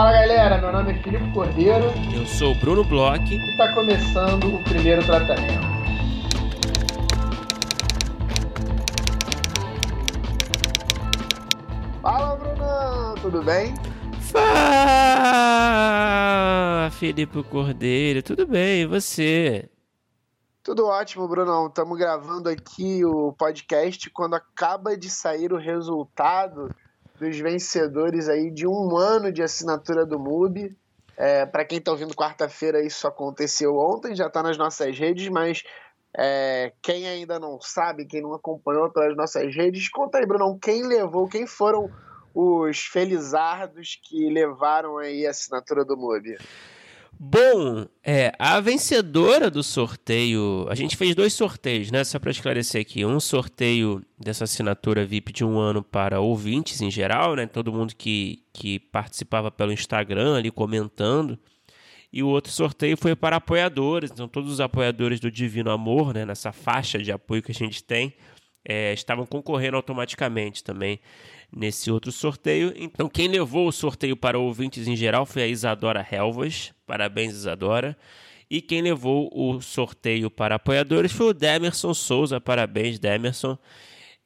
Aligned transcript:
Fala 0.00 0.12
galera, 0.12 0.56
meu 0.56 0.72
nome 0.72 0.92
é 0.92 1.02
Filipe 1.02 1.30
Cordeiro. 1.30 1.84
Eu 2.14 2.24
sou 2.24 2.52
o 2.52 2.54
Bruno 2.54 2.82
Bloch. 2.82 3.22
E 3.22 3.50
está 3.50 3.74
começando 3.74 4.54
o 4.54 4.64
primeiro 4.64 5.04
tratamento. 5.04 5.60
Fala 12.00 12.34
Brunão, 12.34 13.14
tudo 13.16 13.42
bem? 13.42 13.74
Fala, 14.22 14.40
Felipe 16.92 17.42
Cordeiro, 17.42 18.22
tudo 18.22 18.46
bem? 18.46 18.80
E 18.80 18.86
você? 18.86 19.68
Tudo 20.62 20.86
ótimo, 20.86 21.28
Brunão. 21.28 21.66
Estamos 21.66 21.98
gravando 21.98 22.48
aqui 22.48 23.04
o 23.04 23.34
podcast 23.34 24.08
quando 24.08 24.32
acaba 24.32 24.96
de 24.96 25.10
sair 25.10 25.52
o 25.52 25.58
resultado 25.58 26.74
dos 27.20 27.38
vencedores 27.38 28.30
aí 28.30 28.50
de 28.50 28.66
um 28.66 28.96
ano 28.96 29.30
de 29.30 29.42
assinatura 29.42 30.06
do 30.06 30.18
MUBI. 30.18 30.74
É, 31.16 31.44
Para 31.44 31.66
quem 31.66 31.76
está 31.76 31.90
ouvindo 31.92 32.16
quarta-feira, 32.16 32.82
isso 32.82 33.06
aconteceu 33.06 33.76
ontem, 33.76 34.16
já 34.16 34.26
está 34.26 34.42
nas 34.42 34.56
nossas 34.56 34.98
redes, 34.98 35.28
mas 35.28 35.62
é, 36.16 36.72
quem 36.80 37.06
ainda 37.06 37.38
não 37.38 37.60
sabe, 37.60 38.06
quem 38.06 38.22
não 38.22 38.32
acompanhou 38.32 38.90
pelas 38.90 39.14
nossas 39.14 39.54
redes, 39.54 39.90
conta 39.90 40.16
aí, 40.16 40.24
Brunão, 40.24 40.58
quem 40.58 40.82
levou, 40.82 41.28
quem 41.28 41.46
foram 41.46 41.90
os 42.34 42.78
felizardos 42.78 44.00
que 44.02 44.30
levaram 44.30 44.96
aí 44.96 45.26
a 45.26 45.30
assinatura 45.30 45.84
do 45.84 45.98
MUBI? 45.98 46.38
Bom, 47.22 47.86
é, 48.02 48.32
a 48.38 48.58
vencedora 48.60 49.50
do 49.50 49.62
sorteio, 49.62 50.66
a 50.70 50.74
gente 50.74 50.96
fez 50.96 51.14
dois 51.14 51.34
sorteios, 51.34 51.90
né? 51.90 52.02
Só 52.02 52.18
para 52.18 52.30
esclarecer 52.30 52.80
aqui, 52.80 53.04
um 53.04 53.20
sorteio 53.20 54.02
dessa 54.18 54.44
assinatura 54.44 55.04
VIP 55.04 55.30
de 55.30 55.44
um 55.44 55.58
ano 55.58 55.82
para 55.82 56.18
ouvintes 56.18 56.80
em 56.80 56.90
geral, 56.90 57.36
né? 57.36 57.46
Todo 57.46 57.74
mundo 57.74 57.94
que, 57.94 58.42
que 58.54 58.78
participava 58.78 59.50
pelo 59.50 59.70
Instagram 59.70 60.38
ali 60.38 60.50
comentando. 60.50 61.38
E 62.10 62.22
o 62.22 62.28
outro 62.28 62.50
sorteio 62.50 62.96
foi 62.96 63.14
para 63.14 63.36
apoiadores, 63.36 64.10
então 64.10 64.26
todos 64.26 64.50
os 64.50 64.58
apoiadores 64.58 65.20
do 65.20 65.30
Divino 65.30 65.70
Amor, 65.70 66.14
né? 66.14 66.24
Nessa 66.24 66.52
faixa 66.52 66.98
de 66.98 67.12
apoio 67.12 67.42
que 67.42 67.52
a 67.52 67.54
gente 67.54 67.84
tem, 67.84 68.14
é, 68.64 68.94
estavam 68.94 69.26
concorrendo 69.26 69.76
automaticamente 69.76 70.64
também 70.64 70.98
nesse 71.54 71.90
outro 71.90 72.12
sorteio. 72.12 72.72
Então, 72.76 73.08
quem 73.08 73.28
levou 73.28 73.68
o 73.68 73.72
sorteio 73.72 74.16
para 74.16 74.38
ouvintes 74.38 74.86
em 74.86 74.96
geral 74.96 75.26
foi 75.26 75.42
a 75.42 75.46
Isadora 75.46 76.06
Helvas. 76.10 76.72
Parabéns, 76.86 77.32
Isadora. 77.32 77.96
E 78.50 78.60
quem 78.60 78.82
levou 78.82 79.30
o 79.32 79.60
sorteio 79.60 80.28
para 80.30 80.56
apoiadores 80.56 81.12
foi 81.12 81.28
o 81.28 81.34
Demerson 81.34 81.94
Souza. 81.94 82.40
Parabéns, 82.40 82.98
Demerson. 82.98 83.56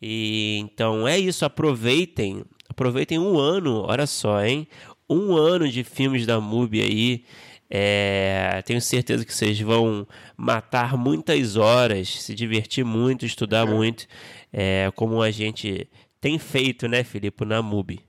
E 0.00 0.58
então 0.62 1.06
é 1.06 1.18
isso. 1.18 1.44
Aproveitem, 1.44 2.42
aproveitem 2.68 3.18
um 3.18 3.38
ano. 3.38 3.82
Olha 3.86 4.06
só, 4.06 4.42
hein? 4.42 4.66
Um 5.08 5.36
ano 5.36 5.68
de 5.68 5.84
filmes 5.84 6.26
da 6.26 6.40
MUBI 6.40 6.80
aí. 6.80 7.24
É, 7.76 8.62
tenho 8.64 8.80
certeza 8.80 9.24
que 9.24 9.34
vocês 9.34 9.58
vão 9.60 10.06
matar 10.36 10.96
muitas 10.96 11.56
horas, 11.56 12.08
se 12.08 12.34
divertir 12.34 12.84
muito, 12.84 13.26
estudar 13.26 13.66
muito, 13.66 14.06
é, 14.52 14.92
como 14.94 15.20
a 15.20 15.30
gente 15.30 15.88
tem 16.24 16.38
feito, 16.38 16.88
né, 16.88 17.04
Filipe, 17.04 17.44
na 17.44 17.60
MUBI. 17.60 18.02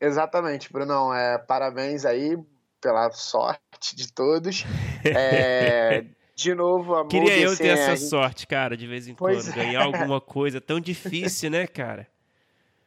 Exatamente, 0.00 0.72
Brunão. 0.72 1.14
É, 1.14 1.38
parabéns 1.38 2.04
aí 2.04 2.36
pela 2.80 3.12
sorte 3.12 3.94
de 3.94 4.12
todos. 4.12 4.64
É, 5.04 6.04
de 6.34 6.52
novo, 6.52 6.96
a 6.96 7.04
MUBI... 7.04 7.10
Queria 7.10 7.38
eu 7.38 7.56
ter 7.56 7.68
essa 7.68 7.94
gente... 7.94 8.08
sorte, 8.08 8.44
cara, 8.44 8.76
de 8.76 8.88
vez 8.88 9.06
em 9.06 9.14
pois 9.14 9.44
quando. 9.44 9.56
É. 9.56 9.64
Ganhar 9.66 9.84
alguma 9.84 10.20
coisa 10.20 10.60
tão 10.60 10.80
difícil, 10.80 11.48
né, 11.48 11.68
cara? 11.68 12.08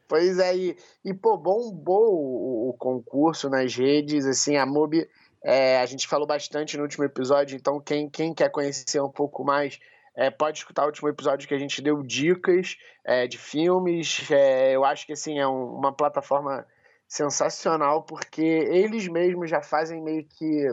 Pois 0.06 0.38
é, 0.38 0.54
e, 0.54 0.76
e 1.02 1.14
pô, 1.14 1.38
bombou 1.38 2.12
o, 2.12 2.68
o 2.68 2.72
concurso 2.74 3.48
nas 3.48 3.74
redes, 3.74 4.26
assim, 4.26 4.58
a 4.58 4.66
MUBI... 4.66 5.08
É, 5.42 5.80
a 5.80 5.86
gente 5.86 6.06
falou 6.06 6.26
bastante 6.26 6.76
no 6.76 6.82
último 6.82 7.04
episódio, 7.04 7.56
então 7.56 7.80
quem, 7.80 8.10
quem 8.10 8.34
quer 8.34 8.50
conhecer 8.50 9.00
um 9.00 9.08
pouco 9.08 9.42
mais 9.42 9.80
é, 10.16 10.30
pode 10.30 10.58
escutar 10.58 10.82
o 10.84 10.86
último 10.86 11.08
episódio 11.08 11.46
que 11.46 11.54
a 11.54 11.58
gente 11.58 11.80
deu 11.80 12.02
dicas 12.02 12.76
é, 13.04 13.26
de 13.26 13.38
filmes. 13.38 14.30
É, 14.30 14.74
eu 14.74 14.84
acho 14.84 15.06
que 15.06 15.12
assim 15.12 15.38
é 15.38 15.46
um, 15.46 15.74
uma 15.74 15.92
plataforma 15.92 16.66
sensacional 17.06 18.02
porque 18.02 18.42
eles 18.42 19.08
mesmos 19.08 19.50
já 19.50 19.62
fazem 19.62 20.02
meio 20.02 20.24
que 20.24 20.68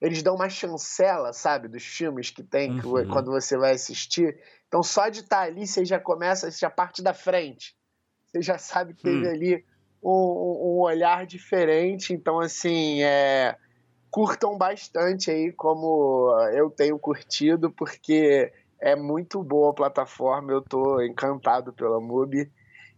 eles 0.00 0.22
dão 0.22 0.36
uma 0.36 0.48
chancela, 0.48 1.32
sabe, 1.32 1.66
dos 1.66 1.82
filmes 1.82 2.30
que 2.30 2.42
tem 2.42 2.72
uhum. 2.80 3.08
quando 3.08 3.30
você 3.30 3.56
vai 3.56 3.72
assistir. 3.72 4.38
Então 4.68 4.82
só 4.82 5.08
de 5.08 5.20
estar 5.20 5.40
ali 5.40 5.66
você 5.66 5.84
já 5.84 5.98
começa, 5.98 6.50
você 6.50 6.58
já 6.58 6.70
parte 6.70 7.02
da 7.02 7.12
frente. 7.12 7.76
Você 8.26 8.42
já 8.42 8.58
sabe 8.58 8.94
que 8.94 9.02
teve 9.02 9.26
hum. 9.26 9.30
ali 9.30 9.64
um, 10.02 10.10
um, 10.10 10.80
olhar 10.80 11.26
diferente. 11.26 12.12
Então 12.12 12.38
assim, 12.38 13.02
é, 13.02 13.56
curtam 14.10 14.56
bastante 14.56 15.30
aí 15.30 15.52
como 15.52 16.30
eu 16.52 16.70
tenho 16.70 16.98
curtido 16.98 17.70
porque 17.70 18.52
é 18.80 18.94
muito 18.94 19.42
boa 19.42 19.70
a 19.70 19.74
plataforma, 19.74 20.52
eu 20.52 20.60
estou 20.60 21.02
encantado 21.02 21.72
pela 21.72 22.00
MUBI. 22.00 22.50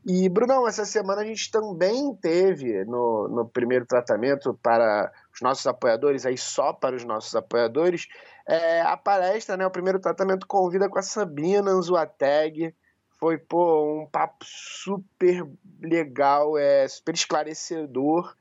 E, 0.05 0.29
Brunão, 0.29 0.67
essa 0.67 0.85
semana 0.85 1.21
a 1.21 1.25
gente 1.25 1.51
também 1.51 2.15
teve 2.15 2.85
no, 2.85 3.29
no 3.29 3.49
primeiro 3.49 3.85
tratamento 3.85 4.59
para 4.63 5.13
os 5.35 5.43
nossos 5.43 5.67
apoiadores, 5.67 6.25
aí 6.25 6.39
só 6.39 6.73
para 6.73 6.97
os 6.97 7.05
nossos 7.05 7.35
apoiadores, 7.35 8.09
é, 8.49 8.81
a 8.81 8.97
palestra, 8.97 9.57
né? 9.57 9.67
O 9.67 9.71
primeiro 9.71 10.01
tratamento 10.01 10.47
convida 10.47 10.89
com 10.89 10.99
a 10.99 11.03
Sabina 11.03 11.71
Anzuateg. 11.71 12.75
Foi, 13.19 13.37
pô, 13.37 14.03
um 14.03 14.07
papo 14.07 14.45
super 14.45 15.47
legal, 15.83 16.57
é 16.57 16.89
super 16.89 17.15
esclarecedor. 17.15 18.35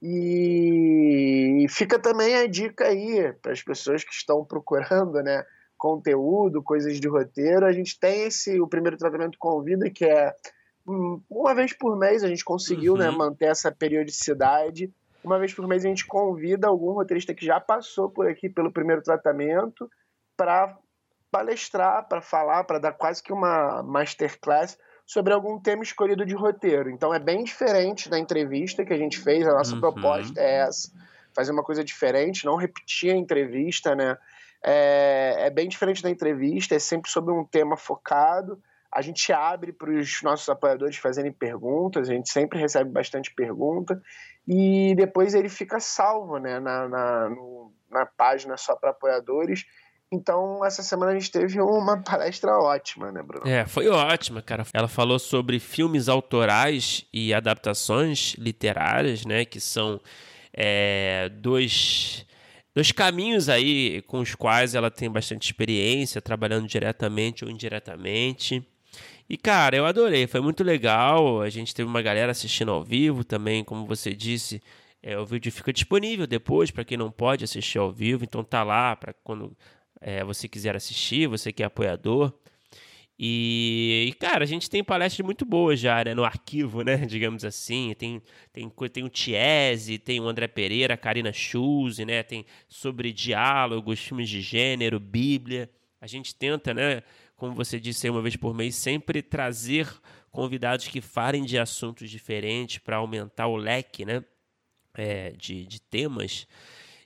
E 0.00 1.66
fica 1.68 1.98
também 1.98 2.34
a 2.34 2.46
dica 2.46 2.86
aí 2.86 3.32
para 3.34 3.52
as 3.52 3.62
pessoas 3.62 4.02
que 4.02 4.12
estão 4.12 4.44
procurando, 4.44 5.22
né? 5.22 5.44
Conteúdo, 5.82 6.62
coisas 6.62 7.00
de 7.00 7.08
roteiro, 7.08 7.66
a 7.66 7.72
gente 7.72 7.98
tem 7.98 8.22
esse 8.22 8.60
o 8.60 8.68
primeiro 8.68 8.96
tratamento 8.96 9.36
convida 9.36 9.90
que 9.90 10.04
é 10.04 10.32
hum, 10.86 11.20
uma 11.28 11.52
vez 11.56 11.72
por 11.72 11.98
mês 11.98 12.22
a 12.22 12.28
gente 12.28 12.44
conseguiu 12.44 12.96
né, 12.96 13.06
uhum. 13.06 13.12
né, 13.12 13.18
manter 13.18 13.46
essa 13.46 13.72
periodicidade. 13.72 14.92
Uma 15.24 15.40
vez 15.40 15.52
por 15.52 15.66
mês 15.66 15.84
a 15.84 15.88
gente 15.88 16.06
convida 16.06 16.68
algum 16.68 16.92
roteirista 16.92 17.34
que 17.34 17.44
já 17.44 17.58
passou 17.58 18.08
por 18.08 18.28
aqui 18.28 18.48
pelo 18.48 18.70
primeiro 18.70 19.02
tratamento 19.02 19.90
para 20.36 20.78
palestrar, 21.32 22.06
para 22.06 22.22
falar, 22.22 22.62
para 22.62 22.78
dar 22.78 22.92
quase 22.92 23.20
que 23.20 23.32
uma 23.32 23.82
masterclass 23.82 24.78
sobre 25.04 25.32
algum 25.32 25.58
tema 25.58 25.82
escolhido 25.82 26.24
de 26.24 26.36
roteiro. 26.36 26.90
Então 26.90 27.12
é 27.12 27.18
bem 27.18 27.42
diferente 27.42 28.08
da 28.08 28.20
entrevista 28.20 28.84
que 28.84 28.92
a 28.92 28.98
gente 28.98 29.18
fez, 29.18 29.44
a 29.48 29.54
nossa 29.54 29.74
uhum. 29.74 29.80
proposta 29.80 30.40
é 30.40 30.58
essa, 30.58 30.92
fazer 31.34 31.50
uma 31.50 31.64
coisa 31.64 31.82
diferente, 31.82 32.44
não 32.44 32.54
repetir 32.54 33.10
a 33.10 33.16
entrevista, 33.16 33.96
né? 33.96 34.16
É, 34.64 35.46
é 35.46 35.50
bem 35.50 35.68
diferente 35.68 36.02
da 36.02 36.10
entrevista, 36.10 36.74
é 36.74 36.78
sempre 36.78 37.10
sobre 37.10 37.32
um 37.32 37.44
tema 37.44 37.76
focado. 37.76 38.60
A 38.90 39.00
gente 39.00 39.32
abre 39.32 39.72
para 39.72 39.90
os 39.90 40.22
nossos 40.22 40.48
apoiadores 40.48 40.96
fazerem 40.96 41.32
perguntas, 41.32 42.08
a 42.08 42.12
gente 42.12 42.30
sempre 42.30 42.58
recebe 42.58 42.90
bastante 42.90 43.34
pergunta, 43.34 44.00
e 44.46 44.94
depois 44.94 45.34
ele 45.34 45.48
fica 45.48 45.80
salvo 45.80 46.38
né, 46.38 46.60
na, 46.60 46.88
na, 46.88 47.28
no, 47.30 47.72
na 47.90 48.04
página 48.06 48.56
só 48.56 48.76
para 48.76 48.90
apoiadores. 48.90 49.64
Então, 50.12 50.62
essa 50.62 50.82
semana 50.82 51.12
a 51.12 51.14
gente 51.14 51.30
teve 51.30 51.58
uma 51.58 52.02
palestra 52.04 52.52
ótima, 52.58 53.10
né, 53.10 53.22
Bruno? 53.22 53.48
É, 53.48 53.64
foi 53.64 53.88
ótima, 53.88 54.42
cara. 54.42 54.66
Ela 54.74 54.88
falou 54.88 55.18
sobre 55.18 55.58
filmes 55.58 56.06
autorais 56.06 57.06
e 57.10 57.32
adaptações 57.32 58.34
literárias, 58.34 59.24
né, 59.24 59.46
que 59.46 59.58
são 59.58 59.98
é, 60.52 61.30
dois 61.30 62.26
dois 62.74 62.92
caminhos 62.92 63.48
aí 63.48 64.02
com 64.06 64.20
os 64.20 64.34
quais 64.34 64.74
ela 64.74 64.90
tem 64.90 65.10
bastante 65.10 65.44
experiência, 65.44 66.20
trabalhando 66.20 66.66
diretamente 66.66 67.44
ou 67.44 67.50
indiretamente. 67.50 68.66
E 69.28 69.36
cara, 69.36 69.76
eu 69.76 69.86
adorei, 69.86 70.26
foi 70.26 70.40
muito 70.40 70.62
legal. 70.62 71.40
A 71.40 71.48
gente 71.48 71.74
teve 71.74 71.88
uma 71.88 72.02
galera 72.02 72.32
assistindo 72.32 72.70
ao 72.70 72.84
vivo 72.84 73.24
também, 73.24 73.64
como 73.64 73.86
você 73.86 74.14
disse. 74.14 74.62
É, 75.02 75.18
o 75.18 75.26
vídeo 75.26 75.50
fica 75.50 75.72
disponível 75.72 76.26
depois 76.26 76.70
para 76.70 76.84
quem 76.84 76.96
não 76.96 77.10
pode 77.10 77.42
assistir 77.44 77.78
ao 77.78 77.90
vivo, 77.90 78.22
então 78.22 78.44
tá 78.44 78.62
lá 78.62 78.94
para 78.94 79.12
quando 79.24 79.56
é, 80.00 80.22
você 80.22 80.46
quiser 80.46 80.76
assistir, 80.76 81.26
você 81.26 81.52
que 81.52 81.62
é 81.62 81.66
apoiador. 81.66 82.32
E, 83.18 84.06
e, 84.08 84.12
cara, 84.14 84.42
a 84.42 84.46
gente 84.46 84.68
tem 84.68 84.82
palestras 84.82 85.24
muito 85.24 85.44
boas 85.44 85.78
já, 85.78 86.02
né? 86.02 86.14
No 86.14 86.24
arquivo, 86.24 86.82
né? 86.82 86.96
Digamos 87.06 87.44
assim. 87.44 87.94
Tem, 87.98 88.22
tem, 88.52 88.68
tem 88.92 89.04
o 89.04 89.08
Tiese, 89.08 89.98
tem 89.98 90.20
o 90.20 90.26
André 90.26 90.48
Pereira, 90.48 90.94
a 90.94 90.96
Karina 90.96 91.32
Schulze, 91.32 92.04
né? 92.04 92.22
Tem 92.22 92.44
sobre 92.68 93.12
diálogos, 93.12 94.00
filmes 94.00 94.28
de 94.28 94.40
gênero, 94.40 94.98
Bíblia. 94.98 95.70
A 96.00 96.06
gente 96.06 96.34
tenta, 96.34 96.74
né? 96.74 97.02
Como 97.36 97.54
você 97.54 97.78
disse 97.78 98.08
uma 98.08 98.22
vez 98.22 98.36
por 98.36 98.54
mês, 98.54 98.74
sempre 98.74 99.22
trazer 99.22 99.88
convidados 100.30 100.88
que 100.88 101.00
falem 101.00 101.44
de 101.44 101.58
assuntos 101.58 102.10
diferentes 102.10 102.78
para 102.78 102.96
aumentar 102.96 103.46
o 103.46 103.56
leque, 103.56 104.04
né? 104.04 104.24
É, 104.94 105.30
de, 105.32 105.66
de 105.66 105.80
temas. 105.80 106.46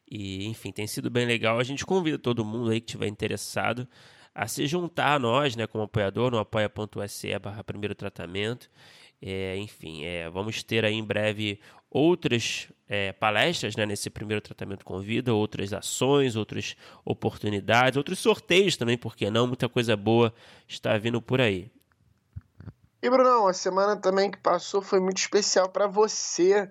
E, 0.08 0.47
enfim, 0.47 0.70
tem 0.70 0.87
sido 0.87 1.11
bem 1.11 1.26
legal. 1.26 1.58
A 1.58 1.64
gente 1.64 1.85
convida 1.85 2.19
todo 2.19 2.44
mundo 2.44 2.70
aí 2.70 2.81
que 2.81 2.87
estiver 2.87 3.08
interessado 3.08 3.88
a 4.37 4.47
se 4.47 4.67
juntar 4.67 5.15
a 5.15 5.19
nós, 5.19 5.56
né, 5.56 5.67
como 5.67 5.85
apoiador, 5.85 6.31
no 6.31 6.38
apoia.se 6.38 7.38
barra 7.38 7.65
primeiro 7.65 7.94
tratamento. 7.94 8.71
É, 9.21 9.56
enfim, 9.56 10.05
é, 10.05 10.29
vamos 10.29 10.62
ter 10.62 10.85
aí 10.85 10.93
em 10.93 11.03
breve 11.03 11.59
outras 11.91 12.69
é, 12.87 13.12
palestras 13.12 13.75
né, 13.75 13.87
nesse 13.87 14.11
primeiro 14.11 14.43
tratamento 14.43 14.85
com 14.85 15.00
vida, 15.00 15.33
outras 15.33 15.73
ações, 15.73 16.37
outras 16.37 16.77
oportunidades, 17.03 17.97
outros 17.97 18.19
sorteios 18.19 18.77
também, 18.77 18.99
porque 18.99 19.31
não? 19.31 19.47
Muita 19.47 19.71
coisa 19.71 19.97
boa 19.97 20.35
está 20.69 20.99
vindo 20.99 21.23
por 21.23 21.41
aí. 21.41 21.71
E 23.03 23.09
Brunão, 23.09 23.49
a 23.49 23.55
semana 23.55 23.97
também 23.97 24.31
que 24.31 24.39
passou 24.39 24.82
foi 24.82 25.00
muito 25.00 25.17
especial 25.17 25.71
para 25.71 25.87
você, 25.87 26.71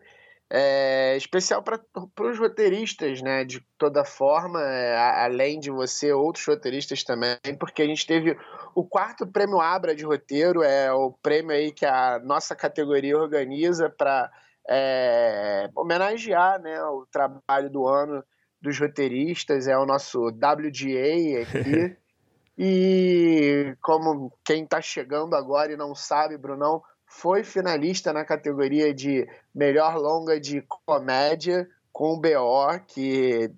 é, 0.49 1.17
especial 1.17 1.63
para 1.63 1.81
os 2.21 2.37
roteiristas, 2.37 3.21
né? 3.21 3.43
De 3.43 3.65
toda 3.77 4.05
forma, 4.05 4.61
é, 4.61 5.23
além 5.23 5.59
de 5.59 5.71
você, 5.71 6.13
outros 6.13 6.45
roteiristas 6.45 7.03
também, 7.03 7.37
porque 7.59 7.81
a 7.81 7.87
gente 7.87 8.05
teve 8.05 8.37
o 8.73 8.83
quarto 8.83 9.25
prêmio 9.25 9.59
Abra 9.59 9.95
de 9.95 10.05
roteiro, 10.05 10.61
é 10.61 10.91
o 10.91 11.11
prêmio 11.11 11.51
aí 11.51 11.71
que 11.71 11.85
a 11.85 12.19
nossa 12.19 12.55
categoria 12.55 13.17
organiza 13.17 13.89
para 13.89 14.31
é, 14.69 15.69
homenagear 15.75 16.61
né, 16.61 16.81
o 16.83 17.05
trabalho 17.11 17.69
do 17.69 17.87
ano 17.87 18.23
dos 18.61 18.79
roteiristas, 18.79 19.67
é 19.67 19.77
o 19.77 19.85
nosso 19.85 20.27
WGA 20.27 21.41
aqui. 21.41 21.97
e 22.57 23.75
como 23.81 24.31
quem 24.43 24.63
está 24.63 24.81
chegando 24.81 25.35
agora 25.35 25.71
e 25.71 25.77
não 25.77 25.93
sabe, 25.93 26.37
Brunão, 26.37 26.81
foi 27.17 27.45
finalista 27.45 28.11
na 28.11 28.25
categoria 28.25 28.93
de 28.93 29.25
melhor 29.53 29.97
longa 29.97 30.37
de 30.37 30.61
comédia 30.85 31.67
com 31.91 32.13
o 32.13 32.19
BO, 32.19 32.79
que 32.85 33.49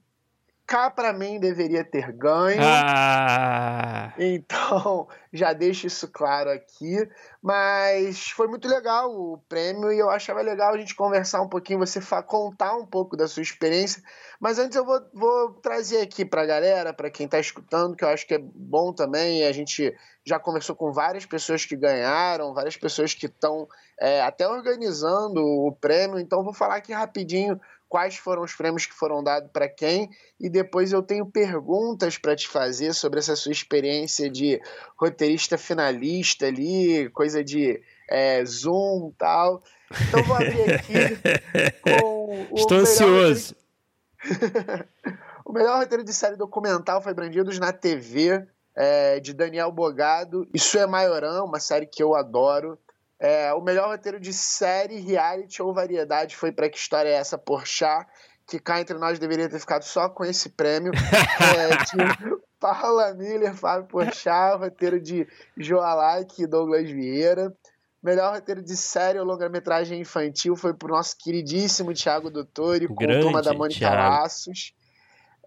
cá 0.68 0.92
para 0.92 1.14
mim 1.14 1.40
deveria 1.40 1.84
ter 1.84 2.12
ganho. 2.12 2.60
Ah. 2.62 4.14
Então, 4.18 5.08
já 5.32 5.54
deixo 5.54 5.88
isso 5.88 6.10
claro 6.10 6.50
aqui. 6.50 7.10
Mas 7.42 8.30
foi 8.32 8.48
muito 8.48 8.68
legal 8.68 9.10
o 9.10 9.38
prêmio 9.48 9.92
e 9.94 9.98
eu 9.98 10.10
achava 10.10 10.42
legal 10.42 10.74
a 10.74 10.78
gente 10.78 10.94
conversar 10.94 11.42
um 11.42 11.48
pouquinho, 11.48 11.80
você 11.80 12.02
contar 12.26 12.76
um 12.76 12.86
pouco 12.86 13.16
da 13.16 13.28
sua 13.28 13.42
experiência. 13.42 14.04
Mas 14.40 14.60
antes 14.60 14.76
eu 14.76 14.86
vou, 14.86 15.00
vou 15.14 15.54
trazer 15.54 16.02
aqui 16.02 16.26
para 16.26 16.42
a 16.42 16.46
galera, 16.46 16.94
para 16.94 17.10
quem 17.10 17.26
está 17.26 17.40
escutando, 17.40 17.96
que 17.96 18.04
eu 18.04 18.10
acho 18.10 18.28
que 18.28 18.34
é 18.34 18.40
bom 18.40 18.92
também. 18.92 19.46
A 19.46 19.52
gente 19.54 19.96
já 20.26 20.38
conversou 20.38 20.76
com 20.76 20.92
várias 20.92 21.26
pessoas 21.26 21.66
que 21.66 21.78
ganharam, 21.78 22.54
várias 22.54 22.76
pessoas 22.76 23.14
que 23.14 23.28
estão 23.28 23.66
é, 24.00 24.22
até 24.22 24.46
organizando 24.46 25.42
o 25.42 25.72
prêmio. 25.72 26.20
Então, 26.20 26.44
vou 26.44 26.54
falar 26.54 26.76
aqui 26.76 26.92
rapidinho 26.92 27.58
quais 27.88 28.18
foram 28.18 28.44
os 28.44 28.54
prêmios 28.54 28.86
que 28.86 28.94
foram 28.94 29.24
dados 29.24 29.50
para 29.52 29.68
quem, 29.68 30.10
e 30.40 30.50
depois 30.50 30.92
eu 30.92 31.02
tenho 31.02 31.26
perguntas 31.26 32.18
para 32.18 32.36
te 32.36 32.48
fazer 32.48 32.94
sobre 32.94 33.20
essa 33.20 33.36
sua 33.36 33.52
experiência 33.52 34.30
de 34.30 34.62
roteirista 34.98 35.58
finalista 35.58 36.48
ali, 36.48 37.10
coisa 37.10 37.44
de 37.44 37.82
é, 38.10 38.44
Zoom 38.46 39.12
e 39.14 39.18
tal. 39.18 39.64
Então 40.08 40.24
vou 40.24 40.36
abrir 40.36 40.74
aqui 40.74 40.94
com 41.82 42.48
o. 42.52 42.56
Estou 42.56 42.78
ansioso. 42.78 43.56
o 45.46 45.54
melhor 45.54 45.80
roteiro 45.80 46.04
de 46.04 46.14
série 46.14 46.36
documental 46.36 47.02
foi 47.02 47.14
Brandidos 47.14 47.60
na 47.60 47.72
TV, 47.72 48.46
é, 48.76 49.20
de 49.20 49.34
Daniel 49.34 49.72
Bogado. 49.72 50.48
Isso 50.54 50.78
é 50.78 50.86
Maiorã, 50.86 51.44
uma 51.44 51.60
série 51.60 51.86
que 51.86 52.04
eu 52.04 52.16
adoro. 52.16 52.78
É, 53.20 53.54
o 53.54 53.62
melhor 53.62 53.90
roteiro 53.90 54.20
de 54.20 54.32
série, 54.32 55.00
reality 55.00 55.62
ou 55.62 55.74
variedade 55.74 56.36
foi 56.36 56.52
para 56.52 56.70
Que 56.70 56.78
História 56.78 57.10
é 57.10 57.14
Essa? 57.14 57.38
Porchat, 57.38 58.08
que 58.48 58.60
cá 58.60 58.80
entre 58.80 58.98
nós 58.98 59.18
deveria 59.18 59.50
ter 59.50 59.60
ficado 59.60 59.84
só 59.84 60.08
com 60.08 60.24
esse 60.24 60.50
prêmio. 60.50 60.92
é, 61.58 61.78
de 61.86 62.38
Paula 62.60 63.14
Miller, 63.14 63.56
Fábio 63.56 63.88
Porchat, 63.88 64.58
roteiro 64.58 65.00
de 65.00 65.28
Joalike 65.58 66.44
e 66.44 66.48
Douglas 66.48 66.90
Vieira. 66.90 67.54
Melhor 68.02 68.36
roteiro 68.36 68.62
de 68.62 68.78
série 68.78 69.20
ou 69.20 69.26
longa-metragem 69.26 70.00
infantil 70.00 70.56
foi 70.56 70.74
pro 70.74 70.94
nosso 70.94 71.18
queridíssimo 71.18 71.94
Thiago 71.94 72.30
Dottori, 72.30 72.88
com 72.88 72.96
Grande, 72.96 73.22
Turma 73.22 73.42
da 73.42 73.54
Mônica 73.54 73.90
Laços. 73.90 74.74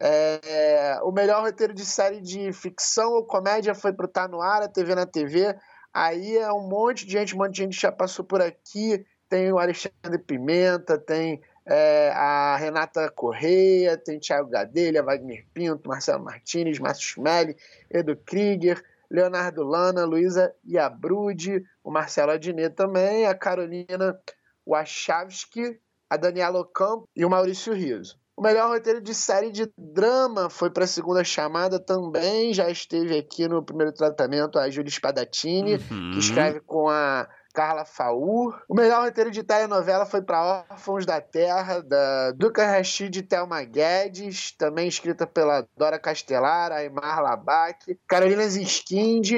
É, 0.02 0.99
o 1.02 1.12
melhor 1.12 1.43
roteiro 1.43 1.72
de 1.72 1.84
série 1.84 2.20
de 2.20 2.52
ficção 2.52 3.12
ou 3.12 3.25
comédia 3.25 3.75
foi 3.75 3.93
pro 3.93 4.08
Tá 4.08 4.26
No 4.26 4.40
Ar, 4.40 4.62
a 4.62 4.69
TV 4.69 4.94
na 4.94 5.06
TV, 5.06 5.55
Aí 5.93 6.37
é 6.37 6.53
um 6.53 6.69
monte 6.69 7.05
de 7.05 7.13
gente, 7.13 7.35
um 7.35 7.39
monte 7.39 7.53
de 7.53 7.63
gente 7.63 7.81
já 7.81 7.91
passou 7.91 8.25
por 8.25 8.41
aqui. 8.41 9.05
Tem 9.29 9.53
o 9.53 9.59
Alexandre 9.59 10.19
Pimenta, 10.19 10.99
tem 10.99 11.41
é, 11.67 12.11
a 12.11 12.57
Renata 12.57 13.11
Correia, 13.11 13.97
tem 13.97 14.19
Thiago 14.19 14.51
Gadelha, 14.51 15.03
Wagner 15.03 15.47
Pinto, 15.55 15.89
Marcelo 15.89 16.25
Martinez, 16.25 16.79
Márcio 16.79 17.07
Schmelli, 17.07 17.57
Edu 17.91 18.17
Krieger, 18.17 18.83
Leonardo 19.11 19.65
Lana, 19.65 20.05
Luísa 20.05 20.55
Iabrude, 20.65 21.65
o 21.83 21.91
Marcelo 21.91 22.33
Adnet 22.33 22.75
também, 22.75 23.27
a 23.27 23.35
Carolina 23.35 24.21
Wachowski, 24.67 25.81
a 26.09 26.17
Daniela 26.17 26.61
Ocampo 26.61 27.09
e 27.15 27.25
o 27.25 27.31
Maurício 27.31 27.73
Riso. 27.73 28.19
O 28.41 28.43
melhor 28.43 28.71
roteiro 28.71 29.03
de 29.03 29.15
série 29.15 29.53
de 29.53 29.71
drama 29.77 30.49
foi 30.49 30.71
para 30.71 30.85
a 30.85 30.87
segunda 30.87 31.23
chamada 31.23 31.79
também. 31.79 32.55
Já 32.55 32.71
esteve 32.71 33.19
aqui 33.19 33.47
no 33.47 33.63
primeiro 33.63 33.93
tratamento 33.93 34.59
a 34.59 34.71
Júlia 34.71 34.91
Spadatini, 34.91 35.75
uhum. 35.75 36.13
que 36.13 36.21
escreve 36.21 36.61
com 36.61 36.89
a 36.89 37.29
Carla 37.53 37.85
Faur. 37.85 38.59
O 38.67 38.75
melhor 38.75 39.05
roteiro 39.05 39.31
de 39.31 39.43
telenovela 39.43 40.07
foi 40.07 40.23
para 40.23 40.65
Órfãos 40.71 41.05
da 41.05 41.21
Terra, 41.21 41.83
da 41.83 42.33
Duca 42.33 42.65
Rashid 42.65 43.15
e 43.15 43.23
Thelma 43.23 43.63
Guedes, 43.63 44.53
também 44.57 44.89
escrita 44.89 45.27
pela 45.27 45.69
Dora 45.77 45.99
Castelar, 45.99 46.73
Aymar 46.73 47.23
Labac, 47.23 47.95
Carolina 48.09 48.49
Ziskind 48.49 49.33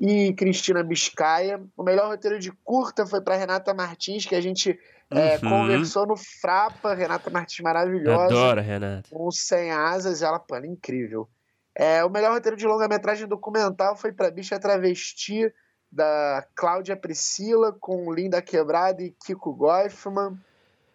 e 0.00 0.34
Cristina 0.34 0.82
Biscaia. 0.82 1.62
O 1.76 1.84
melhor 1.84 2.08
roteiro 2.08 2.40
de 2.40 2.50
curta 2.64 3.06
foi 3.06 3.20
para 3.20 3.36
Renata 3.36 3.72
Martins, 3.72 4.26
que 4.26 4.34
a 4.34 4.40
gente 4.40 4.76
é, 5.10 5.34
uhum. 5.36 5.50
Conversou 5.50 6.06
no 6.06 6.16
Frapa, 6.16 6.94
Renata 6.94 7.30
Martins 7.30 7.60
maravilhosa. 7.60 8.24
Adoro, 8.24 8.60
Renata. 8.60 9.08
Com 9.10 9.30
Sem 9.30 9.70
Asas, 9.70 10.22
ela, 10.22 10.38
pô, 10.38 10.54
ela 10.54 10.66
é 10.66 10.68
incrível. 10.68 11.28
É, 11.74 12.04
o 12.04 12.10
melhor 12.10 12.32
roteiro 12.32 12.56
de 12.56 12.66
longa-metragem 12.66 13.26
documental 13.26 13.96
foi 13.96 14.12
para 14.12 14.30
Bicha 14.30 14.58
Travesti, 14.58 15.52
da 15.90 16.46
Cláudia 16.54 16.96
Priscila, 16.96 17.74
com 17.80 18.12
Linda 18.12 18.42
Quebrada 18.42 19.02
e 19.02 19.10
Kiko 19.10 19.54
Goifman. 19.54 20.38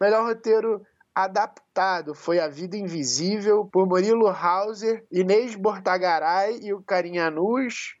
Melhor 0.00 0.24
roteiro 0.24 0.86
adaptado 1.14 2.14
foi 2.14 2.38
A 2.38 2.48
Vida 2.48 2.76
Invisível, 2.76 3.64
por 3.64 3.86
Murilo 3.86 4.28
Hauser, 4.28 5.04
Inês 5.10 5.54
Bortagaray 5.56 6.60
e 6.62 6.72
o 6.72 6.82
Carinha 6.82 7.30
Nus. 7.30 7.96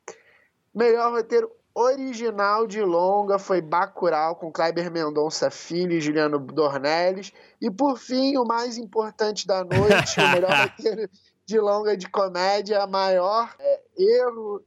Melhor 0.74 1.10
roteiro 1.12 1.50
original 1.74 2.66
de 2.66 2.80
longa 2.80 3.38
foi 3.38 3.60
Bacurau, 3.60 4.36
com 4.36 4.52
Kleber 4.52 4.90
Mendonça 4.90 5.50
Filho 5.50 5.92
e 5.92 6.00
Juliano 6.00 6.38
Dornelles. 6.38 7.32
E, 7.60 7.70
por 7.70 7.98
fim, 7.98 8.36
o 8.36 8.44
mais 8.44 8.78
importante 8.78 9.46
da 9.46 9.64
noite, 9.64 10.20
o 10.20 10.28
melhor 10.28 10.54
roteiro 10.70 11.10
de 11.44 11.58
longa 11.58 11.96
de 11.96 12.08
comédia, 12.08 12.86
maior 12.86 13.52
é, 13.58 13.80
erro. 13.98 14.62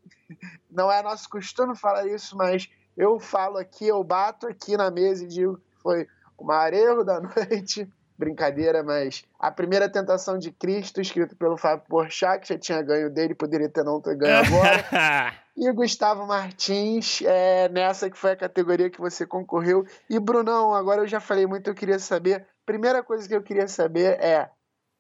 Não 0.70 0.92
é 0.92 1.02
nosso 1.02 1.30
costume 1.30 1.76
falar 1.76 2.06
isso, 2.08 2.36
mas 2.36 2.70
eu 2.96 3.20
falo 3.20 3.58
aqui, 3.58 3.88
eu 3.88 4.04
bato 4.04 4.46
aqui 4.48 4.76
na 4.76 4.92
mesa 4.92 5.24
e 5.24 5.28
digo 5.28 5.58
que 5.58 5.82
foi 5.82 6.08
o 6.38 6.44
maior 6.44 6.74
erro 6.74 7.04
da 7.04 7.22
noite. 7.22 7.88
Brincadeira, 8.20 8.82
mas 8.82 9.24
a 9.40 9.52
primeira 9.52 9.88
tentação 9.88 10.40
de 10.40 10.52
Cristo, 10.52 11.00
escrito 11.00 11.36
pelo 11.36 11.56
Fábio 11.56 11.86
Porchat, 11.88 12.42
que 12.42 12.52
já 12.52 12.58
tinha 12.60 12.82
ganho 12.82 13.12
dele, 13.12 13.36
poderia 13.36 13.70
ter 13.70 13.84
não 13.84 14.02
ter 14.02 14.16
ganho 14.16 14.38
agora. 14.42 15.47
E 15.58 15.72
Gustavo 15.72 16.28
Martins, 16.28 17.24
é, 17.24 17.68
nessa 17.70 18.12
que 18.12 18.18
foi 18.18 18.34
a 18.34 18.38
categoria 18.38 18.92
que 18.92 19.02
você 19.02 19.26
concorreu. 19.26 19.84
E 20.08 20.20
Brunão, 20.20 20.72
agora 20.72 21.02
eu 21.02 21.08
já 21.08 21.20
falei 21.20 21.48
muito, 21.48 21.68
eu 21.68 21.74
queria 21.74 21.98
saber. 21.98 22.48
Primeira 22.64 23.02
coisa 23.02 23.28
que 23.28 23.34
eu 23.34 23.42
queria 23.42 23.68
saber 23.68 24.24
é 24.24 24.52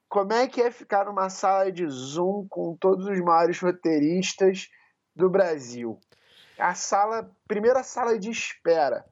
como 0.09 0.33
é 0.33 0.47
que 0.47 0.59
é 0.59 0.71
ficar 0.71 1.05
numa 1.05 1.29
sala 1.29 1.71
de 1.71 1.87
Zoom 1.87 2.47
com 2.49 2.75
todos 2.75 3.05
os 3.05 3.19
maiores 3.19 3.59
roteiristas 3.59 4.67
do 5.15 5.29
Brasil? 5.29 5.99
A 6.57 6.73
sala, 6.73 7.29
primeira 7.47 7.83
sala 7.83 8.17
de 8.17 8.31
espera. 8.31 9.05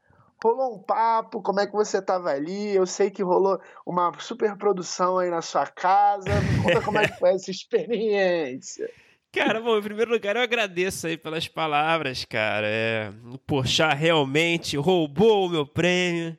Rolou 0.44 0.76
um 0.76 0.82
papo, 0.82 1.44
como 1.44 1.60
é 1.60 1.68
que 1.68 1.74
você 1.74 2.00
estava 2.00 2.32
ali? 2.32 2.76
Eu 2.76 2.88
sei 2.88 3.12
que 3.12 3.22
rolou 3.22 3.62
uma 3.86 4.12
super 4.18 4.58
produção 4.58 5.20
aí 5.20 5.30
na 5.30 5.44
sua 5.44 5.68
casa. 5.68 6.42
Me 6.42 6.64
conta 6.64 6.82
como 6.82 6.98
é 6.98 7.08
que 7.08 7.20
foi 7.20 7.36
essa 7.36 7.52
experiência. 7.52 8.90
Cara, 9.36 9.60
bom, 9.60 9.78
em 9.78 9.82
primeiro 9.82 10.12
lugar, 10.12 10.38
eu 10.38 10.42
agradeço 10.42 11.08
aí 11.08 11.18
pelas 11.18 11.46
palavras, 11.46 12.24
cara. 12.24 12.66
É, 12.66 13.12
o 13.26 13.38
Porchat 13.38 13.94
realmente 13.94 14.78
roubou 14.78 15.48
o 15.48 15.50
meu 15.50 15.66
prêmio. 15.68 16.38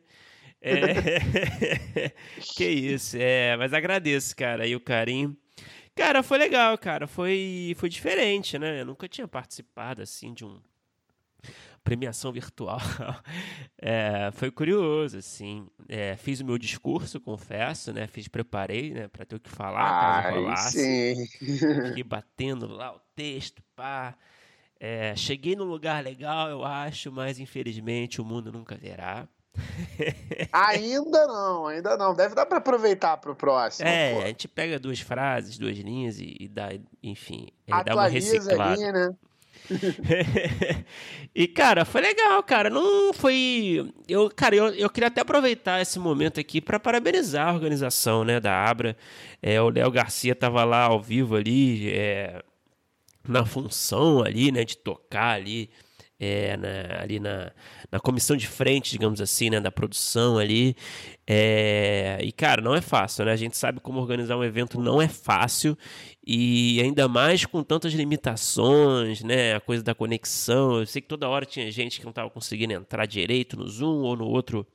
É... 0.63 2.11
que 2.57 2.65
isso, 2.65 3.19
é, 3.21 3.55
mas 3.59 3.75
agradeço, 3.75 4.35
cara, 4.35 4.65
aí 4.65 4.75
o 4.75 4.81
carinho. 4.81 5.37
Cara, 5.95 6.23
foi 6.23 6.39
legal, 6.39 6.77
cara, 6.79 7.07
foi, 7.07 7.75
foi 7.77 7.91
diferente, 7.91 8.59
né? 8.59 8.81
Eu 8.81 8.87
nunca 8.87 9.07
tinha 9.07 9.29
participado, 9.29 10.01
assim, 10.01 10.33
de 10.33 10.47
um 10.47 10.59
premiação 11.87 12.33
virtual. 12.33 12.81
É, 13.79 14.31
foi 14.33 14.51
curioso, 14.51 15.19
assim. 15.19 15.69
É, 15.87 16.17
fiz 16.17 16.41
o 16.41 16.45
meu 16.45 16.57
discurso, 16.57 17.21
confesso, 17.21 17.93
né? 17.93 18.07
Fiz, 18.07 18.27
preparei, 18.27 18.91
né? 18.91 19.07
Para 19.07 19.25
ter 19.25 19.37
o 19.37 19.39
que 19.39 19.51
falar, 19.51 20.23
caso 20.23 20.35
rolasse. 20.35 20.81
Sim. 20.81 21.27
Fiquei 21.89 22.03
batendo 22.03 22.67
lá 22.67 22.97
o 22.97 23.01
texto, 23.15 23.63
pá. 23.77 24.17
É, 24.81 25.15
cheguei 25.15 25.55
num 25.55 25.65
lugar 25.65 26.03
legal, 26.03 26.49
eu 26.49 26.65
acho, 26.65 27.13
mas 27.13 27.39
infelizmente 27.39 28.21
o 28.21 28.25
mundo 28.25 28.51
nunca 28.51 28.77
verá. 28.77 29.29
ainda 30.51 31.27
não, 31.27 31.67
ainda 31.67 31.97
não. 31.97 32.15
Deve 32.15 32.35
dar 32.35 32.47
para 32.47 32.59
aproveitar 32.59 33.19
para 33.19 33.31
o 33.31 33.37
próximo. 33.37 33.87
É, 33.87 34.15
pô. 34.15 34.23
a 34.23 34.27
gente 34.27 34.49
pega 34.49 34.81
duas 34.81 35.01
frases, 35.01 35.59
duas 35.59 35.77
linhas 35.77 36.19
e, 36.19 36.35
e 36.41 36.49
dá, 36.49 36.71
enfim, 37.03 37.49
Atualiza 37.71 37.85
dá 37.85 37.95
uma 37.95 38.09
reciclada. 38.09 38.73
ali, 38.73 38.93
né? 38.93 39.15
e, 41.35 41.49
cara, 41.49 41.85
foi 41.85 42.01
legal, 42.01 42.43
cara. 42.43 42.71
Não 42.71 43.13
foi. 43.13 43.93
Eu, 44.09 44.31
cara, 44.31 44.55
eu, 44.55 44.69
eu 44.75 44.91
queria 44.91 45.09
até 45.09 45.21
aproveitar 45.21 45.81
esse 45.81 45.99
momento 45.99 46.39
aqui 46.41 46.61
para 46.61 46.79
parabenizar 46.79 47.49
a 47.49 47.53
organização, 47.55 48.25
né, 48.25 48.41
da 48.41 48.65
Abra. 48.65 48.97
É, 49.43 49.61
o 49.61 49.69
Léo 49.69 49.91
Garcia 49.91 50.35
tava 50.35 50.65
lá 50.65 50.85
ao 50.85 51.01
vivo 51.01 51.37
ali, 51.37 51.91
é, 51.91 52.43
na 53.27 53.45
função 53.45 54.23
ali, 54.23 54.53
né, 54.53 54.65
de 54.65 54.77
tocar 54.77 55.35
ali. 55.35 55.71
É, 56.19 56.57
na, 56.57 57.03
ali 57.03 57.21
na, 57.21 57.53
na 57.93 58.01
comissão 58.01 58.39
de 58.39 58.47
frente, 58.47 58.91
digamos 58.91 59.21
assim, 59.21 59.51
né, 59.51 59.61
da 59.61 59.71
produção 59.71 60.39
ali. 60.39 60.75
É, 61.29 62.19
e, 62.23 62.31
cara, 62.31 62.63
não 62.63 62.75
é 62.75 62.81
fácil, 62.81 63.25
né? 63.25 63.33
A 63.33 63.37
gente 63.37 63.57
sabe 63.57 63.81
como 63.81 64.01
organizar 64.01 64.37
um 64.37 64.45
evento 64.45 64.81
não 64.81 65.03
é 65.03 65.09
fácil. 65.09 65.77
E 66.25 66.81
ainda 66.81 67.09
mais 67.09 67.45
com 67.45 67.63
tantas 67.63 67.93
limitações, 67.93 69.23
né? 69.23 69.57
A 69.57 69.61
coisa 69.61 69.83
da 69.83 69.95
conexão. 69.95 70.79
Eu 70.81 70.87
sei 70.87 71.03
que 71.03 71.09
toda 71.09 71.29
hora 71.29 71.45
tinha 71.45 71.71
gente 71.71 71.99
que 71.99 72.05
não 72.05 72.11
estava 72.11 72.31
conseguindo 72.31 72.75
entrar 72.75 73.07
direito 73.07 73.57
no 73.57 73.67
Zoom 73.69 74.03
ou 74.03 74.17
no 74.17 74.27
outro 74.27 74.67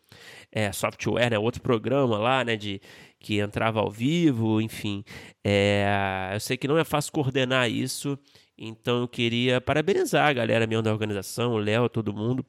é, 0.52 0.72
software, 0.72 1.32
né? 1.32 1.40
Outro 1.40 1.62
programa 1.62 2.18
lá, 2.18 2.44
né? 2.44 2.58
De, 2.58 2.82
que 3.20 3.40
entrava 3.40 3.80
ao 3.80 3.90
vivo, 3.90 4.60
enfim. 4.60 5.04
É, 5.44 6.32
eu 6.34 6.40
sei 6.40 6.58
que 6.58 6.68
não 6.68 6.78
é 6.78 6.84
fácil 6.84 7.14
coordenar 7.14 7.70
isso. 7.70 8.20
Então 8.58 9.02
eu 9.02 9.08
queria 9.08 9.62
parabenizar 9.62 10.28
a 10.28 10.34
galera 10.34 10.68
mesmo 10.68 10.84
da 10.84 10.92
organização, 10.92 11.54
o 11.54 11.58
Léo, 11.58 11.90
todo 11.90 12.14
mundo, 12.14 12.46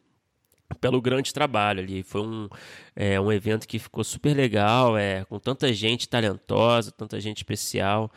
pelo 0.81 1.00
grande 1.00 1.33
trabalho 1.33 1.81
ali. 1.81 2.02
Foi 2.02 2.21
um, 2.23 2.49
é, 2.95 3.21
um 3.21 3.33
evento 3.33 3.67
que 3.67 3.79
ficou 3.79 4.05
super 4.05 4.35
legal, 4.35 4.97
é, 4.97 5.25
com 5.25 5.38
tanta 5.38 5.73
gente 5.73 6.09
talentosa, 6.09 6.91
tanta 6.93 7.21
gente 7.21 7.38
especial 7.38 8.11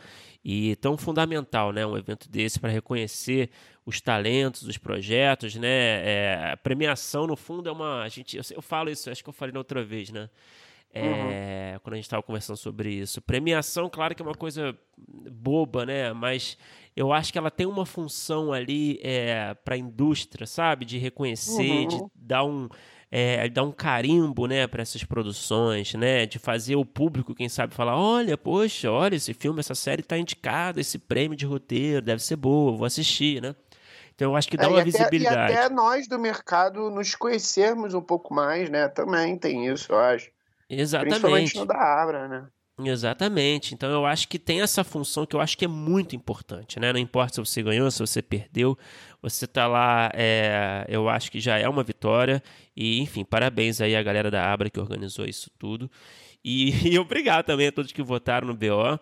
e 0.44 0.76
tão 0.76 0.96
fundamental, 0.96 1.72
né? 1.72 1.84
Um 1.84 1.96
evento 1.96 2.30
desse 2.30 2.60
para 2.60 2.70
reconhecer 2.70 3.50
os 3.84 4.00
talentos, 4.00 4.62
os 4.62 4.78
projetos, 4.78 5.56
né? 5.56 5.68
É, 5.68 6.50
a 6.52 6.56
premiação, 6.56 7.26
no 7.26 7.36
fundo, 7.36 7.68
é 7.68 7.72
uma. 7.72 8.02
A 8.02 8.08
gente, 8.08 8.36
eu, 8.36 8.42
eu 8.50 8.62
falo 8.62 8.90
isso, 8.90 9.10
acho 9.10 9.22
que 9.24 9.28
eu 9.28 9.32
falei 9.32 9.52
na 9.52 9.58
outra 9.58 9.84
vez, 9.84 10.10
né? 10.10 10.30
É, 10.92 11.72
uhum. 11.74 11.80
Quando 11.82 11.92
a 11.92 11.96
gente 11.96 12.04
estava 12.04 12.22
conversando 12.22 12.56
sobre 12.56 12.92
isso. 12.92 13.20
Premiação, 13.20 13.90
claro 13.90 14.14
que 14.14 14.22
é 14.22 14.24
uma 14.24 14.34
coisa 14.34 14.76
boba, 14.96 15.84
né? 15.84 16.12
Mas 16.12 16.56
eu 16.96 17.12
acho 17.12 17.30
que 17.30 17.38
ela 17.38 17.50
tem 17.50 17.66
uma 17.66 17.84
função 17.84 18.52
ali 18.52 18.98
é, 19.02 19.52
para 19.62 19.74
a 19.74 19.78
indústria, 19.78 20.46
sabe? 20.46 20.86
De 20.86 20.96
reconhecer, 20.96 21.82
uhum. 21.82 21.88
de 21.88 22.04
dar 22.14 22.44
um. 22.44 22.68
É, 23.08 23.48
dar 23.48 23.62
um 23.62 23.70
carimbo 23.70 24.48
né, 24.48 24.66
para 24.66 24.82
essas 24.82 25.04
produções, 25.04 25.94
né, 25.94 26.26
de 26.26 26.40
fazer 26.40 26.74
o 26.74 26.84
público, 26.84 27.36
quem 27.36 27.48
sabe, 27.48 27.72
falar: 27.72 27.96
olha, 27.96 28.36
poxa, 28.36 28.90
olha, 28.90 29.14
esse 29.14 29.32
filme, 29.32 29.60
essa 29.60 29.76
série 29.76 30.00
está 30.00 30.18
indicada, 30.18 30.80
esse 30.80 30.98
prêmio 30.98 31.36
de 31.36 31.46
roteiro 31.46 32.02
deve 32.02 32.20
ser 32.20 32.34
boa, 32.34 32.76
vou 32.76 32.84
assistir, 32.84 33.40
né? 33.40 33.54
Então 34.12 34.32
eu 34.32 34.36
acho 34.36 34.48
que 34.48 34.56
dá 34.56 34.64
é, 34.64 34.68
uma 34.68 34.80
e 34.80 34.84
visibilidade. 34.84 35.52
Até, 35.52 35.52
e 35.52 35.56
até 35.66 35.74
nós 35.74 36.08
do 36.08 36.18
mercado 36.18 36.90
nos 36.90 37.14
conhecermos 37.14 37.94
um 37.94 38.02
pouco 38.02 38.34
mais, 38.34 38.68
né? 38.68 38.88
Também 38.88 39.38
tem 39.38 39.68
isso, 39.68 39.92
eu 39.92 39.98
acho. 40.00 40.28
Exatamente. 40.68 41.10
Principalmente 41.10 41.56
no 41.56 41.64
da 41.64 42.02
Abra, 42.02 42.26
né? 42.26 42.46
Exatamente. 42.78 43.74
Então 43.74 43.90
eu 43.90 44.04
acho 44.04 44.28
que 44.28 44.38
tem 44.38 44.60
essa 44.60 44.84
função 44.84 45.24
que 45.24 45.34
eu 45.34 45.40
acho 45.40 45.56
que 45.56 45.64
é 45.64 45.68
muito 45.68 46.14
importante, 46.14 46.78
né? 46.78 46.92
Não 46.92 47.00
importa 47.00 47.34
se 47.34 47.40
você 47.40 47.62
ganhou, 47.62 47.90
se 47.90 48.00
você 48.00 48.20
perdeu, 48.20 48.76
você 49.22 49.46
tá 49.46 49.66
lá, 49.66 50.10
é, 50.14 50.84
eu 50.88 51.08
acho 51.08 51.30
que 51.32 51.40
já 51.40 51.58
é 51.58 51.66
uma 51.68 51.82
vitória. 51.82 52.42
E, 52.76 53.00
enfim, 53.00 53.24
parabéns 53.24 53.80
aí 53.80 53.96
à 53.96 54.02
galera 54.02 54.30
da 54.30 54.52
Abra 54.52 54.68
que 54.68 54.78
organizou 54.78 55.24
isso 55.24 55.50
tudo. 55.58 55.90
E, 56.44 56.70
e 56.92 56.98
obrigado 56.98 57.46
também 57.46 57.68
a 57.68 57.72
todos 57.72 57.92
que 57.92 58.02
votaram 58.02 58.46
no 58.46 58.54
BO. 58.54 59.00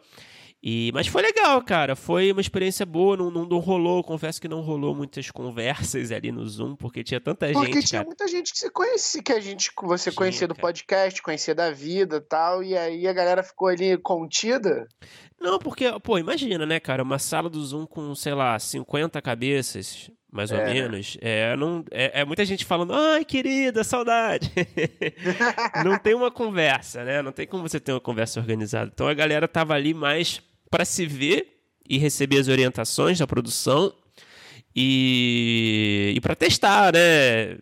E, 0.67 0.91
mas 0.95 1.07
foi 1.07 1.21
legal, 1.21 1.61
cara. 1.61 1.95
Foi 1.95 2.33
uma 2.33 2.41
experiência 2.41 2.87
boa. 2.87 3.19
Não, 3.19 3.31
não, 3.31 3.45
não, 3.45 3.59
rolou, 3.59 4.03
confesso 4.03 4.41
que 4.41 4.49
não 4.49 4.63
rolou 4.63 4.95
muitas 4.95 5.31
conversas 5.31 6.11
ali 6.11 6.33
no 6.33 6.43
Zoom, 6.49 6.75
porque 6.75 7.05
tinha 7.05 7.21
tanta 7.21 7.49
porque 7.49 7.67
gente. 7.67 7.73
Porque 7.75 7.87
tinha 7.87 7.99
cara. 8.01 8.07
muita 8.07 8.27
gente 8.27 8.51
que 8.51 8.59
você 8.59 8.71
conhecia, 8.71 9.23
que 9.23 9.33
a 9.35 9.41
gente, 9.41 9.71
você 9.83 10.11
tinha, 10.11 10.17
conhecia 10.17 10.49
do 10.49 10.55
cara. 10.55 10.63
podcast, 10.63 11.21
conhecia 11.23 11.55
da 11.55 11.71
vida 11.71 12.19
tal. 12.19 12.63
E 12.63 12.75
aí 12.75 13.07
a 13.07 13.13
galera 13.13 13.43
ficou 13.43 13.69
ali 13.69 13.99
contida. 13.99 14.89
Não, 15.39 15.59
porque, 15.59 15.85
pô, 16.01 16.17
imagina, 16.17 16.65
né, 16.65 16.81
cara? 16.81 17.03
Uma 17.03 17.19
sala 17.19 17.51
do 17.51 17.63
Zoom 17.63 17.85
com, 17.85 18.15
sei 18.15 18.33
lá, 18.33 18.59
50 18.59 19.21
cabeças, 19.21 20.11
mais 20.33 20.51
ou 20.51 20.57
É. 20.57 20.73
menos. 20.73 21.19
É, 21.21 21.55
não, 21.57 21.85
é, 21.91 22.23
é 22.23 22.25
muita 22.25 22.43
gente 22.43 22.65
falando, 22.65 22.95
ai, 22.95 23.23
querida, 23.27 23.85
saudade. 23.85 24.51
não 25.85 25.99
tem 25.99 26.15
uma 26.15 26.31
conversa, 26.31 27.05
né? 27.05 27.21
Não 27.21 27.33
tem 27.33 27.47
como 27.47 27.69
você 27.69 27.79
ter 27.79 27.93
uma 27.93 28.01
conversa 28.01 28.41
organizada. 28.41 28.91
Então 28.95 29.07
a 29.07 29.13
galera 29.13 29.47
tava 29.47 29.75
ali 29.75 29.93
mais 29.93 30.41
para 30.71 30.85
se 30.85 31.07
ver 31.07 31.55
e 31.89 31.99
receber 31.99 32.39
as 32.39 32.49
orientações 32.49 33.19
da 33.19 33.27
produção 33.27 33.93
e, 34.75 36.13
e 36.17 36.21
para 36.21 36.35
testar, 36.35 36.93
né? 36.93 37.57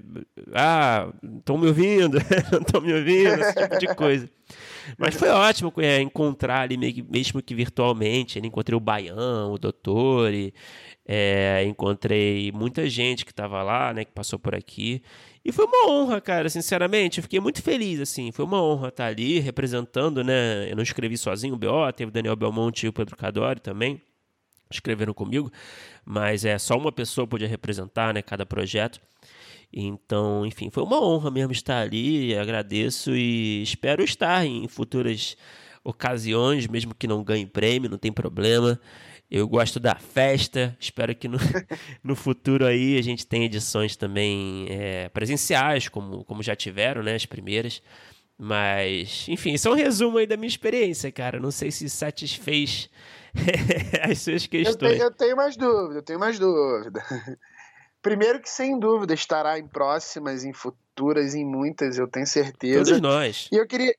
Ah, 0.55 1.09
estão 1.39 1.59
me 1.59 1.67
ouvindo, 1.67 2.19
não 2.51 2.61
estão 2.61 2.81
me 2.81 2.93
ouvindo, 2.93 3.41
esse 3.41 3.55
tipo 3.55 3.79
de 3.79 3.95
coisa. 3.95 4.29
Mas 4.99 5.15
foi 5.15 5.29
ótimo 5.29 5.73
é, 5.79 6.01
encontrar 6.01 6.63
ali, 6.63 6.77
mesmo 6.77 7.43
que 7.43 7.55
virtualmente. 7.55 8.39
Eu 8.39 8.45
encontrei 8.45 8.77
o 8.77 8.81
Baião, 8.81 9.53
o 9.53 9.59
Doutor, 9.59 10.33
e, 10.33 10.53
é, 11.07 11.65
encontrei 11.67 12.53
muita 12.53 12.89
gente 12.89 13.25
que 13.25 13.33
estava 13.33 13.63
lá, 13.63 13.93
né, 13.93 14.05
que 14.05 14.13
passou 14.13 14.39
por 14.39 14.55
aqui. 14.55 15.03
E 15.45 15.51
foi 15.51 15.65
uma 15.65 15.91
honra, 15.91 16.21
cara, 16.21 16.49
sinceramente. 16.49 17.19
Eu 17.19 17.23
fiquei 17.23 17.41
muito 17.41 17.63
feliz, 17.63 18.01
assim. 18.01 18.31
Foi 18.31 18.45
uma 18.45 18.63
honra 18.63 18.89
estar 18.89 19.07
ali 19.07 19.41
representando, 19.41 20.23
né? 20.23 20.71
Eu 20.71 20.77
não 20.77 20.83
escrevi 20.83 21.19
sozinho 21.19 21.55
o 21.55 21.59
BO, 21.59 21.93
teve 21.95 22.11
o 22.11 22.13
Daniel 22.13 22.37
Belmonte 22.37 22.87
e 22.87 22.89
o 22.89 22.93
Pedro 22.93 23.17
Cadori 23.17 23.61
também. 23.61 24.01
Escreveram 24.71 25.13
comigo, 25.13 25.53
mas 26.05 26.45
é 26.45 26.57
só 26.59 26.79
uma 26.79 26.91
pessoa 26.91 27.27
podia 27.27 27.49
representar, 27.49 28.15
né, 28.15 28.23
cada 28.23 28.47
projeto. 28.47 29.01
Então, 29.73 30.45
enfim, 30.45 30.71
foi 30.71 30.83
uma 30.83 31.01
honra 31.03 31.31
mesmo 31.31 31.53
estar 31.53 31.81
ali. 31.81 32.37
Agradeço 32.37 33.15
e 33.17 33.63
espero 33.63 34.03
estar 34.03 34.45
em 34.45 34.69
futuras 34.69 35.37
ocasiões, 35.85 36.67
mesmo 36.67 36.95
que 36.95 37.07
não 37.07 37.25
ganhe 37.25 37.47
prêmio, 37.47 37.91
não 37.91 37.99
tem 37.99 38.13
problema. 38.13 38.81
Eu 39.31 39.49
gosto 39.49 39.81
da 39.81 39.95
festa, 39.95 40.77
espero 40.79 41.15
que 41.15 41.27
no, 41.27 41.39
no 42.05 42.15
futuro 42.15 42.67
aí 42.67 42.99
a 42.99 43.03
gente 43.03 43.27
tenha 43.27 43.47
edições 43.47 43.97
também 43.97 44.67
é, 44.69 45.09
presenciais, 45.09 45.89
como, 45.89 46.23
como 46.25 46.43
já 46.43 46.55
tiveram, 46.55 47.03
né, 47.03 47.15
as 47.15 47.25
primeiras. 47.27 47.83
Mas, 48.39 49.27
enfim, 49.29 49.53
isso 49.55 49.69
é 49.69 49.71
um 49.71 49.75
resumo 49.75 50.19
aí 50.19 50.27
da 50.27 50.37
minha 50.37 50.49
experiência, 50.49 51.11
cara. 51.13 51.39
Não 51.41 51.51
sei 51.51 51.71
se 51.71 51.89
satisfez 51.89 52.91
as 54.03 54.21
suas 54.21 54.49
Eu 54.65 54.77
questões. 54.77 54.79
tenho, 54.79 55.03
eu 55.05 55.11
tenho 55.15 55.37
mais 55.37 55.57
dúvida, 55.57 55.99
eu 56.01 56.03
tenho 56.03 56.19
mais 56.19 56.39
dúvida. 56.39 57.03
Primeiro 58.03 58.41
que 58.41 58.51
sem 58.51 58.79
dúvida 58.79 59.15
estará 59.15 59.59
em 59.61 59.67
próximas, 59.67 60.45
em 60.45 60.53
futuras, 60.53 61.37
em 61.37 61.45
muitas, 61.45 61.99
eu 61.99 62.09
tenho 62.09 62.27
certeza. 62.27 62.85
Todos 62.85 63.01
nós. 63.01 63.49
E 63.53 63.57
eu 63.57 63.67
queria. 63.67 63.95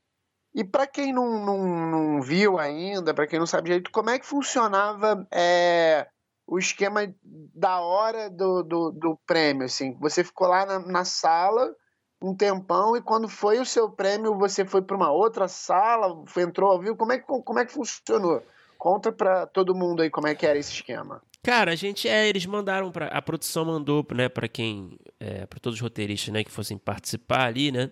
E 0.53 0.63
para 0.63 0.85
quem 0.85 1.11
não, 1.13 1.43
não, 1.43 1.89
não 1.89 2.21
viu 2.21 2.59
ainda, 2.59 3.13
para 3.13 3.25
quem 3.25 3.39
não 3.39 3.47
sabe 3.47 3.67
direito, 3.67 3.89
como 3.89 4.09
é 4.09 4.19
que 4.19 4.25
funcionava 4.25 5.25
é, 5.31 6.05
o 6.45 6.59
esquema 6.59 7.11
da 7.23 7.79
hora 7.79 8.29
do, 8.29 8.61
do, 8.61 8.91
do 8.91 9.19
prêmio? 9.25 9.65
Assim, 9.65 9.97
você 9.99 10.23
ficou 10.23 10.47
lá 10.47 10.65
na, 10.65 10.79
na, 10.79 11.05
sala 11.05 11.73
um 12.21 12.35
tempão 12.35 12.95
e 12.95 13.01
quando 13.01 13.27
foi 13.27 13.59
o 13.59 13.65
seu 13.65 13.89
prêmio, 13.89 14.37
você 14.37 14.63
foi 14.63 14.81
para 14.81 14.95
uma 14.95 15.11
outra 15.11 15.47
sala, 15.47 16.23
foi, 16.27 16.43
entrou 16.43 16.71
ao 16.71 16.79
vivo. 16.79 16.95
Como 16.95 17.11
é 17.13 17.17
que, 17.17 17.25
como 17.25 17.59
é 17.59 17.65
que 17.65 17.73
funcionou? 17.73 18.43
Conta 18.83 19.13
para 19.13 19.47
todo 19.47 19.73
mundo 19.73 20.01
aí 20.01 20.09
como 20.09 20.27
é 20.27 20.35
que 20.35 20.45
era 20.45 20.59
esse 20.59 20.73
esquema. 20.73 21.21
Cara, 21.41 21.71
a 21.71 21.75
gente 21.75 22.05
é, 22.05 22.27
eles 22.27 22.45
mandaram 22.45 22.91
para 22.91 23.05
a 23.07 23.21
produção 23.21 23.63
mandou, 23.63 24.05
né, 24.13 24.27
para 24.27 24.45
quem, 24.45 24.99
é, 25.21 25.45
para 25.45 25.57
todos 25.57 25.77
os 25.77 25.81
roteiristas, 25.81 26.33
né, 26.33 26.43
que 26.43 26.51
fossem 26.51 26.77
participar 26.77 27.45
ali, 27.45 27.71
né, 27.71 27.89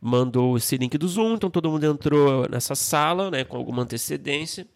mandou 0.00 0.56
esse 0.56 0.76
link 0.76 0.98
do 0.98 1.06
Zoom, 1.06 1.34
então 1.34 1.48
todo 1.48 1.70
mundo 1.70 1.86
entrou 1.86 2.48
nessa 2.50 2.74
sala, 2.74 3.30
né, 3.30 3.44
com 3.44 3.56
alguma 3.56 3.84
antecedência. 3.84 4.66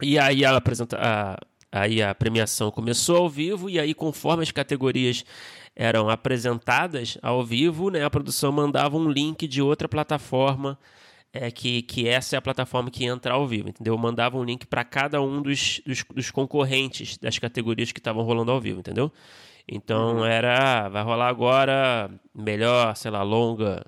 E 0.00 0.18
aí 0.18 0.46
a 0.46 0.56
apresenta 0.56 0.96
a, 0.98 1.38
aí 1.70 2.02
a 2.02 2.14
premiação 2.14 2.70
começou 2.70 3.18
ao 3.18 3.28
vivo 3.28 3.68
e 3.68 3.78
aí 3.78 3.92
conforme 3.92 4.44
as 4.44 4.50
categorias 4.50 5.26
eram 5.76 6.08
apresentadas 6.08 7.18
ao 7.20 7.44
vivo, 7.44 7.90
né, 7.90 8.02
a 8.02 8.08
produção 8.08 8.50
mandava 8.50 8.96
um 8.96 9.10
link 9.10 9.46
de 9.46 9.60
outra 9.60 9.86
plataforma 9.86 10.78
é 11.34 11.50
que, 11.50 11.82
que 11.82 12.08
essa 12.08 12.36
é 12.36 12.38
a 12.38 12.42
plataforma 12.42 12.90
que 12.90 13.04
entra 13.04 13.34
ao 13.34 13.46
vivo, 13.46 13.68
entendeu? 13.68 13.94
Eu 13.94 13.98
mandava 13.98 14.38
um 14.38 14.44
link 14.44 14.66
para 14.66 14.84
cada 14.84 15.20
um 15.20 15.42
dos, 15.42 15.80
dos, 15.84 16.04
dos, 16.04 16.30
concorrentes 16.30 17.18
das 17.18 17.38
categorias 17.40 17.90
que 17.90 17.98
estavam 17.98 18.22
rolando 18.22 18.52
ao 18.52 18.60
vivo, 18.60 18.78
entendeu? 18.78 19.12
Então 19.66 20.18
uhum. 20.18 20.24
era, 20.24 20.88
vai 20.88 21.02
rolar 21.02 21.28
agora 21.28 22.08
melhor, 22.32 22.94
sei 22.94 23.10
lá, 23.10 23.22
longa 23.24 23.84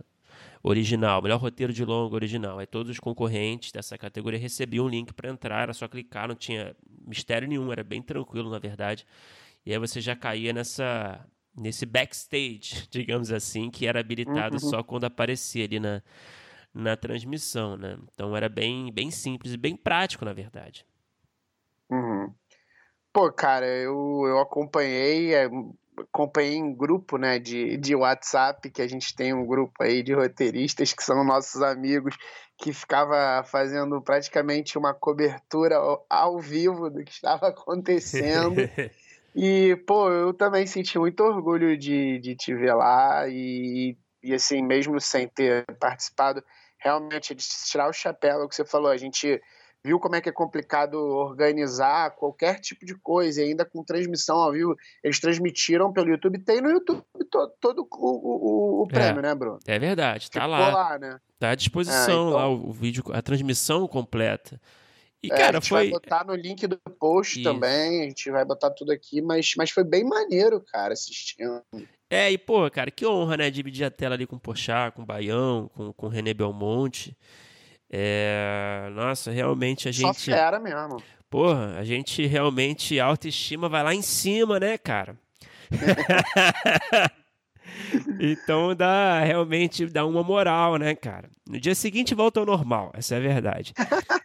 original, 0.61 1.23
melhor 1.23 1.38
roteiro 1.38 1.73
de 1.73 1.85
longa 1.85 2.17
original. 2.17 2.59
Aí 2.59 2.67
todos 2.67 2.91
os 2.91 2.99
concorrentes 2.99 3.71
dessa 3.71 3.97
categoria 3.97 4.41
recebiam 4.41 4.87
um 4.87 4.88
link 4.88 5.15
para 5.15 5.31
entrar, 5.31 5.62
era 5.62 5.73
só 5.73 5.87
clicar, 5.87 6.26
não 6.26 6.35
tinha 6.35 6.75
mistério 7.07 7.47
nenhum, 7.47 7.71
era 7.71 7.85
bem 7.85 8.03
tranquilo 8.03 8.50
na 8.50 8.59
verdade. 8.59 9.07
E 9.65 9.73
aí 9.73 9.79
você 9.79 10.00
já 10.00 10.17
caía 10.17 10.53
nessa 10.53 11.25
nesse 11.57 11.87
backstage, 11.87 12.87
digamos 12.91 13.31
assim, 13.31 13.71
que 13.71 13.87
era 13.87 14.00
habilitado 14.00 14.55
uhum. 14.55 14.71
só 14.71 14.83
quando 14.83 15.05
aparecia 15.05 15.65
ali 15.65 15.79
na, 15.79 16.03
na 16.76 16.97
transmissão, 16.97 17.76
né? 17.76 17.97
Então 18.12 18.37
era 18.37 18.49
bem, 18.49 18.92
bem 18.92 19.11
simples 19.11 19.54
e 19.54 19.56
bem 19.56 19.75
prático, 19.76 20.25
na 20.25 20.33
verdade. 20.33 20.87
Uhum. 21.90 22.33
Pô, 23.12 23.33
cara, 23.33 23.66
eu, 23.66 24.25
eu 24.26 24.38
acompanhei, 24.38 25.35
é, 25.35 25.49
acompanhei 25.99 26.56
em 26.56 26.75
grupo, 26.75 27.16
né, 27.16 27.38
de, 27.38 27.78
de 27.78 27.95
WhatsApp, 27.95 28.71
que 28.71 28.83
a 28.83 28.87
gente 28.87 29.16
tem 29.16 29.33
um 29.33 29.47
grupo 29.47 29.83
aí 29.83 30.02
de 30.02 30.12
roteiristas 30.12 30.92
que 30.92 31.02
são 31.02 31.25
nossos 31.25 31.62
amigos, 31.62 32.14
que 32.59 32.75
ficava 32.75 33.42
fazendo 33.45 34.00
praticamente 34.02 34.76
uma 34.76 34.92
cobertura 34.92 35.76
ao 36.11 36.38
vivo 36.38 36.90
do 36.90 37.02
que 37.02 37.12
estava 37.12 37.49
acontecendo. 37.49 38.56
e, 39.35 39.76
pô, 39.87 40.11
eu 40.11 40.35
também 40.35 40.66
senti 40.66 40.99
muito 40.99 41.23
orgulho 41.23 41.76
de, 41.76 42.18
de 42.18 42.37
te 42.37 42.54
ver 42.54 42.75
lá 42.75 43.26
e, 43.28 43.97
e, 44.23 44.35
assim, 44.35 44.62
mesmo 44.62 45.00
sem 45.00 45.26
ter 45.26 45.64
participado, 45.80 46.42
realmente, 46.87 47.35
de 47.35 47.45
tirar 47.69 47.88
o 47.88 47.93
chapéu, 47.93 48.40
é 48.40 48.45
o 48.45 48.49
que 48.49 48.55
você 48.55 48.64
falou, 48.64 48.90
a 48.90 48.97
gente 48.97 49.40
viu 49.85 50.00
como 50.00 50.16
é 50.16 50.21
que 50.21 50.28
é 50.28 50.33
complicado 50.33 50.95
organizar 50.95 52.11
qualquer 52.16 52.61
tipo 52.61 52.85
de 52.85 52.95
coisa, 52.97 53.40
e 53.40 53.45
ainda 53.45 53.64
com 53.64 53.85
transmissão 53.85 54.37
ao 54.38 54.52
vivo. 54.52 54.76
Eles 55.02 55.21
transmitiram 55.21 55.93
pelo 55.93 56.11
YouTube, 56.11 56.38
tem 56.38 56.61
no 56.61 56.71
YouTube 56.71 57.05
todo, 57.31 57.52
todo 57.61 57.88
o, 57.93 58.81
o, 58.81 58.83
o, 58.83 58.88
prêmio, 58.88 59.21
é, 59.21 59.23
né, 59.23 59.35
Bruno? 59.35 59.59
É 59.66 59.78
verdade, 59.78 60.31
tá 60.31 60.47
lá. 60.47 60.71
lá 60.71 60.99
né? 60.99 61.21
Tá 61.38 61.50
à 61.50 61.55
disposição 61.55 61.99
é, 61.99 62.28
então... 62.28 62.31
lá 62.31 62.49
o, 62.49 62.73
vídeo, 62.73 63.05
a 63.12 63.23
transmissão 63.23 63.87
completa. 63.87 64.61
E, 65.23 65.33
é, 65.33 65.37
cara, 65.37 65.59
a 65.59 65.61
gente 65.61 65.69
foi... 65.69 65.90
vai 65.90 65.90
botar 65.90 66.25
no 66.25 66.35
link 66.35 66.66
do 66.66 66.78
post 66.99 67.40
Isso. 67.40 67.49
também, 67.49 68.02
a 68.02 68.05
gente 68.05 68.31
vai 68.31 68.45
botar 68.45 68.71
tudo 68.71 68.93
aqui, 68.93 69.21
mas, 69.21 69.55
mas 69.57 69.71
foi 69.71 69.85
bem 69.85 70.05
maneiro, 70.05 70.61
cara, 70.61 70.93
assistindo. 70.93 71.62
É, 72.08 72.30
e 72.30 72.38
pô, 72.38 72.70
cara, 72.70 72.90
que 72.90 73.04
honra, 73.04 73.36
né, 73.36 73.50
dividir 73.50 73.84
a 73.84 73.90
tela 73.90 74.14
ali 74.14 74.26
com 74.26 74.36
o 74.36 74.40
Pochá, 74.40 74.90
com 74.90 75.02
o 75.02 75.06
Baião, 75.06 75.68
com, 75.75 75.92
com 75.92 76.06
o 76.06 76.08
René 76.08 76.32
Belmonte. 76.32 77.16
É, 77.90 78.88
nossa, 78.92 79.30
realmente 79.30 79.88
a 79.88 79.92
gente. 79.92 80.06
Só 80.06 80.14
fera 80.14 80.58
mesmo. 80.60 81.02
Porra, 81.28 81.76
a 81.78 81.84
gente 81.84 82.25
realmente, 82.26 83.00
a 83.00 83.06
autoestima 83.06 83.68
vai 83.68 83.82
lá 83.82 83.94
em 83.94 84.02
cima, 84.02 84.60
né, 84.60 84.78
cara? 84.78 85.16
então 88.20 88.75
dá 88.75 89.20
realmente 89.20 89.87
dá 89.87 90.06
uma 90.06 90.23
moral, 90.23 90.76
né, 90.76 90.94
cara? 90.94 91.28
No 91.49 91.61
dia 91.61 91.75
seguinte 91.75 92.14
volta 92.14 92.40
ao 92.40 92.46
normal, 92.46 92.90
essa 92.94 93.14
é 93.14 93.18
a 93.18 93.20
verdade. 93.20 93.73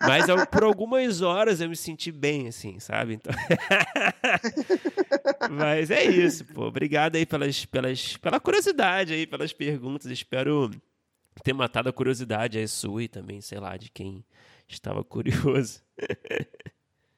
Mas 0.01 0.27
eu, 0.27 0.45
por 0.47 0.63
algumas 0.63 1.21
horas 1.21 1.61
eu 1.61 1.69
me 1.69 1.75
senti 1.75 2.11
bem, 2.11 2.47
assim, 2.47 2.79
sabe? 2.79 3.15
Então... 3.15 3.33
Mas 5.51 5.91
é 5.91 6.03
isso, 6.03 6.45
pô. 6.45 6.65
Obrigado 6.65 7.15
aí 7.15 7.25
pelas, 7.25 7.65
pelas, 7.65 8.17
pela 8.17 8.39
curiosidade 8.39 9.13
aí, 9.13 9.27
pelas 9.27 9.53
perguntas. 9.53 10.09
Espero 10.09 10.71
ter 11.43 11.53
matado 11.53 11.89
a 11.89 11.93
curiosidade 11.93 12.57
aí 12.57 12.67
sua 12.67 13.03
e 13.03 13.07
também, 13.07 13.41
sei 13.41 13.59
lá, 13.59 13.77
de 13.77 13.89
quem 13.89 14.23
estava 14.67 15.03
curioso. 15.03 15.81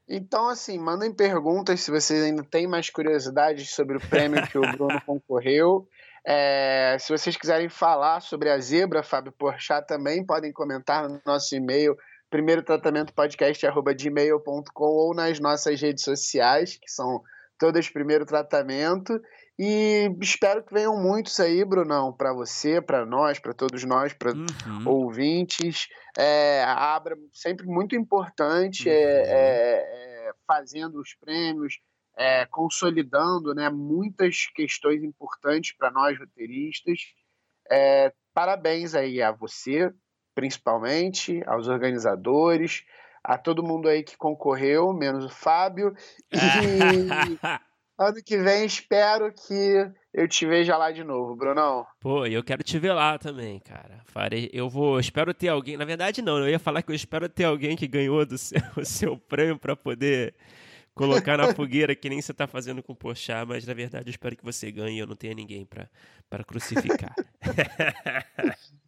Então, 0.08 0.50
assim, 0.50 0.78
mandem 0.78 1.14
perguntas 1.14 1.82
se 1.82 1.90
vocês 1.90 2.24
ainda 2.24 2.44
têm 2.44 2.68
mais 2.68 2.90
curiosidades 2.90 3.70
sobre 3.70 3.98
o 3.98 4.02
prêmio 4.02 4.46
que 4.48 4.58
o 4.58 4.62
Bruno 4.62 5.02
concorreu. 5.06 5.88
É, 6.26 6.98
se 7.00 7.12
vocês 7.12 7.36
quiserem 7.36 7.70
falar 7.70 8.22
sobre 8.22 8.50
a 8.50 8.60
zebra, 8.60 9.04
Fábio 9.04 9.32
Porchat, 9.32 9.86
também 9.86 10.26
podem 10.26 10.54
comentar 10.54 11.08
no 11.08 11.22
nosso 11.26 11.56
e-mail, 11.56 11.98
primeiro 12.30 12.64
tratamento 12.64 13.14
podcast.gmail.com 13.14 14.86
ou 14.86 15.14
nas 15.14 15.40
nossas 15.40 15.82
redes 15.82 16.04
sociais, 16.04 16.78
que 16.78 16.90
são 16.90 17.22
todas 17.60 17.90
primeiro 17.90 18.26
tratamento. 18.26 19.20
E 19.60 20.10
espero 20.20 20.64
que 20.64 20.74
venham 20.74 20.98
muitos 20.98 21.40
aí, 21.40 21.64
Brunão, 21.64 22.12
para 22.12 22.34
você, 22.34 22.82
para 22.82 23.06
nós, 23.06 23.38
para 23.38 23.54
todos 23.54 23.84
nós, 23.84 24.12
para 24.14 24.32
uhum. 24.32 24.88
ouvintes. 24.88 25.88
É, 26.18 26.64
a 26.64 26.96
Abra 26.96 27.16
sempre 27.32 27.68
muito 27.68 27.96
importante, 27.96 28.90
é, 28.90 28.94
uhum. 28.94 29.00
é, 29.00 30.30
é, 30.30 30.32
fazendo 30.48 31.00
os 31.00 31.14
prêmios, 31.16 31.80
é, 32.18 32.46
consolidando 32.46 33.54
né, 33.54 33.70
muitas 33.70 34.48
questões 34.48 35.04
importantes 35.04 35.76
para 35.76 35.92
nós 35.92 36.18
roteiristas. 36.18 37.00
É, 37.70 38.14
parabéns 38.34 38.94
aí 38.94 39.22
a 39.22 39.32
você, 39.32 39.92
principalmente, 40.36 41.44
aos 41.48 41.68
organizadores, 41.68 42.84
a 43.24 43.38
todo 43.38 43.64
mundo 43.64 43.88
aí 43.88 44.04
que 44.04 44.18
concorreu, 44.18 44.94
menos 44.94 45.26
o 45.26 45.30
Fábio. 45.30 45.96
E 46.32 46.38
ano 47.98 48.22
que 48.24 48.38
vem 48.38 48.66
espero 48.66 49.34
que 49.34 49.92
eu 50.14 50.28
te 50.28 50.46
veja 50.46 50.78
lá 50.78 50.92
de 50.92 51.04
novo, 51.04 51.36
Brunão. 51.36 51.86
Pô, 52.00 52.26
eu 52.26 52.44
quero 52.44 52.64
te 52.64 52.78
ver 52.78 52.94
lá 52.94 53.18
também, 53.18 53.60
cara. 53.60 54.02
Farei, 54.06 54.50
eu 54.54 54.70
vou, 54.70 55.00
espero 55.00 55.34
ter 55.34 55.48
alguém. 55.48 55.78
Na 55.78 55.86
verdade, 55.86 56.22
não, 56.22 56.38
eu 56.40 56.50
ia 56.50 56.60
falar 56.60 56.84
que 56.84 56.92
eu 56.92 56.96
espero 56.96 57.30
ter 57.30 57.46
alguém 57.46 57.76
que 57.76 57.88
ganhou 57.88 58.26
do 58.26 58.38
seu, 58.38 58.60
o 58.78 58.86
seu 58.86 59.18
prêmio 59.18 59.58
para 59.58 59.76
poder 59.76 60.36
colocar 60.94 61.38
na 61.38 61.54
fogueira, 61.54 61.96
que 61.96 62.10
nem 62.10 62.22
você 62.22 62.34
tá 62.34 62.48
fazendo 62.48 62.84
com 62.84 62.94
o 62.94 62.96
Pochá, 62.96 63.46
mas 63.46 63.66
na 63.66 63.74
verdade 63.74 64.10
eu 64.10 64.12
espero 64.12 64.36
que 64.36 64.44
você 64.44 64.72
ganhe 64.72 64.98
e 64.98 65.00
eu 65.00 65.08
não 65.08 65.16
tenha 65.16 65.34
ninguém 65.34 65.66
para 65.66 66.44
crucificar. 66.44 67.14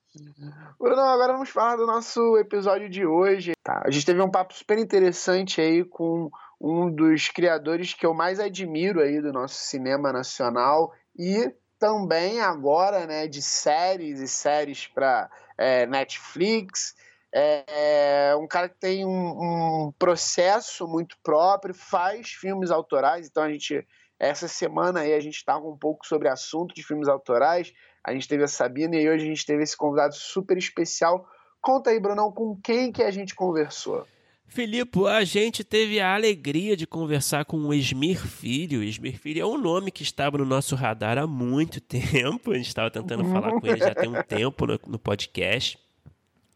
Bruno, 0.80 1.02
agora 1.02 1.34
vamos 1.34 1.50
falar 1.50 1.76
do 1.76 1.86
nosso 1.86 2.38
episódio 2.38 2.90
de 2.90 3.06
hoje. 3.06 3.52
Tá, 3.62 3.82
a 3.86 3.92
gente 3.92 4.06
teve 4.06 4.22
um 4.22 4.32
papo 4.32 4.54
super 4.54 4.78
interessante 4.78 5.60
aí 5.60 5.84
com 5.84 6.30
um 6.60 6.90
dos 6.90 7.28
criadores 7.28 7.94
que 7.94 8.06
eu 8.06 8.14
mais 8.14 8.40
admiro 8.40 9.02
aí 9.02 9.22
do 9.22 9.34
nosso 9.34 9.56
cinema 9.56 10.14
nacional 10.14 10.94
e 11.18 11.54
também 11.78 12.40
agora, 12.40 13.06
né, 13.06 13.28
de 13.28 13.42
séries 13.42 14.20
e 14.22 14.28
séries 14.28 14.88
para 14.88 15.30
é, 15.58 15.86
Netflix. 15.86 16.96
É, 17.38 18.34
um 18.40 18.48
cara 18.48 18.70
que 18.70 18.80
tem 18.80 19.06
um, 19.06 19.10
um, 19.10 19.94
processo 20.00 20.88
muito 20.88 21.18
próprio, 21.22 21.74
faz 21.74 22.30
filmes 22.30 22.72
autorais, 22.72 23.28
então 23.28 23.44
a 23.44 23.52
gente 23.52 23.86
essa 24.18 24.48
semana 24.48 25.02
aí 25.02 25.14
a 25.14 25.20
gente 25.20 25.36
estava 25.36 25.68
um 25.68 25.78
pouco 25.78 26.08
sobre 26.08 26.30
assunto 26.30 26.74
de 26.74 26.82
filmes 26.82 27.10
autorais. 27.10 27.74
A 28.02 28.14
gente 28.14 28.30
teve 28.30 28.46
a 28.46 28.48
Sabina 28.48 28.96
e 28.96 29.10
hoje 29.10 29.26
a 29.26 29.28
gente 29.28 29.46
teve 29.46 29.64
esse 29.64 29.76
convidado 29.76 30.16
super 30.16 30.58
especial. 30.58 31.28
Conta 31.62 31.90
aí, 31.90 32.00
Brunão, 32.00 32.32
com 32.32 32.56
quem 32.64 32.94
que 32.94 33.04
a 33.04 33.12
gente 33.12 33.36
conversou? 33.36 34.08
Filipe, 34.48 35.06
a 35.08 35.26
gente 35.26 35.66
teve 35.66 36.00
a 36.00 36.14
alegria 36.14 36.78
de 36.78 36.88
conversar 36.88 37.44
com 37.44 37.58
o 37.58 37.74
Esmir 37.74 38.26
Filho. 38.26 38.82
Esmir 38.82 39.20
Filho 39.20 39.42
é 39.42 39.46
um 39.46 39.58
nome 39.58 39.92
que 39.92 40.04
estava 40.04 40.38
no 40.38 40.46
nosso 40.46 40.76
radar 40.76 41.18
há 41.18 41.28
muito 41.28 41.82
tempo. 41.84 42.52
A 42.52 42.56
gente 42.56 42.70
estava 42.70 42.90
tentando 42.90 43.26
falar 43.26 43.60
com 43.60 43.68
ele 43.68 43.80
já 43.80 43.94
tem 43.94 44.08
um 44.08 44.22
tempo 44.24 44.66
no, 44.66 44.80
no 44.88 44.98
podcast. 44.98 45.78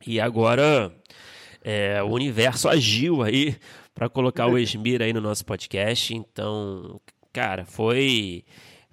E 0.06 0.20
agora 0.20 0.92
é, 1.64 2.02
o 2.02 2.08
universo 2.08 2.70
agiu 2.70 3.22
aí 3.22 3.56
para 3.94 4.10
colocar 4.10 4.48
o 4.48 4.58
Esmir 4.58 5.02
aí 5.02 5.12
no 5.12 5.22
nosso 5.22 5.46
podcast. 5.46 6.16
Então, 6.16 7.00
cara, 7.34 7.66
foi 7.66 8.46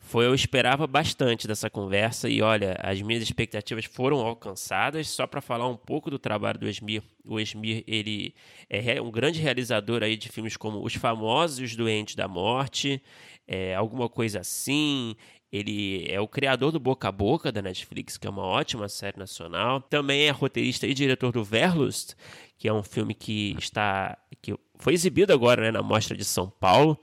foi 0.06 0.24
eu 0.24 0.34
esperava 0.36 0.86
bastante 0.86 1.48
dessa 1.48 1.68
conversa 1.68 2.28
e 2.28 2.40
olha, 2.40 2.76
as 2.80 3.02
minhas 3.02 3.24
expectativas 3.24 3.86
foram 3.86 4.18
alcançadas. 4.18 5.08
Só 5.08 5.26
para 5.26 5.40
falar 5.40 5.68
um 5.68 5.76
pouco 5.76 6.08
do 6.08 6.18
trabalho 6.18 6.60
do 6.60 6.68
Esmir, 6.68 7.02
o 7.24 7.40
Esmir 7.40 7.82
ele 7.88 8.32
é 8.70 9.00
um 9.02 9.10
grande 9.10 9.40
realizador 9.40 10.04
aí 10.04 10.16
de 10.16 10.28
filmes 10.28 10.56
como 10.56 10.84
Os 10.84 10.94
Famosos 10.94 11.58
Os 11.58 11.74
Doentes 11.74 12.14
da 12.14 12.28
Morte, 12.28 13.02
é, 13.48 13.74
alguma 13.74 14.08
coisa 14.08 14.40
assim. 14.40 15.16
Ele 15.52 16.06
é 16.08 16.20
o 16.20 16.28
criador 16.28 16.72
do 16.72 16.80
Boca 16.80 17.08
a 17.08 17.12
Boca 17.12 17.52
da 17.52 17.62
Netflix, 17.62 18.16
que 18.16 18.26
é 18.26 18.30
uma 18.30 18.42
ótima 18.42 18.88
série 18.88 19.18
nacional. 19.18 19.80
Também 19.80 20.26
é 20.26 20.30
roteirista 20.30 20.86
e 20.86 20.94
diretor 20.94 21.32
do 21.32 21.44
Verlust, 21.44 22.14
que 22.58 22.68
é 22.68 22.72
um 22.72 22.82
filme 22.82 23.14
que 23.14 23.56
está 23.58 24.18
que 24.42 24.54
foi 24.76 24.92
exibido 24.92 25.32
agora 25.32 25.62
né, 25.62 25.70
na 25.70 25.82
Mostra 25.82 26.16
de 26.16 26.24
São 26.24 26.50
Paulo 26.50 26.98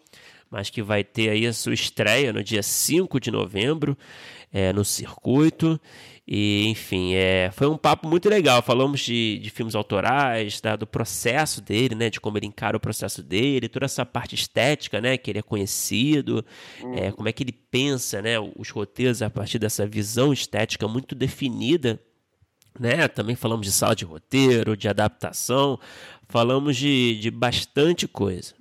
mas 0.54 0.70
que 0.70 0.84
vai 0.84 1.04
ter 1.04 1.32
aí 1.32 1.48
a 1.48 1.52
sua 1.52 1.74
estreia 1.74 2.32
no 2.32 2.44
dia 2.44 2.62
5 2.62 3.20
de 3.20 3.32
novembro 3.32 3.98
é, 4.52 4.72
no 4.72 4.86
circuito. 4.86 5.82
E, 6.26 6.68
enfim, 6.68 7.14
é, 7.16 7.52
foi 7.52 7.68
um 7.68 7.78
papo 7.78 8.08
muito 8.08 8.30
legal. 8.30 8.62
Falamos 8.62 9.02
de, 9.02 9.40
de 9.40 9.50
filmes 9.50 9.76
autorais, 9.76 10.62
tá, 10.62 10.76
do 10.76 10.88
processo 10.88 11.62
dele, 11.62 11.96
né? 11.96 12.10
De 12.10 12.20
como 12.20 12.38
ele 12.38 12.48
encara 12.48 12.78
o 12.78 12.80
processo 12.80 13.22
dele, 13.22 13.68
toda 13.68 13.86
essa 13.86 14.06
parte 14.06 14.34
estética, 14.34 15.02
né? 15.02 15.18
Que 15.18 15.32
ele 15.32 15.40
é 15.40 15.42
conhecido, 15.42 16.46
hum. 16.82 16.94
é, 16.96 17.12
como 17.12 17.28
é 17.28 17.34
que 17.34 17.44
ele 17.44 17.52
pensa, 17.52 18.22
né? 18.22 18.40
Os 18.40 18.70
roteiros 18.70 19.22
a 19.22 19.30
partir 19.30 19.60
dessa 19.60 19.86
visão 19.86 20.32
estética 20.32 20.88
muito 20.88 21.14
definida. 21.14 22.00
Né? 22.80 23.08
Também 23.08 23.36
falamos 23.36 23.68
de 23.68 23.72
sala 23.72 23.96
de 23.96 24.04
roteiro, 24.04 24.76
de 24.76 24.90
adaptação, 24.90 25.80
falamos 26.28 26.76
de, 26.76 27.20
de 27.20 27.30
bastante 27.30 28.08
coisa. 28.08 28.56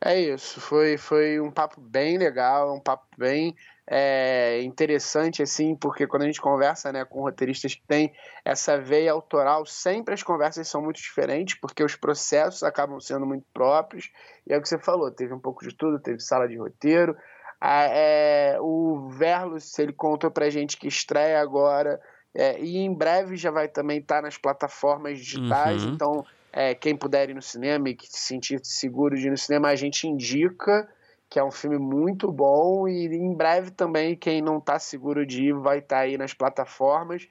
É 0.00 0.18
isso, 0.18 0.60
foi, 0.60 0.96
foi 0.96 1.40
um 1.40 1.50
papo 1.50 1.80
bem 1.80 2.16
legal, 2.16 2.74
um 2.74 2.80
papo 2.80 3.04
bem 3.18 3.54
é, 3.90 4.60
interessante, 4.62 5.42
assim, 5.42 5.74
porque 5.74 6.06
quando 6.06 6.22
a 6.22 6.26
gente 6.26 6.40
conversa 6.40 6.92
né, 6.92 7.06
com 7.06 7.22
roteiristas 7.22 7.74
que 7.74 7.82
têm 7.86 8.12
essa 8.44 8.78
veia 8.78 9.10
autoral, 9.12 9.64
sempre 9.64 10.12
as 10.12 10.22
conversas 10.22 10.68
são 10.68 10.82
muito 10.82 10.96
diferentes, 10.96 11.54
porque 11.58 11.82
os 11.82 11.96
processos 11.96 12.62
acabam 12.62 13.00
sendo 13.00 13.24
muito 13.24 13.46
próprios, 13.52 14.10
e 14.46 14.52
é 14.52 14.58
o 14.58 14.60
que 14.60 14.68
você 14.68 14.78
falou, 14.78 15.10
teve 15.10 15.32
um 15.32 15.40
pouco 15.40 15.66
de 15.66 15.74
tudo, 15.74 15.98
teve 15.98 16.20
sala 16.20 16.46
de 16.46 16.58
roteiro, 16.58 17.16
é, 17.60 18.58
o 18.60 19.08
Verlos, 19.08 19.78
ele 19.78 19.92
contou 19.92 20.30
pra 20.30 20.50
gente 20.50 20.76
que 20.76 20.86
estreia 20.86 21.40
agora 21.40 21.98
é, 22.34 22.60
e 22.60 22.76
em 22.76 22.92
breve 22.92 23.36
já 23.36 23.50
vai 23.50 23.66
também 23.66 23.98
estar 23.98 24.16
tá 24.16 24.22
nas 24.22 24.36
plataformas 24.36 25.18
digitais, 25.18 25.82
uhum. 25.82 25.94
então 25.94 26.26
é, 26.52 26.74
quem 26.74 26.94
puder 26.94 27.30
ir 27.30 27.34
no 27.34 27.42
cinema 27.42 27.88
e 27.88 27.94
que 27.94 28.06
se 28.06 28.20
sentir 28.20 28.60
seguro 28.62 29.16
de 29.16 29.26
ir 29.26 29.30
no 29.30 29.38
cinema, 29.38 29.68
a 29.68 29.76
gente 29.76 30.06
indica 30.06 30.86
que 31.28 31.38
é 31.38 31.44
um 31.44 31.50
filme 31.50 31.78
muito 31.78 32.32
bom 32.32 32.88
e 32.88 33.06
em 33.06 33.34
breve 33.34 33.70
também 33.70 34.16
quem 34.16 34.40
não 34.40 34.58
está 34.58 34.78
seguro 34.78 35.26
de 35.26 35.44
ir 35.44 35.54
vai 35.54 35.78
estar 35.78 35.96
tá 35.96 36.02
aí 36.02 36.16
nas 36.16 36.32
plataformas. 36.32 37.28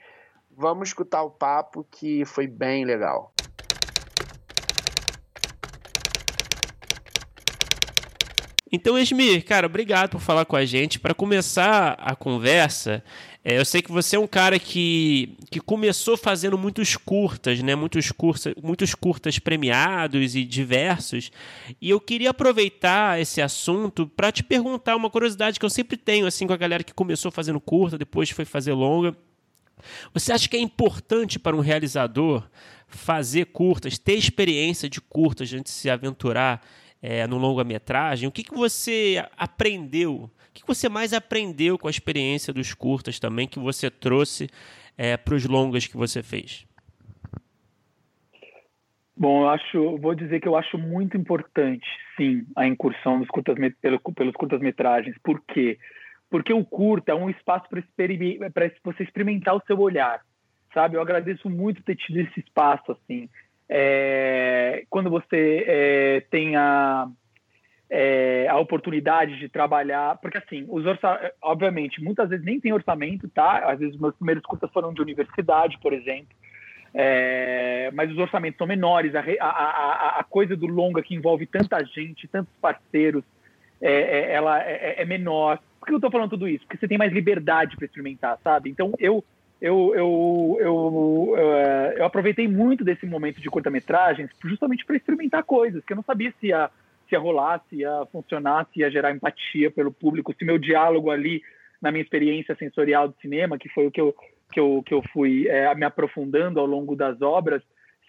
Vamos 0.51 0.89
escutar 0.89 1.23
o 1.23 1.31
papo 1.31 1.85
que 1.89 2.23
foi 2.25 2.47
bem 2.47 2.85
legal. 2.85 3.33
Então, 8.71 8.99
Esmir, 8.99 9.45
cara, 9.45 9.65
obrigado 9.65 10.11
por 10.11 10.19
falar 10.19 10.45
com 10.45 10.55
a 10.55 10.65
gente. 10.65 10.99
Para 10.99 11.13
começar 11.13 11.95
a 11.99 12.15
conversa, 12.15 13.01
é, 13.49 13.57
eu 13.57 13.63
sei 13.63 13.81
que 13.81 13.89
você 13.89 14.17
é 14.17 14.19
um 14.19 14.27
cara 14.27 14.59
que, 14.59 15.37
que 15.49 15.61
começou 15.61 16.17
fazendo 16.17 16.57
muitos 16.57 16.97
curtas, 16.97 17.63
né? 17.63 17.75
Muitos 17.75 18.11
curtas, 18.11 18.53
muitos 18.61 18.93
curtas 18.93 19.39
premiados 19.39 20.35
e 20.35 20.43
diversos. 20.43 21.31
E 21.79 21.89
eu 21.89 21.97
queria 21.97 22.31
aproveitar 22.31 23.21
esse 23.21 23.41
assunto 23.41 24.05
para 24.05 24.33
te 24.33 24.43
perguntar 24.43 24.97
uma 24.97 25.09
curiosidade 25.09 25.57
que 25.57 25.65
eu 25.65 25.69
sempre 25.69 25.95
tenho 25.95 26.27
assim 26.27 26.45
com 26.45 26.51
a 26.51 26.57
galera 26.57 26.83
que 26.83 26.93
começou 26.93 27.31
fazendo 27.31 27.61
curta, 27.61 27.97
depois 27.97 28.29
foi 28.29 28.43
fazer 28.43 28.73
longa. 28.73 29.15
Você 30.13 30.33
acha 30.33 30.49
que 30.49 30.57
é 30.57 30.59
importante 30.59 31.39
para 31.39 31.55
um 31.55 31.61
realizador 31.61 32.43
fazer 32.85 33.45
curtas, 33.45 33.97
ter 33.97 34.15
experiência 34.15 34.89
de 34.89 34.99
curtas 34.99 35.53
antes 35.53 35.73
de 35.73 35.79
se 35.79 35.89
aventurar 35.89 36.67
é, 37.01 37.25
no 37.25 37.37
longa-metragem? 37.37 38.27
O 38.27 38.31
que, 38.31 38.43
que 38.43 38.53
você 38.53 39.25
aprendeu 39.37 40.29
que 40.61 40.67
você 40.67 40.89
mais 40.89 41.13
aprendeu 41.13 41.77
com 41.77 41.87
a 41.87 41.91
experiência 41.91 42.53
dos 42.53 42.73
curtas 42.73 43.19
também 43.19 43.47
que 43.47 43.59
você 43.59 43.89
trouxe 43.89 44.49
é, 44.97 45.15
para 45.15 45.35
os 45.35 45.45
longas 45.45 45.87
que 45.87 45.97
você 45.97 46.21
fez? 46.23 46.65
Bom, 49.15 49.41
eu 49.41 49.49
acho, 49.49 49.97
vou 49.97 50.13
dizer 50.13 50.39
que 50.39 50.47
eu 50.47 50.55
acho 50.55 50.77
muito 50.77 51.17
importante, 51.17 51.87
sim, 52.15 52.45
a 52.55 52.67
incursão 52.67 53.19
dos 53.19 53.27
curtas, 53.27 53.55
pelo, 53.81 53.99
pelos 53.99 54.33
curtas-metragens. 54.35 55.15
Por 55.23 55.41
quê? 55.41 55.79
Porque 56.29 56.53
o 56.53 56.63
curta 56.63 57.13
é 57.13 57.15
um 57.15 57.29
espaço 57.29 57.67
para 57.67 57.81
você 58.83 59.03
experimentar 59.03 59.55
o 59.55 59.63
seu 59.65 59.79
olhar, 59.79 60.21
sabe? 60.71 60.97
Eu 60.97 61.01
agradeço 61.01 61.49
muito 61.49 61.81
ter 61.81 61.95
tido 61.95 62.19
esse 62.19 62.41
espaço, 62.41 62.91
assim. 62.91 63.27
É, 63.67 64.85
quando 64.87 65.09
você 65.09 65.63
é, 65.65 66.21
tem 66.29 66.55
a, 66.55 67.07
é, 67.89 68.47
a 68.49 68.57
oportunidade 68.57 69.39
de 69.39 69.47
trabalhar, 69.47 70.17
porque 70.17 70.37
assim, 70.37 70.65
os 70.67 70.83
obviamente, 71.41 72.03
muitas 72.03 72.29
vezes 72.29 72.45
nem 72.45 72.59
tem 72.59 72.73
orçamento, 72.73 73.29
tá? 73.29 73.59
Às 73.71 73.79
vezes 73.79 73.97
meus 73.97 74.15
primeiros 74.15 74.43
curtas 74.43 74.69
foram 74.71 74.93
de 74.93 75.01
universidade, 75.01 75.77
por 75.79 75.93
exemplo, 75.93 76.35
é, 76.93 77.89
mas 77.93 78.11
os 78.11 78.17
orçamentos 78.17 78.57
são 78.57 78.67
menores, 78.67 79.13
a, 79.15 79.19
a, 79.19 79.45
a, 79.45 80.19
a, 80.19 80.23
coisa 80.23 80.55
do 80.55 80.65
longa 80.65 81.01
que 81.01 81.15
envolve 81.15 81.45
tanta 81.45 81.83
gente, 81.85 82.27
tantos 82.27 82.53
parceiros, 82.61 83.23
é, 83.81 83.91
é 83.91 84.31
ela 84.33 84.61
é, 84.61 84.95
é, 84.97 85.05
menor. 85.05 85.59
Por 85.79 85.85
que 85.85 85.93
eu 85.93 85.97
estou 85.97 86.11
falando 86.11 86.31
tudo 86.31 86.47
isso? 86.47 86.65
Porque 86.65 86.77
você 86.77 86.87
tem 86.87 86.97
mais 86.97 87.13
liberdade 87.13 87.75
para 87.75 87.85
experimentar, 87.85 88.37
sabe? 88.43 88.69
Então 88.69 88.93
eu 88.99 89.23
eu, 89.59 89.95
eu, 89.95 90.57
eu, 90.59 91.33
eu, 91.35 91.35
é, 91.37 91.95
eu 91.97 92.05
aproveitei 92.05 92.47
muito 92.47 92.83
desse 92.83 93.07
momento 93.07 93.41
de 93.41 93.49
curta-metragens 93.49 94.29
justamente 94.43 94.85
para 94.85 94.95
experimentar 94.95 95.43
coisas 95.43 95.83
que 95.83 95.93
eu 95.93 95.95
não 95.95 96.03
sabia 96.03 96.31
se 96.39 96.47
ia 96.47 96.69
se 97.07 97.15
ia 97.15 97.19
rolar, 97.19 97.63
se 97.69 97.77
ia 97.77 98.05
funcionar, 98.11 98.67
se 98.73 98.79
ia 98.79 98.91
gerar 98.91 99.11
empatia 99.11 99.71
pelo 99.71 99.91
público, 99.91 100.33
se 100.37 100.45
meu 100.45 100.57
diálogo 100.57 101.09
ali 101.09 101.41
na 101.81 101.91
minha 101.91 102.03
experiência 102.03 102.55
sensorial 102.55 103.07
de 103.07 103.19
cinema, 103.21 103.57
que 103.57 103.69
foi 103.69 103.87
o 103.87 103.91
que 103.91 104.01
eu, 104.01 104.15
que 104.51 104.59
eu, 104.59 104.83
que 104.85 104.93
eu 104.93 105.01
fui 105.13 105.47
é, 105.47 105.73
me 105.75 105.85
aprofundando 105.85 106.59
ao 106.59 106.65
longo 106.65 106.95
das 106.95 107.21
obras, 107.21 107.61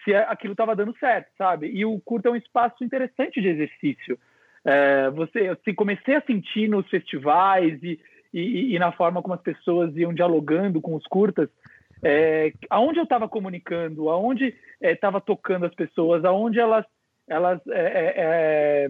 se 0.03 0.13
aquilo 0.13 0.53
estava 0.53 0.75
dando 0.75 0.97
certo, 0.97 1.27
sabe? 1.37 1.67
E 1.67 1.85
o 1.85 1.99
curto 1.99 2.27
é 2.27 2.31
um 2.31 2.35
espaço 2.35 2.83
interessante 2.83 3.41
de 3.41 3.49
exercício. 3.49 4.17
É, 4.65 5.09
você, 5.11 5.49
eu 5.49 5.75
comecei 5.75 6.15
a 6.15 6.21
sentir 6.21 6.69
nos 6.69 6.87
festivais 6.89 7.81
e, 7.83 7.99
e, 8.33 8.75
e, 8.75 8.79
na 8.79 8.91
forma 8.91 9.21
como 9.21 9.33
as 9.33 9.41
pessoas 9.41 9.95
iam 9.95 10.13
dialogando 10.13 10.81
com 10.81 10.95
os 10.95 11.05
curtas, 11.05 11.49
é, 12.03 12.53
aonde 12.69 12.99
eu 12.99 13.03
estava 13.03 13.27
comunicando, 13.27 14.09
aonde 14.09 14.55
estava 14.81 15.17
é, 15.17 15.21
tocando 15.21 15.65
as 15.65 15.75
pessoas, 15.75 16.23
aonde 16.23 16.59
elas 16.59 16.85
elas 17.29 17.59
é, 17.67 17.81
é, 17.81 18.13
é 18.17 18.89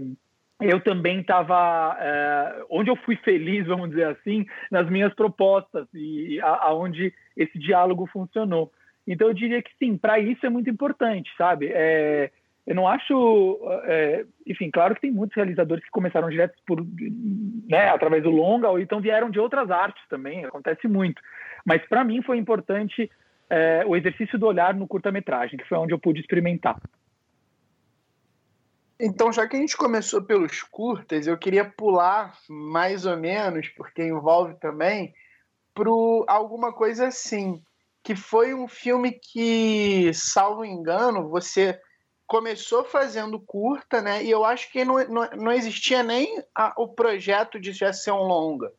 eu 0.62 0.82
também 0.82 1.22
estava 1.22 1.98
é, 2.00 2.64
onde 2.70 2.90
eu 2.90 2.96
fui 2.98 3.16
feliz, 3.16 3.66
vamos 3.66 3.90
dizer 3.90 4.08
assim, 4.08 4.46
nas 4.70 4.90
minhas 4.90 5.14
propostas 5.14 5.88
e 5.94 6.40
aonde 6.42 7.14
esse 7.38 7.58
diálogo 7.58 8.06
funcionou. 8.08 8.70
Então 9.08 9.30
eu 9.30 9.34
diria 9.34 9.62
que 9.62 9.72
sim, 9.80 9.98
para 9.98 10.20
isso 10.20 10.46
é 10.46 10.50
muito 10.50 10.70
importante, 10.70 11.32
sabe? 11.38 11.70
É, 11.72 12.30
eu 12.68 12.76
não 12.76 12.88
acho, 12.88 13.58
é, 13.86 14.26
enfim, 14.46 14.70
claro 14.70 14.94
que 14.94 15.02
tem 15.02 15.12
muitos 15.12 15.36
realizadores 15.36 15.84
que 15.84 15.90
começaram 15.92 16.30
direto 16.30 16.56
por, 16.68 16.86
né, 17.70 17.90
através 17.90 18.22
do 18.22 18.30
longa 18.30 18.70
ou 18.70 18.80
então 18.80 19.00
vieram 19.00 19.30
de 19.30 19.40
outras 19.40 19.72
artes 19.72 20.04
também, 20.10 20.44
acontece 20.44 20.90
muito. 20.90 21.22
Mas 21.66 21.82
para 21.88 22.04
mim 22.04 22.22
foi 22.22 22.38
importante 22.38 23.10
o 23.88 23.96
exercício 23.96 24.38
do 24.38 24.46
olhar 24.46 24.76
no 24.76 24.88
curta-metragem, 24.88 25.58
que 25.58 25.68
foi 25.68 25.76
onde 25.76 25.92
eu 25.92 25.98
pude 25.98 26.20
experimentar. 26.20 26.80
Então, 29.00 29.32
já 29.32 29.48
que 29.48 29.56
a 29.56 29.60
gente 29.60 29.78
começou 29.78 30.22
pelos 30.22 30.62
curtas, 30.62 31.26
eu 31.26 31.38
queria 31.38 31.64
pular 31.64 32.38
mais 32.50 33.06
ou 33.06 33.16
menos, 33.16 33.70
porque 33.70 34.04
envolve 34.04 34.56
também, 34.56 35.14
para 35.74 35.90
alguma 36.28 36.74
coisa 36.74 37.08
assim, 37.08 37.64
que 38.04 38.14
foi 38.14 38.54
um 38.54 38.68
filme 38.68 39.14
que, 39.14 40.12
salvo 40.14 40.66
engano, 40.66 41.30
você 41.30 41.80
começou 42.28 42.84
fazendo 42.84 43.40
curta, 43.40 44.02
né? 44.02 44.22
E 44.24 44.30
eu 44.30 44.44
acho 44.44 44.70
que 44.70 44.84
não, 44.84 45.04
não, 45.08 45.30
não 45.32 45.52
existia 45.52 46.04
nem 46.04 46.44
a, 46.54 46.74
o 46.78 46.90
projeto 46.90 47.58
de 47.58 47.72
já 47.72 47.94
ser 47.94 48.12
um 48.12 48.24
longa. 48.24 48.72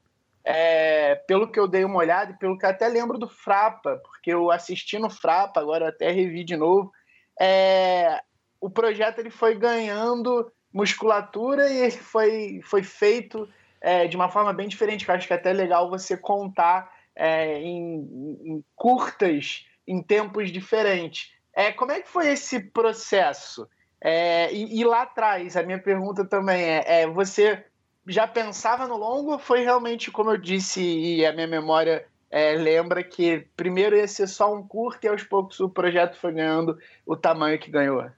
É, 0.45 1.17
pelo 1.27 1.51
que 1.51 1.59
eu 1.59 1.67
dei 1.67 1.85
uma 1.85 1.99
olhada 1.99 2.33
e 2.33 2.39
pelo 2.39 2.59
que 2.59 2.67
até 2.67 2.89
lembro 2.89 3.19
do 3.19 3.29
Frapa, 3.29 4.01
porque 4.05 4.31
eu 4.31 4.51
assisti 4.51 4.99
no 4.99 5.11
Frapa, 5.11 5.61
agora 5.61 5.89
até 5.89 6.11
revi 6.11 6.45
de 6.45 6.57
novo. 6.57 6.93
É, 7.41 8.21
o 8.61 8.69
projeto 8.69 9.19
ele 9.19 9.31
foi 9.31 9.55
ganhando 9.55 10.51
musculatura 10.73 11.69
e 11.69 11.79
ele 11.79 11.91
foi, 11.93 12.61
foi 12.63 12.83
feito 12.83 13.49
é, 13.81 14.07
de 14.07 14.17
uma 14.17 14.29
forma 14.29 14.53
bem 14.53 14.69
diferente, 14.69 15.05
que 15.05 15.11
eu 15.11 15.15
acho 15.15 15.27
que 15.27 15.33
é 15.33 15.37
até 15.37 15.53
legal 15.53 15.89
você 15.89 16.17
contar 16.17 16.93
é, 17.17 17.59
em, 17.59 18.39
em, 18.45 18.65
curtas, 18.77 19.67
em 19.87 20.03
tempos 20.03 20.53
diferentes. 20.53 21.33
É, 21.55 21.73
como 21.73 21.93
é 21.93 22.01
que 22.01 22.09
foi 22.09 22.29
esse 22.29 22.61
processo? 22.61 23.69
É, 24.01 24.53
e, 24.53 24.81
e, 24.81 24.85
lá 24.85 25.03
atrás, 25.03 25.57
a 25.57 25.63
minha 25.63 25.79
pergunta 25.79 26.25
também 26.25 26.63
é, 26.63 27.03
é, 27.03 27.07
você 27.07 27.65
já 28.07 28.27
pensava 28.27 28.87
no 28.87 28.97
longo 28.97 29.33
ou 29.33 29.39
foi 29.39 29.63
realmente, 29.63 30.11
como 30.11 30.31
eu 30.31 30.37
disse, 30.37 30.83
e 30.83 31.27
a 31.27 31.33
minha 31.33 31.47
memória 31.47 32.07
é, 32.31 32.55
lembra 32.55 33.03
que 33.03 33.47
primeiro 33.57 33.97
ia 33.97 34.07
ser 34.07 34.27
só 34.27 34.55
um 34.55 34.67
curto 34.67 35.05
e 35.05 35.09
aos 35.09 35.23
poucos 35.23 35.61
o 35.61 35.69
projeto 35.69 36.17
foi 36.17 36.33
ganhando 36.33 36.79
o 37.05 37.17
tamanho 37.17 37.59
que 37.59 37.71
ganhou? 37.71 38.11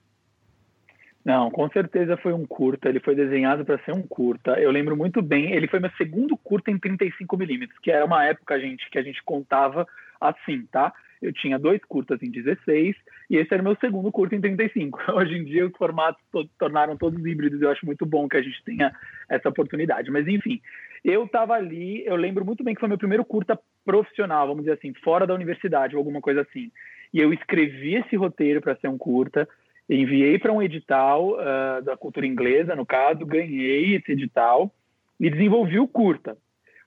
Não, 1.25 1.51
com 1.51 1.69
certeza 1.71 2.17
foi 2.17 2.33
um 2.33 2.45
curta. 2.45 2.89
Ele 2.89 3.01
foi 3.01 3.15
desenhado 3.15 3.65
para 3.65 3.79
ser 3.85 3.93
um 3.93 4.03
curta. 4.03 4.59
Eu 4.61 4.71
lembro 4.71 4.97
muito 4.97 5.23
bem. 5.23 5.53
Ele 5.53 5.69
foi 5.69 5.79
meu 5.79 5.91
segundo 5.97 6.37
curta 6.37 6.71
em 6.71 6.79
35 6.79 7.37
milímetros, 7.37 7.79
que 7.79 7.91
era 7.91 8.05
uma 8.05 8.25
época 8.25 8.59
gente 8.59 8.89
que 8.91 8.99
a 8.99 9.03
gente 9.03 9.23
contava 9.23 9.87
assim, 10.21 10.67
tá? 10.71 10.93
Eu 11.21 11.33
tinha 11.33 11.57
dois 11.57 11.81
curtas 11.85 12.21
em 12.21 12.31
16 12.31 12.97
e 13.31 13.37
esse 13.37 13.55
era 13.55 13.63
meu 13.63 13.77
segundo 13.77 14.11
curta 14.11 14.35
em 14.35 14.41
35. 14.41 15.01
Hoje 15.15 15.37
em 15.37 15.45
dia 15.45 15.65
os 15.65 15.73
formatos 15.77 16.21
to 16.33 16.49
tornaram 16.59 16.97
todos 16.97 17.25
híbridos. 17.25 17.63
Eu 17.63 17.71
acho 17.71 17.87
muito 17.87 18.05
bom 18.05 18.29
que 18.29 18.37
a 18.37 18.43
gente 18.43 18.63
tenha 18.65 18.93
essa 19.29 19.49
oportunidade. 19.49 20.11
Mas 20.11 20.27
enfim, 20.27 20.61
eu 21.05 21.25
estava 21.25 21.55
ali. 21.55 22.05
Eu 22.05 22.17
lembro 22.17 22.45
muito 22.45 22.65
bem 22.65 22.75
que 22.75 22.81
foi 22.81 22.89
meu 22.89 22.99
primeiro 22.99 23.25
curta 23.25 23.57
profissional, 23.85 24.49
vamos 24.49 24.65
dizer 24.65 24.77
assim, 24.77 24.93
fora 25.05 25.25
da 25.25 25.35
universidade 25.35 25.95
ou 25.95 26.01
alguma 26.01 26.21
coisa 26.21 26.41
assim. 26.41 26.73
E 27.15 27.21
eu 27.21 27.33
escrevi 27.33 27.95
esse 27.95 28.17
roteiro 28.17 28.61
para 28.61 28.75
ser 28.77 28.89
um 28.89 28.99
curta 28.99 29.49
enviei 29.89 30.39
para 30.39 30.53
um 30.53 30.63
edital 30.63 31.33
uh, 31.33 31.83
da 31.83 31.97
cultura 31.97 32.27
inglesa, 32.27 32.77
no 32.77 32.87
caso, 32.87 33.27
ganhei 33.27 33.97
esse 33.97 34.13
edital 34.13 34.73
e 35.19 35.31
desenvolvi 35.31 35.79
o 35.79 35.89
curta. 35.89 36.37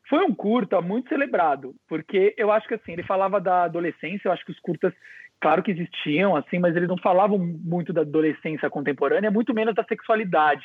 Foi 0.08 0.23
um 0.23 0.34
curta 0.34 0.81
muito 0.81 1.10
celebrado, 1.10 1.73
porque 1.88 2.34
eu 2.38 2.51
acho 2.51 2.67
que 2.67 2.75
assim, 2.75 2.93
ele 2.93 3.03
falava 3.03 3.41
da 3.41 3.63
adolescência, 3.63 4.27
eu 4.27 4.31
acho 4.31 4.45
que 4.45 4.51
os 4.51 4.60
curtas, 4.60 4.93
claro 5.41 5.63
que 5.63 5.71
existiam, 5.71 6.36
assim, 6.36 6.60
mas 6.60 6.75
eles 6.75 6.88
não 6.88 6.97
falavam 6.97 7.39
muito 7.39 7.91
da 7.91 8.01
adolescência 8.01 8.69
contemporânea, 8.69 9.31
muito 9.31 9.53
menos 9.53 9.73
da 9.73 9.84
sexualidade, 9.84 10.63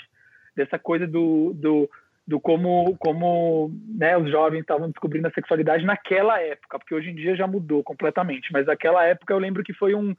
dessa 0.54 0.78
coisa 0.78 1.06
do, 1.06 1.54
do, 1.54 1.88
do 2.26 2.38
como, 2.38 2.96
como 2.98 3.72
né, 3.96 4.16
os 4.16 4.30
jovens 4.30 4.60
estavam 4.60 4.90
descobrindo 4.90 5.28
a 5.28 5.32
sexualidade 5.32 5.86
naquela 5.86 6.38
época, 6.40 6.78
porque 6.78 6.94
hoje 6.94 7.10
em 7.10 7.14
dia 7.14 7.34
já 7.34 7.46
mudou 7.46 7.82
completamente, 7.82 8.52
mas 8.52 8.66
naquela 8.66 9.06
época 9.06 9.32
eu 9.32 9.38
lembro 9.38 9.62
que 9.62 9.72
foi 9.72 9.94
um, 9.94 10.14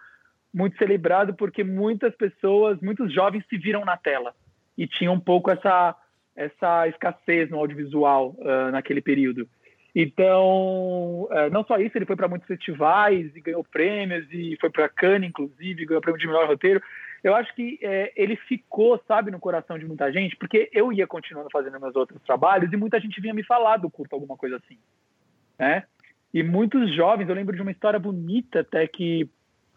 muito 0.54 0.78
celebrado 0.78 1.34
porque 1.34 1.64
muitas 1.64 2.16
pessoas, 2.16 2.80
muitos 2.82 3.14
jovens 3.14 3.46
se 3.50 3.58
viram 3.58 3.86
na 3.86 3.98
tela 3.98 4.34
e 4.78 4.88
tinham 4.88 5.14
um 5.14 5.20
pouco 5.20 5.52
essa 5.52 5.96
essa 6.36 6.88
escassez 6.88 7.50
no 7.50 7.60
audiovisual 7.60 8.36
uh, 8.40 8.72
naquele 8.72 9.02
período. 9.02 9.48
Então, 9.94 11.24
uh, 11.24 11.50
não 11.52 11.64
só 11.66 11.78
isso, 11.78 11.98
ele 11.98 12.06
foi 12.06 12.16
para 12.16 12.28
muitos 12.28 12.48
festivais 12.48 13.36
e 13.36 13.42
ganhou 13.42 13.64
prêmios, 13.64 14.26
e 14.32 14.58
foi 14.60 14.70
para 14.70 14.88
Cannes, 14.88 15.30
inclusive, 15.30 15.86
ganhou 15.86 16.02
prêmio 16.02 16.20
de 16.20 16.28
melhor 16.28 16.48
roteiro. 16.48 16.82
Eu 17.24 17.36
acho 17.36 17.54
que 17.54 17.78
é, 17.82 18.12
ele 18.16 18.36
ficou, 18.36 19.00
sabe, 19.08 19.30
no 19.30 19.40
coração 19.40 19.78
de 19.78 19.86
muita 19.86 20.12
gente, 20.12 20.36
porque 20.38 20.70
eu 20.74 20.92
ia 20.92 21.06
continuando 21.06 21.50
fazendo 21.52 21.80
meus 21.80 21.96
outros 21.96 22.22
trabalhos 22.24 22.72
e 22.72 22.78
muita 22.78 23.00
gente 23.00 23.20
vinha 23.22 23.34
me 23.34 23.44
falar 23.44 23.78
do 23.78 23.92
curto, 23.92 24.14
alguma 24.14 24.38
coisa 24.38 24.56
assim. 24.56 24.78
Né? 25.60 25.84
E 26.34 26.42
muitos 26.42 26.96
jovens, 26.96 27.28
eu 27.28 27.36
lembro 27.36 27.56
de 27.56 27.62
uma 27.62 27.72
história 27.72 28.00
bonita 28.00 28.62
até 28.62 28.88
que 28.88 29.30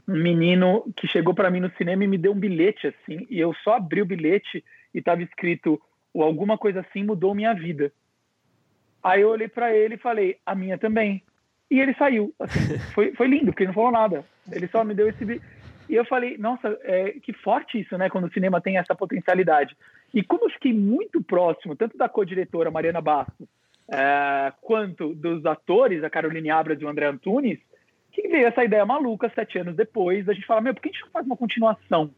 um 0.06 0.16
menino 0.16 0.84
que 0.96 1.06
chegou 1.06 1.34
para 1.34 1.50
mim 1.50 1.60
no 1.60 1.70
cinema 1.76 2.04
e 2.04 2.08
me 2.08 2.18
deu 2.18 2.32
um 2.32 2.38
bilhete 2.38 2.88
assim, 2.88 3.26
e 3.30 3.40
eu 3.40 3.54
só 3.64 3.74
abri 3.74 4.02
o 4.02 4.06
bilhete 4.06 4.64
e 4.92 4.98
estava 4.98 5.22
escrito 5.22 5.80
ou 6.12 6.22
alguma 6.22 6.56
coisa 6.56 6.80
assim 6.80 7.02
mudou 7.02 7.34
minha 7.34 7.52
vida. 7.52 7.92
Aí 9.02 9.20
eu 9.20 9.28
olhei 9.28 9.48
para 9.48 9.74
ele 9.74 9.96
e 9.96 9.98
falei, 9.98 10.38
a 10.46 10.54
minha 10.54 10.78
também. 10.78 11.22
E 11.70 11.80
ele 11.80 11.92
saiu. 11.94 12.32
Assim, 12.38 12.78
foi, 12.94 13.12
foi 13.12 13.26
lindo, 13.26 13.46
porque 13.46 13.64
ele 13.64 13.68
não 13.68 13.74
falou 13.74 13.90
nada. 13.90 14.24
Ele 14.50 14.68
só 14.68 14.84
me 14.84 14.94
deu 14.94 15.08
esse. 15.08 15.24
E 15.88 15.94
eu 15.94 16.04
falei, 16.06 16.38
nossa, 16.38 16.78
é, 16.82 17.10
que 17.22 17.32
forte 17.32 17.80
isso, 17.80 17.98
né? 17.98 18.08
Quando 18.08 18.24
o 18.24 18.32
cinema 18.32 18.60
tem 18.60 18.78
essa 18.78 18.94
potencialidade. 18.94 19.76
E 20.14 20.22
como 20.22 20.44
eu 20.44 20.50
fiquei 20.50 20.72
muito 20.72 21.22
próximo, 21.22 21.76
tanto 21.76 21.98
da 21.98 22.08
co-diretora 22.08 22.70
Mariana 22.70 23.00
Bastos, 23.00 23.46
é, 23.88 24.52
quanto 24.62 25.14
dos 25.14 25.44
atores, 25.44 26.02
a 26.02 26.08
Caroline 26.08 26.50
Abras 26.50 26.80
e 26.80 26.84
o 26.84 26.88
André 26.88 27.06
Antunes, 27.06 27.58
que 28.22 28.28
veio 28.28 28.46
essa 28.46 28.64
ideia 28.64 28.86
maluca 28.86 29.30
sete 29.34 29.58
anos 29.58 29.74
depois, 29.74 30.28
a 30.28 30.32
gente 30.32 30.46
fala, 30.46 30.60
meu, 30.60 30.74
por 30.74 30.80
que 30.80 30.88
a 30.88 30.92
gente 30.92 31.02
não 31.02 31.10
faz 31.10 31.26
uma 31.26 31.36
continuação? 31.36 32.10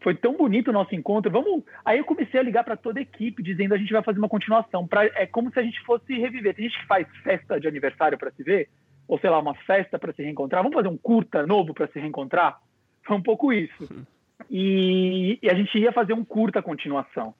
Foi 0.00 0.14
tão 0.14 0.36
bonito 0.36 0.68
o 0.68 0.72
nosso 0.72 0.94
encontro, 0.94 1.30
vamos... 1.30 1.64
Aí 1.84 1.98
eu 1.98 2.04
comecei 2.04 2.38
a 2.38 2.42
ligar 2.42 2.62
para 2.62 2.76
toda 2.76 2.98
a 2.98 3.02
equipe, 3.02 3.42
dizendo 3.42 3.74
a 3.74 3.78
gente 3.78 3.92
vai 3.92 4.02
fazer 4.02 4.18
uma 4.18 4.28
continuação. 4.28 4.86
Pra... 4.86 5.06
É 5.06 5.26
como 5.26 5.50
se 5.50 5.58
a 5.58 5.62
gente 5.62 5.80
fosse 5.80 6.12
reviver. 6.12 6.54
Tem 6.54 6.68
gente 6.68 6.78
que 6.78 6.86
faz 6.86 7.08
festa 7.22 7.58
de 7.58 7.66
aniversário 7.66 8.18
para 8.18 8.30
se 8.30 8.42
ver, 8.42 8.68
ou 9.08 9.18
sei 9.18 9.30
lá, 9.30 9.38
uma 9.38 9.54
festa 9.54 9.98
para 9.98 10.12
se 10.12 10.22
reencontrar. 10.22 10.62
Vamos 10.62 10.76
fazer 10.76 10.88
um 10.88 10.96
curta 10.98 11.46
novo 11.46 11.72
para 11.72 11.86
se 11.88 11.98
reencontrar? 11.98 12.60
Foi 13.02 13.16
um 13.16 13.22
pouco 13.22 13.50
isso. 13.50 14.06
E, 14.50 15.38
e, 15.42 15.48
a 15.48 15.54
gente 15.54 15.78
ia 15.78 15.90
fazer 15.90 16.12
um 16.12 16.24
curta 16.24 16.60
continuação. 16.60 17.34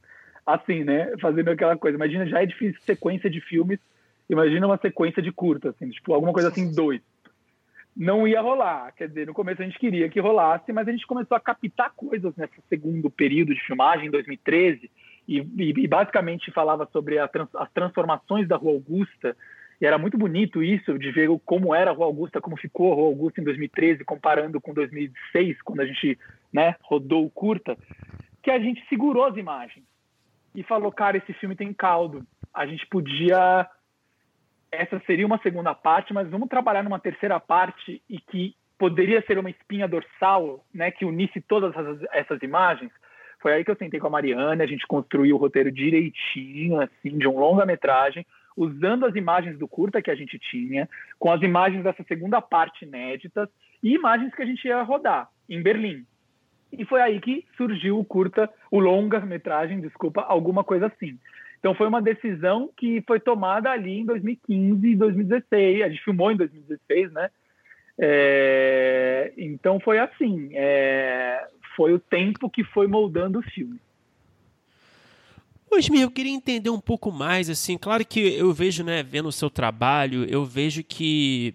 Assim, 0.46 0.84
né? 0.84 1.12
Fazendo 1.20 1.50
aquela 1.50 1.76
coisa. 1.76 1.96
Imagina, 1.96 2.26
já 2.26 2.42
é 2.42 2.46
difícil 2.46 2.80
sequência 2.80 3.28
de 3.28 3.42
filmes. 3.42 3.78
Imagina 4.28 4.66
uma 4.66 4.78
sequência 4.78 5.22
de 5.22 5.30
curta, 5.30 5.68
assim, 5.70 5.90
tipo, 5.90 6.14
alguma 6.14 6.32
coisa 6.32 6.48
assim, 6.48 6.74
dois. 6.74 7.02
Não 7.96 8.26
ia 8.26 8.40
rolar. 8.40 8.92
Quer 8.96 9.08
dizer, 9.08 9.26
no 9.26 9.34
começo 9.34 9.62
a 9.62 9.64
gente 9.64 9.78
queria 9.78 10.08
que 10.08 10.20
rolasse, 10.20 10.72
mas 10.72 10.88
a 10.88 10.90
gente 10.90 11.06
começou 11.06 11.36
a 11.36 11.40
captar 11.40 11.92
coisas 11.94 12.34
nesse 12.36 12.60
segundo 12.68 13.08
período 13.10 13.54
de 13.54 13.64
filmagem, 13.64 14.08
em 14.08 14.10
2013, 14.10 14.90
e, 15.26 15.38
e, 15.38 15.74
e 15.76 15.86
basicamente 15.86 16.50
falava 16.50 16.88
sobre 16.92 17.16
trans, 17.28 17.48
as 17.54 17.70
transformações 17.72 18.48
da 18.48 18.56
Rua 18.56 18.72
Augusta 18.72 19.36
e 19.80 19.86
era 19.86 19.98
muito 19.98 20.16
bonito 20.16 20.62
isso, 20.62 20.98
de 20.98 21.10
ver 21.10 21.28
como 21.44 21.74
era 21.74 21.90
a 21.90 21.94
Rua 21.94 22.06
Augusta, 22.06 22.40
como 22.40 22.56
ficou 22.56 22.92
a 22.92 22.94
Rua 22.94 23.08
Augusta 23.08 23.40
em 23.40 23.44
2013, 23.44 24.04
comparando 24.04 24.60
com 24.60 24.72
2006, 24.72 25.60
quando 25.62 25.80
a 25.80 25.86
gente 25.86 26.18
né, 26.52 26.76
rodou 26.82 27.24
o 27.24 27.30
curta, 27.30 27.76
que 28.42 28.50
a 28.50 28.58
gente 28.58 28.82
segurou 28.88 29.24
as 29.24 29.36
imagens 29.36 29.84
e 30.54 30.62
falou, 30.62 30.92
cara, 30.92 31.16
esse 31.16 31.32
filme 31.34 31.56
tem 31.56 31.72
caldo. 31.72 32.24
A 32.52 32.66
gente 32.66 32.86
podia. 32.86 33.68
Essa 34.74 35.00
seria 35.06 35.26
uma 35.26 35.38
segunda 35.38 35.74
parte, 35.74 36.12
mas 36.12 36.28
vamos 36.28 36.48
trabalhar 36.48 36.82
numa 36.82 36.98
terceira 36.98 37.38
parte 37.40 38.02
e 38.08 38.18
que 38.18 38.54
poderia 38.78 39.22
ser 39.26 39.38
uma 39.38 39.50
espinha 39.50 39.88
dorsal, 39.88 40.64
né, 40.72 40.90
que 40.90 41.04
unisse 41.04 41.40
todas 41.40 41.74
essas, 41.74 42.02
essas 42.12 42.42
imagens. 42.42 42.90
Foi 43.40 43.52
aí 43.52 43.64
que 43.64 43.70
eu 43.70 43.76
sentei 43.76 44.00
com 44.00 44.06
a 44.06 44.10
Mariana, 44.10 44.64
a 44.64 44.66
gente 44.66 44.86
construiu 44.86 45.36
o 45.36 45.38
roteiro 45.38 45.70
direitinho, 45.70 46.80
assim, 46.80 47.16
de 47.18 47.28
um 47.28 47.38
longa-metragem 47.38 48.26
usando 48.56 49.04
as 49.04 49.14
imagens 49.14 49.58
do 49.58 49.66
curta 49.66 50.00
que 50.00 50.10
a 50.10 50.14
gente 50.14 50.38
tinha, 50.38 50.88
com 51.18 51.30
as 51.30 51.42
imagens 51.42 51.82
dessa 51.82 52.04
segunda 52.04 52.40
parte 52.40 52.84
inéditas 52.84 53.48
e 53.82 53.94
imagens 53.94 54.34
que 54.34 54.42
a 54.42 54.46
gente 54.46 54.66
ia 54.66 54.82
rodar 54.82 55.28
em 55.48 55.62
Berlim. 55.62 56.06
E 56.72 56.84
foi 56.84 57.00
aí 57.00 57.20
que 57.20 57.44
surgiu 57.56 57.98
o 57.98 58.04
curta, 58.04 58.50
o 58.70 58.78
longa-metragem, 58.78 59.80
desculpa, 59.80 60.22
alguma 60.22 60.64
coisa 60.64 60.86
assim. 60.86 61.18
Então 61.64 61.74
foi 61.74 61.88
uma 61.88 62.02
decisão 62.02 62.68
que 62.76 63.02
foi 63.06 63.18
tomada 63.18 63.70
ali 63.70 64.00
em 64.00 64.04
2015 64.04 64.86
e 64.86 64.94
2016. 64.94 65.82
A 65.82 65.88
gente 65.88 66.04
filmou 66.04 66.30
em 66.30 66.36
2016, 66.36 67.10
né? 67.10 67.30
É, 67.98 69.32
então 69.38 69.80
foi 69.80 69.98
assim. 69.98 70.50
É, 70.52 71.48
foi 71.74 71.94
o 71.94 71.98
tempo 71.98 72.50
que 72.50 72.62
foi 72.64 72.86
moldando 72.86 73.38
o 73.38 73.42
filme. 73.42 73.80
Osmir, 75.70 76.02
eu 76.02 76.10
queria 76.10 76.34
entender 76.34 76.68
um 76.68 76.78
pouco 76.78 77.10
mais, 77.10 77.48
assim, 77.48 77.78
claro 77.78 78.04
que 78.04 78.20
eu 78.20 78.52
vejo, 78.52 78.84
né, 78.84 79.02
vendo 79.02 79.28
o 79.28 79.32
seu 79.32 79.48
trabalho, 79.48 80.24
eu 80.26 80.44
vejo 80.44 80.84
que 80.84 81.54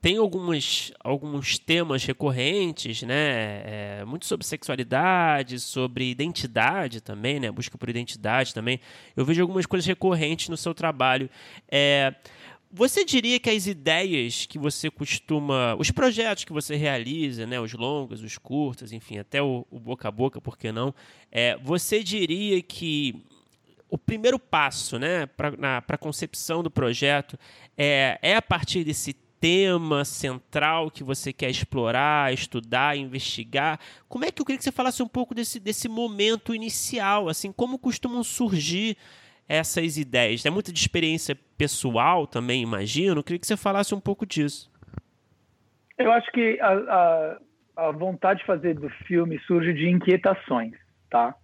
tem 0.00 0.16
algumas, 0.18 0.92
alguns 1.00 1.58
temas 1.58 2.04
recorrentes, 2.04 3.02
né, 3.02 3.62
é, 3.64 4.04
muito 4.06 4.26
sobre 4.26 4.46
sexualidade, 4.46 5.58
sobre 5.60 6.10
identidade 6.10 7.00
também, 7.00 7.40
né, 7.40 7.50
busca 7.50 7.76
por 7.78 7.88
identidade 7.88 8.54
também. 8.54 8.80
Eu 9.16 9.24
vejo 9.24 9.40
algumas 9.42 9.66
coisas 9.66 9.86
recorrentes 9.86 10.48
no 10.48 10.56
seu 10.56 10.74
trabalho. 10.74 11.30
É, 11.70 12.14
você 12.72 13.04
diria 13.04 13.40
que 13.40 13.50
as 13.50 13.66
ideias 13.66 14.46
que 14.46 14.58
você 14.58 14.90
costuma, 14.90 15.74
os 15.76 15.90
projetos 15.90 16.44
que 16.44 16.52
você 16.52 16.76
realiza, 16.76 17.46
né, 17.46 17.60
os 17.60 17.72
longos, 17.72 18.22
os 18.22 18.38
curtos, 18.38 18.92
enfim, 18.92 19.18
até 19.18 19.42
o, 19.42 19.66
o 19.70 19.80
boca 19.80 20.06
a 20.08 20.10
boca, 20.10 20.40
por 20.40 20.56
que 20.56 20.70
não? 20.70 20.94
É, 21.32 21.56
você 21.58 22.02
diria 22.02 22.62
que 22.62 23.24
o 23.88 23.98
primeiro 23.98 24.38
passo 24.38 24.98
né, 24.98 25.26
para 25.26 25.82
a 25.88 25.98
concepção 25.98 26.62
do 26.62 26.70
projeto 26.70 27.36
é, 27.76 28.18
é 28.22 28.36
a 28.36 28.42
partir 28.42 28.84
desse 28.84 29.16
tema 29.40 30.04
central 30.04 30.90
que 30.90 31.02
você 31.02 31.32
quer 31.32 31.48
explorar, 31.48 32.32
estudar, 32.32 32.96
investigar. 32.96 33.80
Como 34.08 34.24
é 34.24 34.30
que 34.30 34.40
eu 34.40 34.46
queria 34.46 34.58
que 34.58 34.64
você 34.64 34.72
falasse 34.72 35.02
um 35.02 35.08
pouco 35.08 35.34
desse, 35.34 35.58
desse 35.58 35.88
momento 35.88 36.54
inicial, 36.54 37.28
assim, 37.28 37.50
como 37.50 37.78
costumam 37.78 38.22
surgir 38.22 38.96
essas 39.48 39.96
ideias? 39.96 40.44
É 40.44 40.50
muita 40.50 40.72
de 40.72 40.78
experiência 40.78 41.36
pessoal 41.56 42.26
também, 42.26 42.62
imagino. 42.62 43.20
Eu 43.20 43.24
queria 43.24 43.38
que 43.38 43.46
você 43.46 43.56
falasse 43.56 43.94
um 43.94 44.00
pouco 44.00 44.26
disso. 44.26 44.70
Eu 45.98 46.12
acho 46.12 46.30
que 46.32 46.58
a, 46.60 46.72
a, 46.72 47.38
a 47.88 47.90
vontade 47.92 48.40
de 48.40 48.46
fazer 48.46 48.74
do 48.74 48.90
filme 49.06 49.38
surge 49.46 49.72
de 49.72 49.88
inquietações, 49.88 50.74
tá? 51.10 51.34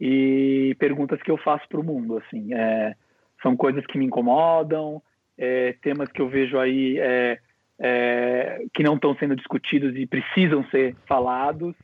e 0.00 0.76
perguntas 0.78 1.20
que 1.22 1.30
eu 1.30 1.38
faço 1.38 1.66
para 1.68 1.80
o 1.80 1.84
mundo. 1.84 2.18
Assim, 2.18 2.52
é, 2.54 2.94
são 3.42 3.56
coisas 3.56 3.84
que 3.86 3.98
me 3.98 4.06
incomodam, 4.06 5.02
é, 5.38 5.74
temas 5.82 6.10
que 6.10 6.20
eu 6.20 6.28
vejo 6.28 6.58
aí 6.58 6.98
é, 6.98 7.38
é 7.78 8.64
que 8.72 8.82
não 8.82 8.94
estão 8.94 9.14
sendo 9.16 9.36
discutidos 9.36 9.94
e 9.96 10.06
precisam 10.06 10.64
ser 10.70 10.96
falados. 11.06 11.74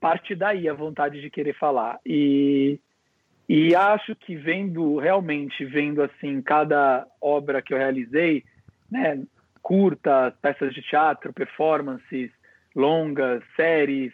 Parte 0.00 0.34
daí 0.34 0.68
a 0.68 0.74
vontade 0.74 1.20
de 1.20 1.30
querer 1.30 1.54
falar. 1.54 1.98
E, 2.04 2.78
e 3.48 3.74
acho 3.74 4.14
que 4.14 4.36
vendo, 4.36 4.98
realmente, 4.98 5.64
vendo 5.64 6.02
assim, 6.02 6.40
cada 6.42 7.06
obra 7.20 7.62
que 7.62 7.72
eu 7.72 7.78
realizei, 7.78 8.44
né, 8.90 9.22
curtas, 9.62 10.34
peças 10.42 10.74
de 10.74 10.82
teatro, 10.82 11.32
performances, 11.32 12.30
longas, 12.76 13.42
séries, 13.56 14.12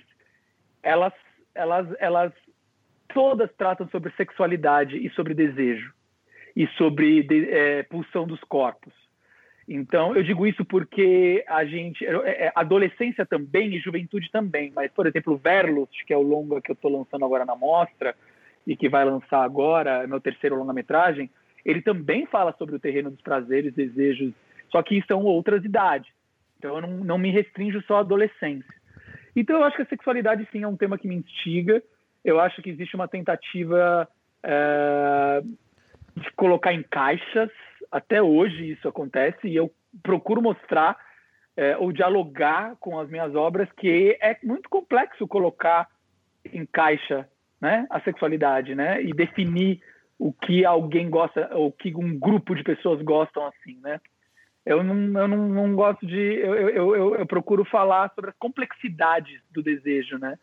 elas, 0.82 1.12
elas, 1.54 1.88
elas 1.98 2.32
todas 3.12 3.50
tratam 3.58 3.88
sobre 3.88 4.12
sexualidade 4.12 4.96
e 4.96 5.10
sobre 5.10 5.34
desejo 5.34 5.92
e 6.56 6.66
sobre 6.78 7.26
é, 7.50 7.82
pulsão 7.84 8.26
dos 8.26 8.40
corpos. 8.44 8.92
Então, 9.72 10.16
eu 10.16 10.22
digo 10.24 10.46
isso 10.48 10.64
porque 10.64 11.44
a 11.46 11.64
gente, 11.64 12.04
é, 12.04 12.46
é, 12.46 12.52
adolescência 12.56 13.24
também 13.24 13.74
e 13.74 13.78
juventude 13.78 14.28
também, 14.30 14.72
mas, 14.74 14.90
por 14.90 15.06
exemplo, 15.06 15.36
Verlust, 15.36 16.04
que 16.04 16.12
é 16.12 16.16
o 16.16 16.22
longa 16.22 16.60
que 16.60 16.72
eu 16.72 16.74
estou 16.74 16.90
lançando 16.90 17.24
agora 17.24 17.44
na 17.44 17.54
mostra 17.54 18.16
e 18.66 18.74
que 18.74 18.88
vai 18.88 19.04
lançar 19.04 19.44
agora, 19.44 20.02
é 20.02 20.06
meu 20.08 20.20
terceiro 20.20 20.56
longa-metragem, 20.56 21.30
ele 21.64 21.82
também 21.82 22.26
fala 22.26 22.52
sobre 22.58 22.74
o 22.74 22.80
terreno 22.80 23.10
dos 23.10 23.20
prazeres, 23.20 23.72
desejos, 23.72 24.32
só 24.70 24.82
que 24.82 25.04
são 25.06 25.22
outras 25.24 25.64
idades. 25.64 26.10
Então, 26.58 26.74
eu 26.74 26.82
não, 26.82 26.90
não 27.04 27.18
me 27.18 27.30
restringo 27.30 27.80
só 27.82 27.98
à 27.98 28.00
adolescência. 28.00 28.74
Então, 29.36 29.56
eu 29.56 29.64
acho 29.64 29.76
que 29.76 29.82
a 29.82 29.86
sexualidade, 29.86 30.48
sim, 30.50 30.64
é 30.64 30.68
um 30.68 30.76
tema 30.76 30.98
que 30.98 31.06
me 31.06 31.14
instiga, 31.14 31.80
eu 32.24 32.40
acho 32.40 32.60
que 32.60 32.70
existe 32.70 32.96
uma 32.96 33.06
tentativa 33.06 34.08
é, 34.42 35.42
de 36.16 36.30
colocar 36.32 36.72
em 36.72 36.82
caixas. 36.82 37.50
Até 37.90 38.22
hoje 38.22 38.72
isso 38.72 38.88
acontece 38.88 39.48
e 39.48 39.56
eu 39.56 39.70
procuro 40.02 40.40
mostrar 40.40 40.96
é, 41.56 41.76
ou 41.76 41.92
dialogar 41.92 42.76
com 42.78 42.98
as 42.98 43.08
minhas 43.08 43.34
obras 43.34 43.68
que 43.76 44.16
é 44.20 44.38
muito 44.42 44.68
complexo 44.68 45.26
colocar 45.26 45.88
em 46.44 46.64
caixa 46.64 47.28
né, 47.60 47.86
a 47.90 48.00
sexualidade 48.00 48.74
né, 48.74 49.02
e 49.02 49.12
definir 49.12 49.80
o 50.18 50.32
que 50.32 50.64
alguém 50.64 51.10
gosta, 51.10 51.50
ou 51.54 51.72
que 51.72 51.94
um 51.94 52.18
grupo 52.18 52.54
de 52.54 52.62
pessoas 52.62 53.02
gostam 53.02 53.46
assim, 53.46 53.78
né? 53.82 54.00
Eu 54.66 54.84
não, 54.84 55.18
eu 55.18 55.26
não, 55.26 55.48
não 55.48 55.74
gosto 55.74 56.06
de. 56.06 56.18
Eu, 56.18 56.54
eu, 56.54 56.94
eu, 56.94 57.14
eu 57.16 57.26
procuro 57.26 57.64
falar 57.64 58.12
sobre 58.14 58.28
as 58.28 58.36
complexidades 58.36 59.40
do 59.50 59.62
desejo, 59.62 60.18
né? 60.18 60.38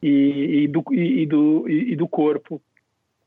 e, 0.00 0.64
e, 0.64 0.68
do, 0.68 0.84
e, 0.92 1.26
do, 1.26 1.68
e 1.68 1.96
do 1.96 2.08
corpo. 2.08 2.62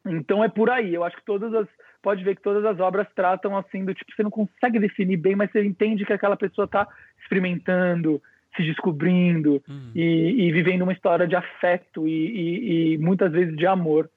Então 0.05 0.43
é 0.43 0.49
por 0.49 0.69
aí. 0.69 0.93
Eu 0.93 1.03
acho 1.03 1.15
que 1.17 1.25
todas 1.25 1.53
as 1.53 1.67
pode 2.01 2.23
ver 2.23 2.35
que 2.35 2.43
todas 2.43 2.63
as 2.63 2.79
obras 2.79 3.07
tratam 3.15 3.57
assim 3.57 3.83
do 3.83 3.91
tipo 3.91 4.11
você 4.15 4.21
não 4.21 4.29
consegue 4.29 4.77
definir 4.77 5.17
bem, 5.17 5.35
mas 5.35 5.51
você 5.51 5.65
entende 5.65 6.05
que 6.05 6.13
aquela 6.13 6.37
pessoa 6.37 6.65
está 6.65 6.87
experimentando, 7.19 8.21
se 8.55 8.61
descobrindo 8.61 9.63
uhum. 9.67 9.91
e, 9.95 10.45
e, 10.47 10.51
vivendo 10.51 10.83
uma 10.83 10.93
história 10.93 11.27
de 11.27 11.35
afeto 11.35 12.07
e, 12.07 12.11
e, 12.11 12.93
e, 12.93 12.97
muitas 12.99 13.31
vezes 13.31 13.57
de 13.57 13.65
amor. 13.65 14.07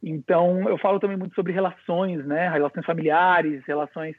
Então 0.00 0.68
eu 0.68 0.78
falo 0.78 1.00
também 1.00 1.16
muito 1.16 1.34
sobre 1.34 1.52
relações, 1.52 2.24
né? 2.24 2.48
Relações 2.48 2.86
familiares, 2.86 3.64
relações 3.66 4.14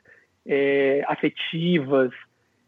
é, 0.46 1.02
afetivas. 1.08 2.12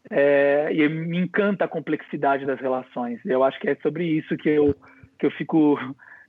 É, 0.08 0.68
e 0.72 0.88
me 0.88 1.18
encanta 1.18 1.64
a 1.66 1.68
complexidade 1.68 2.46
das 2.46 2.60
relações. 2.60 3.20
Eu 3.26 3.42
acho 3.44 3.58
que 3.60 3.68
é 3.68 3.74
sobre 3.76 4.04
isso 4.04 4.36
que 4.38 4.48
eu 4.48 4.74
que 5.18 5.26
eu 5.26 5.30
fico 5.32 5.78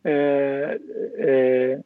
é, 0.03 0.79
é 1.17 1.79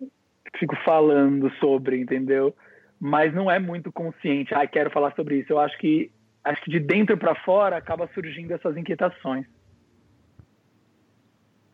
fico 0.57 0.75
falando 0.83 1.51
sobre, 1.59 1.99
entendeu? 1.99 2.55
Mas 2.99 3.33
não 3.33 3.49
é 3.49 3.59
muito 3.59 3.91
consciente. 3.91 4.53
Ah, 4.53 4.67
quero 4.67 4.91
falar 4.91 5.13
sobre 5.15 5.39
isso. 5.39 5.53
Eu 5.53 5.59
acho 5.59 5.77
que 5.77 6.11
acho 6.43 6.61
que 6.63 6.71
de 6.71 6.79
dentro 6.79 7.17
para 7.17 7.35
fora 7.35 7.77
acaba 7.77 8.09
surgindo 8.13 8.53
essas 8.53 8.75
inquietações. 8.75 9.45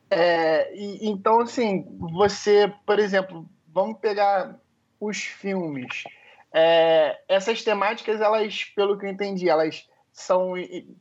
É, 0.09 0.73
e, 0.75 1.09
então, 1.09 1.41
assim, 1.41 1.85
você, 1.99 2.71
por 2.85 2.99
exemplo, 2.99 3.47
vamos 3.73 3.99
pegar 3.99 4.57
os 4.99 5.17
filmes. 5.17 6.03
É, 6.53 7.19
essas 7.27 7.63
temáticas, 7.63 8.21
elas, 8.21 8.63
pelo 8.75 8.97
que 8.97 9.05
eu 9.05 9.09
entendi, 9.09 9.49
elas 9.49 9.87
são 10.11 10.53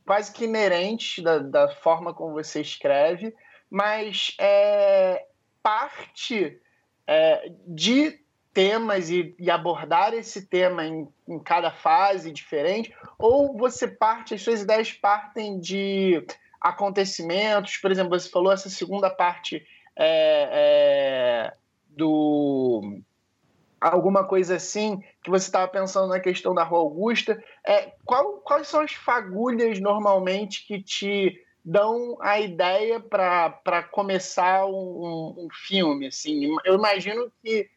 quase 0.05 0.31
que 0.31 0.45
inerentes 0.45 1.23
da, 1.23 1.39
da 1.39 1.69
forma 1.69 2.13
como 2.13 2.33
você 2.33 2.61
escreve, 2.61 3.33
mas 3.69 4.35
é, 4.39 5.25
parte 5.63 6.59
é, 7.07 7.51
de 7.65 8.19
temas 8.53 9.09
e, 9.09 9.35
e, 9.39 9.51
abordar 9.51 10.13
esse 10.13 10.47
tema 10.47 10.83
em, 10.83 11.07
em, 11.27 11.39
cada 11.39 11.71
fase 11.71 12.31
diferente, 12.31 12.93
ou 13.17 13.55
você 13.55 13.87
parte, 13.87 14.33
as 14.33 14.41
suas 14.41 14.61
ideias 14.63 14.91
partem 14.91 15.59
de 15.59 16.25
acontecimentos, 16.59 17.77
por 17.77 17.91
exemplo, 17.91 18.19
você 18.19 18.27
falou 18.27 18.51
essa 18.51 18.69
segunda 18.69 19.09
parte 19.09 19.63
é, 19.95 20.49
é, 20.51 21.53
do 21.89 22.99
alguma 23.79 24.23
coisa 24.23 24.55
assim 24.55 24.99
que 25.23 25.29
você 25.29 25.45
estava 25.45 25.67
pensando 25.67 26.07
na 26.07 26.19
questão 26.19 26.53
da 26.53 26.63
Rua 26.63 26.79
Augusta, 26.79 27.41
é, 27.63 27.93
qual, 28.03 28.37
quais 28.39 28.67
são 28.67 28.81
as 28.81 28.93
fagulhas 28.93 29.79
normalmente 29.79 30.65
que 30.65 30.81
te 30.81 31.39
dão 31.67 32.17
a 32.21 32.39
ideia 32.39 32.97
para 32.97 33.83
começar 33.91 34.65
um, 34.65 35.35
um, 35.37 35.47
filme. 35.51 36.07
Assim. 36.07 36.55
Eu 36.63 36.75
imagino 36.75 37.29
que, 37.43 37.69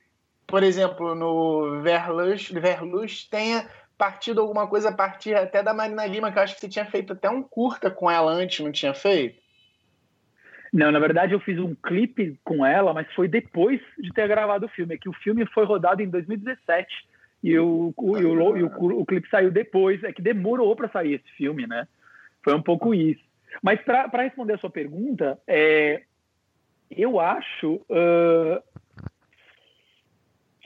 por 0.47 0.63
exemplo, 0.63 1.13
no 1.17 1.83
Verlust 1.83 3.29
tenha 3.29 3.69
partido 3.99 4.41
alguma 4.41 4.69
coisa 4.69 4.91
a 4.91 4.95
partir 4.95 5.35
até 5.35 5.61
da 5.61 5.75
Marina 5.75 6.07
Lima, 6.07 6.31
que 6.31 6.39
eu 6.39 6.43
acho 6.43 6.55
que 6.55 6.61
você 6.61 6.69
tinha 6.69 6.87
feito 6.87 7.15
até 7.15 7.29
um 7.29 7.43
curta 7.43 7.91
com 7.91 8.09
ela 8.09 8.31
antes, 8.31 8.65
não 8.65 8.71
tinha 8.71 8.95
feito? 8.95 9.41
Não, 10.73 10.93
na 10.93 11.01
verdade 11.01 11.33
eu 11.33 11.41
fiz 11.41 11.59
um 11.59 11.75
clipe 11.75 12.39
com 12.45 12.65
ela, 12.65 12.95
mas 12.95 13.13
foi 13.13 13.27
depois 13.27 13.81
de 13.99 14.13
ter 14.13 14.29
gravado 14.29 14.67
o 14.67 14.69
filme. 14.69 14.95
É 14.95 14.99
que 14.99 15.09
o 15.09 15.13
filme 15.15 15.45
foi 15.47 15.65
rodado 15.65 16.01
em 16.01 16.09
2017 16.09 16.87
e, 17.43 17.59
o, 17.59 17.93
o, 17.97 18.17
e, 18.17 18.25
o, 18.25 18.67
o, 18.69 19.01
o 19.01 19.05
clipe 19.05 19.29
saiu 19.29 19.51
depois. 19.51 20.05
É 20.05 20.13
que 20.13 20.23
demorou 20.23 20.77
para 20.77 20.89
sair 20.89 21.15
esse 21.15 21.31
filme, 21.37 21.67
né? 21.67 21.89
Foi 22.45 22.55
um 22.55 22.63
pouco 22.63 22.95
isso. 22.95 23.30
Mas 23.63 23.81
para 23.83 24.23
responder 24.23 24.55
a 24.55 24.59
sua 24.59 24.71
pergunta, 24.71 25.39
é, 25.47 26.03
eu 26.91 27.21
acho 27.21 27.75
uh, 27.75 28.63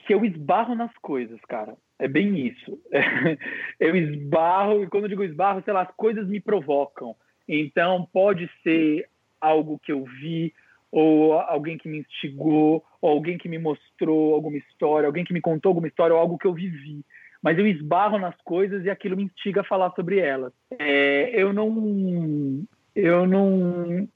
que 0.05 0.13
eu 0.13 0.25
esbarro 0.25 0.75
nas 0.75 0.93
coisas, 0.97 1.39
cara. 1.41 1.75
É 1.97 2.07
bem 2.07 2.47
isso. 2.47 2.79
eu 3.79 3.95
esbarro, 3.95 4.83
e 4.83 4.87
quando 4.87 5.05
eu 5.05 5.09
digo 5.09 5.23
esbarro, 5.23 5.61
sei 5.63 5.73
lá, 5.73 5.83
as 5.83 5.95
coisas 5.95 6.27
me 6.27 6.39
provocam. 6.39 7.15
Então, 7.47 8.07
pode 8.11 8.49
ser 8.63 9.07
algo 9.39 9.79
que 9.79 9.91
eu 9.91 10.03
vi, 10.03 10.53
ou 10.91 11.33
alguém 11.33 11.77
que 11.77 11.87
me 11.87 11.99
instigou, 11.99 12.83
ou 13.01 13.09
alguém 13.09 13.37
que 13.37 13.47
me 13.47 13.57
mostrou 13.57 14.33
alguma 14.33 14.57
história, 14.57 15.07
alguém 15.07 15.23
que 15.23 15.33
me 15.33 15.41
contou 15.41 15.69
alguma 15.69 15.87
história, 15.87 16.13
ou 16.13 16.19
algo 16.19 16.37
que 16.37 16.47
eu 16.47 16.53
vivi. 16.53 17.03
Mas 17.41 17.59
eu 17.59 17.67
esbarro 17.67 18.17
nas 18.17 18.35
coisas 18.43 18.83
e 18.83 18.89
aquilo 18.89 19.15
me 19.15 19.23
instiga 19.23 19.61
a 19.61 19.65
falar 19.65 19.91
sobre 19.91 20.19
elas. 20.19 20.51
É, 20.79 21.29
eu 21.31 21.53
não 21.53 22.65
eu 22.95 23.27
não 23.27 24.07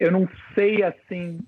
eu 0.00 0.10
não 0.10 0.28
sei 0.54 0.82
assim 0.82 1.38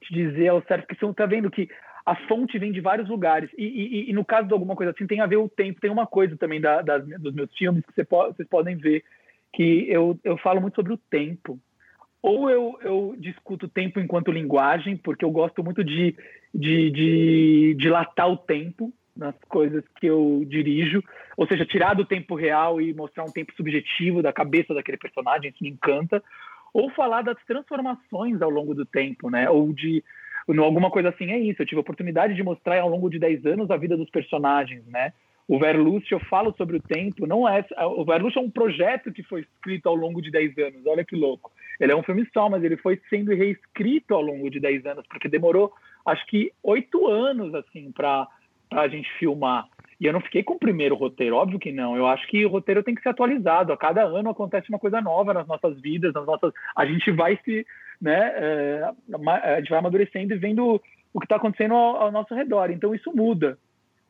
te 0.00 0.12
dizer 0.12 0.48
ao 0.48 0.62
certo 0.62 0.86
que 0.86 0.94
você 0.94 1.06
está 1.06 1.26
vendo 1.26 1.50
que 1.50 1.68
a 2.04 2.16
fonte 2.26 2.58
vem 2.58 2.72
de 2.72 2.80
vários 2.80 3.08
lugares. 3.08 3.50
E, 3.56 3.64
e, 3.64 4.10
e, 4.10 4.12
no 4.14 4.24
caso 4.24 4.48
de 4.48 4.54
alguma 4.54 4.74
coisa 4.74 4.92
assim 4.92 5.06
tem 5.06 5.20
a 5.20 5.26
ver 5.26 5.36
o 5.36 5.48
tempo. 5.48 5.80
Tem 5.80 5.90
uma 5.90 6.06
coisa 6.06 6.36
também 6.36 6.60
da, 6.60 6.80
das, 6.80 7.06
dos 7.06 7.34
meus 7.34 7.54
filmes 7.54 7.84
que 7.84 7.94
você 7.94 8.04
pode, 8.04 8.34
vocês 8.34 8.48
podem 8.48 8.76
ver 8.76 9.04
que 9.52 9.86
eu, 9.88 10.18
eu 10.24 10.36
falo 10.38 10.60
muito 10.60 10.74
sobre 10.74 10.92
o 10.94 11.00
tempo. 11.10 11.58
Ou 12.22 12.50
eu, 12.50 12.78
eu 12.82 13.14
discuto 13.18 13.66
o 13.66 13.68
tempo 13.68 14.00
enquanto 14.00 14.32
linguagem 14.32 14.96
porque 14.96 15.24
eu 15.24 15.30
gosto 15.30 15.62
muito 15.62 15.84
de, 15.84 16.16
de, 16.54 16.90
de 16.90 17.76
dilatar 17.78 18.28
o 18.28 18.36
tempo 18.36 18.92
nas 19.18 19.34
coisas 19.48 19.84
que 20.00 20.06
eu 20.06 20.44
dirijo, 20.46 21.02
ou 21.36 21.46
seja, 21.46 21.66
tirar 21.66 21.94
do 21.94 22.04
tempo 22.04 22.36
real 22.36 22.80
e 22.80 22.94
mostrar 22.94 23.24
um 23.24 23.32
tempo 23.32 23.52
subjetivo 23.56 24.22
da 24.22 24.32
cabeça 24.32 24.72
daquele 24.72 24.96
personagem, 24.96 25.50
isso 25.50 25.62
me 25.62 25.70
encanta, 25.70 26.22
ou 26.72 26.88
falar 26.90 27.22
das 27.22 27.36
transformações 27.44 28.40
ao 28.40 28.48
longo 28.48 28.74
do 28.74 28.86
tempo, 28.86 29.28
né? 29.28 29.50
Ou 29.50 29.72
de 29.72 30.04
alguma 30.58 30.90
coisa 30.90 31.08
assim 31.08 31.32
é 31.32 31.38
isso. 31.38 31.60
Eu 31.60 31.66
tive 31.66 31.78
a 31.78 31.80
oportunidade 31.80 32.34
de 32.34 32.42
mostrar 32.42 32.80
ao 32.80 32.88
longo 32.88 33.10
de 33.10 33.18
10 33.18 33.44
anos 33.46 33.70
a 33.70 33.76
vida 33.76 33.96
dos 33.96 34.08
personagens, 34.08 34.86
né? 34.86 35.12
O 35.48 35.58
Verlust, 35.58 36.12
eu 36.12 36.20
falo 36.20 36.54
sobre 36.58 36.76
o 36.76 36.80
tempo, 36.80 37.26
não 37.26 37.48
é. 37.48 37.64
O 37.96 38.04
Verlust 38.04 38.36
é 38.36 38.40
um 38.40 38.50
projeto 38.50 39.10
que 39.10 39.22
foi 39.22 39.40
escrito 39.40 39.88
ao 39.88 39.94
longo 39.94 40.20
de 40.20 40.30
10 40.30 40.58
anos, 40.58 40.86
olha 40.86 41.04
que 41.04 41.16
louco. 41.16 41.50
Ele 41.80 41.90
é 41.90 41.96
um 41.96 42.02
filme 42.02 42.28
só, 42.34 42.50
mas 42.50 42.62
ele 42.62 42.76
foi 42.76 43.00
sendo 43.08 43.34
reescrito 43.34 44.14
ao 44.14 44.20
longo 44.20 44.50
de 44.50 44.60
10 44.60 44.84
anos, 44.84 45.06
porque 45.08 45.28
demorou, 45.28 45.72
acho 46.04 46.26
que, 46.26 46.52
oito 46.62 47.06
anos, 47.06 47.54
assim, 47.54 47.90
para 47.90 48.28
para 48.68 48.82
a 48.82 48.88
gente 48.88 49.10
filmar. 49.18 49.66
E 50.00 50.06
eu 50.06 50.12
não 50.12 50.20
fiquei 50.20 50.44
com 50.44 50.54
o 50.54 50.58
primeiro 50.58 50.94
roteiro, 50.94 51.36
óbvio 51.36 51.58
que 51.58 51.72
não. 51.72 51.96
Eu 51.96 52.06
acho 52.06 52.26
que 52.28 52.44
o 52.46 52.48
roteiro 52.48 52.84
tem 52.84 52.94
que 52.94 53.02
ser 53.02 53.08
atualizado. 53.08 53.72
A 53.72 53.76
cada 53.76 54.04
ano 54.04 54.30
acontece 54.30 54.68
uma 54.68 54.78
coisa 54.78 55.00
nova 55.00 55.34
nas 55.34 55.46
nossas 55.46 55.80
vidas, 55.80 56.14
nas 56.14 56.24
nossas. 56.24 56.52
A 56.76 56.86
gente 56.86 57.10
vai 57.10 57.36
se, 57.44 57.66
né? 58.00 58.32
É, 58.36 58.90
a 59.42 59.58
gente 59.58 59.70
vai 59.70 59.78
amadurecendo 59.80 60.34
e 60.34 60.38
vendo 60.38 60.80
o 61.12 61.18
que 61.18 61.26
está 61.26 61.36
acontecendo 61.36 61.74
ao, 61.74 61.96
ao, 61.96 62.12
nosso 62.12 62.32
redor. 62.32 62.70
Então 62.70 62.94
isso 62.94 63.12
muda 63.14 63.58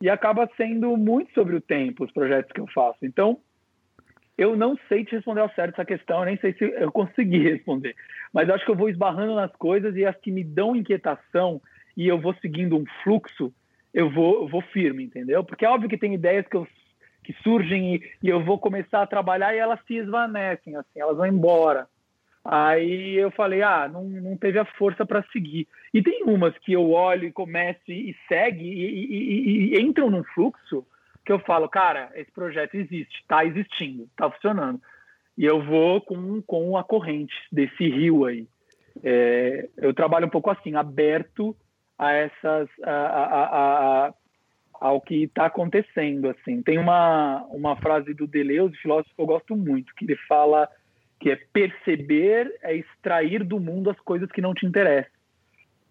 e 0.01 0.11
acaba 0.11 0.49
sendo 0.57 0.95
muito 0.97 1.33
sobre 1.33 1.57
o 1.57 1.61
tempo 1.61 2.05
os 2.05 2.13
projetos 2.13 2.53
que 2.53 2.61
eu 2.61 2.67
faço. 2.67 2.99
Então 3.03 3.39
eu 4.37 4.55
não 4.57 4.79
sei 4.91 5.07
te 5.07 5.17
responder 5.17 5.41
ao 5.41 5.55
certo 5.55 5.73
essa 5.73 5.87
questão. 5.87 6.19
Eu 6.19 6.27
nem 6.27 6.37
sei 6.37 6.53
se 6.53 6.65
eu 6.65 6.93
consegui 6.93 7.39
responder, 7.49 7.97
mas 8.31 8.51
acho 8.51 8.65
que 8.65 8.71
eu 8.71 8.77
vou 8.77 8.91
esbarrando 8.91 9.35
nas 9.35 9.53
coisas 9.53 9.97
e 9.97 10.05
as 10.05 10.17
que 10.17 10.31
me 10.31 10.45
dão 10.45 10.77
inquietação 10.77 11.63
e 11.97 12.07
eu 12.07 12.21
vou 12.21 12.35
seguindo 12.35 12.77
um 12.77 12.85
fluxo 13.03 13.53
eu 13.93 14.11
vou, 14.11 14.43
eu 14.43 14.49
vou 14.49 14.61
firme, 14.61 15.05
entendeu? 15.05 15.43
Porque 15.43 15.65
é 15.65 15.69
óbvio 15.69 15.89
que 15.89 15.99
tem 15.99 16.15
ideias 16.15 16.47
que, 16.47 16.57
eu, 16.57 16.67
que 17.25 17.33
surgem 17.43 17.97
e, 17.97 18.03
e, 18.23 18.29
eu 18.29 18.45
vou 18.45 18.59
começar 18.59 19.03
a 19.03 19.07
trabalhar 19.07 19.55
e 19.55 19.59
elas 19.59 19.81
se 19.87 19.97
esvanecem, 19.97 20.77
assim, 20.77 21.01
elas 21.01 21.17
vão 21.17 21.27
embora. 21.27 21.87
Aí 22.45 23.17
eu 23.17 23.31
falei, 23.31 23.63
ah, 23.63 23.89
não, 23.89 24.05
não 24.05 24.37
teve 24.37 24.59
a 24.59 24.65
força 24.65 25.05
para 25.05 25.25
seguir. 25.33 25.67
E 25.93 26.03
tem 26.03 26.23
umas 26.25 26.57
que 26.59 26.73
eu 26.73 26.91
olho 26.91 27.27
e 27.27 27.33
começo 27.33 27.81
e, 27.89 28.11
e 28.11 28.17
segue 28.27 28.65
e, 28.65 29.75
e, 29.75 29.81
entram 29.81 30.11
num 30.11 30.25
fluxo 30.25 30.87
que 31.25 31.33
eu 31.33 31.39
falo, 31.41 31.69
cara, 31.69 32.11
esse 32.15 32.31
projeto 32.33 32.75
existe, 32.75 33.21
está 33.21 33.45
existindo, 33.45 34.05
está 34.05 34.31
funcionando. 34.31 34.81
E 35.37 35.45
eu 35.45 35.63
vou 35.63 36.01
com, 36.01 36.41
com 36.43 36.77
a 36.77 36.83
corrente 36.83 37.35
desse 37.53 37.89
rio 37.89 38.25
aí. 38.25 38.49
É, 39.05 39.69
eu 39.77 39.93
trabalho 39.93 40.27
um 40.27 40.31
pouco 40.31 40.51
assim, 40.51 40.75
aberto 40.75 41.55
a 41.99 42.13
essas 42.13 42.69
a, 42.85 42.91
a, 42.91 44.07
a, 44.07 44.15
ao 44.81 45.01
que 45.01 45.25
está 45.25 45.47
acontecendo 45.47 46.29
assim. 46.29 46.63
Tem 46.63 46.79
uma 46.79 47.45
uma 47.51 47.77
frase 47.77 48.15
do 48.15 48.27
Deleuze 48.27 48.77
filósofo 48.77 49.15
que 49.15 49.21
eu 49.21 49.27
gosto 49.27 49.57
muito 49.57 49.95
que 49.97 50.05
ele 50.05 50.17
fala 50.29 50.69
que 51.19 51.31
é 51.31 51.37
perceber 51.53 52.55
é 52.63 52.77
extrair 52.77 53.43
do 53.43 53.59
mundo 53.59 53.91
as 53.91 53.99
coisas 54.01 54.31
que 54.31 54.41
não 54.41 54.55
te 54.55 54.65
interessam. 54.65 55.11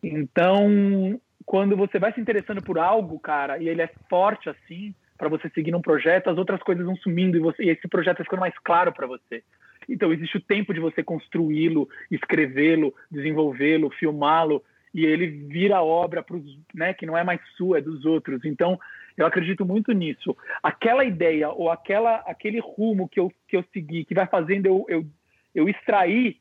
Então 0.01 1.19
quando 1.45 1.75
você 1.75 1.99
vai 1.99 2.13
se 2.13 2.21
interessando 2.21 2.61
por 2.61 2.79
algo 2.79 3.19
cara 3.19 3.57
e 3.57 3.67
ele 3.67 3.81
é 3.81 3.89
forte 4.09 4.49
assim 4.49 4.95
para 5.17 5.29
você 5.29 5.49
seguir 5.49 5.71
num 5.71 5.81
projeto 5.81 6.29
as 6.29 6.37
outras 6.37 6.61
coisas 6.63 6.85
vão 6.85 6.95
sumindo 6.95 7.35
e, 7.35 7.41
você, 7.41 7.63
e 7.63 7.69
esse 7.69 7.87
projeto 7.89 8.17
vai 8.17 8.25
ficando 8.25 8.39
mais 8.39 8.57
claro 8.59 8.93
para 8.93 9.07
você. 9.07 9.43
Então 9.89 10.13
existe 10.13 10.37
o 10.37 10.41
tempo 10.41 10.73
de 10.73 10.79
você 10.79 11.03
construí-lo 11.03 11.89
escrevê-lo 12.09 12.93
desenvolvê-lo 13.11 13.89
filmá-lo 13.89 14.63
e 14.93 15.05
ele 15.05 15.27
vira 15.27 15.81
obra 15.81 16.23
para 16.23 16.37
né, 16.73 16.93
que 16.93 17.05
não 17.05 17.17
é 17.17 17.23
mais 17.23 17.39
sua, 17.55 17.77
é 17.77 17.81
dos 17.81 18.05
outros. 18.05 18.43
Então, 18.45 18.79
eu 19.15 19.25
acredito 19.25 19.65
muito 19.65 19.91
nisso. 19.91 20.35
Aquela 20.61 21.03
ideia 21.03 21.49
ou 21.49 21.69
aquela, 21.71 22.17
aquele 22.27 22.59
rumo 22.59 23.07
que 23.07 23.19
eu, 23.19 23.31
que 23.47 23.57
eu 23.57 23.63
segui, 23.73 24.05
que 24.05 24.13
vai 24.13 24.27
fazendo 24.27 24.65
eu, 24.65 24.85
eu, 24.87 25.05
eu 25.53 25.69
extrair 25.69 26.37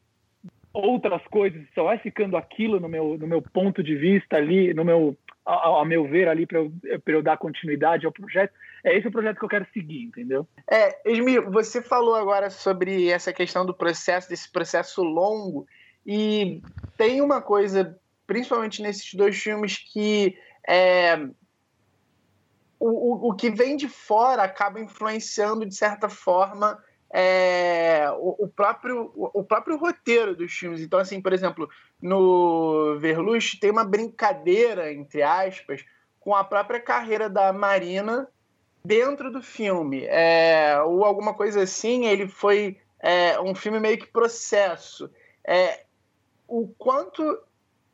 outras 0.73 1.23
coisas, 1.29 1.63
só 1.75 1.85
vai 1.85 1.99
ficando 1.99 2.37
aquilo 2.37 2.79
no 2.79 2.89
meu, 2.89 3.17
no 3.19 3.27
meu 3.27 3.41
ponto 3.41 3.83
de 3.83 3.97
vista 3.97 4.37
ali, 4.37 4.75
no 4.75 4.85
meu 4.85 5.17
ao, 5.47 5.85
meu 5.85 6.07
ver, 6.09 6.29
ali 6.29 6.45
para 6.45 6.59
eu, 6.59 6.73
eu 7.07 7.23
dar 7.23 7.37
continuidade 7.37 8.05
ao 8.05 8.13
projeto. 8.13 8.53
É 8.83 8.97
esse 8.97 9.07
o 9.07 9.13
projeto 9.13 9.39
que 9.39 9.45
eu 9.45 9.49
quero 9.49 9.67
seguir, 9.73 10.03
entendeu? 10.03 10.47
É, 10.69 11.11
Esmi, 11.11 11.39
você 11.39 11.81
falou 11.81 12.17
agora 12.17 12.51
sobre 12.51 13.09
essa 13.09 13.33
questão 13.33 13.65
do 13.65 13.73
processo, 13.73 14.29
desse 14.29 14.51
processo 14.51 15.03
longo, 15.03 15.67
e 16.05 16.61
tem 16.97 17.21
uma 17.21 17.41
coisa, 17.41 17.97
principalmente 18.27 18.83
nesses 18.83 19.15
dois 19.15 19.37
filmes, 19.37 19.79
que 19.79 20.37
é, 20.69 21.17
o, 22.79 23.29
o, 23.29 23.35
que 23.35 23.51
vem 23.51 23.77
de 23.77 23.89
fora 23.89 24.43
acaba 24.43 24.81
influenciando, 24.81 25.65
de 25.65 25.75
certa 25.75 26.09
forma, 26.09 26.83
é, 27.11 28.09
o, 28.19 28.45
o, 28.45 28.49
próprio, 28.49 29.13
o, 29.15 29.41
o, 29.41 29.45
próprio 29.45 29.77
roteiro 29.79 30.37
dos 30.37 30.53
filmes. 30.53 30.81
Então, 30.81 30.99
assim, 30.99 31.21
por 31.21 31.33
exemplo, 31.33 31.69
no 32.01 32.99
Verluche 32.99 33.59
tem 33.59 33.71
uma 33.71 33.85
brincadeira, 33.85 34.93
entre 34.93 35.23
aspas, 35.23 35.85
com 36.21 36.35
a 36.35 36.45
própria 36.45 36.81
carreira 36.81 37.31
da 37.31 37.53
Marina 37.53 38.29
dentro 38.85 39.31
do 39.31 39.43
filme. 39.43 40.05
É, 40.07 40.81
ou 40.83 41.05
alguma 41.05 41.35
coisa 41.35 41.63
assim, 41.63 42.07
ele 42.07 42.29
foi 42.29 42.79
é, 43.01 43.41
um 43.41 43.55
filme 43.55 43.81
meio 43.81 43.99
que 43.99 44.07
processo. 44.07 45.11
É, 45.47 45.85
o 46.49 46.69
quanto, 46.79 47.39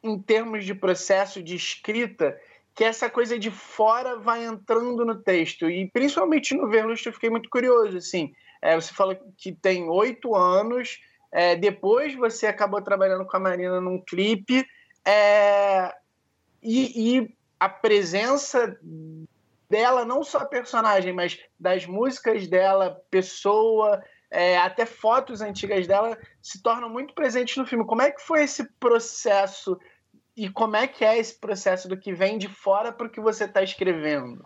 em 0.03 0.21
termos 0.21 0.65
de 0.65 0.75
processo 0.75 1.43
de 1.43 1.55
escrita, 1.55 2.39
que 2.75 2.85
essa 2.85 3.09
coisa 3.09 3.39
de 3.39 3.51
fora 3.51 4.17
vai 4.17 4.45
entrando 4.45 5.05
no 5.05 5.15
texto. 5.15 5.69
E 5.69 5.89
principalmente 5.91 6.55
no 6.55 6.69
Verluste 6.69 7.07
eu 7.07 7.13
fiquei 7.13 7.31
muito 7.31 7.49
curioso, 7.49 7.97
assim. 7.97 8.35
É, 8.61 8.75
você 8.75 8.93
falou 8.93 9.17
que 9.37 9.53
tem 9.53 9.89
oito 9.89 10.35
anos, 10.35 11.01
é, 11.31 11.57
depois 11.57 12.15
você 12.15 12.47
acabou 12.47 12.81
trabalhando 12.81 13.27
com 13.27 13.37
a 13.37 13.41
Marina 13.41 13.81
num 13.81 14.01
clipe, 14.01 14.67
é, 15.05 15.93
e, 16.63 17.19
e, 17.19 17.37
a 17.59 17.69
presença 17.69 18.79
dela, 19.69 20.05
não 20.05 20.23
só 20.23 20.39
a 20.39 20.47
personagem, 20.47 21.13
mas 21.13 21.39
das 21.59 21.87
músicas 21.87 22.47
dela, 22.47 23.01
pessoa, 23.11 24.03
é, 24.31 24.59
até 24.59 24.85
fotos 24.85 25.41
antigas 25.41 25.87
dela, 25.87 26.19
se 26.41 26.63
tornam 26.63 26.89
muito 26.89 27.15
presentes 27.15 27.57
no 27.57 27.67
filme. 27.67 27.85
Como 27.85 28.03
é 28.03 28.11
que 28.11 28.21
foi 28.21 28.45
esse 28.45 28.65
processo 28.79 29.79
e 30.37 30.49
como 30.49 30.77
é 30.77 30.87
que 30.87 31.05
é 31.05 31.19
esse 31.19 31.39
processo 31.39 31.89
do 31.89 31.97
que 31.97 32.13
vem 32.13 32.39
de 32.39 32.49
fora 32.49 32.91
para 32.91 33.07
o 33.07 33.11
que 33.11 33.21
você 33.21 33.45
está 33.45 33.63
escrevendo? 33.63 34.45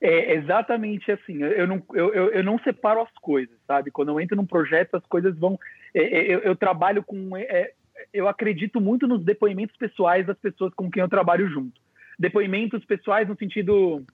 É 0.00 0.34
exatamente 0.34 1.12
assim. 1.12 1.40
Eu 1.42 1.66
não, 1.66 1.80
eu, 1.94 2.12
eu, 2.12 2.30
eu, 2.30 2.42
não 2.42 2.58
separo 2.58 3.00
as 3.00 3.12
coisas, 3.20 3.56
sabe? 3.68 3.92
Quando 3.92 4.08
eu 4.08 4.20
entro 4.20 4.36
num 4.36 4.44
projeto, 4.44 4.96
as 4.96 5.06
coisas 5.06 5.38
vão. 5.38 5.56
É, 5.94 6.02
é, 6.02 6.34
eu, 6.34 6.40
eu, 6.40 6.56
trabalho 6.56 7.04
com. 7.04 7.36
É, 7.36 7.72
eu 8.12 8.26
acredito 8.26 8.80
muito 8.80 9.06
nos 9.06 9.24
depoimentos 9.24 9.76
pessoais 9.76 10.26
das 10.26 10.36
pessoas 10.36 10.74
com 10.74 10.90
quem 10.90 11.00
eu 11.00 11.08
trabalho 11.08 11.48
junto. 11.48 11.80
Depoimentos 12.18 12.84
pessoais 12.84 13.28
no 13.28 13.36
sentido. 13.36 14.04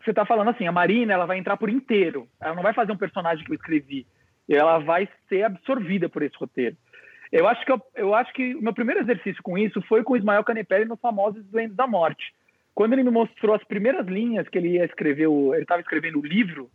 Você 0.00 0.10
está 0.10 0.24
falando 0.24 0.50
assim, 0.50 0.66
a 0.66 0.72
Marina 0.72 1.12
ela 1.12 1.26
vai 1.26 1.38
entrar 1.38 1.56
por 1.56 1.68
inteiro. 1.68 2.28
Ela 2.40 2.54
não 2.54 2.62
vai 2.62 2.72
fazer 2.72 2.92
um 2.92 2.96
personagem 2.96 3.44
que 3.44 3.50
eu 3.50 3.56
escrevi. 3.56 4.06
Ela 4.48 4.78
vai 4.78 5.08
ser 5.28 5.42
absorvida 5.42 6.08
por 6.08 6.22
esse 6.22 6.36
roteiro. 6.36 6.76
Eu 7.32 7.48
acho 7.48 7.64
que 7.64 7.72
eu, 7.72 7.82
eu 7.94 8.14
acho 8.14 8.32
que 8.32 8.54
o 8.54 8.62
meu 8.62 8.72
primeiro 8.72 9.00
exercício 9.00 9.42
com 9.42 9.58
isso 9.58 9.82
foi 9.82 10.02
com 10.02 10.12
o 10.12 10.16
Ismael 10.16 10.44
Canepelli 10.44 10.84
nos 10.84 11.00
famosos 11.00 11.44
Lendas 11.52 11.76
da 11.76 11.86
Morte 11.86 12.32
quando 12.74 12.92
ele 12.94 13.04
me 13.04 13.10
mostrou 13.10 13.54
as 13.54 13.62
primeiras 13.64 14.06
linhas 14.06 14.48
que 14.48 14.58
ele 14.58 14.70
ia 14.70 14.84
escrever, 14.84 15.28
ele 15.28 15.62
estava 15.62 15.80
escrevendo 15.80 16.18
o 16.18 16.26
livro, 16.26 16.68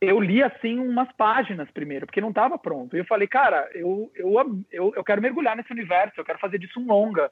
eu 0.00 0.20
li 0.20 0.42
assim 0.42 0.78
umas 0.78 1.10
páginas 1.12 1.68
primeiro, 1.70 2.06
porque 2.06 2.20
não 2.20 2.28
estava 2.28 2.56
pronto. 2.56 2.94
E 2.94 3.00
eu 3.00 3.04
falei, 3.04 3.26
cara, 3.26 3.68
eu, 3.74 4.10
eu, 4.14 4.34
eu, 4.70 4.92
eu 4.94 5.04
quero 5.04 5.20
mergulhar 5.20 5.56
nesse 5.56 5.72
universo, 5.72 6.20
eu 6.20 6.24
quero 6.24 6.38
fazer 6.38 6.58
disso 6.58 6.78
um 6.78 6.86
longa. 6.86 7.28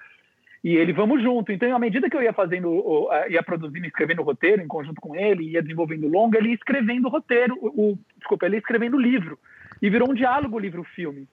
E 0.62 0.74
ele, 0.74 0.92
vamos 0.92 1.22
junto. 1.22 1.52
Então, 1.52 1.76
à 1.76 1.78
medida 1.78 2.08
que 2.08 2.16
eu 2.16 2.22
ia 2.22 2.32
fazendo, 2.32 3.08
ia 3.28 3.42
produzindo, 3.42 3.86
escrevendo 3.86 4.22
o 4.22 4.24
roteiro 4.24 4.62
em 4.62 4.66
conjunto 4.66 5.00
com 5.00 5.14
ele, 5.14 5.50
ia 5.50 5.62
desenvolvendo 5.62 6.08
longa, 6.08 6.38
ele 6.38 6.48
ia 6.48 6.54
escrevendo 6.54 7.06
o 7.06 7.10
roteiro, 7.10 7.54
o, 7.60 7.98
desculpa, 8.16 8.46
ele 8.46 8.56
ia 8.56 8.60
escrevendo 8.60 8.96
o 8.96 9.00
livro. 9.00 9.38
E 9.82 9.90
virou 9.90 10.10
um 10.10 10.14
diálogo 10.14 10.58
livro-filme, 10.58 11.28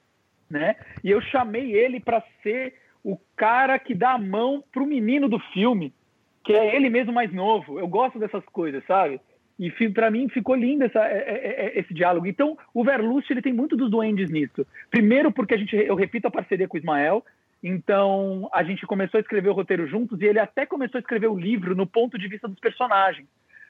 né? 0.52 0.76
E 1.04 1.10
eu 1.10 1.22
chamei 1.22 1.74
ele 1.74 2.00
para 2.00 2.24
ser 2.44 2.76
o 3.04 3.18
cara 3.36 3.80
que 3.80 3.96
dá 3.96 4.12
a 4.12 4.20
mão 4.20 4.64
pro 4.72 4.86
menino 4.86 5.28
do 5.28 5.40
filme 5.40 5.94
que 6.44 6.54
é 6.54 6.76
ele 6.76 6.90
mesmo 6.90 7.14
mais 7.14 7.32
novo. 7.32 7.80
Eu 7.80 7.88
gosto 7.88 8.20
dessas 8.20 8.44
coisas, 8.46 8.84
sabe? 8.86 9.20
E 9.60 9.70
para 9.90 10.10
mim 10.10 10.28
ficou 10.28 10.56
lindo 10.56 10.84
essa, 10.84 11.00
é, 11.08 11.18
é, 11.18 11.66
é, 11.66 11.80
esse 11.80 11.94
diálogo. 11.94 12.26
Então, 12.26 12.58
o 12.74 12.84
Verlust 12.84 13.30
ele 13.30 13.42
tem 13.42 13.54
muito 13.54 13.78
dos 13.78 13.92
duendes 13.92 14.30
nisso. 14.30 14.66
Primeiro, 14.90 15.32
porque 15.32 15.54
a 15.54 15.58
gente, 15.58 15.76
eu 15.76 15.96
repito 15.96 16.28
a 16.28 16.32
parceria 16.32 16.68
com 16.68 16.78
o 16.78 16.80
Ismael. 16.80 17.24
Então, 17.64 18.50
a 18.52 18.64
gente 18.64 18.88
começou 18.88 19.20
a 19.20 19.22
escrever 19.22 19.50
o 19.50 19.54
roteiro 19.54 19.86
juntos 19.88 20.20
e 20.20 20.26
ele 20.26 20.40
até 20.40 20.66
começou 20.66 20.98
a 20.98 21.02
escrever 21.02 21.28
o 21.28 21.38
livro 21.38 21.76
no 21.76 21.86
ponto 21.86 22.18
de 22.18 22.28
vista 22.28 22.48
dos 22.48 22.60
personagens. 22.60 23.28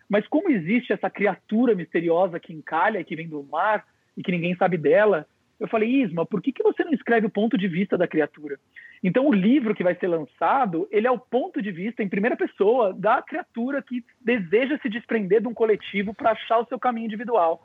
Mas 0.08 0.26
como 0.28 0.50
existe 0.50 0.94
essa 0.94 1.10
criatura 1.10 1.76
misteriosa 1.76 2.40
que 2.40 2.54
encalha, 2.54 3.04
que 3.04 3.16
vem 3.16 3.28
do 3.28 3.44
mar 3.44 3.86
e 4.16 4.24
que 4.24 4.32
ninguém 4.32 4.56
sabe 4.56 4.78
dela, 4.78 5.28
eu 5.62 5.68
falei, 5.68 6.02
Isma, 6.02 6.26
por 6.26 6.42
que, 6.42 6.52
que 6.52 6.64
você 6.64 6.84
não 6.84 6.92
escreve 6.92 7.28
o 7.28 7.30
ponto 7.30 7.56
de 7.56 7.68
vista 7.68 7.96
da 7.96 8.08
criatura? 8.08 8.60
Então, 9.04 9.28
o 9.28 9.34
livro 9.34 9.76
que 9.76 9.84
vai 9.84 9.94
ser 9.94 10.08
lançado, 10.08 10.88
ele 10.92 11.06
é 11.06 11.12
o 11.12 11.20
ponto 11.20 11.62
de 11.62 11.72
vista, 11.72 12.02
em 12.02 12.10
primeira 12.10 12.36
pessoa, 12.36 12.92
da 12.92 13.22
criatura 13.22 13.80
que 13.80 14.04
deseja 14.20 14.80
se 14.82 14.90
desprender 14.90 15.40
de 15.40 15.48
um 15.48 15.54
coletivo 15.54 16.16
para 16.16 16.32
achar 16.32 16.58
o 16.58 16.66
seu 16.66 16.80
caminho 16.80 17.06
individual. 17.06 17.64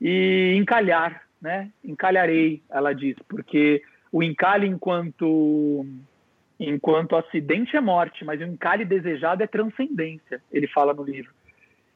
E 0.00 0.52
encalhar, 0.56 1.22
né? 1.40 1.70
Encalharei, 1.84 2.60
ela 2.68 2.92
diz, 2.92 3.14
porque 3.28 3.84
o 4.10 4.20
encalhe 4.20 4.66
enquanto 4.66 5.86
enquanto 6.58 7.16
acidente 7.16 7.76
é 7.76 7.80
morte, 7.80 8.24
mas 8.24 8.40
o 8.40 8.44
encalhe 8.44 8.84
desejado 8.84 9.44
é 9.44 9.46
transcendência, 9.46 10.42
ele 10.50 10.66
fala 10.66 10.92
no 10.92 11.04
livro. 11.04 11.32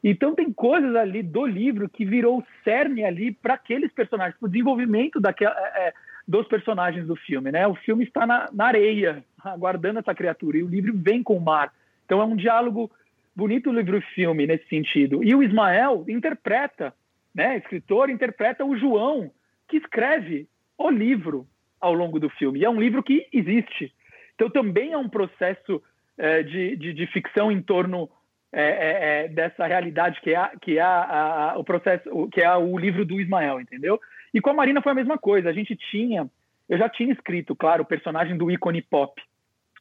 Então 0.08 0.36
tem 0.36 0.52
coisas 0.52 0.94
ali 0.94 1.20
do 1.20 1.44
livro 1.44 1.88
que 1.88 2.04
virou 2.04 2.40
cerne 2.62 3.04
ali 3.04 3.32
para 3.32 3.54
aqueles 3.54 3.90
personagens, 3.90 4.38
para 4.38 4.46
o 4.46 4.48
desenvolvimento 4.48 5.20
daquela, 5.20 5.52
é, 5.58 5.88
é 5.88 5.94
dos 6.28 6.46
personagens 6.46 7.08
do 7.08 7.16
filme, 7.16 7.50
né? 7.50 7.66
O 7.66 7.74
filme 7.74 8.04
está 8.04 8.24
na, 8.24 8.48
na, 8.52 8.66
areia, 8.66 9.24
aguardando 9.42 9.98
essa 9.98 10.14
criatura, 10.14 10.58
e 10.58 10.62
o 10.62 10.68
livro 10.68 10.92
vem 10.94 11.24
com 11.24 11.36
o 11.36 11.40
mar. 11.40 11.72
Então 12.04 12.20
é 12.20 12.24
um 12.24 12.36
diálogo 12.36 12.88
bonito 13.34 13.72
livro-filme 13.72 14.46
nesse 14.46 14.68
sentido. 14.68 15.24
E 15.24 15.34
o 15.34 15.42
Ismael 15.42 16.04
interpreta, 16.06 16.94
né? 17.34 17.56
Escritor 17.56 18.08
interpreta 18.08 18.64
o 18.64 18.76
João, 18.76 19.28
que 19.66 19.76
escreve 19.76 20.46
o 20.78 20.88
livro 20.88 21.48
ao 21.80 21.92
longo 21.92 22.20
do 22.20 22.30
filme. 22.30 22.60
E 22.60 22.64
é 22.64 22.70
um 22.70 22.80
livro 22.80 23.02
que 23.02 23.26
existe. 23.32 23.92
Então 24.36 24.48
também 24.50 24.92
é 24.92 24.98
um 24.98 25.08
processo 25.08 25.82
é, 26.16 26.44
de, 26.44 26.76
de, 26.76 26.92
de, 26.92 27.06
ficção 27.08 27.50
em 27.50 27.60
torno 27.60 28.08
é, 28.52 28.62
é, 28.62 29.24
é 29.24 29.28
dessa 29.28 29.66
realidade 29.66 30.20
que 30.20 30.34
é, 30.34 30.50
que 30.60 30.78
é 30.78 30.82
a, 30.82 31.52
a, 31.52 31.58
o 31.58 31.64
processo, 31.64 32.28
que 32.28 32.40
é 32.40 32.56
o 32.56 32.78
livro 32.78 33.04
do 33.04 33.20
Ismael, 33.20 33.60
entendeu? 33.60 34.00
E 34.32 34.40
com 34.40 34.50
a 34.50 34.54
Marina 34.54 34.82
foi 34.82 34.92
a 34.92 34.96
mesma 34.96 35.18
coisa. 35.18 35.48
A 35.48 35.52
gente 35.52 35.76
tinha, 35.76 36.28
eu 36.68 36.78
já 36.78 36.88
tinha 36.88 37.12
escrito, 37.12 37.54
claro, 37.54 37.82
o 37.82 37.86
personagem 37.86 38.36
do 38.36 38.50
ícone 38.50 38.82
pop, 38.82 39.20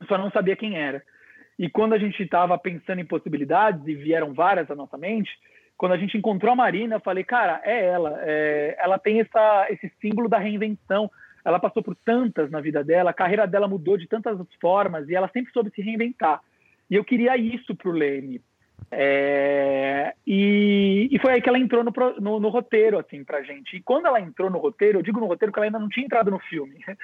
só 0.08 0.18
não 0.18 0.32
sabia 0.32 0.56
quem 0.56 0.78
era. 0.78 1.02
E 1.58 1.70
quando 1.70 1.94
a 1.94 1.98
gente 1.98 2.22
estava 2.22 2.58
pensando 2.58 3.00
em 3.00 3.06
possibilidades, 3.06 3.88
e 3.88 3.96
vieram 3.96 4.34
várias 4.34 4.70
à 4.70 4.76
nossa 4.76 4.98
mente, 4.98 5.32
quando 5.78 5.94
a 5.94 5.98
gente 5.98 6.18
encontrou 6.18 6.54
a 6.54 6.56
Marina, 6.56 6.96
eu 6.96 7.00
falei, 7.00 7.24
cara, 7.24 7.62
é 7.64 7.86
ela. 7.86 8.18
É, 8.22 8.76
ela 8.80 8.98
tem 8.98 9.20
essa, 9.20 9.68
esse 9.70 9.92
símbolo 10.02 10.30
da 10.30 10.38
reinvenção. 10.38 11.10
Ela 11.44 11.60
passou 11.60 11.84
por 11.84 11.96
tantas 11.96 12.50
na 12.50 12.60
vida 12.60 12.84
dela, 12.84 13.12
a 13.12 13.14
carreira 13.14 13.46
dela 13.46 13.68
mudou 13.68 13.98
de 13.98 14.08
tantas 14.08 14.38
formas 14.60 15.08
e 15.08 15.16
ela 15.16 15.30
sempre 15.30 15.54
soube 15.54 15.70
se 15.70 15.82
reinventar. 15.82 16.42
E 16.90 16.96
eu 16.96 17.04
queria 17.04 17.38
isso 17.38 17.76
para 17.76 17.90
o 17.90 17.94
Lene, 17.94 18.42
é, 18.92 20.14
e, 20.26 21.10
e, 21.12 21.20
foi 21.20 21.34
aí 21.34 21.42
que 21.42 21.50
ela 21.50 21.60
entrou 21.60 21.84
no, 21.84 21.92
no, 22.20 22.40
no, 22.40 22.50
roteiro, 22.50 22.98
assim, 22.98 23.24
pra 23.24 23.42
gente. 23.42 23.76
E 23.76 23.82
quando 23.82 24.06
ela 24.06 24.22
entrou 24.22 24.50
no 24.50 24.58
roteiro, 24.58 25.00
eu 25.00 25.04
digo 25.04 25.20
no 25.20 25.26
roteiro 25.26 25.52
que 25.52 25.60
ela 25.60 25.66
ainda 25.66 25.80
não 25.80 25.90
tinha 25.90 26.06
entrado 26.06 26.32
no 26.32 26.40
filme. 26.40 26.80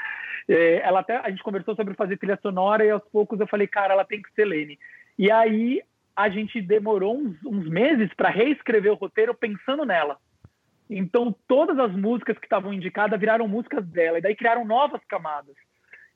É, 0.50 0.82
ela 0.84 1.02
até, 1.02 1.18
a 1.18 1.30
gente 1.30 1.44
conversou 1.44 1.76
sobre 1.76 1.94
fazer 1.94 2.18
trilha 2.18 2.38
sonora 2.42 2.84
e 2.84 2.90
aos 2.90 3.04
poucos 3.10 3.40
eu 3.40 3.46
falei, 3.46 3.68
cara, 3.68 3.94
ela 3.94 4.04
tem 4.04 4.20
que 4.20 4.34
ser 4.34 4.44
Lene. 4.44 4.80
E 5.16 5.32
aí 5.32 5.84
a 6.16 6.30
gente 6.30 6.60
demorou 6.60 7.16
uns, 7.16 7.38
uns 7.46 7.70
meses 7.70 8.12
para 8.16 8.32
reescrever 8.32 8.92
o 8.92 8.96
roteiro 8.96 9.36
pensando 9.36 9.86
nela. 9.86 10.18
Então 10.90 11.34
todas 11.48 11.78
as 11.78 11.96
músicas 11.96 12.40
que 12.40 12.48
estavam 12.48 12.74
indicadas 12.74 13.20
viraram 13.20 13.48
músicas 13.48 13.86
dela, 13.86 14.18
e 14.18 14.22
daí 14.22 14.36
criaram 14.36 14.66
novas 14.66 15.00
camadas. 15.08 15.56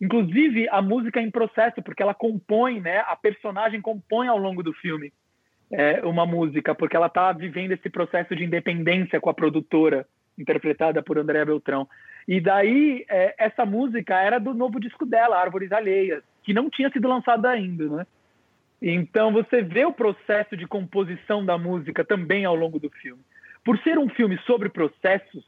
Inclusive 0.01 0.67
a 0.69 0.81
música 0.81 1.21
em 1.21 1.29
processo, 1.29 1.83
porque 1.83 2.01
ela 2.01 2.15
compõe, 2.15 2.81
né? 2.81 3.05
A 3.07 3.15
personagem 3.15 3.79
compõe 3.79 4.27
ao 4.27 4.39
longo 4.39 4.63
do 4.63 4.73
filme 4.73 5.13
é, 5.71 6.05
uma 6.05 6.25
música, 6.25 6.75
porque 6.75 6.95
ela 6.95 7.07
está 7.07 7.31
vivendo 7.31 7.71
esse 7.71 7.89
processo 7.89 8.35
de 8.35 8.43
independência 8.43 9.19
com 9.19 9.29
a 9.29 9.33
produtora, 9.33 10.05
interpretada 10.37 11.01
por 11.01 11.17
Andréa 11.17 11.45
Beltrão. 11.45 11.87
E 12.27 12.41
daí, 12.41 13.05
é, 13.09 13.35
essa 13.37 13.65
música 13.65 14.19
era 14.19 14.39
do 14.39 14.53
novo 14.53 14.79
disco 14.79 15.05
dela, 15.05 15.39
Árvores 15.39 15.71
Alheias, 15.71 16.23
que 16.43 16.53
não 16.53 16.69
tinha 16.69 16.89
sido 16.89 17.07
lançado 17.07 17.45
ainda, 17.45 17.87
né? 17.87 18.07
Então, 18.81 19.31
você 19.31 19.61
vê 19.61 19.85
o 19.85 19.93
processo 19.93 20.55
de 20.55 20.67
composição 20.67 21.45
da 21.45 21.57
música 21.57 22.03
também 22.03 22.45
ao 22.45 22.55
longo 22.55 22.79
do 22.79 22.89
filme. 22.89 23.21
Por 23.63 23.79
ser 23.79 23.97
um 23.97 24.09
filme 24.09 24.37
sobre 24.45 24.69
processos, 24.69 25.43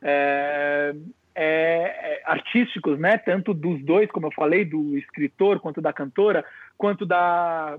é, 0.00 0.94
é, 1.40 1.44
é, 1.44 2.22
artísticos, 2.24 2.98
né? 2.98 3.16
Tanto 3.16 3.54
dos 3.54 3.80
dois, 3.84 4.10
como 4.10 4.26
eu 4.26 4.32
falei, 4.32 4.64
do 4.64 4.98
escritor 4.98 5.60
quanto 5.60 5.80
da 5.80 5.92
cantora, 5.92 6.44
quanto 6.76 7.06
da 7.06 7.78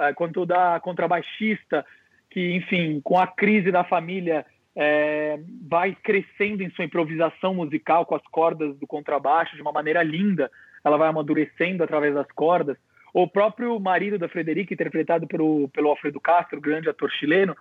é, 0.00 0.12
quanto 0.14 0.44
da 0.44 0.80
contrabaixista, 0.80 1.86
que, 2.28 2.56
enfim, 2.56 3.00
com 3.04 3.16
a 3.16 3.26
crise 3.28 3.70
da 3.70 3.84
família 3.84 4.44
é, 4.74 5.38
vai 5.68 5.96
crescendo 6.02 6.64
em 6.64 6.70
sua 6.70 6.84
improvisação 6.84 7.54
musical 7.54 8.04
com 8.04 8.16
as 8.16 8.22
cordas 8.32 8.76
do 8.76 8.86
contrabaixo 8.86 9.54
de 9.54 9.62
uma 9.62 9.70
maneira 9.70 10.02
linda. 10.02 10.50
Ela 10.84 10.96
vai 10.96 11.08
amadurecendo 11.08 11.84
através 11.84 12.14
das 12.14 12.26
cordas. 12.32 12.76
O 13.14 13.28
próprio 13.28 13.78
marido 13.78 14.18
da 14.18 14.28
Frederica, 14.28 14.74
interpretado 14.74 15.28
pelo, 15.28 15.68
pelo 15.68 15.90
Alfredo 15.90 16.18
Castro, 16.18 16.60
grande 16.60 16.88
ator 16.88 17.12
chileno, 17.12 17.54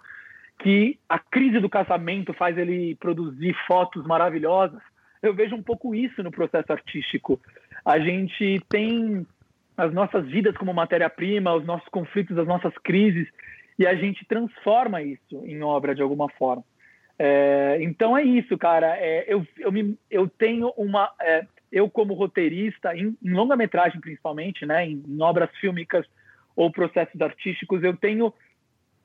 que 0.64 0.98
a 1.08 1.20
crise 1.20 1.60
do 1.60 1.70
casamento 1.70 2.34
faz 2.34 2.58
ele 2.58 2.96
produzir 2.96 3.56
fotos 3.68 4.04
maravilhosas. 4.08 4.82
Eu 5.22 5.34
vejo 5.34 5.56
um 5.56 5.62
pouco 5.62 5.94
isso 5.94 6.24
no 6.24 6.32
processo 6.32 6.72
artístico. 6.72 7.40
A 7.86 8.00
gente 8.00 8.60
tem 8.70 9.26
as 9.78 9.94
nossas 9.94 10.28
vidas 10.28 10.56
como 10.58 10.74
matéria-prima, 10.74 11.54
os 11.54 11.66
nossos 11.66 11.88
conflitos, 11.90 12.38
as 12.38 12.48
nossas 12.48 12.74
crises, 12.84 13.28
e 13.78 13.86
a 13.88 13.96
gente 13.96 14.26
transforma 14.26 15.02
isso 15.02 15.44
em 15.46 15.62
obra 15.62 15.96
de 15.96 16.02
alguma 16.02 16.30
forma. 16.30 16.64
É, 17.18 17.78
então 17.82 18.18
é 18.18 18.24
isso, 18.24 18.58
cara. 18.58 18.98
É, 18.98 19.26
eu, 19.28 19.46
eu, 19.60 19.72
me, 19.72 19.98
eu 20.10 20.28
tenho 20.28 20.74
uma. 20.76 21.12
É, 21.22 21.46
eu, 21.72 21.90
como 21.90 22.14
roteirista, 22.14 22.96
em, 22.96 23.16
em 23.24 23.32
longa-metragem 23.32 24.02
principalmente, 24.02 24.66
né, 24.66 24.86
em, 24.86 25.04
em 25.08 25.22
obras 25.22 25.50
fílmicas 25.58 26.06
ou 26.56 26.72
processos 26.72 27.22
artísticos, 27.22 27.84
eu 27.84 27.96
tenho 27.96 28.34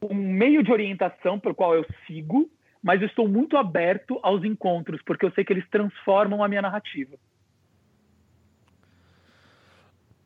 um 0.03 0.15
meio 0.15 0.63
de 0.63 0.73
orientação 0.73 1.39
pelo 1.39 1.55
qual 1.55 1.75
eu 1.75 1.87
sigo, 2.07 2.51
mas 2.87 3.03
estou 3.03 3.27
muito 3.27 3.57
aberto 3.57 4.21
aos 4.23 4.45
encontros, 4.45 5.03
porque 5.05 5.27
eu 5.27 5.33
sei 5.33 5.45
que 5.45 5.53
eles 5.53 5.69
transformam 5.69 6.45
a 6.45 6.47
minha 6.47 6.63
narrativa. 6.63 7.17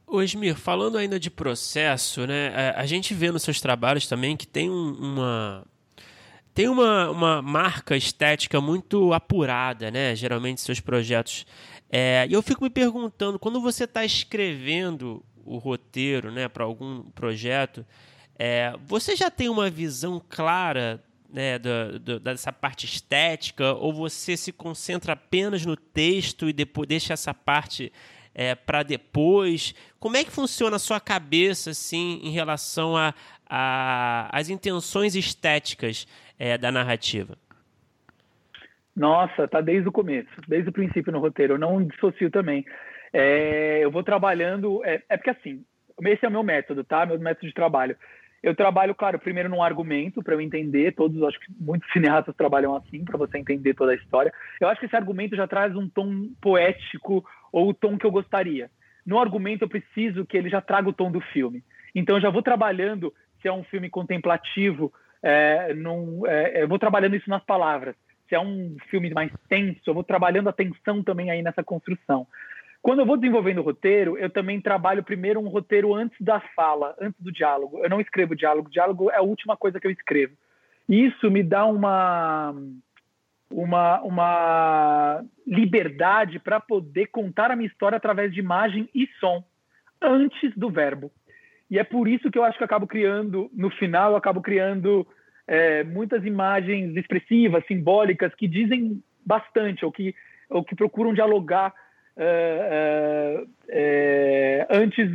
Ô 0.07 0.19
falando 0.55 0.99
ainda 0.99 1.19
de 1.19 1.31
processo, 1.31 2.27
né, 2.27 2.75
a, 2.77 2.85
gente 2.85 3.15
vê 3.15 3.31
nos 3.31 3.45
seus 3.45 3.63
trabalhos 3.63 4.07
também 4.07 4.37
que 4.37 4.47
tem 4.47 4.69
um, 4.69 4.93
uma 4.93 5.67
tem 6.53 6.69
uma, 6.69 7.09
uma 7.09 7.41
marca 7.41 7.97
estética 7.97 8.61
muito 8.61 9.15
apurada, 9.15 9.91
né? 9.91 10.15
Geralmente 10.15 10.61
seus 10.61 10.81
projetos. 10.81 11.47
É, 11.89 12.27
e 12.29 12.35
eu 12.35 12.43
fico 12.43 12.63
me 12.63 12.69
perguntando, 12.69 13.39
quando 13.39 13.59
você 13.59 13.85
está 13.85 14.05
escrevendo 14.05 15.25
o 15.47 15.57
roteiro, 15.57 16.31
né, 16.31 16.47
para 16.47 16.65
algum 16.65 17.05
projeto, 17.13 17.87
é, 18.39 18.75
você 18.85 19.17
já 19.17 19.31
tem 19.31 19.49
uma 19.49 19.71
visão 19.71 20.23
clara 20.29 21.03
né, 21.33 21.59
do, 21.59 22.20
dessa 22.20 22.53
parte 22.53 22.87
estética 22.87 23.72
ou 23.74 23.93
você 23.93 24.37
se 24.37 24.53
concentra 24.53 25.12
apenas 25.12 25.64
no 25.64 25.76
texto 25.76 26.49
e 26.49 26.53
depois 26.53 26.89
deixa 26.89 27.12
essa 27.12 27.33
parte 27.33 27.93
é, 28.35 28.55
para 28.55 28.83
depois? 28.83 29.74
Como 29.99 30.16
é 30.16 30.24
que 30.24 30.31
funciona 30.31 30.76
a 30.76 30.78
sua 30.78 31.01
cabeça 31.01 31.70
assim 31.70 32.20
em 32.22 32.31
relação 32.31 32.97
a, 32.97 33.14
a 33.49 34.28
as 34.33 34.49
intenções 34.49 35.14
estéticas 35.14 36.07
é, 36.39 36.57
da 36.57 36.70
narrativa? 36.70 37.37
Nossa, 38.95 39.49
tá 39.49 39.61
desde 39.61 39.89
o 39.89 39.93
começo, 39.93 40.28
desde 40.47 40.68
o 40.68 40.72
princípio 40.72 41.12
no 41.12 41.20
roteiro. 41.20 41.55
Eu 41.55 41.59
não 41.59 41.83
dissocio 41.85 42.31
também. 42.31 42.64
É, 43.12 43.81
eu 43.83 43.91
vou 43.91 44.03
trabalhando. 44.03 44.85
É, 44.85 45.03
é, 45.09 45.16
porque 45.16 45.31
assim, 45.31 45.64
esse 46.03 46.24
é 46.24 46.28
o 46.28 46.33
meu 46.33 46.43
método, 46.43 46.85
tá? 46.85 47.07
Meu 47.07 47.18
método 47.18 47.47
de 47.47 47.55
trabalho. 47.55 47.97
Eu 48.43 48.55
trabalho, 48.55 48.95
claro, 48.95 49.18
primeiro 49.18 49.49
num 49.49 49.62
argumento 49.62 50.22
para 50.22 50.34
eu 50.34 50.41
entender. 50.41 50.95
Todos, 50.95 51.22
acho 51.22 51.38
que 51.38 51.53
muitos 51.59 51.91
cineastas 51.93 52.34
trabalham 52.34 52.74
assim 52.74 53.05
para 53.05 53.18
você 53.18 53.38
entender 53.38 53.74
toda 53.74 53.93
a 53.93 53.95
história. 53.95 54.32
Eu 54.61 54.68
acho 54.68 54.80
que 54.80 54.86
esse 54.86 54.97
argumento 54.97 55.36
já 55.36 55.47
traz 55.47 55.76
um 55.76 55.88
tom 55.88 56.30
poético 56.41 57.24
ou 57.53 57.68
o 57.68 57.74
tom 57.74 57.99
que 57.99 58.07
eu 58.07 58.11
gostaria. 58.11 58.70
No 59.05 59.18
argumento 59.18 59.62
eu 59.62 59.68
preciso 59.68 60.24
que 60.24 60.36
ele 60.36 60.49
já 60.49 60.61
traga 60.61 60.88
o 60.88 60.93
tom 60.93 61.11
do 61.11 61.20
filme. 61.20 61.62
Então 61.95 62.16
eu 62.16 62.22
já 62.22 62.30
vou 62.30 62.43
trabalhando 62.43 63.12
se 63.41 63.49
é 63.49 63.53
um 63.53 63.64
filme 63.64 63.88
contemplativo, 63.91 64.93
é, 65.22 65.74
num, 65.74 66.26
é, 66.26 66.62
eu 66.62 66.68
vou 66.68 66.78
trabalhando 66.78 67.16
isso 67.16 67.28
nas 67.28 67.45
palavras. 67.45 67.95
Se 68.28 68.34
é 68.34 68.41
um 68.41 68.76
filme 68.88 69.11
mais 69.11 69.32
tenso, 69.49 69.80
eu 69.86 69.95
vou 69.95 70.05
trabalhando 70.05 70.49
a 70.49 70.53
tensão 70.53 71.03
também 71.03 71.30
aí 71.30 71.43
nessa 71.43 71.64
construção. 71.64 72.26
Quando 72.83 73.01
eu 73.01 73.07
vou 73.07 73.16
desenvolvendo 73.16 73.59
o 73.59 73.62
roteiro, 73.62 74.16
eu 74.16 74.31
também 74.31 74.61
trabalho 74.61 75.03
primeiro 75.03 75.39
um 75.39 75.49
roteiro 75.49 75.95
antes 75.95 76.16
da 76.20 76.41
fala, 76.57 76.95
antes 77.01 77.20
do 77.20 77.31
diálogo. 77.31 77.78
Eu 77.85 77.91
não 77.91 78.01
escrevo 78.01 78.35
diálogo, 78.35 78.70
diálogo 78.70 79.11
é 79.11 79.16
a 79.16 79.22
última 79.22 79.57
coisa 79.57 79.78
que 79.78 79.87
eu 79.87 79.91
escrevo. 79.91 80.35
Isso 80.89 81.31
me 81.31 81.43
dá 81.43 81.66
uma 81.66 82.55
uma, 83.53 84.01
uma 84.03 85.24
liberdade 85.47 86.39
para 86.39 86.61
poder 86.61 87.07
contar 87.07 87.51
a 87.51 87.57
minha 87.57 87.68
história 87.68 87.97
através 87.97 88.33
de 88.33 88.39
imagem 88.39 88.89
e 88.95 89.09
som 89.18 89.45
antes 90.01 90.57
do 90.57 90.70
verbo. 90.70 91.11
E 91.68 91.78
é 91.78 91.85
por 91.85 92.09
isso 92.09 92.31
que 92.31 92.39
eu 92.39 92.45
acho 92.45 92.57
que 92.57 92.62
eu 92.62 92.66
acabo 92.66 92.87
criando, 92.87 93.51
no 93.53 93.70
final, 93.70 94.12
eu 94.12 94.16
acabo 94.16 94.41
criando 94.41 95.07
é, 95.47 95.85
muitas 95.85 96.24
imagens 96.24 96.97
expressivas, 96.97 97.66
simbólicas, 97.66 98.35
que 98.35 98.49
dizem 98.49 99.03
bastante, 99.24 99.85
ou 99.85 99.93
que, 99.93 100.14
ou 100.49 100.64
que 100.64 100.74
procuram 100.74 101.12
dialogar 101.12 101.74
é, 102.17 103.47
é, 103.69 104.67
é, 104.67 104.67
antes 104.71 105.09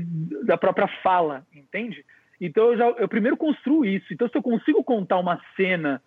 da 0.45 0.57
própria 0.57 0.87
fala, 1.01 1.45
entende? 1.53 2.05
Então 2.39 2.71
eu, 2.71 2.77
já, 2.77 2.85
eu 2.89 3.07
primeiro 3.07 3.37
construo 3.37 3.85
isso. 3.85 4.13
Então 4.13 4.27
se 4.27 4.37
eu 4.37 4.41
consigo 4.41 4.83
contar 4.83 5.17
uma 5.17 5.41
cena 5.55 6.01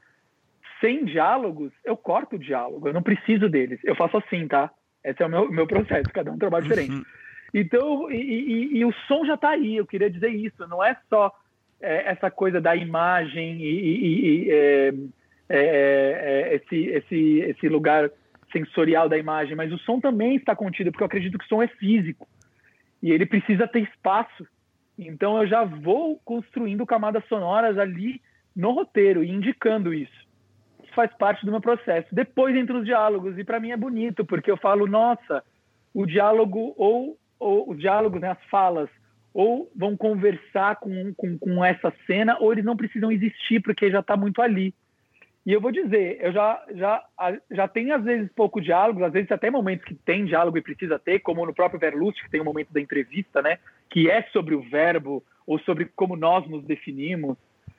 sem 0.81 1.05
diálogos, 1.05 1.73
eu 1.85 1.97
corto 1.97 2.37
o 2.37 2.39
diálogo, 2.39 2.89
eu 2.89 2.93
não 2.93 3.03
preciso 3.03 3.49
deles. 3.49 3.81
Eu 3.85 3.95
faço 3.95 4.17
assim, 4.17 4.47
tá? 4.47 4.71
Esse 5.05 5.23
é 5.23 5.27
o 5.27 5.29
meu, 5.29 5.51
meu 5.51 5.67
processo, 5.67 6.11
cada 6.13 6.31
um 6.31 6.39
trabalha 6.39 6.63
diferente. 6.63 6.93
Uhum. 6.93 7.05
Então, 7.53 8.11
e, 8.11 8.17
e, 8.17 8.79
e, 8.79 8.85
o 8.85 8.93
som 9.07 9.25
já 9.25 9.35
está 9.35 9.51
aí, 9.51 9.77
eu 9.77 9.87
queria 9.87 10.11
dizer 10.11 10.29
isso, 10.29 10.67
não 10.69 10.85
é 10.85 10.97
só 11.09 11.33
é, 11.81 12.11
essa 12.11 12.31
coisa 12.31 12.61
da 12.61 12.77
imagem 12.77 13.59
e, 13.61 14.47
e 14.47 14.51
é, 14.51 14.95
é, 15.49 15.59
é, 15.59 16.55
esse, 16.57 16.77
esse, 16.89 17.39
esse 17.41 17.69
lugar 17.69 18.11
sensorial 18.53 19.09
da 19.09 19.19
imagem, 19.19 19.55
mas 19.55 19.73
o 19.73 19.79
som 19.79 20.01
também 20.01 20.37
está 20.37 20.55
contido, 20.55 20.91
porque 20.91 21.03
eu 21.03 21.07
acredito 21.07 21.39
que 21.39 21.45
o 21.45 21.49
som 21.49 21.63
é 21.63 21.69
físico 21.69 22.29
e 23.03 23.11
ele 23.11 23.27
precisa 23.27 23.67
ter 23.67 23.83
espaço. 23.83 24.47
Então 24.99 25.41
eu 25.41 25.47
já 25.47 25.65
vou 25.65 26.21
construindo 26.25 26.85
camadas 26.85 27.25
sonoras 27.29 27.79
ali 27.79 28.21
no 28.55 28.73
roteiro 28.73 29.23
e 29.23 29.31
indicando 29.31 29.95
isso. 29.95 30.27
Isso 30.83 30.93
faz 30.95 31.13
parte 31.17 31.45
do 31.45 31.53
meu 31.53 31.61
processo. 31.61 32.09
Depois 32.13 32.57
entre 32.57 32.77
os 32.77 32.85
diálogos 32.85 33.39
e 33.39 33.45
para 33.45 33.61
mim 33.61 33.71
é 33.71 33.77
bonito 33.77 34.25
porque 34.25 34.51
eu 34.51 34.57
falo, 34.57 34.87
nossa, 34.87 35.45
o 35.95 36.05
diálogo 36.05 36.75
ou, 36.77 37.17
ou 37.39 37.71
os 37.71 37.79
diálogos, 37.79 38.21
né, 38.21 38.31
as 38.31 38.45
falas, 38.51 38.89
ou 39.33 39.71
vão 39.77 39.97
conversar 39.97 40.77
com, 40.77 41.15
com, 41.15 41.39
com 41.39 41.65
essa 41.65 41.93
cena 42.07 42.37
ou 42.41 42.53
eles 42.53 42.65
não 42.65 42.77
precisam 42.77 43.13
existir 43.13 43.61
porque 43.61 43.91
já 43.91 44.01
está 44.01 44.17
muito 44.17 44.43
ali. 44.43 44.75
E 45.49 45.53
eu 45.55 45.63
vou 45.63 45.73
dizer, 45.73 46.19
eu 46.21 46.31
já, 46.31 46.63
já, 46.75 47.03
já 47.51 47.67
tem 47.67 47.91
às 47.91 48.05
vezes 48.05 48.31
pouco 48.37 48.61
diálogo, 48.61 49.03
às 49.03 49.15
vezes 49.15 49.33
até 49.33 49.51
momentos 49.51 49.83
que 49.87 49.95
tem 49.95 50.27
diálogo 50.27 50.59
e 50.59 50.63
precisa 50.63 50.99
ter, 50.99 51.21
como 51.21 51.47
no 51.47 51.55
próprio 51.55 51.81
Verlust, 51.81 52.23
que 52.23 52.31
tem 52.31 52.39
um 52.39 52.45
momento 52.45 52.71
da 52.71 52.79
entrevista, 52.79 53.41
né, 53.41 53.57
que 53.89 54.11
é 54.11 54.25
sobre 54.25 54.55
o 54.55 54.61
verbo 54.61 55.25
ou 55.47 55.59
sobre 55.61 55.87
como 55.97 56.17
nós 56.17 56.47
nos 56.47 56.63
definimos, 56.67 57.35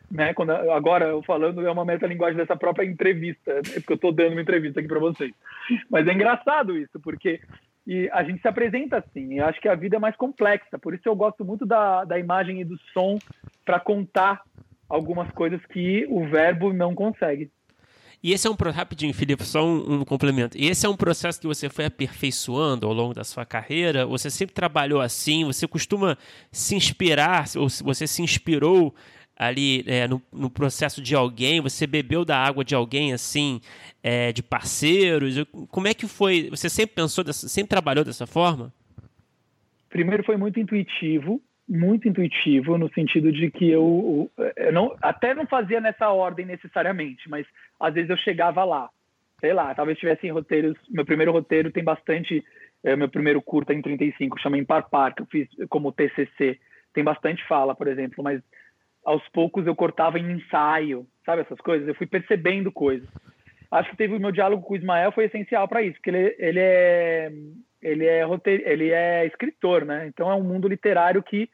né? 0.09 0.33
Quando 0.33 0.49
agora 0.49 1.09
eu 1.09 1.21
falando 1.21 1.63
é 1.63 1.69
uma 1.69 1.85
metalinguagem 1.85 2.37
dessa 2.37 2.55
própria 2.55 2.87
entrevista, 2.87 3.53
né, 3.53 3.61
porque 3.75 3.93
eu 3.93 3.97
estou 3.97 4.11
dando 4.11 4.31
uma 4.31 4.41
entrevista 4.41 4.79
aqui 4.79 4.89
para 4.89 4.99
vocês. 4.99 5.31
Mas 5.91 6.07
é 6.07 6.11
engraçado 6.11 6.75
isso, 6.75 6.99
porque 6.99 7.39
e 7.85 8.09
a 8.11 8.23
gente 8.23 8.41
se 8.41 8.47
apresenta 8.47 8.97
assim. 8.97 9.35
E 9.35 9.39
acho 9.41 9.61
que 9.61 9.69
a 9.69 9.75
vida 9.75 9.97
é 9.97 9.99
mais 9.99 10.15
complexa, 10.15 10.79
por 10.79 10.95
isso 10.95 11.07
eu 11.07 11.15
gosto 11.15 11.45
muito 11.45 11.67
da, 11.67 12.03
da 12.03 12.17
imagem 12.17 12.61
e 12.61 12.65
do 12.65 12.79
som 12.95 13.19
para 13.63 13.79
contar 13.79 14.41
algumas 14.89 15.29
coisas 15.33 15.63
que 15.67 16.07
o 16.09 16.25
verbo 16.27 16.73
não 16.73 16.95
consegue. 16.95 17.51
E 18.21 18.33
esse 18.33 18.47
é 18.47 18.51
um 18.51 18.55
rapidinho, 18.71 19.13
Felipe, 19.13 19.45
só 19.45 19.65
um, 19.65 20.01
um, 20.01 20.05
complemento. 20.05 20.57
E 20.57 20.67
esse 20.67 20.85
é 20.85 20.89
um 20.89 20.95
processo 20.95 21.39
que 21.39 21.47
você 21.47 21.69
foi 21.69 21.85
aperfeiçoando 21.85 22.85
ao 22.85 22.93
longo 22.93 23.13
da 23.13 23.23
sua 23.23 23.45
carreira. 23.45 24.05
Você 24.05 24.29
sempre 24.29 24.53
trabalhou 24.53 24.99
assim. 24.99 25.45
Você 25.45 25.65
costuma 25.65 26.17
se 26.51 26.75
inspirar, 26.75 27.45
ou 27.55 27.69
você 27.69 28.05
se 28.05 28.21
inspirou 28.21 28.93
ali 29.37 29.85
é, 29.87 30.05
no, 30.05 30.21
no, 30.33 30.49
processo 30.49 31.01
de 31.01 31.15
alguém. 31.15 31.61
Você 31.61 31.87
bebeu 31.87 32.25
da 32.25 32.37
água 32.37 32.65
de 32.65 32.75
alguém 32.75 33.13
assim, 33.13 33.61
é, 34.03 34.33
de 34.33 34.43
parceiros. 34.43 35.35
Como 35.69 35.87
é 35.87 35.93
que 35.93 36.05
foi? 36.05 36.49
Você 36.49 36.69
sempre 36.69 36.95
pensou, 36.95 37.23
dessa, 37.23 37.47
sempre 37.47 37.69
trabalhou 37.69 38.03
dessa 38.03 38.27
forma? 38.27 38.73
Primeiro 39.89 40.25
foi 40.25 40.35
muito 40.35 40.59
intuitivo 40.59 41.41
muito 41.69 42.07
intuitivo 42.07 42.77
no 42.77 42.91
sentido 42.93 43.31
de 43.31 43.51
que 43.51 43.69
eu, 43.69 44.29
eu 44.57 44.73
não, 44.73 44.95
até 45.01 45.35
não 45.35 45.45
fazia 45.45 45.79
nessa 45.79 46.09
ordem 46.09 46.45
necessariamente, 46.45 47.29
mas 47.29 47.45
às 47.79 47.93
vezes 47.93 48.09
eu 48.09 48.17
chegava 48.17 48.63
lá, 48.63 48.89
sei 49.39 49.53
lá, 49.53 49.75
talvez 49.75 49.99
tivesse 49.99 50.27
roteiros, 50.29 50.75
meu 50.89 51.05
primeiro 51.05 51.31
roteiro 51.31 51.71
tem 51.71 51.83
bastante, 51.83 52.43
é, 52.83 52.95
meu 52.95 53.07
primeiro 53.07 53.39
curta 53.39 53.71
em 53.71 53.81
35, 53.81 54.39
chama 54.39 54.57
Impar 54.57 54.89
Par, 54.89 55.13
que 55.13 55.21
eu 55.21 55.27
fiz 55.27 55.47
como 55.69 55.91
TCC, 55.91 56.59
tem 56.91 57.03
bastante 57.03 57.47
fala, 57.47 57.75
por 57.75 57.87
exemplo, 57.87 58.23
mas 58.23 58.41
aos 59.05 59.25
poucos 59.29 59.67
eu 59.67 59.75
cortava 59.75 60.17
em 60.17 60.31
ensaio, 60.31 61.05
sabe 61.23 61.43
essas 61.43 61.59
coisas? 61.59 61.87
Eu 61.87 61.95
fui 61.95 62.07
percebendo 62.07 62.71
coisas. 62.71 63.07
acho 63.71 63.91
que 63.91 63.97
teve 63.97 64.15
o 64.15 64.19
meu 64.19 64.31
diálogo 64.31 64.63
com 64.63 64.73
o 64.73 64.77
Ismael 64.77 65.11
foi 65.11 65.25
essencial 65.25 65.67
para 65.67 65.83
isso, 65.83 65.97
porque 65.97 66.09
ele, 66.09 66.35
ele 66.39 66.59
é 66.59 67.31
ele 67.81 68.05
é 68.05 68.23
roteir, 68.23 68.61
ele 68.65 68.91
é 68.91 69.25
escritor, 69.25 69.85
né? 69.85 70.07
Então 70.07 70.29
é 70.29 70.35
um 70.35 70.43
mundo 70.43 70.67
literário 70.67 71.23
que 71.23 71.49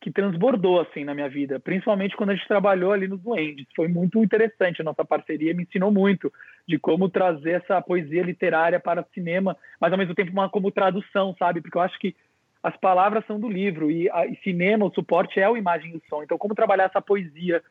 que 0.00 0.10
transbordou 0.10 0.80
assim 0.80 1.04
na 1.04 1.14
minha 1.14 1.28
vida, 1.28 1.60
principalmente 1.60 2.16
quando 2.16 2.30
a 2.30 2.34
gente 2.34 2.48
trabalhou 2.48 2.92
ali 2.92 3.06
nos 3.06 3.20
Duendes. 3.20 3.66
Foi 3.76 3.86
muito 3.86 4.22
interessante 4.24 4.80
a 4.80 4.84
nossa 4.84 5.04
parceria, 5.04 5.54
me 5.54 5.64
ensinou 5.64 5.92
muito 5.92 6.32
de 6.66 6.78
como 6.78 7.10
trazer 7.10 7.62
essa 7.62 7.82
poesia 7.82 8.22
literária 8.22 8.80
para 8.80 9.02
o 9.02 9.06
cinema, 9.12 9.56
mas 9.78 9.92
ao 9.92 9.98
mesmo 9.98 10.14
tempo 10.14 10.32
uma 10.32 10.48
como 10.48 10.70
tradução, 10.70 11.36
sabe? 11.38 11.60
Porque 11.60 11.76
eu 11.76 11.82
acho 11.82 11.98
que 11.98 12.16
as 12.62 12.74
palavras 12.78 13.26
são 13.26 13.38
do 13.38 13.48
livro 13.48 13.90
e, 13.90 14.08
a, 14.10 14.26
e 14.26 14.36
cinema, 14.36 14.86
o 14.86 14.94
suporte 14.94 15.38
é 15.38 15.44
a 15.44 15.52
imagem 15.52 15.92
e 15.92 15.96
o 15.96 16.02
som. 16.08 16.22
Então, 16.22 16.38
como 16.38 16.54
trabalhar 16.54 16.84
essa 16.84 17.00
poesia 17.02 17.62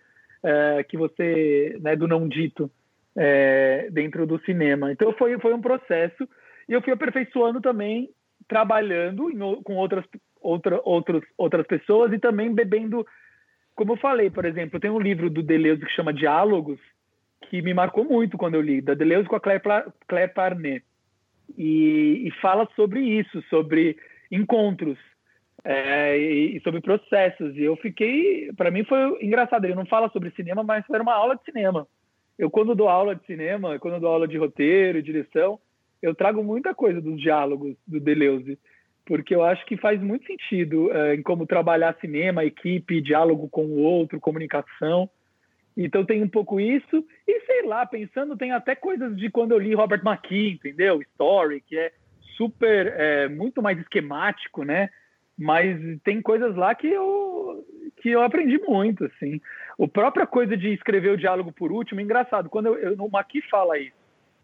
é, 0.43 0.83
que 0.83 0.97
você, 0.97 1.77
né, 1.81 1.95
do 1.95 2.07
não 2.07 2.27
dito 2.27 2.69
é, 3.15 3.87
dentro 3.91 4.27
do 4.27 4.39
cinema? 4.41 4.91
Então, 4.91 5.11
foi 5.13 5.37
foi 5.39 5.53
um 5.53 5.61
processo 5.61 6.29
e 6.67 6.73
eu 6.73 6.81
fui 6.81 6.93
aperfeiçoando 6.93 7.59
também 7.59 8.09
trabalhando 8.47 9.29
em, 9.29 9.61
com 9.63 9.75
outras 9.75 10.05
outra, 10.41 10.81
outros, 10.83 11.23
outras 11.37 11.65
pessoas 11.67 12.11
e 12.13 12.19
também 12.19 12.53
bebendo, 12.53 13.05
como 13.75 13.93
eu 13.93 13.97
falei, 13.97 14.29
por 14.29 14.45
exemplo, 14.45 14.79
tem 14.79 14.91
um 14.91 14.99
livro 14.99 15.29
do 15.29 15.43
Deleuze 15.43 15.85
que 15.85 15.91
chama 15.91 16.13
Diálogos, 16.13 16.79
que 17.49 17.61
me 17.61 17.73
marcou 17.73 18.03
muito 18.03 18.37
quando 18.37 18.55
eu 18.55 18.61
li, 18.61 18.81
da 18.81 18.93
Deleuze 18.93 19.27
com 19.27 19.35
a 19.35 19.39
Claire, 19.39 19.61
Claire 20.07 20.33
Parnet. 20.33 20.83
E, 21.57 22.27
e 22.27 22.31
fala 22.41 22.67
sobre 22.75 23.01
isso, 23.01 23.41
sobre 23.49 23.97
encontros 24.31 24.97
é, 25.63 26.17
e, 26.17 26.57
e, 26.57 26.61
sobre 26.61 26.79
processos. 26.79 27.55
E 27.55 27.63
eu 27.63 27.75
fiquei, 27.77 28.51
para 28.53 28.69
mim 28.69 28.83
foi 28.83 29.17
engraçado. 29.23 29.65
Ele 29.65 29.75
não 29.75 29.85
fala 29.85 30.09
sobre 30.09 30.31
cinema, 30.31 30.63
mas 30.63 30.85
era 30.89 31.01
uma 31.01 31.13
aula 31.13 31.35
de 31.35 31.43
cinema. 31.43 31.87
Eu 32.37 32.49
quando 32.49 32.75
dou 32.75 32.87
aula 32.87 33.15
de 33.15 33.25
cinema, 33.25 33.79
quando 33.79 33.99
dou 33.99 34.09
aula 34.11 34.27
de 34.27 34.37
roteiro, 34.37 35.01
direção, 35.01 35.59
eu 36.01 36.15
trago 36.15 36.43
muita 36.43 36.73
coisa 36.73 37.01
dos 37.01 37.19
diálogos 37.19 37.75
do 37.85 37.99
Deleuze 37.99 38.57
porque 39.09 39.33
eu 39.33 39.43
acho 39.43 39.65
que 39.65 39.75
faz 39.75 39.99
muito 39.99 40.27
sentido 40.27 40.93
é, 40.93 41.15
em 41.15 41.23
como 41.23 41.47
trabalhar 41.47 41.97
cinema, 41.99 42.45
equipe, 42.45 43.01
diálogo 43.01 43.49
com 43.49 43.65
o 43.65 43.79
outro, 43.79 44.19
comunicação. 44.19 45.09
Então 45.75 46.05
tem 46.05 46.21
um 46.21 46.29
pouco 46.29 46.59
isso, 46.59 47.03
e 47.27 47.41
sei 47.41 47.63
lá, 47.65 47.87
pensando, 47.87 48.37
tem 48.37 48.51
até 48.51 48.75
coisas 48.75 49.17
de 49.17 49.31
quando 49.31 49.53
eu 49.53 49.57
li 49.57 49.73
Robert 49.73 50.03
McKee, 50.05 50.51
entendeu? 50.51 51.01
Story, 51.01 51.59
que 51.61 51.75
é 51.75 51.91
super, 52.37 52.93
é, 52.97 53.27
muito 53.27 53.63
mais 53.63 53.79
esquemático, 53.79 54.63
né? 54.63 54.91
Mas 55.35 55.79
tem 56.03 56.21
coisas 56.21 56.55
lá 56.55 56.75
que 56.75 56.87
eu, 56.87 57.65
que 58.03 58.09
eu 58.09 58.21
aprendi 58.21 58.59
muito, 58.59 59.05
assim. 59.05 59.41
A 59.81 59.87
própria 59.87 60.27
coisa 60.27 60.55
de 60.55 60.71
escrever 60.71 61.13
o 61.13 61.17
diálogo 61.17 61.51
por 61.51 61.71
último, 61.71 61.99
engraçado, 61.99 62.47
quando 62.47 62.67
eu, 62.67 62.77
eu, 62.77 62.95
o 62.99 63.09
McKee 63.11 63.41
fala 63.49 63.79
isso, 63.79 63.97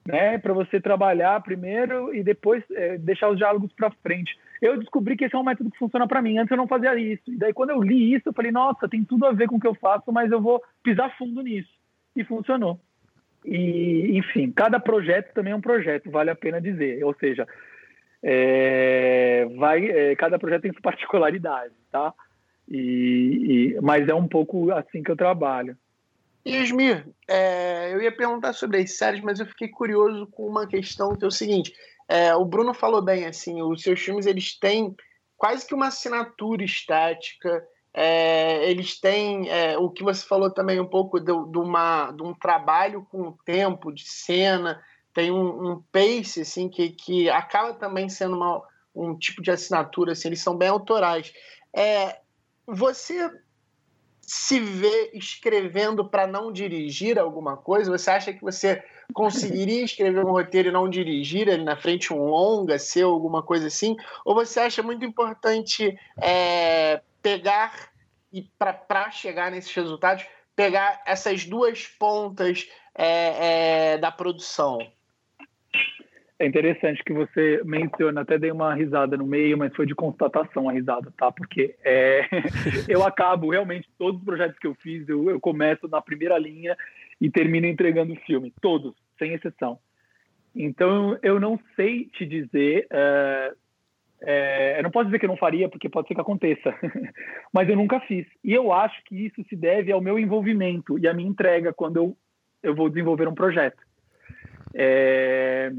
né? 0.08 0.38
Para 0.38 0.54
você 0.54 0.80
trabalhar 0.80 1.42
primeiro 1.42 2.14
e 2.14 2.24
depois 2.24 2.64
é, 2.72 2.98
deixar 2.98 3.30
os 3.30 3.38
diálogos 3.38 3.72
para 3.74 3.92
frente 4.04 4.38
eu 4.62 4.78
descobri 4.78 5.16
que 5.16 5.26
esse 5.26 5.36
é 5.36 5.38
um 5.38 5.44
método 5.44 5.70
que 5.70 5.78
funciona 5.78 6.08
para 6.08 6.22
mim. 6.22 6.38
Antes 6.38 6.52
eu 6.52 6.58
não 6.58 6.68
fazia 6.68 6.96
isso. 6.96 7.24
E 7.28 7.38
daí, 7.38 7.54
quando 7.54 7.72
eu 7.72 7.82
li 7.82 8.14
isso, 8.14 8.30
eu 8.30 8.34
falei, 8.34 8.52
nossa, 8.52 8.88
tem 8.88 9.04
tudo 9.04 9.26
a 9.26 9.32
ver 9.32 9.48
com 9.48 9.58
o 9.58 9.60
que 9.60 9.68
eu 9.68 9.76
faço, 9.76 10.12
mas 10.12 10.32
eu 10.32 10.42
vou 10.42 10.62
pisar 10.84 11.16
fundo 11.18 11.42
nisso. 11.42 11.70
E 12.16 12.24
funcionou. 12.24 12.80
E, 13.44 14.18
enfim, 14.18 14.52
cada 14.52 14.80
projeto 14.80 15.34
também 15.34 15.54
é 15.54 15.56
um 15.56 15.62
projeto, 15.62 16.10
vale 16.10 16.30
a 16.30 16.36
pena 16.36 16.62
dizer. 16.62 17.04
Ou 17.04 17.14
seja, 17.16 17.48
é, 18.24 19.46
vai, 19.58 19.86
é, 19.86 20.16
cada 20.16 20.40
projeto 20.40 20.64
tem 20.64 20.72
sua 20.72 20.82
particularidade, 20.84 21.74
tá? 21.92 22.14
E, 22.68 23.76
e, 23.78 23.82
mas 23.82 24.08
é 24.08 24.16
um 24.16 24.28
pouco 24.28 24.72
assim 24.72 25.04
que 25.04 25.12
eu 25.12 25.16
trabalho. 25.16 25.78
Yasmir, 26.48 27.08
é, 27.28 27.94
eu 27.94 28.02
ia 28.02 28.16
perguntar 28.16 28.54
sobre 28.54 28.78
as 28.78 28.98
séries, 28.98 29.22
mas 29.22 29.40
eu 29.40 29.46
fiquei 29.48 29.68
curioso 29.68 30.28
com 30.28 30.48
uma 30.48 30.68
questão 30.68 31.16
que 31.16 31.24
é 31.26 31.28
o 31.28 31.32
seguinte: 31.32 31.74
é, 32.08 32.36
o 32.36 32.46
Bruno 32.46 32.74
falou 32.74 33.02
bem, 33.02 33.26
assim, 33.26 33.62
os 33.62 33.82
seus 33.82 34.00
filmes 34.00 34.26
eles 34.26 34.58
têm 34.58 34.96
quase 35.38 35.66
que 35.66 35.74
uma 35.74 35.88
assinatura 35.88 36.64
estética. 36.64 37.66
É, 37.98 38.70
eles 38.70 39.00
têm 39.00 39.50
é, 39.50 39.78
o 39.78 39.90
que 39.90 40.04
você 40.04 40.26
falou 40.26 40.52
também 40.52 40.80
um 40.82 40.86
pouco 40.86 41.18
de, 41.18 41.28
de, 41.28 41.58
uma, 41.58 42.12
de 42.12 42.22
um 42.24 42.34
trabalho 42.34 43.08
com 43.10 43.22
o 43.22 43.38
tempo 43.46 43.92
de 43.92 44.04
cena, 44.06 44.84
tem 45.14 45.32
um, 45.32 45.72
um 45.72 45.84
pace 45.94 46.42
assim 46.42 46.68
que, 46.68 46.90
que 46.90 47.30
acaba 47.30 47.74
também 47.74 48.10
sendo 48.10 48.36
uma, 48.36 48.62
um 48.94 49.18
tipo 49.18 49.42
de 49.42 49.50
assinatura, 49.50 50.12
assim, 50.12 50.28
eles 50.28 50.42
são 50.42 50.58
bem 50.58 50.68
autorais. 50.68 51.34
É, 51.74 52.20
você 52.68 53.32
se 54.26 54.60
vê 54.60 55.12
escrevendo 55.14 56.04
para 56.04 56.26
não 56.26 56.52
dirigir 56.52 57.20
alguma 57.20 57.56
coisa? 57.56 57.92
Você 57.92 58.10
acha 58.10 58.34
que 58.34 58.42
você 58.42 58.84
conseguiria 59.14 59.84
escrever 59.84 60.26
um 60.26 60.32
roteiro 60.32 60.70
e 60.70 60.72
não 60.72 60.90
dirigir 60.90 61.48
ele 61.48 61.64
na 61.64 61.76
frente 61.76 62.12
um 62.12 62.26
longa, 62.26 62.80
ser 62.80 63.04
alguma 63.04 63.44
coisa 63.44 63.68
assim? 63.68 63.96
Ou 64.24 64.34
você 64.34 64.62
acha 64.62 64.82
muito 64.82 65.06
importante 65.06 65.98
é, 66.22 67.02
pegar 67.22 67.92
e 68.34 68.42
para 68.58 69.12
chegar 69.12 69.52
nesses 69.52 69.74
resultados, 69.74 70.26
pegar 70.56 71.02
essas 71.06 71.46
duas 71.46 71.86
pontas 71.86 72.68
é, 72.96 73.94
é, 73.94 73.98
da 73.98 74.12
produção? 74.12 74.80
É 76.38 76.46
interessante 76.46 77.02
que 77.04 77.14
você 77.14 77.62
menciona, 77.64 78.22
até 78.22 78.38
dei 78.38 78.52
uma 78.52 78.74
risada 78.74 79.16
no 79.16 79.26
meio, 79.26 79.58
mas 79.58 79.74
foi 79.74 79.86
de 79.86 79.96
constatação 79.96 80.68
a 80.68 80.74
risada, 80.74 81.14
tá? 81.18 81.32
Porque 81.32 81.76
é, 81.82 82.28
eu 82.90 83.04
acabo 83.06 83.52
realmente 83.52 83.88
todos 83.98 84.20
os 84.20 84.26
projetos 84.26 84.60
que 84.60 84.68
eu 84.68 84.76
fiz, 84.76 85.08
eu, 85.08 85.30
eu 85.30 85.40
começo 85.40 85.88
na 85.88 86.02
primeira 86.02 86.38
linha 86.38 86.76
e 87.22 87.30
termino 87.30 87.66
entregando 87.66 88.12
o 88.12 88.20
filme, 88.22 88.54
todos, 88.62 88.94
sem 89.18 89.34
exceção. 89.34 89.80
Então 90.54 91.18
eu 91.24 91.40
não 91.40 91.58
sei 91.74 92.06
te 92.06 92.26
dizer, 92.26 92.86
é, 92.90 93.54
é, 94.22 94.80
eu 94.80 94.84
não 94.84 94.92
posso 94.92 95.06
dizer 95.06 95.20
que 95.20 95.26
eu 95.26 95.30
não 95.30 95.38
faria, 95.38 95.70
porque 95.70 95.88
pode 95.88 96.10
ser 96.10 96.16
que 96.16 96.22
aconteça, 96.22 96.76
mas 97.54 97.70
eu 97.70 97.78
nunca 97.78 98.02
fiz. 98.02 98.26
E 98.44 98.54
eu 98.54 98.74
acho 98.74 99.02
que 99.06 99.26
isso 99.26 99.42
se 99.48 99.56
deve 99.56 99.90
ao 99.90 100.02
meu 100.02 100.20
envolvimento 100.20 101.00
e 101.00 101.08
à 101.08 101.14
minha 101.14 101.30
entrega 101.30 101.72
quando 101.72 101.96
eu, 101.96 102.18
eu 102.62 102.76
vou 102.76 102.90
desenvolver 102.90 103.26
um 103.26 103.36
projeto. 103.36 103.82
É, 104.74 105.72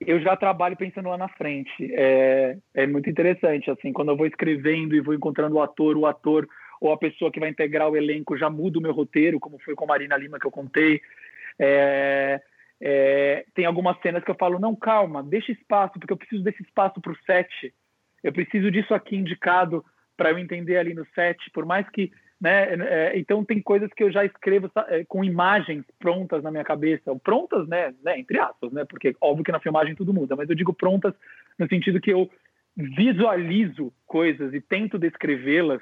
eu 0.00 0.20
já 0.20 0.36
trabalho 0.36 0.76
pensando 0.76 1.08
lá 1.08 1.16
na 1.16 1.28
frente. 1.28 1.72
É, 1.92 2.56
é 2.74 2.86
muito 2.86 3.08
interessante, 3.08 3.70
assim, 3.70 3.92
quando 3.92 4.10
eu 4.10 4.16
vou 4.16 4.26
escrevendo 4.26 4.94
e 4.94 5.00
vou 5.00 5.14
encontrando 5.14 5.56
o 5.56 5.62
ator, 5.62 5.96
o 5.96 6.06
ator 6.06 6.48
ou 6.80 6.92
a 6.92 6.98
pessoa 6.98 7.30
que 7.30 7.40
vai 7.40 7.48
integrar 7.48 7.88
o 7.88 7.96
elenco 7.96 8.36
já 8.36 8.50
muda 8.50 8.78
o 8.78 8.82
meu 8.82 8.92
roteiro, 8.92 9.40
como 9.40 9.58
foi 9.58 9.74
com 9.74 9.84
a 9.84 9.88
Marina 9.88 10.16
Lima 10.16 10.38
que 10.38 10.46
eu 10.46 10.50
contei. 10.50 11.00
É, 11.58 12.40
é, 12.80 13.44
tem 13.54 13.64
algumas 13.64 13.98
cenas 14.00 14.22
que 14.22 14.30
eu 14.30 14.36
falo, 14.38 14.58
não, 14.58 14.76
calma, 14.76 15.22
deixa 15.22 15.52
espaço, 15.52 15.98
porque 15.98 16.12
eu 16.12 16.16
preciso 16.16 16.42
desse 16.42 16.62
espaço 16.62 17.00
para 17.00 17.12
o 17.12 17.18
set. 17.24 17.74
Eu 18.22 18.32
preciso 18.32 18.70
disso 18.70 18.92
aqui 18.92 19.16
indicado 19.16 19.84
para 20.16 20.30
eu 20.30 20.38
entender 20.38 20.76
ali 20.76 20.94
no 20.94 21.06
set, 21.14 21.50
por 21.52 21.64
mais 21.64 21.88
que 21.90 22.10
né? 22.40 22.74
É, 22.74 23.18
então 23.18 23.44
tem 23.44 23.60
coisas 23.60 23.90
que 23.92 24.02
eu 24.02 24.10
já 24.10 24.24
escrevo 24.24 24.70
é, 24.88 25.04
com 25.04 25.24
imagens 25.24 25.84
prontas 25.98 26.42
na 26.42 26.50
minha 26.50 26.64
cabeça, 26.64 27.14
prontas, 27.16 27.66
né, 27.66 27.94
né, 28.04 28.18
entre 28.18 28.38
aspas, 28.38 28.72
né? 28.72 28.84
Porque 28.84 29.16
óbvio 29.20 29.44
que 29.44 29.52
na 29.52 29.60
filmagem 29.60 29.94
tudo 29.94 30.12
muda, 30.12 30.36
mas 30.36 30.48
eu 30.48 30.54
digo 30.54 30.72
prontas 30.72 31.14
no 31.58 31.66
sentido 31.68 32.00
que 32.00 32.12
eu 32.12 32.30
visualizo 32.76 33.92
coisas 34.06 34.52
e 34.52 34.60
tento 34.60 34.98
descrevê-las 34.98 35.80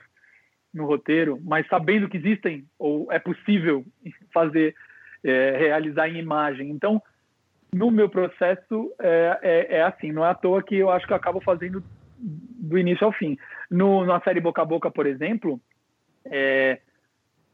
no 0.73 0.87
roteiro, 0.87 1.41
mas 1.43 1.67
sabendo 1.67 2.09
que 2.09 2.17
existem 2.17 2.65
ou 2.79 3.11
é 3.11 3.19
possível 3.19 3.85
fazer 4.33 4.75
é, 5.25 5.57
realizar 5.57 6.09
em 6.09 6.19
imagem. 6.19 6.71
Então, 6.71 7.03
no 7.73 7.91
meu 7.91 8.09
processo 8.09 8.93
é, 9.01 9.39
é, 9.43 9.77
é, 9.79 9.83
assim, 9.83 10.13
não 10.13 10.25
é 10.25 10.31
à 10.31 10.35
toa 10.35 10.63
que 10.63 10.77
eu 10.77 10.91
acho 10.91 11.07
que 11.07 11.13
eu 11.13 11.17
acabo 11.17 11.41
fazendo 11.41 11.83
do 12.17 12.79
início 12.79 13.05
ao 13.05 13.13
fim. 13.13 13.37
No, 13.71 14.05
na 14.05 14.21
série 14.21 14.41
Boca 14.41 14.63
a 14.63 14.65
Boca, 14.65 14.91
por 14.91 15.07
exemplo, 15.07 15.61
é, 16.27 16.81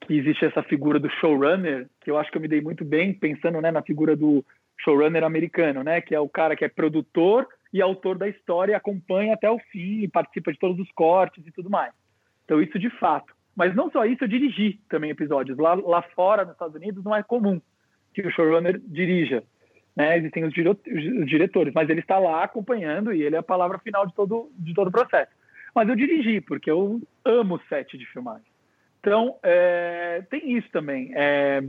que 0.00 0.14
existe 0.14 0.44
essa 0.44 0.62
figura 0.62 0.98
do 0.98 1.10
showrunner, 1.10 1.88
que 2.00 2.10
eu 2.10 2.18
acho 2.18 2.30
que 2.30 2.36
eu 2.36 2.42
me 2.42 2.48
dei 2.48 2.60
muito 2.60 2.84
bem 2.84 3.12
pensando 3.12 3.60
né, 3.60 3.70
na 3.70 3.82
figura 3.82 4.16
do 4.16 4.44
showrunner 4.78 5.24
americano, 5.24 5.82
né, 5.82 6.00
que 6.00 6.14
é 6.14 6.20
o 6.20 6.28
cara 6.28 6.56
que 6.56 6.64
é 6.64 6.68
produtor 6.68 7.46
e 7.72 7.80
autor 7.80 8.18
da 8.18 8.28
história, 8.28 8.76
acompanha 8.76 9.34
até 9.34 9.50
o 9.50 9.58
fim 9.70 10.02
e 10.02 10.08
participa 10.08 10.52
de 10.52 10.58
todos 10.58 10.78
os 10.78 10.90
cortes 10.92 11.46
e 11.46 11.52
tudo 11.52 11.70
mais. 11.70 11.92
Então, 12.44 12.60
isso 12.60 12.78
de 12.78 12.90
fato. 12.90 13.32
Mas 13.54 13.74
não 13.74 13.90
só 13.90 14.04
isso, 14.04 14.24
eu 14.24 14.28
dirigi 14.28 14.80
também 14.88 15.10
episódios. 15.10 15.58
Lá, 15.58 15.74
lá 15.74 16.02
fora, 16.02 16.44
nos 16.44 16.54
Estados 16.54 16.74
Unidos, 16.74 17.04
não 17.04 17.14
é 17.14 17.22
comum 17.22 17.60
que 18.12 18.22
o 18.22 18.30
showrunner 18.30 18.80
dirija. 18.86 19.44
Né? 19.94 20.18
Existem 20.18 20.44
os, 20.44 20.52
os 20.52 21.28
diretores, 21.28 21.72
mas 21.74 21.88
ele 21.88 22.00
está 22.00 22.18
lá 22.18 22.42
acompanhando 22.42 23.12
e 23.12 23.22
ele 23.22 23.36
é 23.36 23.38
a 23.38 23.42
palavra 23.42 23.78
final 23.78 24.06
de 24.06 24.14
todo, 24.14 24.50
de 24.58 24.74
todo 24.74 24.88
o 24.88 24.92
processo. 24.92 25.30
Mas 25.74 25.88
eu 25.88 25.94
dirigi, 25.94 26.40
porque 26.40 26.70
eu 26.70 27.00
amo 27.24 27.60
set 27.68 27.96
de 27.96 28.06
filmagem. 28.06 28.49
Então, 29.00 29.36
é, 29.42 30.22
tem 30.30 30.56
isso 30.56 30.68
também. 30.70 31.10
É, 31.14 31.62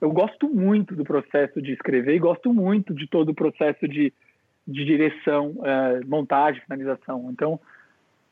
eu 0.00 0.10
gosto 0.10 0.48
muito 0.48 0.94
do 0.94 1.04
processo 1.04 1.62
de 1.62 1.72
escrever 1.72 2.14
e 2.14 2.18
gosto 2.18 2.52
muito 2.52 2.92
de 2.92 3.06
todo 3.06 3.30
o 3.30 3.34
processo 3.34 3.86
de, 3.86 4.12
de 4.66 4.84
direção, 4.84 5.54
é, 5.64 6.00
montagem, 6.04 6.60
finalização. 6.62 7.30
Então, 7.30 7.60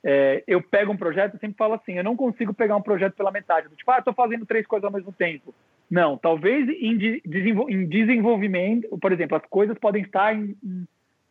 é, 0.05 0.43
eu 0.49 0.61
pego 0.61 0.93
um 0.93 0.97
projeto 0.97 1.37
e 1.37 1.39
sempre 1.39 1.57
falo 1.57 1.75
assim: 1.75 1.95
eu 1.95 2.05
não 2.05 2.17
consigo 2.17 2.53
pegar 2.53 2.77
um 2.77 2.83
projeto 2.83 3.15
pela 3.15 3.31
metade. 3.31 3.69
Tipo, 3.77 3.91
ah, 3.93 3.99
estou 3.99 4.13
fazendo 4.13 4.45
três 4.45 4.67
coisas 4.67 4.85
ao 4.85 4.93
mesmo 4.93 5.13
tempo. 5.13 5.55
Não, 5.89 6.17
talvez 6.17 6.69
em, 6.69 7.23
em 7.69 7.87
desenvolvimento, 7.87 8.99
por 8.99 9.13
exemplo, 9.13 9.37
as 9.37 9.45
coisas 9.47 9.79
podem 9.79 10.03
estar 10.03 10.35
em, 10.35 10.57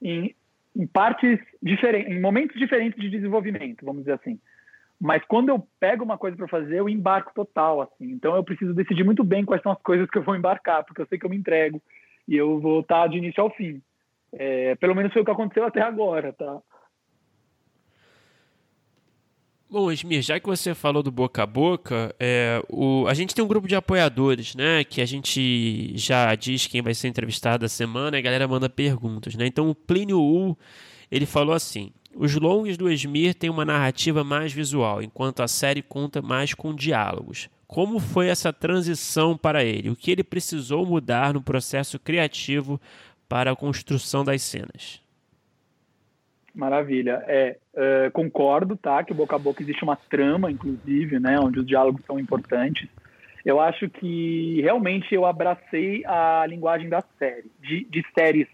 em, 0.02 0.36
em 0.76 0.88
partes 0.88 1.40
diferentes, 1.62 2.12
em 2.12 2.22
momentos 2.22 2.58
diferentes 2.58 3.02
de 3.02 3.10
desenvolvimento, 3.10 3.84
vamos 3.84 4.04
dizer 4.04 4.14
assim. 4.14 4.40
Mas 5.02 5.24
quando 5.26 5.50
eu 5.50 5.68
pego 5.80 6.04
uma 6.04 6.16
coisa 6.16 6.38
para 6.38 6.48
fazer, 6.48 6.78
eu 6.78 6.88
embarco 6.88 7.34
total, 7.34 7.82
assim. 7.82 8.12
Então 8.12 8.36
eu 8.36 8.44
preciso 8.44 8.72
decidir 8.76 9.04
muito 9.04 9.24
bem 9.24 9.44
quais 9.44 9.64
são 9.64 9.72
as 9.72 9.82
coisas 9.82 10.08
que 10.08 10.20
eu 10.20 10.22
vou 10.22 10.36
embarcar, 10.36 10.86
porque 10.86 11.02
eu 11.02 11.08
sei 11.08 11.18
que 11.18 11.26
eu 11.26 11.30
me 11.30 11.36
entrego 11.36 11.82
e 12.28 12.38
eu 12.38 12.60
vou 12.60 12.82
estar 12.82 13.08
de 13.08 13.18
início 13.18 13.42
ao 13.42 13.50
fim. 13.50 13.82
É, 14.32 14.76
pelo 14.76 14.94
menos 14.94 15.12
foi 15.12 15.24
o 15.24 15.26
que 15.26 15.32
aconteceu 15.32 15.66
até 15.66 15.82
agora, 15.82 16.32
tá? 16.32 16.62
Bom, 19.68 19.92
Esmir, 19.92 20.22
já 20.22 20.40
que 20.40 20.46
você 20.46 20.76
falou 20.76 21.02
do 21.02 21.10
boca 21.10 21.42
a 21.42 21.48
boca, 21.48 22.14
é, 22.20 22.62
o, 22.70 23.08
a 23.08 23.16
gente 23.16 23.34
tem 23.34 23.44
um 23.44 23.48
grupo 23.48 23.68
de 23.68 23.76
apoiadores, 23.76 24.54
né? 24.54 24.84
Que 24.84 25.02
a 25.02 25.06
gente 25.06 25.98
já 25.98 26.36
diz 26.36 26.68
quem 26.68 26.84
vai 26.84 26.94
ser 26.94 27.08
entrevistado 27.08 27.62
da 27.62 27.70
semana 27.70 28.18
e 28.18 28.20
a 28.20 28.22
galera 28.22 28.48
manda 28.48 28.70
perguntas, 28.70 29.34
né? 29.34 29.48
Então 29.48 29.68
o 29.68 29.74
Plínio 29.74 30.22
U, 30.22 30.56
ele 31.10 31.26
falou 31.26 31.56
assim: 31.56 31.92
os 32.16 32.36
longs 32.36 32.78
do 32.78 32.92
Esmir 32.92 33.34
têm 33.34 33.50
uma 33.50 33.66
narrativa 33.66 34.24
mais 34.24 34.52
visual, 34.54 35.02
enquanto 35.02 35.42
a 35.42 35.48
série 35.48 35.82
conta 35.82 36.22
mais 36.22 36.54
com 36.54 36.76
diálogos. 36.76 37.50
Como 37.68 38.00
foi 38.00 38.28
essa 38.28 38.52
transição 38.52 39.38
para 39.38 39.64
ele? 39.64 39.90
O 39.90 39.96
que 39.96 40.12
ele 40.12 40.24
precisou 40.24 40.86
mudar 40.86 41.34
no 41.34 41.42
processo 41.42 41.98
criativo 41.98 42.80
para 43.30 43.52
a 43.52 43.56
construção 43.56 44.26
das 44.26 44.42
cenas? 44.42 45.02
Maravilha. 46.54 47.24
É, 47.28 47.58
uh, 47.74 48.12
concordo, 48.12 48.76
tá? 48.76 49.02
Que 49.04 49.14
boca 49.14 49.38
a 49.38 49.40
boca 49.40 49.64
existe 49.64 49.84
uma 49.84 49.96
trama, 49.96 50.52
inclusive, 50.52 51.18
né? 51.18 51.40
Onde 51.40 51.60
os 51.60 51.66
diálogos 51.66 52.04
são 52.06 52.20
importantes. 52.20 52.90
Eu 53.46 53.60
acho 53.60 53.90
que 53.90 54.60
realmente 54.62 55.16
eu 55.16 55.26
abracei 55.26 56.04
a 56.06 56.46
linguagem 56.48 56.90
da 56.90 57.02
série, 57.18 57.50
de, 57.60 57.86
de 57.86 58.06
séries? 58.14 58.48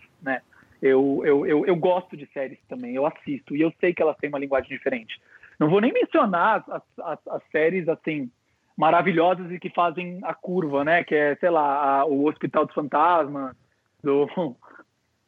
Eu, 0.81 1.21
eu, 1.25 1.45
eu, 1.45 1.65
eu, 1.65 1.75
gosto 1.75 2.15
de 2.15 2.27
séries 2.27 2.59
também, 2.69 2.93
eu 2.93 3.05
assisto 3.05 3.55
e 3.55 3.61
eu 3.61 3.73
sei 3.79 3.93
que 3.93 4.01
elas 4.01 4.17
têm 4.17 4.29
uma 4.29 4.39
linguagem 4.39 4.69
diferente. 4.69 5.19
Não 5.59 5.69
vou 5.69 5.81
nem 5.81 5.91
mencionar 5.91 6.63
as, 6.69 6.83
as, 6.99 7.27
as 7.27 7.43
séries 7.51 7.89
assim 7.89 8.29
maravilhosas 8.77 9.51
e 9.51 9.59
que 9.59 9.71
fazem 9.71 10.19
a 10.23 10.35
curva, 10.35 10.83
né? 10.83 11.03
Que 11.03 11.15
é, 11.15 11.35
sei 11.37 11.49
lá, 11.49 12.01
a, 12.01 12.05
o 12.05 12.27
Hospital 12.27 12.65
dos 12.65 12.75
Fantasmas, 12.75 13.55
do 14.03 14.27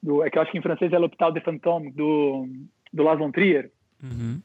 do, 0.01 0.23
é 0.23 0.29
que 0.29 0.37
eu 0.37 0.41
acho 0.41 0.51
que 0.51 0.57
em 0.57 0.61
francês 0.61 0.93
é 0.93 0.97
L'Hôpital 0.97 1.31
de 1.31 1.41
Fantôme, 1.41 1.91
do, 1.91 2.47
do 2.93 3.03
Lars 3.03 3.19
von 3.19 3.31
Trier. 3.31 3.71
Uhum. 4.01 4.41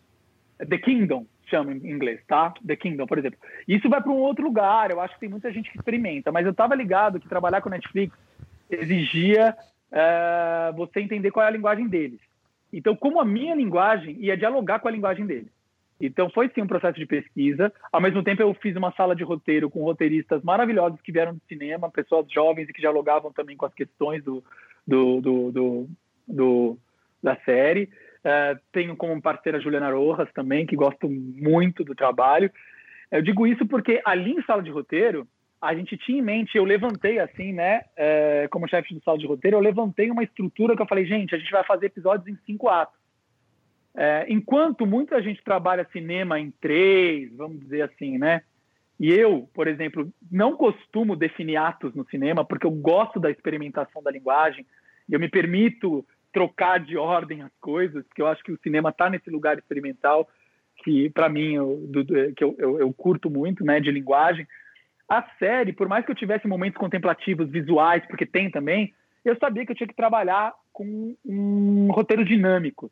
The 0.59 0.79
Kingdom, 0.79 1.27
chama 1.47 1.73
em 1.73 1.91
inglês, 1.91 2.21
tá? 2.27 2.53
The 2.67 2.77
Kingdom, 2.77 3.07
por 3.07 3.19
exemplo. 3.19 3.39
Isso 3.69 3.89
vai 3.89 4.01
para 4.01 4.11
um 4.11 4.19
outro 4.19 4.45
lugar, 4.45 4.91
eu 4.91 5.01
acho 5.01 5.15
que 5.15 5.21
tem 5.21 5.29
muita 5.29 5.53
gente 5.53 5.71
que 5.71 5.77
experimenta, 5.77 6.33
mas 6.33 6.45
eu 6.45 6.53
estava 6.53 6.75
ligado 6.75 7.21
que 7.21 7.29
trabalhar 7.29 7.61
com 7.61 7.69
Netflix 7.69 8.17
exigia 8.71 9.55
é, 9.95 10.73
você 10.77 11.01
entender 11.01 11.31
qual 11.31 11.45
é 11.45 11.49
a 11.49 11.53
linguagem 11.53 11.87
deles. 11.87 12.19
Então, 12.73 12.97
como 12.97 13.21
a 13.21 13.25
minha 13.25 13.55
linguagem 13.55 14.17
ia 14.19 14.37
dialogar 14.37 14.81
com 14.81 14.89
a 14.89 14.91
linguagem 14.91 15.25
deles. 15.25 15.53
Então, 16.01 16.29
foi 16.29 16.51
sim 16.53 16.61
um 16.61 16.67
processo 16.67 16.99
de 16.99 17.07
pesquisa. 17.07 17.73
Ao 17.93 18.01
mesmo 18.01 18.23
tempo, 18.25 18.43
eu 18.43 18.53
fiz 18.55 18.75
uma 18.75 18.93
sala 18.93 19.15
de 19.15 19.23
roteiro 19.23 19.71
com 19.71 19.85
roteiristas 19.85 20.43
maravilhosos 20.43 21.01
que 21.01 21.13
vieram 21.13 21.35
do 21.35 21.41
cinema, 21.49 21.89
pessoas 21.89 22.27
jovens 22.31 22.69
e 22.69 22.73
que 22.73 22.81
dialogavam 22.81 23.33
também 23.33 23.57
com 23.57 23.65
as 23.65 23.73
questões 23.73 24.23
do, 24.25 24.43
do, 24.85 25.21
do, 25.21 25.53
do, 25.53 25.89
do 26.27 26.79
da 27.23 27.37
série. 27.45 27.89
Uh, 28.25 28.59
tenho 28.73 28.97
como 28.97 29.23
parceira 29.23 29.61
Juliana 29.61 29.93
Rojas 29.93 30.31
também, 30.33 30.67
que 30.67 30.75
gosto 30.75 31.09
muito 31.09 31.85
do 31.85 31.95
trabalho. 31.95 32.51
Eu 33.11 33.23
digo 33.23 33.47
isso 33.47 33.65
porque 33.65 34.03
ali 34.05 34.33
em 34.33 34.43
sala 34.43 34.63
de 34.63 34.71
roteiro, 34.71 35.29
a 35.65 35.75
gente 35.75 35.97
tinha 35.97 36.19
em 36.19 36.23
mente, 36.23 36.57
eu 36.57 36.65
levantei 36.65 37.19
assim, 37.19 37.53
né, 37.53 37.83
uh, 37.99 38.49
como 38.51 38.69
chefe 38.69 38.95
de 38.95 39.03
sala 39.03 39.19
de 39.19 39.27
roteiro, 39.27 39.57
eu 39.57 39.61
levantei 39.61 40.11
uma 40.11 40.23
estrutura 40.23 40.77
que 40.77 40.83
eu 40.83 40.87
falei, 40.87 41.07
gente, 41.07 41.35
a 41.35 41.39
gente 41.39 41.51
vai 41.51 41.65
fazer 41.65 41.87
episódios 41.87 42.29
em 42.29 42.39
cinco 42.45 42.69
atos. 42.69 42.99
Uh, 43.95 44.27
enquanto 44.29 44.87
muita 44.87 45.23
gente 45.23 45.43
trabalha 45.43 45.89
cinema 45.93 46.39
em 46.39 46.51
três, 46.51 47.35
vamos 47.35 47.61
dizer 47.61 47.83
assim, 47.83 48.19
né, 48.19 48.43
e 48.99 49.11
eu, 49.11 49.49
por 49.53 49.67
exemplo, 49.67 50.13
não 50.31 50.57
costumo 50.57 51.17
definir 51.17 51.57
atos 51.57 51.95
no 51.95 52.07
cinema 52.09 52.45
porque 52.45 52.67
eu 52.67 52.71
gosto 52.71 53.19
da 53.19 53.31
experimentação 53.31 54.03
da 54.03 54.11
linguagem 54.11 54.65
eu 55.09 55.21
me 55.21 55.29
permito 55.29 56.05
trocar 56.33 56.81
de 56.81 56.97
ordem 56.97 57.43
as 57.43 57.53
coisas, 57.61 58.05
porque 58.07 58.21
eu 58.21 58.27
acho 58.27 58.43
que 58.43 58.53
o 58.53 58.59
cinema 58.63 58.91
está 58.91 59.09
nesse 59.09 59.31
lugar 59.31 59.59
experimental 59.59 60.29
que, 60.83 61.09
para 61.11 61.29
mim, 61.29 61.55
eu, 61.55 61.87
do, 61.89 62.05
que 62.05 62.43
eu, 62.43 62.55
eu, 62.59 62.81
eu, 62.81 62.93
curto 62.93 63.31
muito, 63.31 63.65
né, 63.65 63.79
de 63.79 63.91
linguagem. 63.91 64.47
A 65.09 65.23
série, 65.39 65.73
por 65.73 65.89
mais 65.89 66.05
que 66.05 66.11
eu 66.11 66.17
tivesse 66.17 66.47
momentos 66.47 66.79
contemplativos 66.79 67.51
visuais, 67.51 68.05
porque 68.07 68.25
tem 68.25 68.51
também, 68.51 68.95
eu 69.25 69.37
sabia 69.39 69.65
que 69.65 69.73
eu 69.73 69.77
tinha 69.77 69.87
que 69.87 69.95
trabalhar 69.95 70.53
com 70.73 71.15
um 71.25 71.91
roteiro 71.93 72.25
dinâmico. 72.25 72.91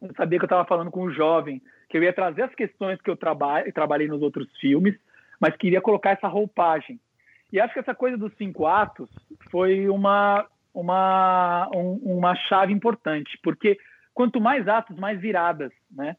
Eu 0.00 0.12
sabia 0.14 0.38
que 0.38 0.44
eu 0.44 0.46
estava 0.46 0.64
falando 0.66 0.90
com 0.90 1.04
um 1.04 1.10
jovem, 1.10 1.62
que 1.88 1.96
eu 1.96 2.02
ia 2.02 2.12
trazer 2.12 2.42
as 2.42 2.54
questões 2.54 3.00
que 3.00 3.08
eu 3.08 3.16
traba 3.16 3.62
trabalhei 3.72 4.08
nos 4.08 4.20
outros 4.20 4.48
filmes, 4.58 4.94
mas 5.40 5.56
queria 5.56 5.80
colocar 5.80 6.10
essa 6.10 6.28
roupagem. 6.28 6.98
E 7.52 7.60
acho 7.60 7.72
que 7.72 7.80
essa 7.80 7.94
coisa 7.94 8.16
dos 8.16 8.34
cinco 8.36 8.66
atos 8.66 9.08
foi 9.50 9.88
uma, 9.88 10.46
uma, 10.74 11.70
um, 11.74 12.18
uma 12.18 12.34
chave 12.34 12.72
importante, 12.72 13.38
porque 13.42 13.78
quanto 14.12 14.40
mais 14.40 14.66
atos, 14.66 14.96
mais 14.96 15.20
viradas, 15.20 15.72
né? 15.90 16.16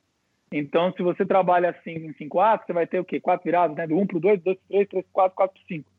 Então, 0.52 0.94
se 0.94 1.02
você 1.02 1.26
trabalha 1.26 1.70
assim 1.70 1.92
em 1.92 2.14
cinco 2.14 2.40
atos, 2.40 2.66
você 2.66 2.74
vai 2.74 2.88
ter 2.88 3.00
o 3.00 3.06
quê? 3.06 3.20
Quatro 3.20 3.44
viradas, 3.44 3.76
né? 3.76 3.88
Do 3.88 3.98
um 3.98 4.06
para 4.06 4.18
o 4.18 4.20
dois, 4.20 4.42
dois 4.42 4.58
para 4.58 4.68
três, 4.68 4.88
três 4.88 5.06
para 5.06 5.14
quatro, 5.14 5.36
quatro 5.36 5.60
para 5.60 5.68
cinco. 5.68 5.92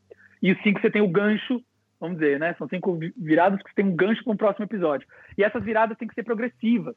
E 0.43 0.53
os 0.53 0.63
cinco 0.63 0.81
você 0.81 0.91
tem 0.91 1.03
o 1.03 1.09
gancho, 1.09 1.63
vamos 2.01 2.19
dizer, 2.19 2.39
né? 2.39 2.55
São 2.59 2.69
cinco 2.69 2.99
viradas 3.17 3.61
que 3.63 3.71
você 3.71 3.75
tem 3.75 3.85
um 3.85 3.97
gancho 3.97 4.23
para 4.23 4.33
o 4.33 4.37
próximo 4.37 4.65
episódio. 4.65 5.07
E 5.37 5.43
essas 5.43 5.65
viradas 5.65 5.99
têm 5.99 6.09
que 6.09 6.15
ser 6.15 6.23
progressivas. 6.23 6.95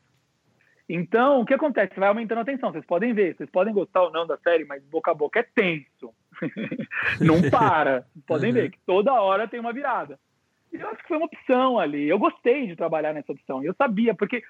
Então, 0.87 1.41
o 1.41 1.45
que 1.45 1.53
acontece? 1.53 1.99
Vai 1.99 2.09
aumentando 2.09 2.41
a 2.41 2.45
tensão. 2.45 2.71
Vocês 2.71 2.85
podem 2.85 3.13
ver, 3.13 3.35
vocês 3.35 3.49
podem 3.49 3.73
gostar 3.73 4.03
ou 4.03 4.11
não 4.11 4.25
da 4.25 4.37
série, 4.37 4.65
mas 4.65 4.83
boca 4.85 5.11
a 5.11 5.13
boca 5.13 5.39
é 5.39 5.43
tenso. 5.43 6.13
não 7.21 7.47
para. 7.49 8.01
Vocês 8.13 8.25
podem 8.25 8.49
uhum. 8.49 8.55
ver 8.55 8.71
que 8.71 8.79
toda 8.87 9.21
hora 9.21 9.47
tem 9.47 9.59
uma 9.59 9.71
virada. 9.71 10.19
E 10.73 10.77
eu 10.77 10.87
acho 10.87 11.01
que 11.01 11.07
foi 11.07 11.17
uma 11.17 11.27
opção 11.27 11.77
ali. 11.77 12.09
Eu 12.09 12.17
gostei 12.17 12.65
de 12.65 12.75
trabalhar 12.75 13.13
nessa 13.13 13.31
opção. 13.31 13.63
Eu 13.63 13.73
sabia, 13.75 14.15
porque 14.15 14.41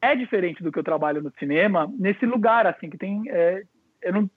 é 0.00 0.14
diferente 0.14 0.62
do 0.62 0.72
que 0.72 0.78
eu 0.78 0.84
trabalho 0.84 1.22
no 1.22 1.32
cinema, 1.38 1.92
nesse 1.98 2.26
lugar, 2.26 2.66
assim, 2.66 2.88
que 2.90 2.98
tem. 2.98 3.22
É, 3.28 3.62
eu 4.02 4.12
não. 4.12 4.30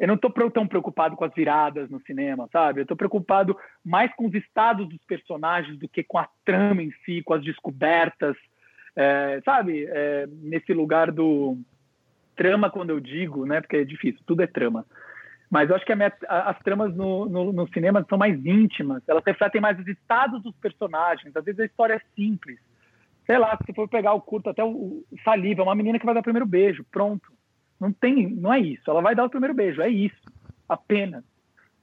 Eu 0.00 0.08
não 0.08 0.16
estou 0.16 0.32
tão 0.50 0.66
preocupado 0.66 1.14
com 1.14 1.24
as 1.24 1.32
viradas 1.32 1.88
no 1.88 2.00
cinema, 2.00 2.48
sabe? 2.50 2.80
Eu 2.80 2.82
estou 2.82 2.96
preocupado 2.96 3.56
mais 3.84 4.12
com 4.16 4.26
os 4.26 4.34
estados 4.34 4.88
dos 4.88 4.98
personagens 5.04 5.78
do 5.78 5.88
que 5.88 6.02
com 6.02 6.18
a 6.18 6.28
trama 6.44 6.82
em 6.82 6.90
si, 7.04 7.22
com 7.22 7.34
as 7.34 7.44
descobertas, 7.44 8.36
é, 8.96 9.40
sabe, 9.44 9.86
é, 9.88 10.26
nesse 10.28 10.72
lugar 10.72 11.12
do 11.12 11.56
trama, 12.36 12.70
quando 12.70 12.90
eu 12.90 13.00
digo, 13.00 13.46
né, 13.46 13.60
porque 13.60 13.76
é 13.76 13.84
difícil, 13.84 14.20
tudo 14.26 14.42
é 14.42 14.46
trama. 14.46 14.84
Mas 15.50 15.68
eu 15.68 15.76
acho 15.76 15.84
que 15.84 15.94
minha, 15.94 16.12
as 16.28 16.58
tramas 16.60 16.94
no, 16.94 17.26
no, 17.26 17.52
no, 17.52 17.68
cinema 17.68 18.04
são 18.08 18.16
mais 18.16 18.42
íntimas, 18.44 19.02
elas 19.06 19.22
refletem 19.24 19.60
mais 19.60 19.78
os 19.78 19.86
estados 19.86 20.42
dos 20.42 20.56
personagens. 20.56 21.36
Às 21.36 21.44
vezes 21.44 21.60
a 21.60 21.66
história 21.66 21.94
é 21.94 22.00
simples. 22.16 22.58
Sei 23.32 23.38
lá, 23.38 23.58
se 23.64 23.72
for 23.72 23.88
pegar 23.88 24.12
o 24.12 24.20
curto 24.20 24.50
até 24.50 24.62
o, 24.62 25.02
Saliva, 25.24 25.62
é 25.62 25.64
uma 25.64 25.74
menina 25.74 25.98
que 25.98 26.04
vai 26.04 26.12
dar 26.12 26.20
o 26.20 26.22
primeiro 26.22 26.44
beijo, 26.44 26.84
pronto. 26.90 27.32
Não 27.80 27.90
tem, 27.90 28.28
não 28.28 28.52
é 28.52 28.60
isso. 28.60 28.90
Ela 28.90 29.00
vai 29.00 29.14
dar 29.14 29.24
o 29.24 29.30
primeiro 29.30 29.54
beijo, 29.54 29.80
é 29.80 29.88
isso, 29.88 30.20
apenas. 30.68 31.24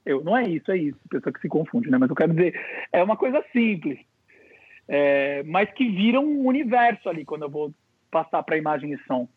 Eu, 0.06 0.22
não 0.22 0.36
é 0.36 0.44
isso, 0.44 0.70
é 0.70 0.76
isso. 0.76 0.98
Pessoa 1.10 1.32
que 1.32 1.40
se 1.40 1.48
confunde, 1.48 1.90
né? 1.90 1.98
Mas 1.98 2.08
eu 2.08 2.14
quero 2.14 2.32
dizer, 2.32 2.54
é 2.92 3.02
uma 3.02 3.16
coisa 3.16 3.42
simples 3.52 3.98
é, 4.92 5.44
mas 5.44 5.70
que 5.70 5.88
viram 5.88 6.24
um 6.24 6.46
universo 6.46 7.08
ali 7.08 7.24
quando 7.24 7.42
eu 7.42 7.50
vou 7.50 7.72
passar 8.10 8.42
para 8.42 8.56
imagem 8.56 8.92
e 8.92 8.98
som. 9.06 9.28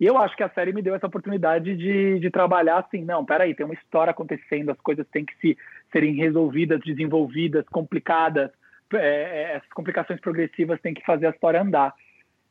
E 0.00 0.06
eu 0.06 0.16
acho 0.18 0.34
que 0.34 0.42
a 0.42 0.48
série 0.48 0.72
me 0.72 0.80
deu 0.80 0.94
essa 0.94 1.06
oportunidade 1.06 1.76
de, 1.76 2.18
de 2.18 2.30
trabalhar 2.30 2.78
assim, 2.78 3.04
não, 3.04 3.22
peraí, 3.22 3.54
tem 3.54 3.66
uma 3.66 3.74
história 3.74 4.10
acontecendo, 4.10 4.70
as 4.70 4.80
coisas 4.80 5.06
têm 5.08 5.24
que 5.24 5.36
se, 5.36 5.58
serem 5.92 6.14
resolvidas, 6.14 6.80
desenvolvidas, 6.80 7.66
complicadas, 7.68 8.50
é, 8.96 9.52
é, 9.52 9.56
essas 9.56 9.68
complicações 9.70 10.20
progressivas 10.20 10.80
têm 10.80 10.94
que 10.94 11.04
fazer 11.04 11.26
a 11.26 11.30
história 11.30 11.60
andar. 11.60 11.94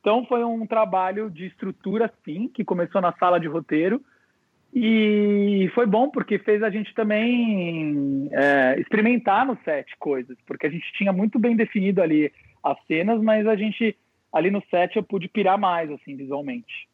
Então 0.00 0.24
foi 0.26 0.44
um 0.44 0.66
trabalho 0.66 1.30
de 1.30 1.46
estrutura, 1.46 2.12
sim, 2.24 2.48
que 2.48 2.64
começou 2.64 3.00
na 3.00 3.12
sala 3.14 3.40
de 3.40 3.48
roteiro, 3.48 4.02
e 4.74 5.70
foi 5.72 5.86
bom 5.86 6.10
porque 6.10 6.38
fez 6.38 6.62
a 6.62 6.68
gente 6.68 6.92
também 6.94 8.28
é, 8.32 8.78
experimentar 8.80 9.46
no 9.46 9.56
set 9.64 9.96
coisas, 9.98 10.36
porque 10.46 10.66
a 10.66 10.70
gente 10.70 10.92
tinha 10.94 11.12
muito 11.12 11.38
bem 11.38 11.54
definido 11.54 12.02
ali 12.02 12.32
as 12.62 12.76
cenas, 12.86 13.22
mas 13.22 13.46
a 13.46 13.54
gente 13.54 13.96
ali 14.32 14.50
no 14.50 14.62
set 14.70 14.96
eu 14.96 15.02
pude 15.02 15.28
pirar 15.28 15.56
mais 15.56 15.90
assim 15.92 16.16
visualmente. 16.16 16.88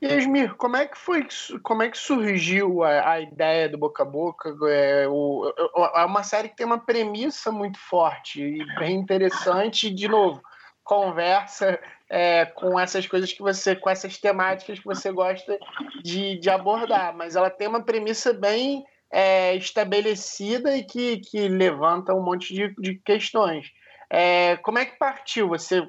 E 0.00 0.06
Esmir, 0.06 0.54
como 0.54 0.76
é 0.76 0.86
que 0.86 0.96
foi, 0.96 1.26
como 1.62 1.82
é 1.82 1.90
que 1.90 1.98
surgiu 1.98 2.82
a, 2.82 3.12
a 3.12 3.20
ideia 3.20 3.68
do 3.68 3.76
Boca 3.76 4.02
a 4.02 4.06
Boca? 4.06 4.56
É, 4.68 5.06
o, 5.06 5.52
é 5.94 6.04
uma 6.04 6.22
série 6.22 6.48
que 6.48 6.56
tem 6.56 6.64
uma 6.64 6.78
premissa 6.78 7.52
muito 7.52 7.78
forte 7.78 8.42
e 8.42 8.64
bem 8.78 8.96
interessante. 8.96 9.90
De 9.90 10.08
novo, 10.08 10.40
conversa 10.82 11.78
é, 12.08 12.46
com 12.46 12.80
essas 12.80 13.06
coisas 13.06 13.30
que 13.30 13.42
você, 13.42 13.76
com 13.76 13.90
essas 13.90 14.16
temáticas 14.16 14.78
que 14.78 14.84
você 14.86 15.12
gosta 15.12 15.58
de, 16.02 16.38
de 16.38 16.48
abordar, 16.48 17.14
mas 17.14 17.36
ela 17.36 17.50
tem 17.50 17.68
uma 17.68 17.82
premissa 17.82 18.32
bem 18.32 18.84
é, 19.12 19.54
estabelecida 19.54 20.76
e 20.76 20.82
que, 20.82 21.18
que 21.18 21.46
levanta 21.46 22.14
um 22.14 22.22
monte 22.22 22.54
de, 22.54 22.74
de 22.78 22.94
questões. 23.04 23.70
É, 24.08 24.56
como 24.56 24.78
é 24.78 24.84
que 24.86 24.98
partiu? 24.98 25.48
Você 25.48 25.86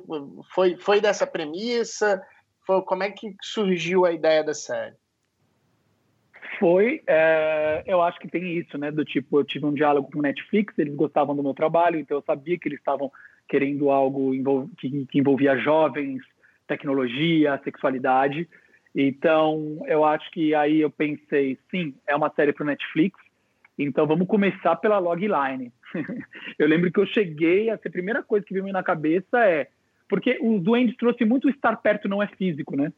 foi, 0.54 0.76
foi 0.78 1.00
dessa 1.00 1.26
premissa? 1.26 2.22
Foi, 2.66 2.82
como 2.84 3.04
é 3.04 3.12
que 3.12 3.36
surgiu 3.42 4.06
a 4.06 4.12
ideia 4.12 4.44
da 4.44 4.54
série? 4.54 4.96
Foi, 6.60 7.02
é, 7.08 7.84
eu 7.88 8.02
acho 8.02 8.20
que 8.20 8.28
tem 8.28 8.58
isso, 8.58 8.78
né? 8.78 8.92
Do 8.92 9.04
tipo, 9.04 9.40
eu 9.40 9.44
tive 9.44 9.66
um 9.66 9.74
diálogo 9.74 10.12
com 10.12 10.20
o 10.20 10.22
Netflix, 10.22 10.78
eles 10.78 10.94
gostavam 10.96 11.36
do 11.36 11.42
meu 11.42 11.54
trabalho, 11.54 12.00
então 12.00 12.18
eu 12.18 12.24
sabia 12.24 12.58
que 12.58 12.68
eles 12.68 12.80
estavam 12.80 13.12
querendo 13.48 13.90
algo 13.90 14.32
que, 14.78 15.06
que 15.08 15.20
envolvia 15.20 15.58
jovens, 15.58 16.22
tecnologia, 16.68 17.60
sexualidade. 17.64 18.48
Então, 18.96 19.84
eu 19.88 20.06
acho 20.06 20.30
que 20.32 20.54
aí 20.54 20.82
eu 20.82 20.92
pensei, 20.92 21.58
sim, 21.70 21.96
é 22.08 22.16
uma 22.16 22.30
série 22.30 22.54
para 22.54 22.64
o 22.64 22.68
Netflix, 22.68 23.20
então 23.78 24.06
vamos 24.06 24.28
começar 24.28 24.76
pela 24.76 25.00
logline. 25.00 25.74
eu 26.60 26.68
lembro 26.68 26.92
que 26.92 27.00
eu 27.00 27.08
cheguei, 27.08 27.70
a 27.70 27.78
primeira 27.78 28.22
coisa 28.22 28.46
que 28.46 28.54
veio 28.54 28.72
na 28.72 28.84
cabeça 28.84 29.46
é, 29.46 29.68
porque 30.12 30.38
o 30.42 30.60
Duende 30.60 30.98
trouxe 30.98 31.24
muito 31.24 31.50
estar 31.50 31.74
perto 31.78 32.10
não 32.10 32.22
é 32.22 32.28
físico, 32.28 32.76
né? 32.76 32.92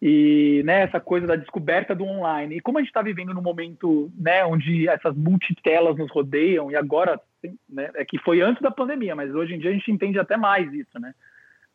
E 0.00 0.62
né, 0.62 0.82
essa 0.82 1.00
coisa 1.00 1.26
da 1.26 1.36
descoberta 1.36 1.94
do 1.94 2.04
online. 2.04 2.56
E 2.56 2.60
como 2.60 2.76
a 2.76 2.82
gente 2.82 2.90
está 2.90 3.00
vivendo 3.00 3.32
num 3.32 3.40
momento 3.40 4.12
né, 4.14 4.44
onde 4.44 4.86
essas 4.86 5.16
multitelas 5.16 5.96
nos 5.96 6.10
rodeiam, 6.10 6.70
e 6.70 6.76
agora, 6.76 7.18
né, 7.66 7.90
é 7.94 8.04
que 8.04 8.18
foi 8.18 8.42
antes 8.42 8.60
da 8.60 8.70
pandemia, 8.70 9.16
mas 9.16 9.34
hoje 9.34 9.54
em 9.54 9.58
dia 9.58 9.70
a 9.70 9.72
gente 9.72 9.90
entende 9.90 10.18
até 10.18 10.36
mais 10.36 10.70
isso, 10.74 11.00
né? 11.00 11.14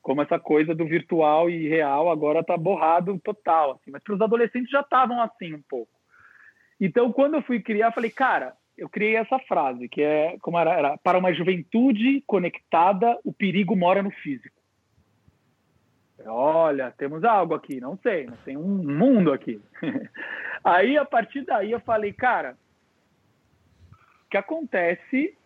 como 0.04 0.22
essa 0.22 0.38
coisa 0.38 0.76
do 0.76 0.86
virtual 0.86 1.50
e 1.50 1.68
real 1.68 2.12
agora 2.12 2.42
está 2.42 2.58
borrado 2.58 3.18
total, 3.24 3.72
assim. 3.72 3.90
Mas 3.90 4.04
para 4.04 4.14
os 4.14 4.22
adolescentes 4.22 4.70
já 4.70 4.82
estavam 4.82 5.22
assim 5.22 5.54
um 5.54 5.62
pouco. 5.62 5.94
Então, 6.78 7.10
quando 7.14 7.36
eu 7.36 7.42
fui 7.42 7.62
criar, 7.62 7.94
falei, 7.94 8.12
cara, 8.12 8.54
eu 8.78 8.90
criei 8.90 9.16
essa 9.16 9.40
frase 9.40 9.88
que 9.88 10.02
é 10.02 10.38
como 10.42 10.58
era, 10.58 10.74
era 10.74 10.98
para 10.98 11.18
uma 11.18 11.34
juventude 11.34 12.24
conectada, 12.26 13.18
o 13.24 13.32
perigo 13.32 13.76
mora 13.76 14.02
no 14.02 14.12
físico. 14.12 14.56
Olha, 16.26 16.92
temos 16.92 17.24
algo 17.24 17.54
aqui, 17.54 17.80
não 17.80 17.98
sei, 17.98 18.26
mas 18.28 18.40
tem 18.42 18.56
um 18.56 18.78
mundo 18.84 19.34
aqui. 19.34 19.62
Aí, 20.64 20.98
a 20.98 21.04
partir 21.04 21.44
daí, 21.44 21.72
eu 21.72 21.82
falei, 21.82 22.14
cara, 22.14 22.56
o 24.26 24.30
que 24.30 24.38
acontece 24.38 25.38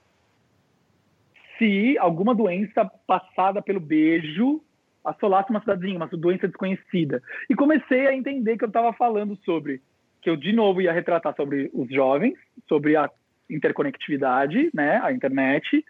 se 1.57 1.97
alguma 1.97 2.36
doença 2.36 2.86
passada 3.07 3.61
pelo 3.61 3.80
beijo 3.80 4.61
assolasse 5.03 5.49
uma 5.49 5.59
cidadezinha, 5.59 5.97
uma 5.97 6.07
doença 6.07 6.47
desconhecida. 6.47 7.23
E 7.49 7.55
comecei 7.55 8.07
a 8.07 8.13
entender 8.13 8.57
que 8.57 8.63
eu 8.63 8.67
estava 8.67 8.93
falando 8.93 9.36
sobre, 9.38 9.82
que 10.28 10.32
eu 10.32 10.36
de 10.36 10.51
novo 10.51 10.82
ia 10.82 10.91
retratar 10.91 11.34
sobre 11.38 11.71
os 11.73 11.89
jovens, 11.89 12.34
sobre 12.67 12.97
a 12.97 13.09
interconectividade, 13.49 14.69
né, 14.73 14.99
a 15.01 15.13
internet, 15.13 15.86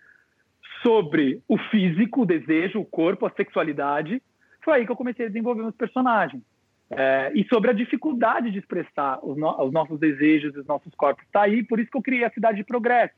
sobre 0.85 1.41
o 1.47 1.57
físico, 1.57 2.21
o 2.21 2.25
desejo, 2.25 2.79
o 2.79 2.85
corpo, 2.85 3.25
a 3.25 3.31
sexualidade. 3.31 4.21
Foi 4.63 4.75
aí 4.75 4.85
que 4.85 4.91
eu 4.91 4.95
comecei 4.95 5.25
a 5.25 5.27
desenvolver 5.27 5.63
meus 5.63 5.75
personagens. 5.75 6.43
É, 6.91 7.31
e 7.33 7.47
sobre 7.47 7.71
a 7.71 7.73
dificuldade 7.73 8.51
de 8.51 8.59
expressar 8.59 9.17
os, 9.23 9.35
no 9.35 9.49
os 9.65 9.73
nossos 9.73 9.99
desejos 9.99 10.55
e 10.55 10.59
os 10.59 10.67
nossos 10.67 10.93
corpos. 10.93 11.25
Está 11.25 11.41
aí, 11.41 11.63
por 11.63 11.79
isso 11.79 11.89
que 11.89 11.97
eu 11.97 12.03
criei 12.03 12.23
a 12.23 12.29
Cidade 12.29 12.57
de 12.57 12.63
Progresso, 12.63 13.15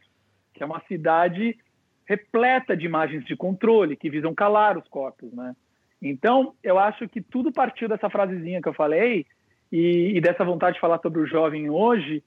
que 0.54 0.64
é 0.64 0.66
uma 0.66 0.80
cidade 0.88 1.58
repleta 2.06 2.78
de 2.78 2.86
imagens 2.86 3.26
de 3.26 3.36
controle 3.36 3.98
que 3.98 4.10
visam 4.10 4.34
calar 4.34 4.78
os 4.78 4.88
corpos, 4.88 5.34
né? 5.34 5.54
Então, 6.02 6.54
eu 6.64 6.80
acho 6.80 7.10
que 7.10 7.20
tudo 7.20 7.52
partiu 7.52 7.90
dessa 7.90 8.10
frasezinha 8.10 8.62
que 8.62 8.70
eu 8.70 8.74
falei 8.74 9.26
e, 9.72 10.18
e 10.18 10.22
dessa 10.22 10.44
vontade 10.44 10.76
de 10.76 10.82
falar 10.82 11.00
sobre 11.00 11.22
o 11.22 11.28
jovem 11.28 11.70
hoje 11.70 12.24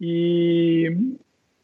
e, 0.00 1.16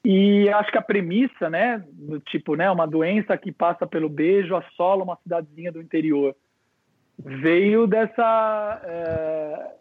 e 0.05 0.49
acho 0.51 0.70
que 0.70 0.79
a 0.79 0.83
premissa, 0.83 1.51
né, 1.51 1.85
do 1.93 2.20
tipo, 2.20 2.55
né, 2.55 2.70
uma 2.70 2.87
doença 2.87 3.37
que 3.37 3.51
passa 3.51 3.87
pelo 3.87 4.09
beijo 4.09 4.55
assola 4.55 5.03
uma 5.03 5.18
cidadezinha 5.22 5.72
do 5.72 5.83
interior, 5.83 6.37
veio 7.18 7.87
dessa 7.87 8.81
é, 8.85 9.74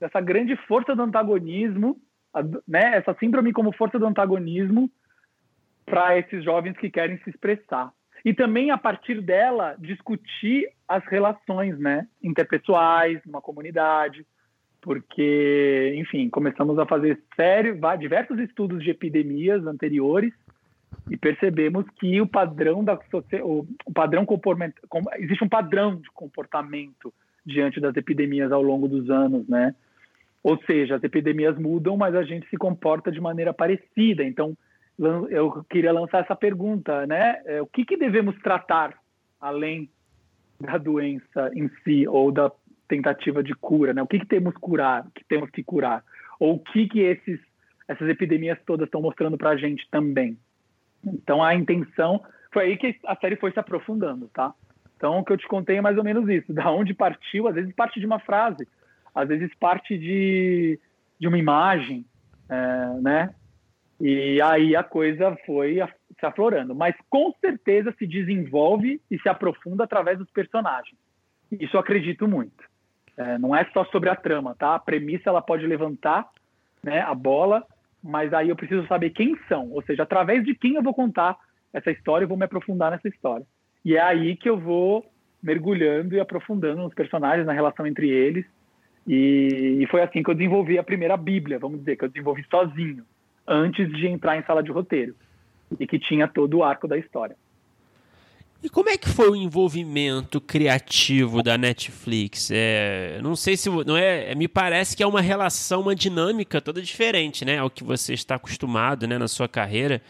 dessa 0.00 0.20
grande 0.20 0.56
força 0.68 0.94
do 0.94 1.02
antagonismo, 1.02 1.96
né, 2.68 2.96
essa 2.96 3.14
síndrome 3.18 3.52
como 3.52 3.72
força 3.72 3.98
do 3.98 4.06
antagonismo 4.06 4.90
para 5.84 6.18
esses 6.18 6.44
jovens 6.44 6.76
que 6.76 6.90
querem 6.90 7.18
se 7.18 7.30
expressar. 7.30 7.92
E 8.24 8.34
também, 8.34 8.70
a 8.70 8.78
partir 8.78 9.20
dela, 9.20 9.76
discutir 9.78 10.68
as 10.86 11.04
relações 11.06 11.78
né, 11.78 12.06
interpessoais 12.22 13.20
numa 13.24 13.40
comunidade, 13.40 14.26
porque, 14.86 15.94
enfim, 15.96 16.30
começamos 16.30 16.78
a 16.78 16.86
fazer 16.86 17.20
sério, 17.34 17.76
diversos 17.98 18.38
estudos 18.38 18.84
de 18.84 18.90
epidemias 18.90 19.66
anteriores 19.66 20.32
e 21.10 21.16
percebemos 21.16 21.84
que 21.98 22.20
o 22.20 22.26
padrão 22.26 22.84
da 22.84 22.96
o 23.42 23.92
padrão 23.92 24.24
comportamento 24.24 24.80
existe 25.16 25.42
um 25.42 25.48
padrão 25.48 25.96
de 25.96 26.08
comportamento 26.12 27.12
diante 27.44 27.80
das 27.80 27.96
epidemias 27.96 28.52
ao 28.52 28.62
longo 28.62 28.86
dos 28.86 29.10
anos, 29.10 29.48
né? 29.48 29.74
Ou 30.40 30.56
seja, 30.62 30.94
as 30.94 31.02
epidemias 31.02 31.58
mudam, 31.58 31.96
mas 31.96 32.14
a 32.14 32.22
gente 32.22 32.48
se 32.48 32.56
comporta 32.56 33.10
de 33.10 33.20
maneira 33.20 33.52
parecida. 33.52 34.22
Então, 34.22 34.56
eu 35.30 35.64
queria 35.68 35.90
lançar 35.90 36.22
essa 36.22 36.36
pergunta, 36.36 37.04
né? 37.08 37.42
É, 37.44 37.60
o 37.60 37.66
que, 37.66 37.84
que 37.84 37.96
devemos 37.96 38.38
tratar 38.38 38.96
além 39.40 39.90
da 40.60 40.78
doença 40.78 41.50
em 41.56 41.68
si 41.82 42.06
ou 42.06 42.30
da 42.30 42.52
tentativa 42.88 43.42
de 43.42 43.54
cura, 43.54 43.92
né? 43.92 44.02
O 44.02 44.06
que, 44.06 44.18
que 44.18 44.26
temos 44.26 44.54
curar, 44.54 45.06
que 45.14 45.24
temos 45.24 45.50
que 45.50 45.62
curar, 45.62 46.04
ou 46.38 46.54
o 46.54 46.58
que 46.58 46.88
que 46.88 47.00
esses 47.00 47.40
essas 47.88 48.08
epidemias 48.08 48.58
todas 48.66 48.86
estão 48.86 49.00
mostrando 49.00 49.38
para 49.38 49.50
a 49.50 49.56
gente 49.56 49.88
também. 49.90 50.36
Então 51.04 51.42
a 51.42 51.54
intenção 51.54 52.20
foi 52.52 52.64
aí 52.64 52.76
que 52.76 52.98
a 53.06 53.14
série 53.16 53.36
foi 53.36 53.52
se 53.52 53.60
aprofundando, 53.60 54.28
tá? 54.28 54.52
Então 54.96 55.18
o 55.18 55.24
que 55.24 55.32
eu 55.32 55.36
te 55.36 55.46
contei 55.46 55.76
é 55.76 55.80
mais 55.80 55.96
ou 55.96 56.04
menos 56.04 56.28
isso, 56.28 56.52
da 56.52 56.70
onde 56.70 56.94
partiu, 56.94 57.46
às 57.46 57.54
vezes 57.54 57.74
parte 57.74 58.00
de 58.00 58.06
uma 58.06 58.18
frase, 58.18 58.66
às 59.14 59.28
vezes 59.28 59.54
parte 59.54 59.96
de, 59.96 60.80
de 61.18 61.28
uma 61.28 61.38
imagem, 61.38 62.04
é, 62.48 63.00
né? 63.00 63.34
E 64.00 64.40
aí 64.42 64.76
a 64.76 64.82
coisa 64.82 65.36
foi 65.46 65.78
se 66.18 66.26
aflorando. 66.26 66.74
Mas 66.74 66.94
com 67.08 67.32
certeza 67.40 67.94
se 67.98 68.06
desenvolve 68.06 69.00
e 69.10 69.18
se 69.18 69.28
aprofunda 69.28 69.84
através 69.84 70.18
dos 70.18 70.30
personagens. 70.30 70.98
Isso 71.52 71.76
eu 71.76 71.80
acredito 71.80 72.28
muito. 72.28 72.64
É, 73.16 73.38
não 73.38 73.54
é 73.54 73.64
só 73.72 73.84
sobre 73.86 74.10
a 74.10 74.16
trama, 74.16 74.54
tá? 74.58 74.74
A 74.74 74.78
premissa 74.78 75.30
ela 75.30 75.40
pode 75.40 75.66
levantar 75.66 76.28
né, 76.82 77.00
a 77.00 77.14
bola, 77.14 77.64
mas 78.02 78.32
aí 78.32 78.48
eu 78.48 78.56
preciso 78.56 78.86
saber 78.86 79.10
quem 79.10 79.36
são. 79.48 79.70
Ou 79.70 79.82
seja, 79.82 80.02
através 80.02 80.44
de 80.44 80.54
quem 80.54 80.74
eu 80.74 80.82
vou 80.82 80.94
contar 80.94 81.36
essa 81.72 81.90
história, 81.90 82.24
eu 82.24 82.28
vou 82.28 82.36
me 82.36 82.44
aprofundar 82.44 82.90
nessa 82.90 83.08
história. 83.08 83.46
E 83.84 83.96
é 83.96 84.00
aí 84.00 84.36
que 84.36 84.48
eu 84.48 84.58
vou 84.58 85.04
mergulhando 85.42 86.14
e 86.14 86.20
aprofundando 86.20 86.82
nos 86.82 86.94
personagens, 86.94 87.46
na 87.46 87.52
relação 87.52 87.86
entre 87.86 88.08
eles. 88.08 88.44
E, 89.06 89.78
e 89.80 89.86
foi 89.86 90.02
assim 90.02 90.22
que 90.22 90.30
eu 90.30 90.34
desenvolvi 90.34 90.78
a 90.78 90.82
primeira 90.82 91.16
Bíblia, 91.16 91.58
vamos 91.58 91.78
dizer, 91.78 91.96
que 91.96 92.04
eu 92.04 92.08
desenvolvi 92.08 92.44
sozinho 92.50 93.04
antes 93.46 93.88
de 93.92 94.08
entrar 94.08 94.36
em 94.36 94.42
sala 94.42 94.62
de 94.62 94.72
roteiro 94.72 95.14
e 95.78 95.86
que 95.86 95.98
tinha 95.98 96.26
todo 96.26 96.58
o 96.58 96.64
arco 96.64 96.88
da 96.88 96.98
história. 96.98 97.36
E 98.62 98.68
como 98.68 98.88
é 98.88 98.96
que 98.96 99.08
foi 99.08 99.30
o 99.30 99.36
envolvimento 99.36 100.40
criativo 100.40 101.42
da 101.42 101.58
Netflix? 101.58 102.50
É, 102.50 103.20
não 103.22 103.36
sei 103.36 103.56
se 103.56 103.68
não 103.68 103.96
é, 103.96 104.34
me 104.34 104.48
parece 104.48 104.96
que 104.96 105.02
é 105.02 105.06
uma 105.06 105.20
relação, 105.20 105.82
uma 105.82 105.94
dinâmica 105.94 106.60
toda 106.60 106.80
diferente, 106.80 107.44
né, 107.44 107.58
ao 107.58 107.70
que 107.70 107.84
você 107.84 108.14
está 108.14 108.36
acostumado, 108.36 109.06
né, 109.06 109.18
na 109.18 109.28
sua 109.28 109.46
carreira. 109.46 110.02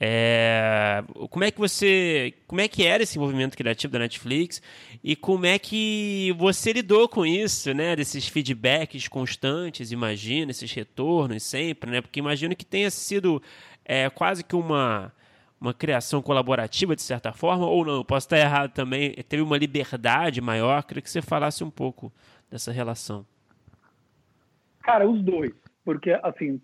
É, 0.00 1.02
como 1.28 1.44
é 1.44 1.50
que 1.50 1.58
você, 1.58 2.32
como 2.46 2.60
é 2.60 2.68
que 2.68 2.84
era 2.84 3.02
esse 3.02 3.18
envolvimento 3.18 3.56
criativo 3.56 3.92
da 3.92 3.98
Netflix 3.98 4.62
e 5.02 5.16
como 5.16 5.44
é 5.44 5.58
que 5.58 6.32
você 6.38 6.72
lidou 6.72 7.08
com 7.08 7.26
isso, 7.26 7.74
né? 7.74 7.96
Desses 7.96 8.28
feedbacks 8.28 9.08
constantes, 9.08 9.90
imagina, 9.90 10.52
esses 10.52 10.72
retornos 10.72 11.42
sempre, 11.42 11.90
né? 11.90 12.00
Porque 12.00 12.20
imagino 12.20 12.54
que 12.54 12.64
tenha 12.64 12.90
sido 12.92 13.42
é, 13.84 14.08
quase 14.08 14.44
que 14.44 14.54
uma 14.54 15.12
uma 15.60 15.74
criação 15.74 16.22
colaborativa 16.22 16.94
de 16.94 17.02
certa 17.02 17.32
forma 17.32 17.66
ou 17.66 17.84
não? 17.84 18.04
Posso 18.04 18.26
estar 18.26 18.38
errado 18.38 18.72
também. 18.72 19.12
Teve 19.28 19.42
uma 19.42 19.58
liberdade 19.58 20.40
maior. 20.40 20.82
Queria 20.84 21.02
que 21.02 21.10
você 21.10 21.22
falasse 21.22 21.64
um 21.64 21.70
pouco 21.70 22.12
dessa 22.50 22.72
relação. 22.72 23.26
Cara, 24.82 25.08
os 25.08 25.22
dois, 25.22 25.52
porque 25.84 26.18
assim 26.22 26.60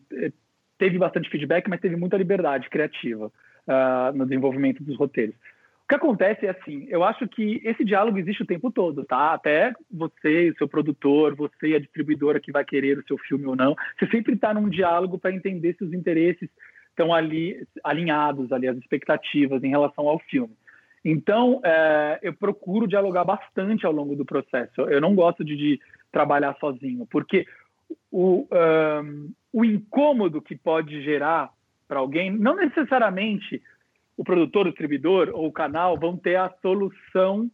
teve 0.79 0.99
bastante 0.99 1.31
feedback, 1.31 1.69
mas 1.69 1.81
teve 1.81 1.97
muita 1.97 2.17
liberdade 2.17 2.69
criativa 2.69 3.27
uh, 3.67 4.17
no 4.17 4.25
desenvolvimento 4.25 4.83
dos 4.83 4.97
roteiros. 4.97 5.35
O 5.85 5.87
que 5.87 5.95
acontece 5.97 6.47
é 6.47 6.51
assim, 6.51 6.87
eu 6.89 7.05
acho 7.05 7.29
que 7.29 7.61
esse 7.63 7.85
diálogo 7.85 8.17
existe 8.17 8.43
o 8.43 8.47
tempo 8.47 8.73
todo, 8.73 9.05
tá? 9.05 9.35
Até 9.35 9.75
você, 9.91 10.55
seu 10.57 10.67
produtor, 10.67 11.35
você 11.35 11.75
a 11.75 11.79
distribuidora 11.79 12.41
que 12.41 12.51
vai 12.51 12.65
querer 12.65 12.99
o 12.99 13.07
seu 13.07 13.19
filme 13.19 13.45
ou 13.45 13.55
não, 13.55 13.77
você 13.99 14.07
sempre 14.11 14.33
está 14.33 14.55
num 14.55 14.71
diálogo 14.71 15.19
para 15.19 15.35
entender 15.35 15.75
se 15.77 15.85
os 15.85 15.93
interesses 15.93 16.49
estão 16.95 17.13
ali 17.13 17.67
alinhados, 17.83 18.53
ali 18.53 18.69
as 18.69 18.77
expectativas 18.77 19.63
em 19.63 19.69
relação 19.69 20.09
ao 20.09 20.19
filme. 20.21 20.55
Então, 21.05 21.61
é, 21.63 22.19
eu 22.23 22.33
procuro 22.33 22.87
dialogar 22.87 23.25
bastante 23.25 23.85
ao 23.85 23.93
longo 23.93 24.17
do 24.17 24.25
processo. 24.25 24.81
Eu 24.83 25.01
não 25.01 25.15
gosto 25.15 25.45
de, 25.45 25.55
de 25.55 25.81
trabalhar 26.11 26.57
sozinho, 26.59 27.07
porque 27.11 27.47
o, 28.11 28.47
um, 28.51 29.33
o 29.53 29.65
incômodo 29.65 30.41
que 30.41 30.57
pode 30.57 31.03
gerar 31.03 31.51
para 31.87 31.99
alguém, 31.99 32.31
não 32.31 32.57
necessariamente 32.57 33.61
o 34.17 34.25
produtor, 34.25 34.67
o 34.67 34.71
distribuidor 34.71 35.31
ou 35.35 35.47
o 35.47 35.53
canal 35.53 35.99
vão 35.99 36.17
ter 36.17 36.37
a 36.37 36.53
solução 36.63 37.51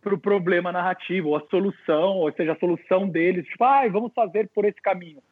para 0.00 0.14
o 0.14 0.18
problema 0.18 0.70
narrativo, 0.70 1.28
ou 1.28 1.36
a 1.36 1.46
solução, 1.48 2.18
ou 2.18 2.32
seja, 2.32 2.52
a 2.52 2.58
solução 2.58 3.08
deles, 3.08 3.46
tipo, 3.46 3.62
ah, 3.64 3.88
vamos 3.88 4.12
fazer 4.12 4.48
por 4.52 4.64
esse 4.64 4.80
caminho. 4.82 5.22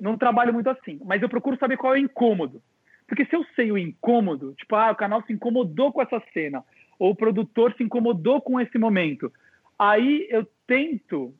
Não 0.00 0.16
trabalho 0.16 0.52
muito 0.52 0.68
assim, 0.70 1.00
mas 1.04 1.22
eu 1.22 1.28
procuro 1.28 1.58
saber 1.58 1.76
qual 1.76 1.94
é 1.94 1.98
o 1.98 2.02
incômodo. 2.02 2.62
Porque 3.06 3.26
se 3.26 3.36
eu 3.36 3.44
sei 3.54 3.70
o 3.70 3.78
incômodo, 3.78 4.54
tipo, 4.54 4.74
ah, 4.74 4.90
o 4.90 4.96
canal 4.96 5.22
se 5.22 5.32
incomodou 5.32 5.92
com 5.92 6.00
essa 6.00 6.22
cena, 6.32 6.64
ou 6.98 7.10
o 7.10 7.16
produtor 7.16 7.74
se 7.76 7.82
incomodou 7.82 8.40
com 8.40 8.58
esse 8.60 8.78
momento, 8.78 9.30
aí 9.78 10.26
eu 10.30 10.46
tento 10.66 11.34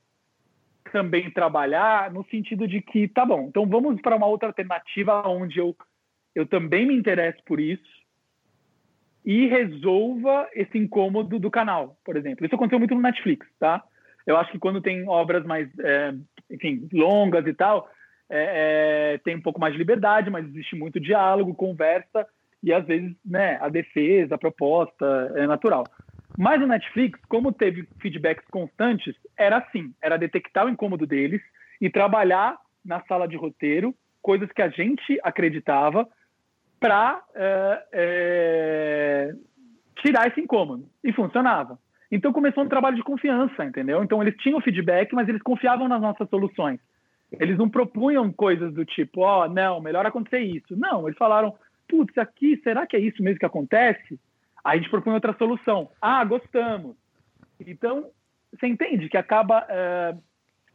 também 0.90 1.30
trabalhar 1.30 2.12
no 2.12 2.24
sentido 2.26 2.68
de 2.68 2.82
que, 2.82 3.08
tá 3.08 3.24
bom, 3.24 3.46
então 3.48 3.66
vamos 3.66 4.00
para 4.02 4.16
uma 4.16 4.26
outra 4.26 4.48
alternativa 4.48 5.26
onde 5.26 5.58
eu, 5.58 5.74
eu 6.34 6.46
também 6.46 6.86
me 6.86 6.94
interesso 6.94 7.42
por 7.46 7.58
isso, 7.58 8.02
e 9.24 9.46
resolva 9.46 10.48
esse 10.52 10.76
incômodo 10.76 11.38
do 11.38 11.50
canal, 11.50 11.96
por 12.04 12.16
exemplo. 12.16 12.44
Isso 12.44 12.54
aconteceu 12.54 12.78
muito 12.78 12.94
no 12.94 13.00
Netflix, 13.00 13.46
tá? 13.58 13.82
Eu 14.26 14.36
acho 14.36 14.50
que 14.52 14.58
quando 14.58 14.80
tem 14.80 15.08
obras 15.08 15.44
mais, 15.44 15.68
é, 15.78 16.14
enfim, 16.50 16.88
longas 16.92 17.46
e 17.46 17.54
tal, 17.54 17.88
é, 18.34 19.12
é, 19.14 19.18
tem 19.18 19.36
um 19.36 19.42
pouco 19.42 19.60
mais 19.60 19.74
de 19.74 19.78
liberdade, 19.78 20.30
mas 20.30 20.46
existe 20.46 20.74
muito 20.74 20.98
diálogo, 20.98 21.54
conversa 21.54 22.26
e 22.62 22.72
às 22.72 22.86
vezes, 22.86 23.14
né, 23.24 23.58
a 23.60 23.68
defesa, 23.68 24.36
a 24.36 24.38
proposta 24.38 25.32
é 25.36 25.46
natural. 25.46 25.84
Mas 26.38 26.58
no 26.58 26.66
Netflix, 26.66 27.20
como 27.28 27.52
teve 27.52 27.86
feedbacks 28.00 28.46
constantes, 28.48 29.14
era 29.36 29.58
assim, 29.58 29.92
era 30.00 30.16
detectar 30.16 30.64
o 30.64 30.70
incômodo 30.70 31.06
deles 31.06 31.42
e 31.78 31.90
trabalhar 31.90 32.56
na 32.82 33.02
sala 33.02 33.28
de 33.28 33.36
roteiro 33.36 33.94
coisas 34.22 34.50
que 34.52 34.62
a 34.62 34.68
gente 34.68 35.20
acreditava 35.22 36.08
para 36.80 37.22
é, 37.34 37.84
é, 37.92 39.34
tirar 40.00 40.28
esse 40.28 40.40
incômodo. 40.40 40.88
E 41.04 41.12
funcionava. 41.12 41.78
Então 42.10 42.32
começou 42.32 42.64
um 42.64 42.68
trabalho 42.68 42.96
de 42.96 43.02
confiança, 43.02 43.64
entendeu? 43.64 44.02
Então 44.02 44.22
eles 44.22 44.36
tinham 44.38 44.60
feedback, 44.60 45.12
mas 45.14 45.28
eles 45.28 45.42
confiavam 45.42 45.88
nas 45.88 46.00
nossas 46.00 46.28
soluções. 46.30 46.80
Eles 47.40 47.56
não 47.58 47.68
propunham 47.68 48.32
coisas 48.32 48.72
do 48.74 48.84
tipo, 48.84 49.22
ó, 49.22 49.44
oh, 49.44 49.48
não, 49.48 49.80
melhor 49.80 50.04
acontecer 50.06 50.40
isso. 50.40 50.76
Não, 50.76 51.06
eles 51.06 51.18
falaram, 51.18 51.54
putz, 51.88 52.16
aqui, 52.18 52.60
será 52.62 52.86
que 52.86 52.96
é 52.96 53.00
isso 53.00 53.22
mesmo 53.22 53.38
que 53.38 53.46
acontece? 53.46 54.18
Aí 54.64 54.78
a 54.78 54.82
gente 54.82 54.90
propõe 54.90 55.14
outra 55.14 55.34
solução. 55.36 55.90
Ah, 56.00 56.24
gostamos. 56.24 56.96
Então, 57.60 58.10
você 58.52 58.66
entende 58.66 59.08
que 59.08 59.16
acaba. 59.16 59.66
É, 59.68 60.14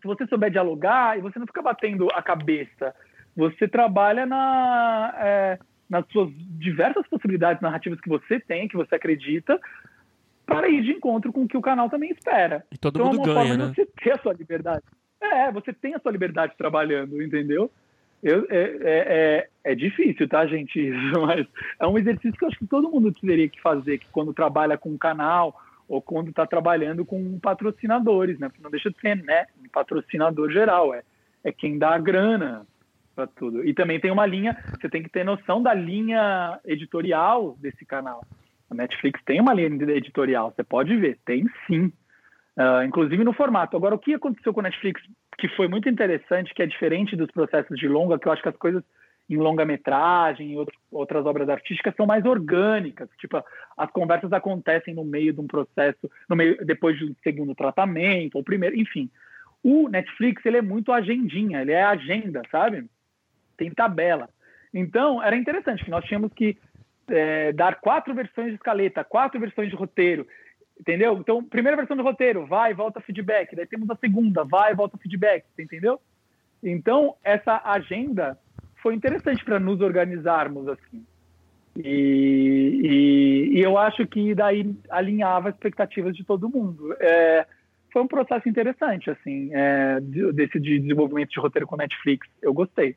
se 0.01 0.07
você 0.07 0.27
souber 0.27 0.51
dialogar 0.51 1.17
e 1.17 1.21
você 1.21 1.39
não 1.39 1.47
fica 1.47 1.61
batendo 1.61 2.07
a 2.13 2.21
cabeça, 2.21 2.93
você 3.35 3.67
trabalha 3.67 4.25
na. 4.25 5.13
É, 5.17 5.59
nas 5.89 6.05
suas 6.11 6.29
diversas 6.59 7.07
possibilidades 7.07 7.61
narrativas 7.61 8.01
que 8.01 8.09
você 8.09 8.41
tem, 8.41 8.67
que 8.67 8.75
você 8.75 8.95
acredita, 8.95 9.57
para 10.45 10.67
ir 10.67 10.81
de 10.81 10.91
encontro 10.91 11.31
com 11.31 11.43
o 11.43 11.47
que 11.47 11.55
o 11.55 11.61
canal 11.61 11.89
também 11.89 12.11
espera. 12.11 12.65
E 12.71 12.77
todo 12.77 12.99
então, 12.99 13.07
mundo 13.07 13.17
é 13.17 13.19
uma 13.19 13.25
ganha, 13.25 13.47
forma 13.47 13.57
né? 13.57 13.69
de 13.69 13.75
você 13.75 13.85
ter 13.85 14.11
a 14.11 14.21
sua 14.21 14.33
liberdade. 14.33 14.83
É, 15.21 15.51
você 15.51 15.73
tem 15.73 15.95
a 15.95 15.99
sua 15.99 16.11
liberdade 16.11 16.55
trabalhando, 16.57 17.21
entendeu? 17.21 17.71
Eu, 18.21 18.47
é, 18.49 18.57
é, 18.57 18.77
é, 18.83 19.47
é, 19.71 19.75
difícil, 19.75 20.27
tá, 20.27 20.45
gente? 20.47 20.79
Isso, 20.79 21.21
mas 21.21 21.47
é 21.79 21.87
um 21.87 21.97
exercício 21.97 22.33
que 22.33 22.43
eu 22.43 22.47
acho 22.47 22.59
que 22.59 22.67
todo 22.67 22.89
mundo 22.89 23.11
teria 23.13 23.47
que 23.47 23.61
fazer, 23.61 23.99
que 23.99 24.07
quando 24.11 24.33
trabalha 24.33 24.77
com 24.77 24.89
um 24.89 24.97
canal 24.97 25.55
ou 25.87 26.01
quando 26.01 26.29
está 26.29 26.45
trabalhando 26.45 27.05
com 27.05 27.39
patrocinadores, 27.39 28.39
né? 28.39 28.49
Porque 28.49 28.63
não 28.63 28.71
deixa 28.71 28.89
de 28.89 28.99
ser, 28.99 29.15
né? 29.23 29.45
Um 29.63 29.69
patrocinador 29.69 30.51
geral, 30.51 30.93
é, 30.93 31.03
é 31.43 31.51
quem 31.51 31.77
dá 31.77 31.95
a 31.95 31.99
grana 31.99 32.65
para 33.15 33.27
tudo. 33.27 33.65
E 33.65 33.73
também 33.73 33.99
tem 33.99 34.11
uma 34.11 34.25
linha, 34.25 34.55
você 34.79 34.89
tem 34.89 35.01
que 35.01 35.09
ter 35.09 35.23
noção 35.23 35.61
da 35.61 35.73
linha 35.73 36.59
editorial 36.65 37.55
desse 37.59 37.85
canal. 37.85 38.23
A 38.69 38.75
Netflix 38.75 39.19
tem 39.25 39.39
uma 39.39 39.53
linha 39.53 39.69
editorial, 39.91 40.53
você 40.55 40.63
pode 40.63 40.95
ver, 40.95 41.17
tem 41.25 41.45
sim. 41.65 41.91
Uh, 42.57 42.83
inclusive 42.83 43.23
no 43.23 43.33
formato. 43.33 43.77
Agora, 43.77 43.93
o 43.93 43.99
que 43.99 44.15
aconteceu 44.15 44.51
com 44.51 44.61
a 44.61 44.63
Netflix, 44.63 45.01
que 45.37 45.47
foi 45.49 45.67
muito 45.67 45.87
interessante, 45.87 46.53
que 46.53 46.63
é 46.63 46.65
diferente 46.65 47.15
dos 47.15 47.29
processos 47.29 47.77
de 47.77 47.87
longa, 47.87 48.17
que 48.17 48.27
eu 48.27 48.31
acho 48.31 48.41
que 48.41 48.49
as 48.49 48.57
coisas 48.57 48.83
em 49.29 49.37
longa-metragem 49.37 50.53
e 50.53 50.65
outras 50.89 51.25
obras 51.25 51.49
artísticas 51.49 51.93
são 51.95 52.07
mais 52.07 52.25
orgânicas. 52.25 53.09
Tipo, 53.19 53.43
as 53.77 53.91
conversas 53.91 54.33
acontecem 54.33 54.95
no 54.95 55.03
meio 55.03 55.33
de 55.33 55.39
um 55.39 55.45
processo, 55.45 56.09
no 56.27 56.35
meio 56.35 56.65
depois 56.65 56.97
do 56.97 57.15
segundo 57.21 57.53
tratamento, 57.53 58.35
ou 58.35 58.43
primeiro, 58.43 58.75
enfim. 58.75 59.09
O 59.61 59.89
Netflix, 59.89 60.43
ele 60.45 60.57
é 60.57 60.61
muito 60.61 60.91
agendinha, 60.91 61.61
ele 61.61 61.73
é 61.73 61.83
agenda, 61.83 62.41
sabe? 62.49 62.89
tem 63.57 63.71
tabela. 63.71 64.29
Então, 64.73 65.21
era 65.21 65.35
interessante 65.35 65.83
que 65.83 65.89
nós 65.89 66.05
tínhamos 66.05 66.31
que 66.33 66.57
é, 67.09 67.51
dar 67.51 67.75
quatro 67.81 68.13
versões 68.13 68.49
de 68.49 68.55
escaleta, 68.55 69.03
quatro 69.03 69.39
versões 69.39 69.69
de 69.69 69.75
roteiro, 69.75 70.27
entendeu? 70.79 71.17
Então, 71.17 71.43
primeira 71.43 71.77
versão 71.77 71.97
do 71.97 72.03
roteiro, 72.03 72.45
vai, 72.45 72.73
volta 72.73 73.01
feedback. 73.01 73.55
Daí 73.55 73.65
temos 73.65 73.89
a 73.89 73.95
segunda, 73.95 74.43
vai, 74.43 74.73
volta 74.73 74.97
feedback, 74.97 75.45
entendeu? 75.57 75.99
Então, 76.63 77.15
essa 77.23 77.61
agenda 77.63 78.37
foi 78.81 78.95
interessante 78.95 79.43
para 79.43 79.59
nos 79.59 79.81
organizarmos 79.81 80.67
assim. 80.67 81.05
E, 81.75 82.81
e, 82.83 83.57
e, 83.57 83.61
eu 83.61 83.77
acho 83.77 84.07
que 84.07 84.33
daí 84.33 84.75
alinhava 84.89 85.49
as 85.49 85.55
expectativas 85.55 86.15
de 86.15 86.23
todo 86.23 86.49
mundo. 86.49 86.95
É, 86.99 87.45
foi 87.93 88.01
um 88.01 88.07
processo 88.07 88.49
interessante, 88.49 89.11
assim, 89.11 89.49
é, 89.53 89.99
desse 90.33 90.59
de 90.59 90.79
desenvolvimento 90.79 91.29
de 91.29 91.39
roteiro 91.39 91.67
com 91.67 91.75
Netflix. 91.75 92.27
Eu 92.41 92.53
gostei. 92.53 92.95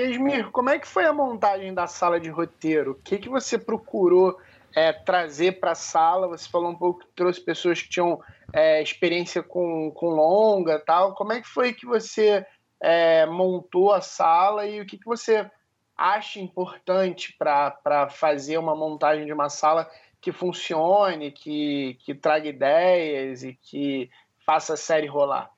Esmir, 0.00 0.50
como 0.50 0.70
é 0.70 0.78
que 0.78 0.86
foi 0.86 1.04
a 1.04 1.12
montagem 1.12 1.72
da 1.72 1.86
sala 1.86 2.18
de 2.18 2.28
roteiro? 2.28 2.92
O 2.92 2.94
que, 2.94 3.18
que 3.18 3.28
você 3.28 3.58
procurou 3.58 4.38
é, 4.74 4.92
trazer 4.92 5.60
para 5.60 5.72
a 5.72 5.76
sala? 5.76 6.28
Você 6.28 6.48
falou 6.48 6.70
um 6.70 6.76
pouco 6.76 7.00
que 7.00 7.08
trouxe 7.14 7.40
pessoas 7.40 7.82
que 7.82 7.88
tinham 7.88 8.20
é, 8.52 8.82
experiência 8.82 9.42
com, 9.42 9.90
com 9.92 10.08
longa 10.08 10.78
tal. 10.78 11.14
Como 11.14 11.32
é 11.32 11.40
que 11.40 11.48
foi 11.48 11.72
que 11.72 11.86
você 11.86 12.44
é, 12.80 13.26
montou 13.26 13.92
a 13.92 14.00
sala 14.00 14.66
e 14.66 14.80
o 14.80 14.86
que, 14.86 14.98
que 14.98 15.06
você 15.06 15.50
acha 15.96 16.38
importante 16.40 17.34
para 17.38 18.08
fazer 18.10 18.58
uma 18.58 18.76
montagem 18.76 19.24
de 19.24 19.32
uma 19.32 19.48
sala 19.48 19.88
que 20.20 20.32
funcione, 20.32 21.32
que, 21.32 21.96
que 22.04 22.14
traga 22.14 22.48
ideias 22.48 23.42
e 23.42 23.54
que 23.54 24.10
faça 24.44 24.74
a 24.74 24.76
série 24.76 25.06
rolar? 25.06 25.55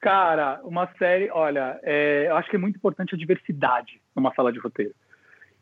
Cara, 0.00 0.60
uma 0.62 0.88
série, 0.98 1.28
olha, 1.30 1.78
é, 1.82 2.26
eu 2.28 2.36
acho 2.36 2.48
que 2.48 2.56
é 2.56 2.58
muito 2.58 2.76
importante 2.76 3.14
a 3.14 3.18
diversidade 3.18 4.00
numa 4.14 4.32
sala 4.34 4.52
de 4.52 4.58
roteiro. 4.58 4.94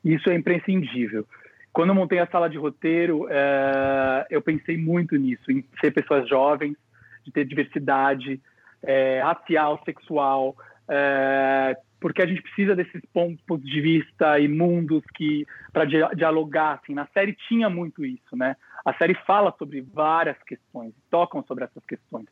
Isso 0.04 0.28
é 0.30 0.34
imprescindível. 0.34 1.26
Quando 1.72 1.90
eu 1.90 1.94
montei 1.94 2.18
a 2.18 2.26
sala 2.26 2.48
de 2.48 2.58
roteiro, 2.58 3.26
é, 3.30 4.26
eu 4.30 4.42
pensei 4.42 4.76
muito 4.76 5.16
nisso, 5.16 5.50
em 5.50 5.64
ser 5.80 5.90
pessoas 5.90 6.28
jovens, 6.28 6.76
de 7.24 7.32
ter 7.32 7.44
diversidade 7.44 8.40
é, 8.82 9.20
racial, 9.20 9.82
sexual, 9.84 10.56
é, 10.88 11.76
porque 12.00 12.22
a 12.22 12.26
gente 12.26 12.42
precisa 12.42 12.76
desses 12.76 13.02
pontos 13.12 13.68
de 13.68 13.80
vista 13.80 14.38
e 14.38 14.48
mundos 14.48 15.02
que 15.14 15.46
para 15.72 15.84
dialogar. 16.14 16.80
Assim, 16.82 16.94
na 16.94 17.06
série 17.08 17.36
tinha 17.48 17.68
muito 17.68 18.04
isso, 18.04 18.36
né? 18.36 18.56
A 18.84 18.94
série 18.94 19.14
fala 19.26 19.52
sobre 19.58 19.80
várias 19.80 20.40
questões, 20.44 20.94
tocam 21.10 21.42
sobre 21.42 21.64
essas 21.64 21.84
questões. 21.84 22.26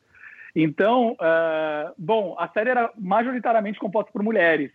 Então, 0.55 1.12
uh, 1.12 1.92
bom, 1.98 2.36
a 2.38 2.48
série 2.48 2.70
era 2.70 2.90
majoritariamente 2.96 3.78
composta 3.78 4.12
por 4.12 4.22
mulheres. 4.22 4.70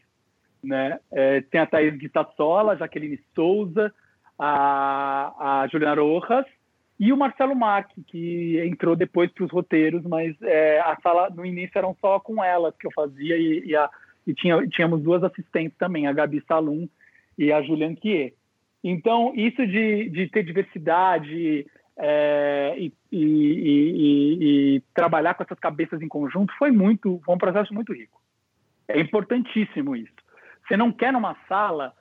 Né? 0.62 1.00
É, 1.10 1.40
tem 1.42 1.62
a 1.62 1.66
Thaís 1.66 1.96
Guitassola, 1.96 2.76
Jaqueline 2.76 3.20
Souza, 3.34 3.94
a, 4.38 5.62
a 5.62 5.68
Juliana 5.68 6.02
Rojas 6.02 6.46
e 7.00 7.14
o 7.14 7.18
Marcelo 7.18 7.56
Marque, 7.56 8.04
que 8.04 8.60
entrou 8.66 8.94
depois 8.94 9.32
para 9.32 9.46
os 9.46 9.52
roteiros, 9.52 10.04
mas 10.04 10.36
é, 10.42 10.82
a 10.82 10.98
sala 11.02 11.30
no 11.30 11.46
início 11.46 11.78
eram 11.78 11.96
só 12.02 12.20
com 12.20 12.44
elas 12.44 12.76
que 12.78 12.86
eu 12.86 12.92
fazia 12.92 13.38
e, 13.38 13.68
e, 13.68 13.76
a, 13.76 13.90
e 14.28 14.34
tinha, 14.34 14.68
tínhamos 14.68 15.02
duas 15.02 15.24
assistentes 15.24 15.78
também, 15.78 16.08
a 16.08 16.14
Gabi 16.14 16.44
Salum 16.46 16.90
e 17.38 17.54
a 17.54 17.62
Juliane 17.62 17.96
Kier. 17.96 18.34
Então, 18.84 19.34
isso 19.34 19.66
de, 19.66 20.10
de 20.10 20.28
ter 20.28 20.44
diversidade, 20.44 21.66
é, 22.02 22.76
e, 22.78 22.94
e, 23.12 23.20
e, 23.20 24.38
e, 24.78 24.84
trabalhar 24.94 25.34
com 25.34 25.44
essas 25.44 25.60
cabeças 25.60 26.02
em 26.02 26.08
conjunto 26.08 26.54
foi 26.58 26.72
muito, 26.72 27.22
foi 27.26 27.36
um 27.36 27.38
processo 27.38 27.74
muito 27.74 27.92
rico. 27.92 28.22
É 28.88 28.98
importantíssimo 29.00 29.96
isso. 29.96 30.14
Você 30.66 30.78
não 30.78 30.94
quer 30.94 31.12
numa 31.12 31.36
sala 31.50 31.94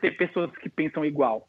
ter 0.00 0.12
pessoas 0.12 0.50
que 0.56 0.68
pensam 0.70 1.04
igual. 1.04 1.46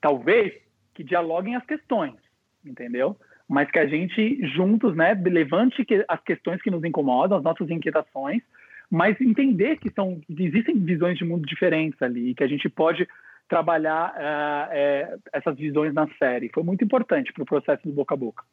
Talvez 0.00 0.52
que 0.92 1.04
dialoguem 1.04 1.54
as 1.54 1.64
questões, 1.64 2.16
entendeu? 2.64 3.16
Mas 3.48 3.70
que 3.70 3.78
a 3.78 3.86
gente 3.86 4.44
juntos, 4.48 4.96
né, 4.96 5.14
levante 5.14 5.86
as 6.08 6.20
questões 6.22 6.60
que 6.60 6.70
nos 6.70 6.82
incomodam, 6.82 7.38
as 7.38 7.44
nossas 7.44 7.70
inquietações, 7.70 8.42
mas 8.90 9.20
entender 9.20 9.76
que 9.76 9.90
são 9.90 10.20
existem 10.28 10.78
visões 10.80 11.16
de 11.16 11.24
mundo 11.24 11.46
diferentes 11.46 12.00
ali, 12.02 12.34
que 12.34 12.42
a 12.42 12.48
gente 12.48 12.68
pode 12.68 13.06
trabalhar 13.48 14.10
uh, 14.10 14.72
é, 14.72 15.16
essas 15.32 15.56
visões 15.56 15.92
na 15.92 16.08
série. 16.18 16.50
Foi 16.52 16.62
muito 16.62 16.84
importante 16.84 17.32
para 17.32 17.42
o 17.42 17.46
processo 17.46 17.86
do 17.86 17.92
boca 17.92 18.14
a 18.14 18.16
boca. 18.16 18.44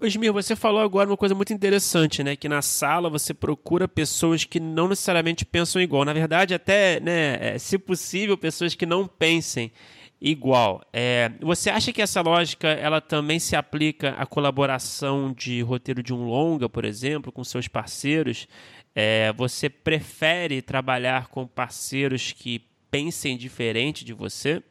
Osmir, 0.00 0.32
você 0.32 0.54
falou 0.54 0.82
agora 0.82 1.08
uma 1.08 1.16
coisa 1.16 1.34
muito 1.34 1.52
interessante, 1.52 2.22
né? 2.22 2.36
Que 2.36 2.48
na 2.48 2.60
sala 2.60 3.08
você 3.08 3.32
procura 3.32 3.88
pessoas 3.88 4.44
que 4.44 4.60
não 4.60 4.88
necessariamente 4.88 5.44
pensam 5.44 5.80
igual. 5.80 6.04
Na 6.04 6.12
verdade, 6.12 6.52
até, 6.52 7.00
né, 7.00 7.38
é, 7.40 7.58
se 7.58 7.78
possível, 7.78 8.36
pessoas 8.36 8.74
que 8.74 8.84
não 8.84 9.06
pensem 9.06 9.72
igual. 10.20 10.82
É, 10.92 11.30
você 11.40 11.70
acha 11.70 11.92
que 11.92 12.00
essa 12.02 12.20
lógica 12.20 12.68
ela 12.68 13.00
também 13.00 13.38
se 13.38 13.54
aplica 13.54 14.10
à 14.10 14.26
colaboração 14.26 15.32
de 15.32 15.60
roteiro 15.62 16.02
de 16.02 16.14
um 16.14 16.24
longa, 16.24 16.68
por 16.68 16.84
exemplo, 16.84 17.30
com 17.30 17.44
seus 17.44 17.68
parceiros? 17.68 18.48
É, 18.94 19.32
você 19.32 19.68
prefere 19.68 20.62
trabalhar 20.62 21.28
com 21.28 21.46
parceiros 21.46 22.32
que 22.32 22.62
pensem 22.90 23.36
diferente 23.36 24.04
de 24.04 24.12
você? 24.12 24.62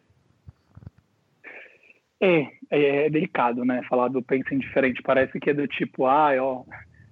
É, 2.22 2.42
é, 2.72 3.06
é, 3.06 3.10
delicado, 3.10 3.66
né? 3.66 3.82
Falar 3.90 4.08
do 4.08 4.22
pensem 4.22 4.58
diferente. 4.58 5.02
Parece 5.04 5.38
que 5.42 5.50
é 5.50 5.54
do 5.54 5.68
tipo, 5.68 6.06
ah, 6.06 6.32
ó, 6.40 6.64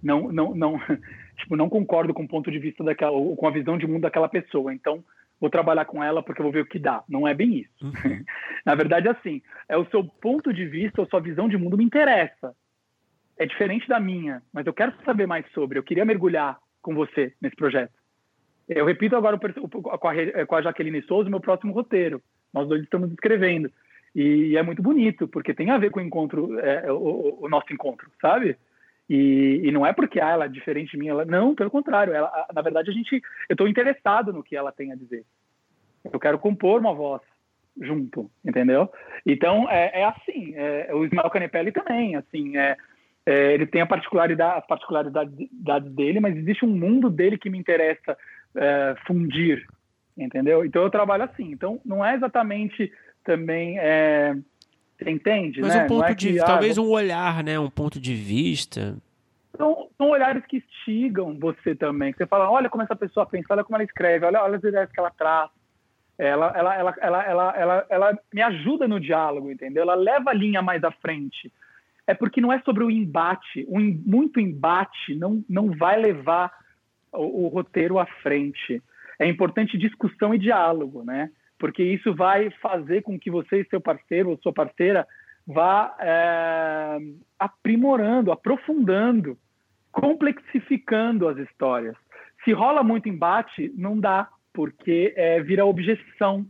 não, 0.02 0.32
não, 0.32 0.56
não, 0.56 0.80
tipo, 1.38 1.58
não 1.58 1.68
concordo 1.68 2.14
com 2.14 2.24
o 2.24 2.28
ponto 2.28 2.50
de 2.50 2.60
vista 2.60 2.82
daquela, 2.82 3.12
ou 3.12 3.36
com 3.36 3.46
a 3.46 3.52
visão 3.52 3.78
de 3.78 3.86
mundo 3.86 4.04
daquela 4.04 4.30
pessoa. 4.30 4.74
Então, 4.74 5.04
vou 5.38 5.50
trabalhar 5.50 5.84
com 5.84 6.02
ela 6.02 6.24
porque 6.24 6.40
eu 6.40 6.46
vou 6.46 6.54
ver 6.54 6.62
o 6.62 6.66
que 6.66 6.80
dá. 6.80 7.04
Não 7.10 7.28
é 7.28 7.34
bem 7.34 7.58
isso. 7.58 7.86
Uhum. 7.86 8.24
Na 8.66 8.74
verdade, 8.74 9.10
é 9.10 9.12
assim, 9.12 9.42
é 9.68 9.76
o 9.76 9.86
seu 9.88 10.02
ponto 10.02 10.54
de 10.54 10.66
vista 10.66 11.02
ou 11.02 11.08
sua 11.08 11.20
visão 11.20 11.50
de 11.50 11.58
mundo 11.58 11.78
me 11.78 11.84
interessa. 11.84 12.56
É 13.38 13.46
diferente 13.46 13.90
da 13.90 14.00
minha, 14.00 14.42
mas 14.54 14.66
eu 14.66 14.74
quero 14.74 14.94
saber 15.04 15.28
mais 15.28 15.46
sobre. 15.52 15.78
Eu 15.78 15.84
queria 15.84 16.06
mergulhar 16.06 16.58
com 16.82 16.94
você 16.94 17.34
nesse 17.42 17.56
projeto. 17.56 17.92
Eu 18.68 18.86
repito 18.86 19.16
agora 19.16 19.38
com 19.38 20.08
a, 20.08 20.46
com 20.46 20.56
a 20.56 20.62
Jaqueline 20.62 21.02
Souza 21.04 21.28
o 21.28 21.32
meu 21.32 21.42
próximo 21.42 21.74
roteiro. 21.74 22.22
Nós 22.54 22.68
dois 22.68 22.84
estamos 22.84 23.12
escrevendo. 23.12 23.72
E, 24.16 24.58
é 24.58 24.64
muito 24.64 24.82
bonito, 24.82 25.28
porque 25.28 25.54
tem 25.54 25.70
a 25.70 25.78
ver 25.78 25.90
com 25.90 26.00
o 26.00 26.04
encontro, 26.04 26.60
é, 26.60 26.92
o, 26.92 27.38
o, 27.42 27.50
nosso 27.50 27.72
encontro, 27.72 28.12
sabe? 28.22 28.58
E, 29.10 29.62
e, 29.64 29.72
não 29.72 29.86
é 29.86 29.94
porque 29.94 30.20
ah, 30.20 30.30
ela 30.30 30.46
é 30.46 30.50
diferente 30.50 30.92
de 30.92 30.98
mim, 30.98 31.08
ela, 31.08 31.26
não, 31.26 31.56
pelo 31.56 31.72
contrário. 31.72 32.14
Ela, 32.14 32.48
na 32.54 32.62
verdade, 32.62 32.90
a 32.90 32.94
gente, 32.94 33.22
eu 33.50 33.54
estou 33.54 33.68
interessado 33.68 34.34
no 34.34 34.44
que 34.44 34.56
ela 34.56 34.72
tem 34.72 34.92
a 34.92 34.96
dizer. 34.96 35.26
Eu 36.12 36.20
quero 36.20 36.40
compor 36.40 36.80
uma 36.80 36.94
voz 36.94 37.22
junto, 37.80 38.30
entendeu? 38.44 38.90
Então 39.26 39.70
é, 39.70 40.02
é 40.02 40.06
assim. 40.06 40.54
É, 40.56 40.94
o 40.94 41.06
Ismael 41.06 41.30
Canepelli 41.30 41.72
também, 41.72 42.16
assim, 42.16 42.58
é, 42.58 42.76
é, 43.32 43.54
ele 43.54 43.66
tem 43.66 43.82
a 43.82 43.86
particularidade, 43.86 44.62
dele, 45.92 46.20
mas 46.20 46.36
existe 46.36 46.66
um 46.66 46.70
mundo 46.70 47.10
dele 47.10 47.38
que 47.38 47.50
me 47.50 47.58
interessa 47.58 48.18
é, 48.56 48.96
fundir, 49.08 49.66
entendeu? 50.18 50.66
Então 50.66 50.84
eu 50.84 50.90
trabalho 50.90 51.24
assim. 51.24 51.52
Então 51.52 51.80
não 51.86 52.04
é 52.04 52.16
exatamente 52.16 52.92
também 53.24 53.80
é, 53.80 54.36
você 54.98 55.10
entende, 55.10 55.62
Mas 55.62 55.74
né? 55.74 55.84
um 55.84 55.88
ponto 55.88 56.06
é 56.06 56.14
de, 56.14 56.34
que, 56.34 56.38
talvez 56.40 56.78
ah, 56.78 56.82
um 56.82 56.90
olhar, 56.90 57.44
né? 57.44 57.58
Um 57.58 57.70
ponto 57.70 58.00
de 58.00 58.14
vista. 58.14 58.96
São, 59.58 59.88
são 59.98 60.10
olhares 60.10 60.46
que 60.46 60.58
instigam 60.58 61.38
você 61.40 61.74
também. 61.74 62.12
Que 62.12 62.20
você 62.20 62.28
fala, 62.28 62.50
olha 62.52 62.70
como 62.70 62.84
essa 62.84 62.96
pessoa 62.96 63.26
pensa, 63.26 63.48
olha 63.52 63.64
como 63.64 63.78
ela 63.78 63.84
escreve, 63.84 64.26
olha, 64.26 64.44
olha 64.44 64.58
as 64.58 64.64
ideias 64.64 64.92
que 64.92 65.00
ela 65.00 65.12
traz. 65.12 65.50
Ela, 66.18 66.54
ela, 66.56 66.76
ela, 66.76 66.96
ela, 67.02 67.24
ela, 67.24 67.54
ela, 67.58 67.86
ela 67.90 68.20
me 68.32 68.42
ajuda 68.42 68.88
no 68.88 69.00
diálogo, 69.00 69.50
entendeu? 69.50 69.82
Ela 69.84 69.96
leva 69.96 70.30
a 70.30 70.34
linha 70.34 70.62
mais 70.62 70.84
à 70.84 70.92
frente. 70.92 71.52
É 72.08 72.14
porque 72.14 72.42
não 72.42 72.52
é 72.52 72.60
sobre 72.62 72.84
o 72.84 72.92
embate. 72.92 73.68
Muito 73.70 74.40
embate 74.40 75.16
não, 75.16 75.44
não 75.48 75.72
vai 75.72 76.00
levar 76.00 76.52
o, 77.12 77.46
o 77.46 77.48
roteiro 77.48 78.00
à 78.00 78.06
frente. 78.06 78.82
É 79.20 79.28
importante 79.28 79.78
discussão 79.78 80.34
e 80.34 80.40
diálogo, 80.40 81.04
né? 81.04 81.30
porque 81.62 81.84
isso 81.84 82.12
vai 82.16 82.50
fazer 82.60 83.04
com 83.04 83.20
que 83.20 83.30
você 83.30 83.62
e 83.62 83.70
seu 83.70 83.80
parceiro 83.80 84.32
ou 84.32 84.38
sua 84.42 84.52
parceira 84.52 85.08
vá 85.46 85.96
é, 86.00 86.98
aprimorando, 87.38 88.32
aprofundando, 88.32 89.38
complexificando 89.92 91.28
as 91.28 91.38
histórias. 91.38 91.96
Se 92.44 92.52
rola 92.52 92.82
muito 92.82 93.08
embate, 93.08 93.72
não 93.78 94.00
dá, 94.00 94.28
porque 94.52 95.14
é, 95.16 95.40
vira 95.44 95.64
objeção 95.64 96.48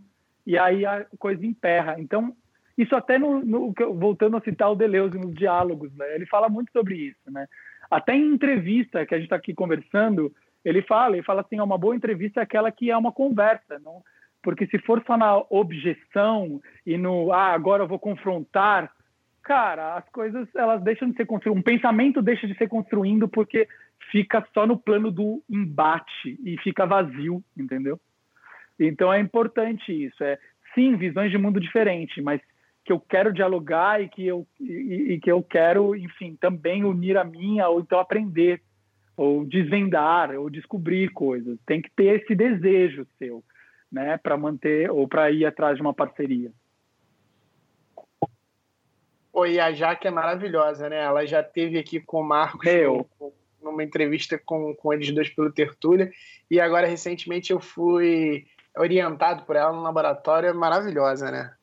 e 0.48 0.58
aí 0.58 0.86
a 0.86 1.06
coisa 1.20 1.46
emperra. 1.46 1.98
Então, 2.00 2.34
isso 2.82 2.96
até 2.96 3.18
no, 3.18 3.44
no 3.44 3.74
voltando 3.96 4.38
a 4.38 4.42
citar 4.42 4.72
o 4.72 4.76
Deleuze 4.76 5.18
nos 5.18 5.34
diálogos, 5.34 5.94
né? 5.96 6.16
ele 6.16 6.26
fala 6.26 6.50
muito 6.50 6.72
sobre 6.72 6.96
isso, 6.96 7.32
né? 7.32 7.48
Até 7.90 8.16
em 8.16 8.34
entrevista 8.34 9.06
que 9.06 9.14
a 9.14 9.18
gente 9.18 9.26
está 9.26 9.36
aqui 9.36 9.54
conversando, 9.54 10.34
ele 10.64 10.82
fala, 10.82 11.16
ele 11.16 11.26
fala 11.26 11.42
assim, 11.42 11.60
uma 11.60 11.78
boa 11.78 11.96
entrevista 11.96 12.40
é 12.40 12.44
aquela 12.44 12.72
que 12.72 12.90
é 12.90 12.98
uma 12.98 13.12
conversa, 13.12 13.80
não 13.80 14.02
porque 14.42 14.66
se 14.68 14.80
for 14.80 15.04
só 15.06 15.18
na 15.18 15.38
objeção 15.50 16.62
e 16.86 16.98
no 16.98 17.32
ah, 17.32 17.54
agora 17.54 17.84
eu 17.84 17.88
vou 17.88 18.00
confrontar, 18.00 18.92
cara, 19.44 19.96
as 19.96 20.08
coisas 20.10 20.48
elas 20.56 20.82
deixam 20.82 21.10
de 21.10 21.16
ser 21.16 21.26
construídas. 21.26 21.60
Um 21.60 21.64
pensamento 21.64 22.22
deixa 22.22 22.48
de 22.48 22.58
ser 22.58 22.68
construindo 22.68 23.28
porque 23.28 23.68
fica 24.12 24.46
só 24.54 24.66
no 24.66 24.78
plano 24.78 25.12
do 25.12 25.44
embate 25.50 26.40
e 26.44 26.58
fica 26.58 26.86
vazio, 26.86 27.44
entendeu? 27.56 28.00
Então 28.80 29.14
é 29.14 29.20
importante 29.20 29.92
isso. 29.92 30.24
É 30.24 30.40
sim, 30.74 30.96
visões 30.96 31.32
de 31.32 31.38
mundo 31.38 31.60
diferente, 31.60 32.22
mas 32.22 32.42
que 32.84 32.92
eu 32.92 33.00
quero 33.00 33.34
dialogar 33.34 34.02
e 34.02 34.10
que 34.10 34.26
eu 34.26 34.48
e, 34.60 35.14
e 35.14 35.20
que 35.20 35.32
eu 35.32 35.42
quero, 35.44 35.96
enfim, 35.96 36.36
também 36.40 36.84
unir 36.84 37.18
a 37.18 37.24
minha 37.24 37.68
ou 37.70 37.80
então 37.80 38.00
aprender 38.00 38.62
ou 39.16 39.46
desvendar 39.46 40.32
ou 40.32 40.50
descobrir 40.50 41.10
coisas. 41.10 41.58
Tem 41.66 41.82
que 41.82 41.92
ter 41.92 42.22
esse 42.22 42.34
desejo 42.34 43.06
seu 43.20 43.44
né, 43.92 44.18
para 44.18 44.38
manter 44.38 44.90
ou 44.90 45.08
para 45.08 45.30
ir 45.30 45.46
atrás 45.46 45.76
de 45.76 45.82
uma 45.82 45.94
parceria. 45.94 46.52
Oi, 49.34 49.60
a 49.60 49.72
Jaque 49.72 50.08
é 50.08 50.12
maravilhosa, 50.12 50.90
né? 50.90 51.04
Ela 51.04 51.26
já 51.26 51.42
teve 51.42 51.78
aqui 51.78 52.00
com 52.00 52.22
o 52.22 52.24
Marcos 52.24 52.66
Meu. 52.66 53.08
numa 53.62 53.84
entrevista 53.84 54.38
com, 54.38 54.76
com 54.76 54.92
eles 54.92 55.14
dois 55.14 55.30
pelo 55.30 55.52
Tertúlia, 55.52 56.12
e 56.50 56.60
agora 56.60 56.88
recentemente 56.88 57.52
eu 57.52 57.60
fui 57.60 58.46
orientado 58.76 59.44
por 59.44 59.56
ela 59.56 59.72
no 59.72 59.84
laboratório, 59.84 60.50
é 60.50 60.54
maravilhosa, 60.54 61.30
né? 61.30 61.54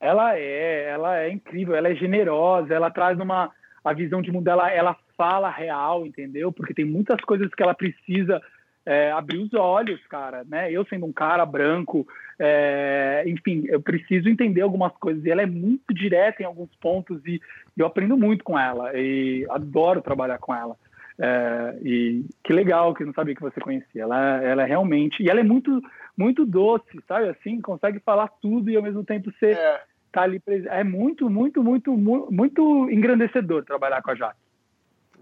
Ela 0.00 0.38
é, 0.38 0.90
ela 0.90 1.18
é 1.18 1.30
incrível, 1.30 1.74
ela 1.74 1.88
é 1.88 1.94
generosa, 1.94 2.74
ela 2.74 2.90
traz 2.90 3.18
uma 3.18 3.50
a 3.86 3.92
visão 3.92 4.20
de 4.20 4.32
mundo, 4.32 4.48
ela, 4.48 4.68
ela 4.70 4.96
fala 5.16 5.48
real, 5.48 6.04
entendeu? 6.04 6.50
Porque 6.50 6.74
tem 6.74 6.84
muitas 6.84 7.20
coisas 7.20 7.48
que 7.54 7.62
ela 7.62 7.72
precisa 7.72 8.42
é, 8.84 9.12
abrir 9.12 9.38
os 9.38 9.54
olhos, 9.54 10.00
cara, 10.08 10.44
né? 10.44 10.70
Eu 10.72 10.84
sendo 10.86 11.06
um 11.06 11.12
cara 11.12 11.46
branco, 11.46 12.06
é, 12.38 13.22
enfim, 13.26 13.64
eu 13.68 13.80
preciso 13.80 14.28
entender 14.28 14.60
algumas 14.60 14.92
coisas 14.94 15.24
e 15.24 15.30
ela 15.30 15.42
é 15.42 15.46
muito 15.46 15.94
direta 15.94 16.42
em 16.42 16.46
alguns 16.46 16.74
pontos 16.80 17.20
e, 17.24 17.40
e 17.76 17.80
eu 17.80 17.86
aprendo 17.86 18.16
muito 18.16 18.42
com 18.42 18.58
ela 18.58 18.90
e 18.94 19.46
adoro 19.50 20.02
trabalhar 20.02 20.38
com 20.38 20.52
ela. 20.52 20.76
É, 21.18 21.78
e 21.82 22.24
que 22.44 22.52
legal 22.52 22.92
que 22.92 23.02
eu 23.02 23.06
não 23.06 23.14
sabia 23.14 23.34
que 23.34 23.40
você 23.40 23.60
conhecia. 23.60 24.02
Ela, 24.02 24.42
ela 24.42 24.62
é 24.62 24.66
realmente 24.66 25.22
e 25.22 25.30
ela 25.30 25.40
é 25.40 25.44
muito 25.44 25.80
muito 26.16 26.46
doce, 26.46 26.98
sabe? 27.06 27.28
Assim, 27.28 27.60
consegue 27.60 28.00
falar 28.00 28.28
tudo 28.40 28.70
e 28.70 28.76
ao 28.76 28.82
mesmo 28.82 29.04
tempo 29.04 29.30
ser 29.38 29.56
é. 29.56 29.80
Tá 30.16 30.22
ali 30.22 30.42
é 30.46 30.82
muito 30.82 31.28
muito 31.28 31.62
muito 31.62 31.94
muito 31.94 32.90
engrandecedor 32.90 33.64
trabalhar 33.64 34.00
com 34.00 34.12
a 34.12 34.14
Jaque. 34.14 34.40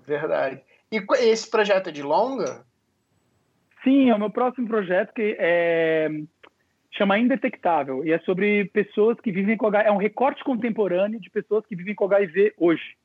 Verdade. 0.07 0.61
E 0.93 1.03
esse 1.19 1.51
projeto 1.51 1.89
é 1.89 1.93
de 1.93 2.03
longa? 2.03 2.65
Sim, 3.83 4.11
é 4.11 4.15
o 4.15 4.19
meu 4.19 4.31
próximo 4.31 4.69
projeto 4.69 5.13
que 5.13 5.37
é 5.39 6.09
chama 6.93 7.19
Indetectável 7.19 8.05
e 8.05 8.13
é 8.13 8.21
sobre 8.21 8.67
pessoas 8.67 9.19
que 9.19 9.33
vivem 9.33 9.57
com 9.57 9.67
HIV. 9.67 9.89
É 9.89 9.93
um 9.93 9.97
recorte 9.97 10.45
contemporâneo 10.45 11.19
de 11.19 11.29
pessoas 11.29 11.67
que 11.67 11.75
vivem 11.75 11.95
com 11.95 12.05
HIV 12.05 12.55
hoje. 12.57 12.97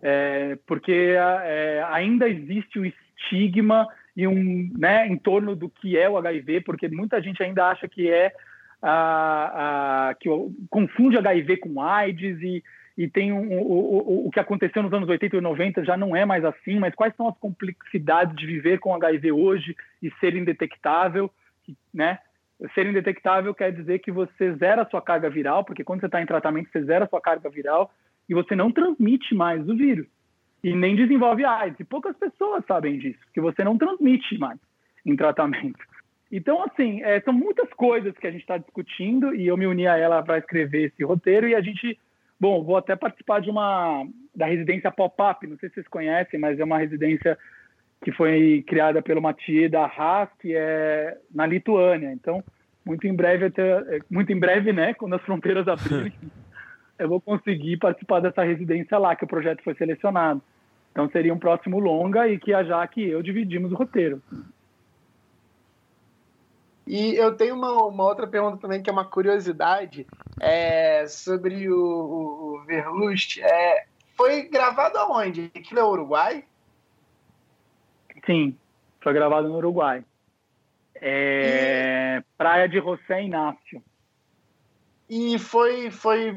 É, 0.00 0.56
porque 0.66 1.16
é, 1.16 1.84
ainda 1.90 2.28
existe 2.28 2.78
o 2.78 2.86
estigma 2.86 3.88
e 4.16 4.26
um, 4.28 4.70
né, 4.78 5.08
em 5.08 5.16
torno 5.16 5.56
do 5.56 5.68
que 5.68 5.98
é 5.98 6.08
o 6.08 6.16
HIV, 6.16 6.60
porque 6.60 6.86
muita 6.86 7.20
gente 7.20 7.42
ainda 7.42 7.66
acha 7.66 7.88
que 7.88 8.08
é 8.08 8.32
a, 8.82 10.08
a, 10.08 10.14
que 10.14 10.28
confunde 10.68 11.16
HIV 11.16 11.58
com 11.58 11.80
AIDS 11.80 12.40
e 12.42 12.62
e 12.96 13.08
tem 13.08 13.32
um, 13.32 13.58
o, 13.58 14.26
o, 14.26 14.30
que 14.30 14.38
aconteceu 14.38 14.82
nos 14.82 14.92
anos 14.92 15.08
80 15.08 15.36
e 15.36 15.40
90 15.40 15.84
já 15.84 15.96
não 15.96 16.14
é 16.14 16.24
mais 16.24 16.44
assim, 16.44 16.78
mas 16.78 16.94
quais 16.94 17.14
são 17.16 17.26
as 17.26 17.36
complexidades 17.38 18.36
de 18.36 18.46
viver 18.46 18.78
com 18.80 18.94
HIV 18.94 19.32
hoje 19.32 19.76
e 20.02 20.10
ser 20.20 20.36
indetectável, 20.36 21.30
né? 21.92 22.18
Ser 22.74 22.86
indetectável 22.86 23.54
quer 23.54 23.72
dizer 23.72 23.98
que 24.00 24.12
você 24.12 24.54
zera 24.56 24.82
a 24.82 24.86
sua 24.86 25.00
carga 25.00 25.28
viral, 25.30 25.64
porque 25.64 25.82
quando 25.82 26.00
você 26.00 26.06
está 26.06 26.20
em 26.20 26.26
tratamento, 26.26 26.70
você 26.70 26.84
zera 26.84 27.06
a 27.06 27.08
sua 27.08 27.20
carga 27.20 27.48
viral 27.48 27.90
e 28.28 28.34
você 28.34 28.54
não 28.54 28.70
transmite 28.70 29.34
mais 29.34 29.66
o 29.68 29.74
vírus. 29.74 30.06
E 30.62 30.72
nem 30.74 30.94
desenvolve 30.94 31.44
AIDS. 31.44 31.80
E 31.80 31.84
poucas 31.84 32.16
pessoas 32.16 32.64
sabem 32.66 32.98
disso, 32.98 33.18
que 33.34 33.40
você 33.40 33.64
não 33.64 33.76
transmite 33.76 34.38
mais 34.38 34.58
em 35.04 35.16
tratamento. 35.16 35.80
Então, 36.32 36.64
assim, 36.64 37.02
é, 37.02 37.20
são 37.20 37.32
muitas 37.32 37.68
coisas 37.74 38.16
que 38.16 38.26
a 38.26 38.30
gente 38.30 38.40
está 38.40 38.56
discutindo 38.56 39.34
e 39.34 39.46
eu 39.46 39.56
me 39.56 39.66
uni 39.66 39.86
a 39.86 39.98
ela 39.98 40.22
para 40.22 40.38
escrever 40.38 40.86
esse 40.86 41.04
roteiro 41.04 41.46
e 41.46 41.54
a 41.54 41.60
gente 41.60 41.98
Bom, 42.42 42.64
vou 42.64 42.76
até 42.76 42.96
participar 42.96 43.40
de 43.40 43.48
uma 43.48 44.04
da 44.34 44.46
residência 44.46 44.90
Pop-Up, 44.90 45.46
não 45.46 45.56
sei 45.58 45.68
se 45.68 45.76
vocês 45.76 45.86
conhecem, 45.86 46.40
mas 46.40 46.58
é 46.58 46.64
uma 46.64 46.76
residência 46.76 47.38
que 48.02 48.10
foi 48.10 48.64
criada 48.66 49.00
pelo 49.00 49.22
Mathieu 49.22 49.70
da 49.70 49.84
Haas, 49.84 50.28
que 50.40 50.52
é 50.52 51.16
na 51.32 51.46
Lituânia. 51.46 52.10
Então, 52.10 52.42
muito 52.84 53.06
em 53.06 53.14
breve, 53.14 53.44
até, 53.44 54.00
muito 54.10 54.32
em 54.32 54.40
breve, 54.40 54.72
né, 54.72 54.92
quando 54.92 55.14
as 55.14 55.22
fronteiras 55.22 55.68
abrirem, 55.68 56.12
eu 56.98 57.08
vou 57.08 57.20
conseguir 57.20 57.76
participar 57.76 58.18
dessa 58.18 58.42
residência 58.42 58.98
lá, 58.98 59.14
que 59.14 59.22
o 59.22 59.28
projeto 59.28 59.62
foi 59.62 59.76
selecionado. 59.76 60.42
Então 60.90 61.08
seria 61.10 61.32
um 61.32 61.38
próximo 61.38 61.78
longa 61.78 62.26
e 62.26 62.40
que 62.40 62.52
a 62.52 62.64
Jaque 62.64 63.02
e 63.02 63.10
eu 63.10 63.22
dividimos 63.22 63.70
o 63.70 63.76
roteiro. 63.76 64.20
E 66.86 67.14
eu 67.14 67.36
tenho 67.36 67.54
uma, 67.54 67.72
uma 67.84 68.04
outra 68.04 68.26
pergunta 68.26 68.58
também, 68.58 68.82
que 68.82 68.90
é 68.90 68.92
uma 68.92 69.04
curiosidade, 69.04 70.06
é, 70.40 71.06
sobre 71.06 71.70
o, 71.70 71.78
o, 71.78 72.54
o 72.56 72.64
Verlust. 72.64 73.38
É, 73.40 73.86
foi 74.16 74.42
gravado 74.48 74.98
aonde? 74.98 75.50
Aquilo 75.54 75.80
é 75.80 75.84
Uruguai? 75.84 76.44
Sim, 78.26 78.56
foi 79.00 79.12
gravado 79.12 79.48
no 79.48 79.56
Uruguai. 79.56 80.04
É, 80.94 82.18
e... 82.18 82.24
Praia 82.36 82.68
de 82.68 82.78
José 82.78 83.22
Inácio. 83.22 83.82
E 85.08 85.38
foi, 85.38 85.90
foi 85.90 86.34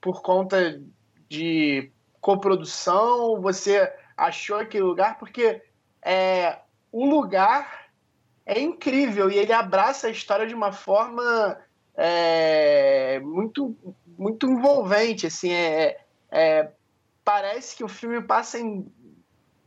por 0.00 0.22
conta 0.22 0.80
de 1.28 1.90
coprodução? 2.20 3.40
Você 3.40 3.92
achou 4.16 4.58
aquele 4.58 4.84
lugar? 4.84 5.18
Porque 5.18 5.62
é, 6.02 6.58
o 6.92 7.06
lugar 7.06 7.89
é 8.44 8.60
incrível 8.60 9.30
e 9.30 9.38
ele 9.38 9.52
abraça 9.52 10.06
a 10.06 10.10
história 10.10 10.46
de 10.46 10.54
uma 10.54 10.72
forma 10.72 11.58
é, 11.94 13.20
muito, 13.20 13.76
muito 14.18 14.46
envolvente. 14.46 15.26
Assim, 15.26 15.52
é, 15.52 16.00
é, 16.30 16.70
parece 17.24 17.76
que 17.76 17.84
o 17.84 17.88
filme 17.88 18.20
passa 18.22 18.58
em 18.58 18.90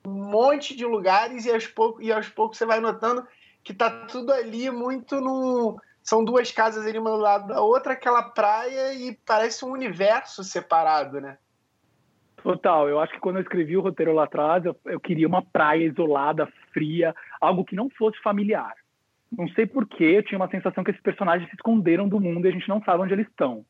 um 0.05 0.29
monte 0.29 0.75
de 0.75 0.85
lugares 0.85 1.45
e 1.45 1.51
aos 1.51 1.67
poucos, 1.67 2.05
e 2.05 2.11
aos 2.11 2.27
poucos 2.29 2.57
você 2.57 2.65
vai 2.65 2.79
notando 2.79 3.25
que 3.63 3.73
tá 3.73 3.89
tudo 4.07 4.33
ali 4.33 4.69
muito 4.69 5.21
no. 5.21 5.79
São 6.03 6.23
duas 6.23 6.51
casas 6.51 6.85
ali 6.85 6.99
uma 6.99 7.11
do 7.11 7.17
lado 7.17 7.47
da 7.47 7.61
outra, 7.61 7.93
aquela 7.93 8.23
praia 8.23 8.93
e 8.93 9.15
parece 9.25 9.63
um 9.63 9.71
universo 9.71 10.43
separado, 10.43 11.21
né? 11.21 11.37
Total, 12.43 12.89
eu 12.89 12.99
acho 12.99 13.13
que 13.13 13.21
quando 13.21 13.37
eu 13.37 13.41
escrevi 13.41 13.77
o 13.77 13.81
roteiro 13.81 14.13
lá 14.13 14.25
atrás, 14.25 14.65
eu, 14.65 14.75
eu 14.85 14.99
queria 14.99 15.25
uma 15.25 15.41
praia 15.41 15.85
isolada, 15.85 16.45
fria, 16.73 17.15
algo 17.39 17.63
que 17.63 17.73
não 17.73 17.89
fosse 17.89 18.21
familiar. 18.21 18.73
Não 19.31 19.47
sei 19.49 19.65
porquê, 19.65 20.03
eu 20.03 20.23
tinha 20.23 20.37
uma 20.37 20.49
sensação 20.49 20.83
que 20.83 20.91
esses 20.91 21.01
personagens 21.01 21.49
se 21.49 21.55
esconderam 21.55 22.07
do 22.07 22.19
mundo 22.19 22.45
e 22.45 22.49
a 22.49 22.51
gente 22.51 22.67
não 22.67 22.83
sabe 22.83 23.01
onde 23.01 23.13
eles 23.13 23.27
estão. 23.27 23.65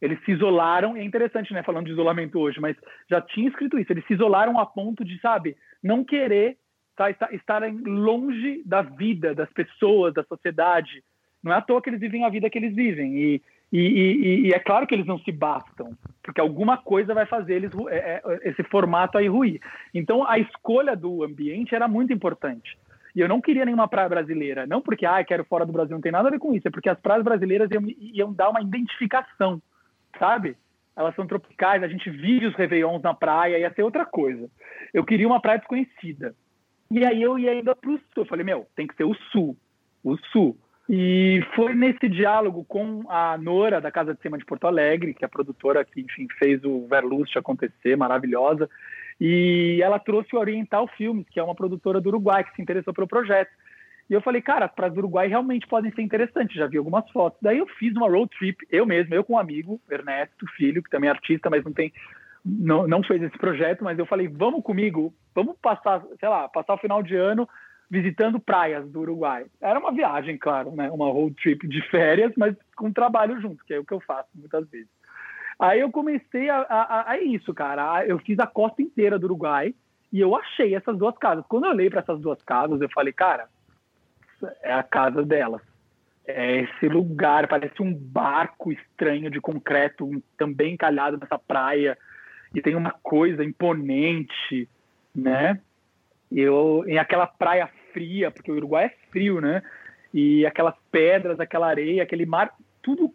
Eles 0.00 0.18
se 0.24 0.32
isolaram, 0.32 0.96
é 0.96 1.04
interessante, 1.04 1.52
né, 1.52 1.62
falando 1.62 1.84
de 1.84 1.92
isolamento 1.92 2.38
hoje, 2.38 2.58
mas 2.60 2.74
já 3.10 3.20
tinha 3.20 3.48
escrito 3.48 3.78
isso, 3.78 3.92
eles 3.92 4.06
se 4.06 4.14
isolaram 4.14 4.58
a 4.58 4.64
ponto 4.64 5.04
de, 5.04 5.20
sabe, 5.20 5.54
não 5.82 6.02
querer 6.02 6.56
tá, 6.96 7.10
estarem 7.30 7.76
longe 7.84 8.62
da 8.64 8.80
vida, 8.80 9.34
das 9.34 9.52
pessoas, 9.52 10.14
da 10.14 10.24
sociedade. 10.24 11.04
Não 11.42 11.52
é 11.52 11.56
à 11.56 11.60
toa 11.60 11.82
que 11.82 11.90
eles 11.90 12.00
vivem 12.00 12.24
a 12.24 12.30
vida 12.30 12.48
que 12.48 12.56
eles 12.56 12.74
vivem. 12.74 13.18
E 13.18 13.42
e, 13.76 13.80
e, 13.80 14.46
e, 14.46 14.52
é 14.52 14.58
claro 14.60 14.86
que 14.86 14.94
eles 14.94 15.04
não 15.04 15.18
se 15.18 15.32
bastam, 15.32 15.98
porque 16.22 16.40
alguma 16.40 16.76
coisa 16.76 17.12
vai 17.12 17.26
fazer 17.26 17.54
eles, 17.54 17.72
é, 17.88 18.22
é, 18.24 18.48
esse 18.48 18.62
formato 18.62 19.18
aí 19.18 19.26
ruir. 19.26 19.60
Então, 19.92 20.24
a 20.24 20.38
escolha 20.38 20.94
do 20.94 21.24
ambiente 21.24 21.74
era 21.74 21.88
muito 21.88 22.12
importante. 22.12 22.78
E 23.16 23.20
eu 23.20 23.28
não 23.28 23.40
queria 23.40 23.64
nenhuma 23.64 23.88
praia 23.88 24.08
brasileira, 24.08 24.64
não 24.64 24.80
porque, 24.80 25.04
ah, 25.04 25.24
quero 25.24 25.44
fora 25.44 25.66
do 25.66 25.72
Brasil, 25.72 25.96
não 25.96 26.00
tem 26.00 26.12
nada 26.12 26.28
a 26.28 26.30
ver 26.30 26.38
com 26.38 26.54
isso, 26.54 26.68
é 26.68 26.70
porque 26.70 26.88
as 26.88 27.00
praias 27.00 27.24
brasileiras 27.24 27.68
iam, 27.68 27.82
iam 27.98 28.32
dar 28.32 28.50
uma 28.50 28.62
identificação, 28.62 29.60
sabe? 30.20 30.56
Elas 30.96 31.12
são 31.16 31.26
tropicais, 31.26 31.82
a 31.82 31.88
gente 31.88 32.08
vive 32.10 32.46
os 32.46 32.54
réveillons 32.54 33.02
na 33.02 33.12
praia, 33.12 33.58
ia 33.58 33.74
ser 33.74 33.82
outra 33.82 34.06
coisa. 34.06 34.48
Eu 34.92 35.04
queria 35.04 35.26
uma 35.26 35.40
praia 35.40 35.58
desconhecida. 35.58 36.32
E 36.92 37.04
aí 37.04 37.20
eu 37.20 37.36
ia 37.36 37.50
ainda 37.50 37.74
para 37.74 37.90
o 37.90 37.98
sul. 37.98 38.22
Eu 38.22 38.26
falei, 38.26 38.44
meu, 38.44 38.68
tem 38.76 38.86
que 38.86 38.94
ser 38.94 39.02
o 39.02 39.14
sul. 39.32 39.56
O 40.04 40.16
sul. 40.30 40.56
E 40.88 41.42
foi 41.54 41.74
nesse 41.74 42.08
diálogo 42.08 42.64
com 42.64 43.04
a 43.08 43.38
Nora, 43.38 43.80
da 43.80 43.90
Casa 43.90 44.14
de 44.14 44.20
Cima 44.20 44.36
de 44.36 44.44
Porto 44.44 44.66
Alegre, 44.66 45.14
que 45.14 45.24
é 45.24 45.26
a 45.26 45.30
produtora 45.30 45.84
que, 45.84 46.00
enfim, 46.00 46.26
fez 46.38 46.62
o 46.62 46.86
Verlust 46.86 47.36
acontecer, 47.36 47.96
maravilhosa. 47.96 48.68
E 49.18 49.80
ela 49.82 49.98
trouxe 49.98 50.36
o 50.36 50.38
Oriental 50.38 50.86
Filmes, 50.88 51.26
que 51.30 51.40
é 51.40 51.42
uma 51.42 51.54
produtora 51.54 52.00
do 52.00 52.08
Uruguai, 52.08 52.44
que 52.44 52.54
se 52.54 52.60
interessou 52.60 52.92
pelo 52.92 53.08
projeto. 53.08 53.50
E 54.10 54.12
eu 54.12 54.20
falei, 54.20 54.42
cara, 54.42 54.68
praias 54.68 54.94
do 54.94 54.98
Uruguai 54.98 55.26
realmente 55.26 55.66
podem 55.66 55.90
ser 55.92 56.02
interessantes, 56.02 56.54
já 56.54 56.66
vi 56.66 56.76
algumas 56.76 57.08
fotos. 57.10 57.38
Daí 57.40 57.58
eu 57.58 57.66
fiz 57.66 57.96
uma 57.96 58.08
road 58.08 58.28
trip, 58.38 58.66
eu 58.70 58.84
mesmo, 58.84 59.14
eu 59.14 59.24
com 59.24 59.34
um 59.34 59.38
amigo, 59.38 59.80
Ernesto, 59.90 60.46
filho, 60.54 60.82
que 60.82 60.90
também 60.90 61.08
é 61.08 61.12
artista, 61.12 61.48
mas 61.48 61.64
não 61.64 61.72
tem. 61.72 61.90
Não, 62.44 62.86
não 62.86 63.02
fez 63.02 63.22
esse 63.22 63.38
projeto, 63.38 63.82
mas 63.82 63.98
eu 63.98 64.04
falei, 64.04 64.28
vamos 64.28 64.62
comigo, 64.62 65.14
vamos 65.34 65.56
passar, 65.62 66.02
sei 66.20 66.28
lá, 66.28 66.46
passar 66.46 66.74
o 66.74 66.78
final 66.78 67.02
de 67.02 67.16
ano 67.16 67.48
visitando 67.90 68.40
praias 68.40 68.90
do 68.90 69.00
Uruguai. 69.00 69.46
Era 69.60 69.78
uma 69.78 69.92
viagem, 69.92 70.38
claro, 70.38 70.72
né? 70.72 70.90
Uma 70.90 71.06
road 71.06 71.34
trip 71.36 71.66
de 71.68 71.80
férias, 71.90 72.32
mas 72.36 72.56
com 72.76 72.92
trabalho 72.92 73.40
junto, 73.40 73.64
que 73.64 73.74
é 73.74 73.78
o 73.78 73.84
que 73.84 73.92
eu 73.92 74.00
faço 74.00 74.28
muitas 74.34 74.68
vezes. 74.68 74.88
Aí 75.58 75.80
eu 75.80 75.90
comecei 75.90 76.50
a, 76.50 76.58
a, 76.62 77.10
a 77.12 77.20
isso, 77.20 77.54
cara. 77.54 78.04
Eu 78.06 78.18
fiz 78.18 78.38
a 78.38 78.46
costa 78.46 78.82
inteira 78.82 79.18
do 79.18 79.24
Uruguai 79.26 79.74
e 80.12 80.20
eu 80.20 80.34
achei 80.36 80.74
essas 80.74 80.96
duas 80.96 81.16
casas. 81.16 81.44
Quando 81.48 81.64
eu 81.64 81.70
olhei 81.70 81.88
para 81.88 82.00
essas 82.00 82.20
duas 82.20 82.40
casas, 82.42 82.80
eu 82.80 82.88
falei, 82.90 83.12
cara, 83.12 83.48
é 84.62 84.72
a 84.72 84.82
casa 84.82 85.24
delas. 85.24 85.62
É 86.26 86.62
esse 86.62 86.88
lugar, 86.88 87.46
parece 87.46 87.82
um 87.82 87.94
barco 87.94 88.72
estranho 88.72 89.30
de 89.30 89.40
concreto, 89.40 90.22
também 90.38 90.74
encalhado 90.74 91.18
nessa 91.18 91.38
praia, 91.38 91.98
e 92.54 92.62
tem 92.62 92.74
uma 92.74 92.92
coisa 93.02 93.44
imponente, 93.44 94.68
né? 95.14 95.60
Eu 96.40 96.84
em 96.86 96.98
aquela 96.98 97.26
praia 97.26 97.68
fria, 97.92 98.30
porque 98.30 98.50
o 98.50 98.56
Uruguai 98.56 98.86
é 98.86 99.10
frio, 99.10 99.40
né? 99.40 99.62
E 100.12 100.44
aquelas 100.46 100.74
pedras, 100.90 101.38
aquela 101.40 101.66
areia, 101.66 102.02
aquele 102.02 102.26
mar, 102.26 102.54
tudo, 102.82 103.12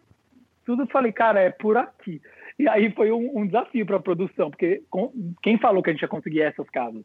tudo 0.64 0.86
falei, 0.86 1.12
cara, 1.12 1.40
é 1.40 1.50
por 1.50 1.76
aqui. 1.76 2.20
E 2.58 2.68
aí 2.68 2.90
foi 2.92 3.10
um, 3.10 3.38
um 3.38 3.46
desafio 3.46 3.86
para 3.86 3.96
a 3.96 4.00
produção, 4.00 4.50
porque 4.50 4.82
com, 4.90 5.12
quem 5.42 5.58
falou 5.58 5.82
que 5.82 5.90
a 5.90 5.92
gente 5.92 6.02
ia 6.02 6.08
conseguir 6.08 6.42
essas 6.42 6.68
casas? 6.68 7.02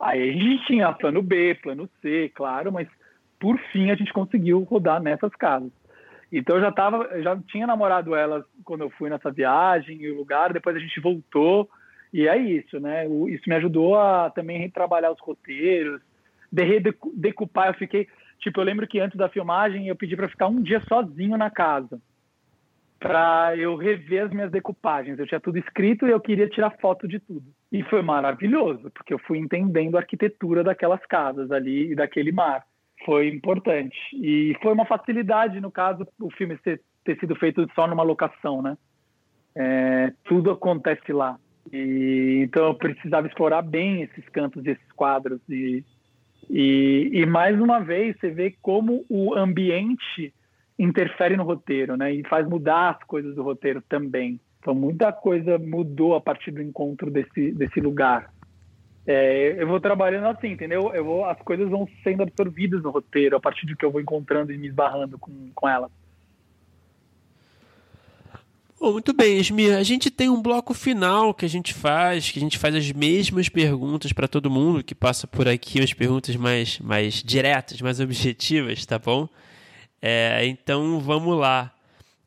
Aí 0.00 0.30
a 0.30 0.32
gente 0.32 0.66
tinha 0.66 0.92
plano 0.92 1.22
B, 1.22 1.54
plano 1.62 1.88
C, 2.00 2.30
claro, 2.34 2.72
mas 2.72 2.88
por 3.38 3.58
fim 3.72 3.90
a 3.90 3.94
gente 3.94 4.12
conseguiu 4.12 4.62
rodar 4.62 5.02
nessas 5.02 5.32
casas. 5.34 5.70
Então 6.32 6.56
eu 6.56 6.62
já 6.62 6.72
tava, 6.72 7.08
já 7.22 7.38
tinha 7.48 7.66
namorado 7.66 8.14
elas 8.14 8.44
quando 8.64 8.80
eu 8.82 8.90
fui 8.90 9.08
nessa 9.08 9.30
viagem 9.30 10.00
e 10.00 10.10
o 10.10 10.16
lugar, 10.16 10.52
depois 10.52 10.74
a 10.74 10.80
gente 10.80 10.98
voltou 11.00 11.68
e 12.14 12.28
é 12.28 12.38
isso, 12.38 12.78
né? 12.78 13.08
Isso 13.28 13.42
me 13.48 13.56
ajudou 13.56 13.98
a 13.98 14.30
também 14.30 14.56
retrabalhar 14.56 15.10
os 15.10 15.18
roteiros, 15.18 16.00
de 16.50 16.62
redecupar. 16.62 17.66
Eu 17.66 17.74
fiquei, 17.74 18.06
tipo, 18.38 18.60
eu 18.60 18.64
lembro 18.64 18.86
que 18.86 19.00
antes 19.00 19.18
da 19.18 19.28
filmagem 19.28 19.88
eu 19.88 19.96
pedi 19.96 20.14
para 20.14 20.28
ficar 20.28 20.46
um 20.46 20.62
dia 20.62 20.80
sozinho 20.82 21.36
na 21.36 21.50
casa, 21.50 22.00
para 23.00 23.56
eu 23.56 23.74
rever 23.74 24.26
as 24.26 24.30
minhas 24.30 24.52
decupagens. 24.52 25.18
Eu 25.18 25.26
tinha 25.26 25.40
tudo 25.40 25.58
escrito 25.58 26.06
e 26.06 26.12
eu 26.12 26.20
queria 26.20 26.48
tirar 26.48 26.78
foto 26.80 27.08
de 27.08 27.18
tudo. 27.18 27.46
E 27.72 27.82
foi 27.82 28.00
maravilhoso, 28.00 28.92
porque 28.92 29.12
eu 29.12 29.18
fui 29.18 29.38
entendendo 29.38 29.96
a 29.96 30.00
arquitetura 30.00 30.62
daquelas 30.62 31.04
casas 31.06 31.50
ali 31.50 31.90
e 31.90 31.94
daquele 31.96 32.30
mar. 32.30 32.64
Foi 33.04 33.26
importante. 33.26 33.98
E 34.12 34.56
foi 34.62 34.72
uma 34.72 34.86
facilidade, 34.86 35.60
no 35.60 35.72
caso, 35.72 36.06
o 36.20 36.30
filme 36.30 36.56
ter, 36.58 36.80
ter 37.04 37.18
sido 37.18 37.34
feito 37.34 37.68
só 37.74 37.88
numa 37.88 38.04
locação, 38.04 38.62
né? 38.62 38.78
É, 39.56 40.12
tudo 40.22 40.52
acontece 40.52 41.12
lá. 41.12 41.36
E, 41.72 42.40
então 42.42 42.66
eu 42.66 42.74
precisava 42.74 43.26
explorar 43.26 43.62
bem 43.62 44.02
esses 44.02 44.28
cantos 44.28 44.62
desses 44.62 44.92
quadros. 44.92 45.40
E, 45.48 45.84
e, 46.50 47.10
e, 47.12 47.26
mais 47.26 47.60
uma 47.60 47.80
vez 47.80 48.16
você 48.18 48.30
vê 48.30 48.54
como 48.62 49.04
o 49.08 49.34
ambiente 49.34 50.32
interfere 50.78 51.36
no 51.36 51.44
roteiro, 51.44 51.96
né? 51.96 52.12
E 52.12 52.26
faz 52.28 52.46
mudar 52.46 52.90
as 52.90 53.04
coisas 53.04 53.34
do 53.34 53.42
roteiro 53.42 53.82
também. 53.88 54.40
Então 54.60 54.74
muita 54.74 55.12
coisa 55.12 55.58
mudou 55.58 56.14
a 56.14 56.20
partir 56.20 56.50
do 56.50 56.62
encontro 56.62 57.10
desse, 57.10 57.52
desse 57.52 57.80
lugar. 57.80 58.32
É, 59.06 59.62
eu 59.62 59.66
vou 59.66 59.78
trabalhando 59.80 60.26
assim, 60.28 60.48
entendeu? 60.48 60.90
Eu 60.94 61.04
vou, 61.04 61.24
as 61.26 61.38
coisas 61.42 61.68
vão 61.68 61.86
sendo 62.02 62.22
absorvidas 62.22 62.82
no 62.82 62.90
roteiro 62.90 63.36
a 63.36 63.40
partir 63.40 63.66
do 63.66 63.76
que 63.76 63.84
eu 63.84 63.90
vou 63.90 64.00
encontrando 64.00 64.50
e 64.50 64.56
me 64.56 64.68
esbarrando 64.68 65.18
com, 65.18 65.50
com 65.54 65.68
elas. 65.68 65.90
Bom, 68.84 68.92
muito 68.92 69.14
bem, 69.14 69.38
Esmir. 69.38 69.74
A 69.74 69.82
gente 69.82 70.10
tem 70.10 70.28
um 70.28 70.42
bloco 70.42 70.74
final 70.74 71.32
que 71.32 71.46
a 71.46 71.48
gente 71.48 71.72
faz, 71.72 72.30
que 72.30 72.38
a 72.38 72.42
gente 72.42 72.58
faz 72.58 72.74
as 72.74 72.92
mesmas 72.92 73.48
perguntas 73.48 74.12
para 74.12 74.28
todo 74.28 74.50
mundo 74.50 74.84
que 74.84 74.94
passa 74.94 75.26
por 75.26 75.48
aqui, 75.48 75.82
as 75.82 75.94
perguntas 75.94 76.36
mais, 76.36 76.78
mais 76.80 77.22
diretas, 77.22 77.80
mais 77.80 77.98
objetivas, 77.98 78.84
tá 78.84 78.98
bom? 78.98 79.26
É, 80.02 80.44
então 80.44 81.00
vamos 81.00 81.34
lá. 81.34 81.72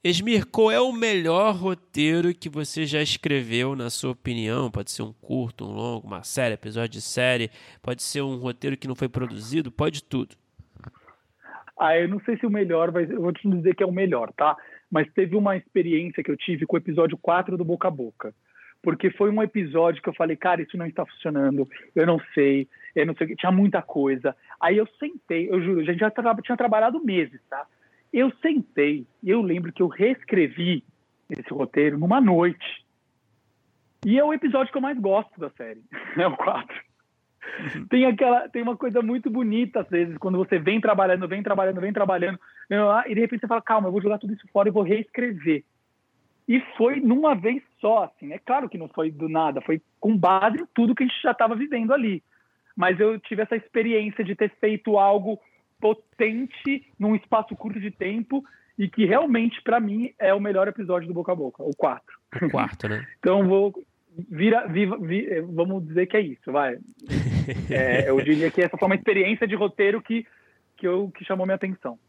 Esmir, 0.03 0.47
qual 0.47 0.71
é 0.71 0.81
o 0.81 0.91
melhor 0.91 1.53
roteiro 1.53 2.33
que 2.33 2.49
você 2.49 2.87
já 2.87 3.03
escreveu, 3.03 3.75
na 3.75 3.91
sua 3.91 4.13
opinião? 4.13 4.71
Pode 4.71 4.89
ser 4.89 5.03
um 5.03 5.13
curto, 5.13 5.63
um 5.63 5.71
longo, 5.71 6.07
uma 6.07 6.23
série, 6.23 6.55
episódio 6.55 6.89
de 6.89 7.01
série, 7.03 7.51
pode 7.83 8.01
ser 8.01 8.23
um 8.23 8.37
roteiro 8.37 8.75
que 8.75 8.87
não 8.87 8.95
foi 8.95 9.07
produzido, 9.07 9.71
pode 9.71 10.03
tudo. 10.03 10.35
Ah, 11.79 11.95
eu 11.95 12.07
não 12.07 12.19
sei 12.21 12.35
se 12.35 12.47
o 12.47 12.49
melhor, 12.49 12.91
mas 12.91 13.11
eu 13.11 13.21
vou 13.21 13.31
te 13.31 13.47
dizer 13.47 13.75
que 13.75 13.83
é 13.83 13.85
o 13.85 13.91
melhor, 13.91 14.33
tá? 14.35 14.57
Mas 14.91 15.11
teve 15.13 15.35
uma 15.35 15.57
experiência 15.57 16.23
que 16.23 16.31
eu 16.31 16.37
tive 16.37 16.65
com 16.65 16.75
o 16.75 16.79
episódio 16.79 17.17
4 17.17 17.57
do 17.57 17.65
Boca 17.65 17.87
a 17.87 17.91
Boca. 17.91 18.33
Porque 18.81 19.09
foi 19.11 19.29
um 19.29 19.41
episódio 19.41 20.01
que 20.01 20.09
eu 20.09 20.13
falei, 20.13 20.35
cara, 20.35 20.61
isso 20.61 20.77
não 20.77 20.85
está 20.85 21.05
funcionando, 21.05 21.67
eu 21.95 22.05
não 22.05 22.21
sei, 22.33 22.67
eu 22.95 23.05
não 23.05 23.15
sei, 23.15 23.35
tinha 23.35 23.51
muita 23.51 23.81
coisa. 23.81 24.35
Aí 24.61 24.77
eu 24.77 24.87
sentei, 24.99 25.49
eu 25.49 25.61
juro, 25.61 25.81
a 25.81 25.83
gente 25.83 25.99
já 25.99 26.11
tra 26.11 26.35
tinha 26.35 26.57
trabalhado 26.57 27.03
meses, 27.03 27.41
tá? 27.49 27.65
Eu 28.13 28.31
sentei, 28.41 29.05
eu 29.23 29.41
lembro 29.41 29.73
que 29.73 29.81
eu 29.81 29.87
reescrevi 29.87 30.83
esse 31.29 31.49
roteiro 31.51 31.97
numa 31.97 32.21
noite. 32.21 32.85
E 34.05 34.17
é 34.17 34.23
o 34.23 34.33
episódio 34.33 34.71
que 34.71 34.77
eu 34.77 34.81
mais 34.81 34.97
gosto 34.97 35.39
da 35.39 35.49
série, 35.49 35.83
é 36.15 36.27
o 36.27 36.37
4. 36.37 36.87
Uhum. 37.59 37.87
Tem 37.87 38.05
aquela, 38.05 38.47
tem 38.49 38.61
uma 38.61 38.77
coisa 38.77 39.01
muito 39.01 39.29
bonita 39.29 39.81
às 39.81 39.89
vezes 39.89 40.17
quando 40.17 40.37
você 40.37 40.59
vem 40.59 40.79
trabalhando, 40.81 41.27
vem 41.27 41.41
trabalhando, 41.41 41.81
vem 41.81 41.93
trabalhando, 41.93 42.39
e 43.07 43.15
de 43.15 43.21
repente 43.21 43.41
você 43.41 43.47
fala, 43.47 43.61
calma, 43.61 43.87
eu 43.87 43.91
vou 43.91 44.01
jogar 44.01 44.17
tudo 44.17 44.33
isso 44.33 44.47
fora 44.51 44.69
e 44.69 44.71
vou 44.71 44.83
reescrever. 44.83 45.63
E 46.47 46.61
foi 46.77 47.01
numa 47.01 47.35
vez 47.35 47.61
só, 47.81 48.05
assim. 48.05 48.31
É 48.31 48.39
claro 48.39 48.69
que 48.69 48.77
não 48.77 48.87
foi 48.87 49.11
do 49.11 49.27
nada, 49.27 49.59
foi 49.61 49.81
com 49.99 50.17
base 50.17 50.61
em 50.61 50.65
tudo 50.73 50.95
que 50.95 51.03
a 51.03 51.07
gente 51.07 51.21
já 51.21 51.31
estava 51.31 51.55
vivendo 51.55 51.93
ali. 51.93 52.23
Mas 52.75 52.99
eu 52.99 53.19
tive 53.19 53.41
essa 53.41 53.55
experiência 53.55 54.23
de 54.23 54.35
ter 54.35 54.49
feito 54.61 54.97
algo 54.97 55.39
potente 55.79 56.85
num 56.97 57.15
espaço 57.15 57.55
curto 57.55 57.79
de 57.79 57.91
tempo 57.91 58.43
e 58.77 58.87
que 58.87 59.05
realmente, 59.05 59.61
para 59.61 59.79
mim, 59.79 60.13
é 60.19 60.33
o 60.33 60.39
melhor 60.39 60.67
episódio 60.67 61.07
do 61.07 61.13
Boca 61.13 61.31
a 61.31 61.35
Boca, 61.35 61.63
o 61.63 61.75
4. 61.75 62.05
O 62.43 62.49
quarto, 62.49 62.87
né? 62.87 63.05
então, 63.19 63.47
vou. 63.47 63.73
Vira, 64.29 64.67
viva, 64.67 64.97
vi, 64.97 65.27
vamos 65.41 65.85
dizer 65.85 66.07
que 66.07 66.17
é 66.17 66.21
isso, 66.21 66.51
vai. 66.51 66.77
É, 67.69 68.09
eu 68.09 68.19
diria 68.19 68.49
que 68.49 68.61
essa 68.61 68.77
foi 68.77 68.87
uma 68.87 68.95
experiência 68.95 69.47
de 69.47 69.55
roteiro 69.55 70.01
que, 70.01 70.25
que, 70.75 70.87
eu, 70.87 71.11
que 71.15 71.23
chamou 71.23 71.45
minha 71.45 71.55
atenção. 71.55 71.99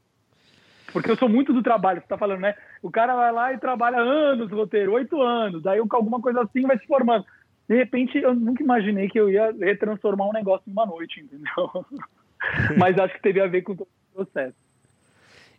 Porque 0.93 1.11
eu 1.11 1.17
sou 1.17 1.29
muito 1.29 1.53
do 1.53 1.63
trabalho, 1.63 2.01
você 2.01 2.07
está 2.07 2.17
falando, 2.17 2.41
né? 2.41 2.55
O 2.83 2.91
cara 2.91 3.15
vai 3.15 3.31
lá 3.31 3.53
e 3.53 3.59
trabalha 3.59 3.99
anos 3.99 4.51
roteiro, 4.51 4.93
oito 4.95 5.21
anos, 5.21 5.67
aí 5.67 5.79
alguma 5.79 6.21
coisa 6.21 6.43
assim 6.43 6.63
vai 6.63 6.79
se 6.79 6.87
formando. 6.87 7.25
De 7.69 7.77
repente, 7.77 8.17
eu 8.17 8.35
nunca 8.35 8.63
imaginei 8.63 9.09
que 9.09 9.21
eu 9.21 9.29
ia 9.29 9.53
retransformar 9.53 10.29
um 10.29 10.33
negócio 10.33 10.65
em 10.67 10.73
uma 10.73 10.87
noite, 10.87 11.21
entendeu? 11.21 11.85
Mas 12.79 12.99
acho 12.99 13.15
que 13.15 13.23
teve 13.23 13.41
a 13.41 13.47
ver 13.47 13.63
com 13.63 13.77
todo 13.77 13.89
o 14.13 14.25
processo. 14.25 14.57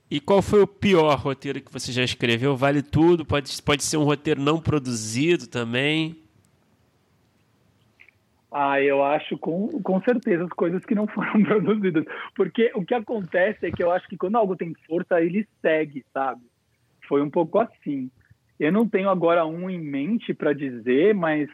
E 0.09 0.19
qual 0.19 0.41
foi 0.41 0.63
o 0.63 0.67
pior 0.67 1.15
roteiro 1.19 1.61
que 1.61 1.71
você 1.71 1.91
já 1.91 2.03
escreveu? 2.03 2.57
Vale 2.57 2.81
tudo? 2.81 3.23
Pode, 3.23 3.61
pode 3.61 3.83
ser 3.83 3.97
um 3.97 4.03
roteiro 4.03 4.41
não 4.41 4.59
produzido 4.59 5.45
também? 5.45 6.17
Ah, 8.51 8.81
eu 8.81 9.03
acho 9.03 9.37
com, 9.37 9.67
com 9.81 10.01
certeza 10.01 10.43
as 10.43 10.49
coisas 10.49 10.83
que 10.83 10.95
não 10.95 11.05
foram 11.07 11.41
produzidas. 11.43 12.03
Porque 12.35 12.71
o 12.73 12.83
que 12.83 12.95
acontece 12.95 13.67
é 13.67 13.71
que 13.71 13.83
eu 13.83 13.91
acho 13.91 14.07
que 14.07 14.17
quando 14.17 14.37
algo 14.37 14.55
tem 14.55 14.73
força, 14.87 15.21
ele 15.21 15.47
segue, 15.61 16.03
sabe? 16.13 16.41
Foi 17.07 17.21
um 17.21 17.29
pouco 17.29 17.59
assim. 17.59 18.09
Eu 18.59 18.71
não 18.71 18.87
tenho 18.87 19.09
agora 19.09 19.45
um 19.45 19.69
em 19.69 19.79
mente 19.79 20.33
para 20.33 20.53
dizer, 20.53 21.13
mas 21.13 21.47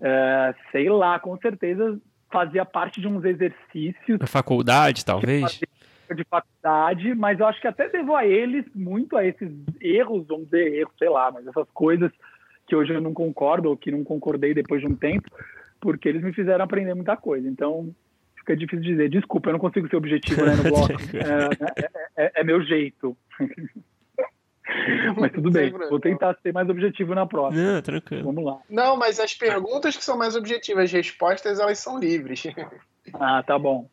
é, 0.00 0.54
sei 0.70 0.88
lá, 0.88 1.18
com 1.18 1.36
certeza 1.38 1.98
fazia 2.30 2.64
parte 2.64 3.00
de 3.00 3.08
uns 3.08 3.24
exercícios. 3.24 4.18
Da 4.18 4.26
faculdade, 4.26 5.04
talvez? 5.04 5.60
De 6.14 6.24
faculdade, 6.24 7.14
mas 7.14 7.40
eu 7.40 7.46
acho 7.46 7.60
que 7.60 7.66
até 7.66 7.88
devo 7.88 8.14
a 8.14 8.24
eles 8.24 8.64
muito 8.74 9.16
a 9.16 9.24
esses 9.24 9.50
erros, 9.80 10.26
vamos 10.28 10.44
dizer 10.44 10.74
erros, 10.74 10.94
sei 10.98 11.08
lá, 11.08 11.32
mas 11.32 11.46
essas 11.46 11.68
coisas 11.72 12.12
que 12.66 12.76
hoje 12.76 12.92
eu 12.92 13.00
não 13.00 13.12
concordo 13.12 13.70
ou 13.70 13.76
que 13.76 13.90
não 13.90 14.04
concordei 14.04 14.54
depois 14.54 14.80
de 14.80 14.86
um 14.86 14.94
tempo 14.94 15.28
porque 15.80 16.08
eles 16.08 16.22
me 16.22 16.32
fizeram 16.32 16.64
aprender 16.64 16.94
muita 16.94 17.16
coisa. 17.16 17.48
Então, 17.48 17.94
fica 18.36 18.56
difícil 18.56 18.84
dizer. 18.84 19.08
Desculpa, 19.08 19.48
eu 19.48 19.54
não 19.54 19.60
consigo 19.60 19.88
ser 19.88 19.96
objetivo 19.96 20.44
né, 20.44 20.54
no 20.54 20.62
bloco. 20.62 20.92
É, 21.16 21.84
é, 21.84 22.26
é, 22.26 22.32
é, 22.40 22.44
meu 22.44 22.62
jeito. 22.62 23.16
mas 25.16 25.32
tudo 25.32 25.50
bem, 25.50 25.70
vou 25.70 26.00
tentar 26.00 26.36
ser 26.42 26.52
mais 26.52 26.68
objetivo 26.68 27.14
na 27.14 27.26
próxima. 27.26 27.74
Não, 27.74 27.82
tranquilo. 27.82 28.24
Vamos 28.24 28.44
lá. 28.44 28.58
Não, 28.68 28.96
mas 28.96 29.20
as 29.20 29.34
perguntas 29.34 29.96
que 29.96 30.04
são 30.04 30.16
mais 30.16 30.36
objetivas, 30.36 30.84
as 30.84 30.92
respostas, 30.92 31.58
elas 31.58 31.78
são 31.78 31.98
livres. 31.98 32.44
ah, 33.14 33.42
tá 33.42 33.58
bom. 33.58 33.88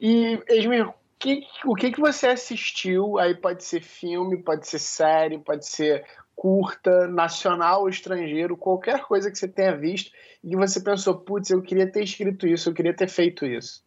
E, 0.00 0.38
Esmir, 0.48 0.88
que, 1.18 1.42
o 1.64 1.74
que, 1.74 1.92
que 1.92 2.00
você 2.00 2.28
assistiu? 2.28 3.18
Aí 3.18 3.34
pode 3.34 3.64
ser 3.64 3.80
filme, 3.80 4.42
pode 4.42 4.66
ser 4.66 4.78
série, 4.78 5.38
pode 5.38 5.66
ser 5.66 6.04
curta, 6.34 7.06
nacional 7.08 7.82
ou 7.82 7.88
estrangeiro, 7.88 8.56
qualquer 8.56 9.02
coisa 9.02 9.30
que 9.30 9.38
você 9.38 9.48
tenha 9.48 9.76
visto 9.76 10.10
e 10.42 10.50
que 10.50 10.56
você 10.56 10.80
pensou, 10.80 11.14
putz, 11.14 11.50
eu 11.50 11.62
queria 11.62 11.90
ter 11.90 12.02
escrito 12.02 12.46
isso, 12.46 12.68
eu 12.68 12.74
queria 12.74 12.94
ter 12.94 13.08
feito 13.08 13.46
isso? 13.46 13.84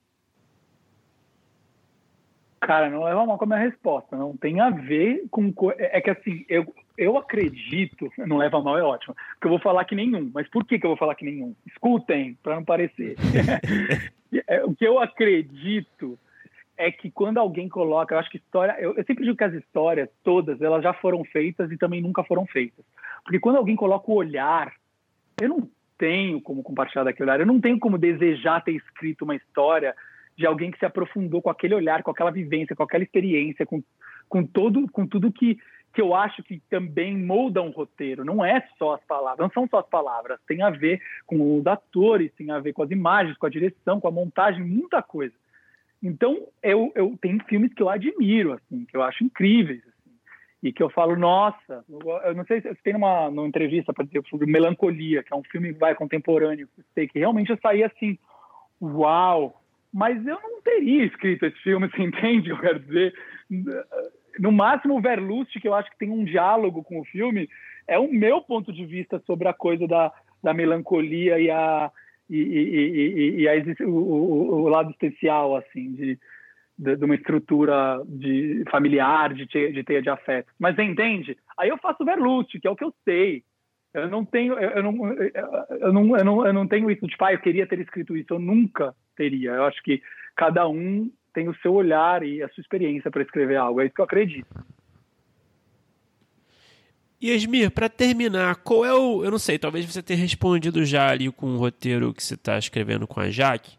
Cara, 2.59 2.89
não 2.89 3.03
leva 3.03 3.25
mal 3.25 3.37
com 3.37 3.45
a 3.45 3.47
minha 3.47 3.59
resposta. 3.59 4.17
Não 4.17 4.35
tem 4.35 4.59
a 4.59 4.69
ver 4.69 5.25
com. 5.29 5.53
É, 5.77 5.99
é 5.99 6.01
que 6.01 6.09
assim, 6.09 6.43
eu, 6.49 6.65
eu 6.97 7.17
acredito. 7.17 8.11
Não 8.27 8.37
leva 8.37 8.61
mal, 8.61 8.77
é 8.77 8.83
ótimo. 8.83 9.15
Porque 9.33 9.45
eu 9.45 9.51
vou 9.51 9.59
falar 9.59 9.85
que 9.85 9.95
nenhum. 9.95 10.29
Mas 10.33 10.49
por 10.49 10.65
que, 10.65 10.77
que 10.77 10.85
eu 10.85 10.89
vou 10.89 10.97
falar 10.97 11.15
que 11.15 11.23
nenhum? 11.23 11.55
Escutem, 11.65 12.37
para 12.43 12.55
não 12.55 12.65
parecer. 12.65 13.15
É, 14.45 14.61
o 14.61 14.75
que 14.75 14.85
eu 14.85 14.99
acredito 14.99 16.19
é 16.77 16.91
que 16.91 17.09
quando 17.09 17.39
alguém 17.39 17.67
coloca, 17.67 18.13
eu 18.13 18.19
acho 18.19 18.29
que 18.29 18.37
história, 18.37 18.75
eu, 18.79 18.93
eu, 18.95 19.03
sempre 19.03 19.23
digo 19.23 19.35
que 19.35 19.43
as 19.43 19.53
histórias 19.53 20.09
todas, 20.23 20.61
elas 20.61 20.83
já 20.83 20.93
foram 20.93 21.23
feitas 21.25 21.71
e 21.71 21.77
também 21.77 22.01
nunca 22.01 22.23
foram 22.23 22.45
feitas. 22.45 22.85
Porque 23.23 23.39
quando 23.39 23.57
alguém 23.57 23.75
coloca 23.75 24.11
o 24.11 24.15
olhar, 24.15 24.71
eu 25.41 25.49
não 25.49 25.69
tenho 25.97 26.39
como 26.39 26.61
compartilhar 26.61 27.03
daquele 27.03 27.29
olhar, 27.29 27.39
eu 27.39 27.47
não 27.47 27.59
tenho 27.59 27.79
como 27.79 27.97
desejar 27.97 28.63
ter 28.63 28.73
escrito 28.73 29.23
uma 29.23 29.35
história 29.35 29.95
de 30.37 30.45
alguém 30.45 30.69
que 30.69 30.77
se 30.77 30.85
aprofundou 30.85 31.41
com 31.41 31.49
aquele 31.49 31.73
olhar, 31.73 32.03
com 32.03 32.11
aquela 32.11 32.29
vivência, 32.29 32.75
com 32.75 32.83
aquela 32.83 33.03
experiência, 33.03 33.65
com, 33.65 33.83
com 34.29 34.45
todo, 34.45 34.87
com 34.91 35.07
tudo 35.07 35.31
que 35.31 35.57
que 35.93 36.01
eu 36.01 36.13
acho 36.13 36.43
que 36.43 36.61
também 36.69 37.17
molda 37.17 37.59
um 37.59 37.71
roteiro. 37.71 38.23
Não 38.23 38.45
é 38.45 38.63
só 38.77 38.93
as 38.93 39.03
palavras, 39.05 39.39
não 39.39 39.49
são 39.49 39.67
só 39.67 39.79
as 39.79 39.87
palavras. 39.87 40.39
Tem 40.47 40.61
a 40.61 40.69
ver 40.69 41.01
com 41.25 41.57
os 41.57 41.65
atores, 41.65 42.31
tem 42.37 42.51
a 42.51 42.59
ver 42.59 42.73
com 42.73 42.83
as 42.83 42.91
imagens, 42.91 43.35
com 43.35 43.47
a 43.47 43.49
direção, 43.49 43.99
com 43.99 44.07
a 44.07 44.11
montagem, 44.11 44.63
muita 44.63 45.01
coisa. 45.01 45.33
Então, 46.01 46.47
eu, 46.61 46.91
eu 46.95 47.17
tenho 47.21 47.43
filmes 47.45 47.73
que 47.73 47.81
eu 47.81 47.89
admiro, 47.89 48.53
assim, 48.53 48.85
que 48.85 48.95
eu 48.95 49.01
acho 49.01 49.23
incríveis, 49.23 49.81
assim, 49.81 50.15
e 50.61 50.71
que 50.71 50.81
eu 50.81 50.89
falo, 50.89 51.15
nossa, 51.15 51.83
eu 52.25 52.35
não 52.35 52.45
sei 52.45 52.61
se 52.61 52.73
tem 52.83 52.95
uma, 52.95 53.27
uma 53.29 53.47
entrevista 53.47 53.93
para 53.93 54.05
dizer 54.05 54.23
sobre 54.29 54.45
Melancolia, 54.45 55.23
que 55.23 55.33
é 55.33 55.35
um 55.35 55.43
filme 55.43 55.71
vai 55.71 55.95
contemporâneo, 55.95 56.67
que 56.95 57.19
realmente 57.19 57.49
eu 57.49 57.57
saí 57.61 57.83
assim, 57.83 58.17
uau, 58.81 59.61
mas 59.93 60.17
eu 60.25 60.39
não 60.41 60.61
teria 60.61 61.05
escrito 61.05 61.45
esse 61.45 61.57
filme, 61.61 61.89
você 61.91 62.03
entende 62.03 62.49
eu 62.49 62.59
quero 62.59 62.79
dizer? 62.79 63.13
No 64.39 64.51
máximo, 64.51 64.97
o 64.97 65.01
Verlust, 65.01 65.59
que 65.59 65.67
eu 65.67 65.73
acho 65.73 65.89
que 65.89 65.97
tem 65.97 66.11
um 66.11 66.23
diálogo 66.23 66.83
com 66.83 66.99
o 66.99 67.05
filme, 67.05 67.49
é 67.87 67.97
o 67.97 68.11
meu 68.11 68.41
ponto 68.41 68.71
de 68.71 68.85
vista 68.85 69.19
sobre 69.25 69.47
a 69.47 69.53
coisa 69.53 69.87
da, 69.87 70.11
da 70.43 70.53
melancolia 70.53 71.39
e 71.39 71.49
a 71.49 71.91
e, 72.29 72.37
e, 72.37 73.39
e, 73.39 73.41
e 73.41 73.49
a, 73.49 73.53
o, 73.85 74.63
o, 74.63 74.69
lado 74.69 74.89
especial 74.91 75.55
assim 75.55 75.93
de, 75.93 76.19
de, 76.77 76.95
de, 76.95 77.05
uma 77.05 77.15
estrutura 77.15 78.01
de 78.05 78.63
familiar 78.69 79.33
de, 79.33 79.45
de 79.45 79.83
teia 79.83 80.01
de 80.01 80.09
afeto. 80.09 80.51
Mas 80.59 80.77
entende? 80.77 81.37
Aí 81.57 81.69
eu 81.69 81.77
faço 81.77 82.05
Verlute 82.05 82.59
que 82.59 82.67
é 82.67 82.71
o 82.71 82.75
que 82.75 82.83
eu 82.83 82.93
sei. 83.03 83.43
Eu 83.93 84.09
não 84.09 84.25
tenho 84.25 84.53
eu 84.59 84.83
não 84.83 85.13
eu 85.13 85.93
não, 85.93 86.17
eu 86.17 86.25
não, 86.25 86.47
eu 86.47 86.53
não 86.53 86.67
tenho 86.67 86.91
isso 86.91 87.07
de 87.07 87.17
pai 87.17 87.33
ah, 87.33 87.35
eu 87.35 87.41
queria 87.41 87.67
ter 87.67 87.79
escrito 87.79 88.15
isso 88.15 88.33
eu 88.33 88.39
nunca 88.39 88.93
teria. 89.15 89.51
Eu 89.51 89.65
acho 89.65 89.81
que 89.83 90.01
cada 90.35 90.67
um 90.67 91.11
tem 91.33 91.47
o 91.47 91.55
seu 91.55 91.73
olhar 91.73 92.23
e 92.23 92.41
a 92.43 92.49
sua 92.49 92.61
experiência 92.61 93.09
para 93.09 93.23
escrever 93.23 93.55
algo. 93.55 93.81
É 93.81 93.85
isso 93.85 93.95
que 93.95 94.01
eu 94.01 94.05
acredito 94.05 94.47
Esmir, 97.19 97.71
para 97.71 97.89
terminar, 97.89 98.57
qual 98.57 98.85
é 98.85 98.93
o. 98.93 99.23
Eu 99.23 99.31
não 99.31 99.39
sei, 99.39 99.57
talvez 99.57 99.85
você 99.85 100.03
tenha 100.03 100.19
respondido 100.19 100.85
já 100.85 101.09
ali 101.09 101.31
com 101.31 101.55
o 101.55 101.57
roteiro 101.57 102.13
que 102.13 102.23
você 102.23 102.35
está 102.35 102.57
escrevendo 102.59 103.07
com 103.07 103.19
a 103.19 103.29
Jaque. 103.29 103.77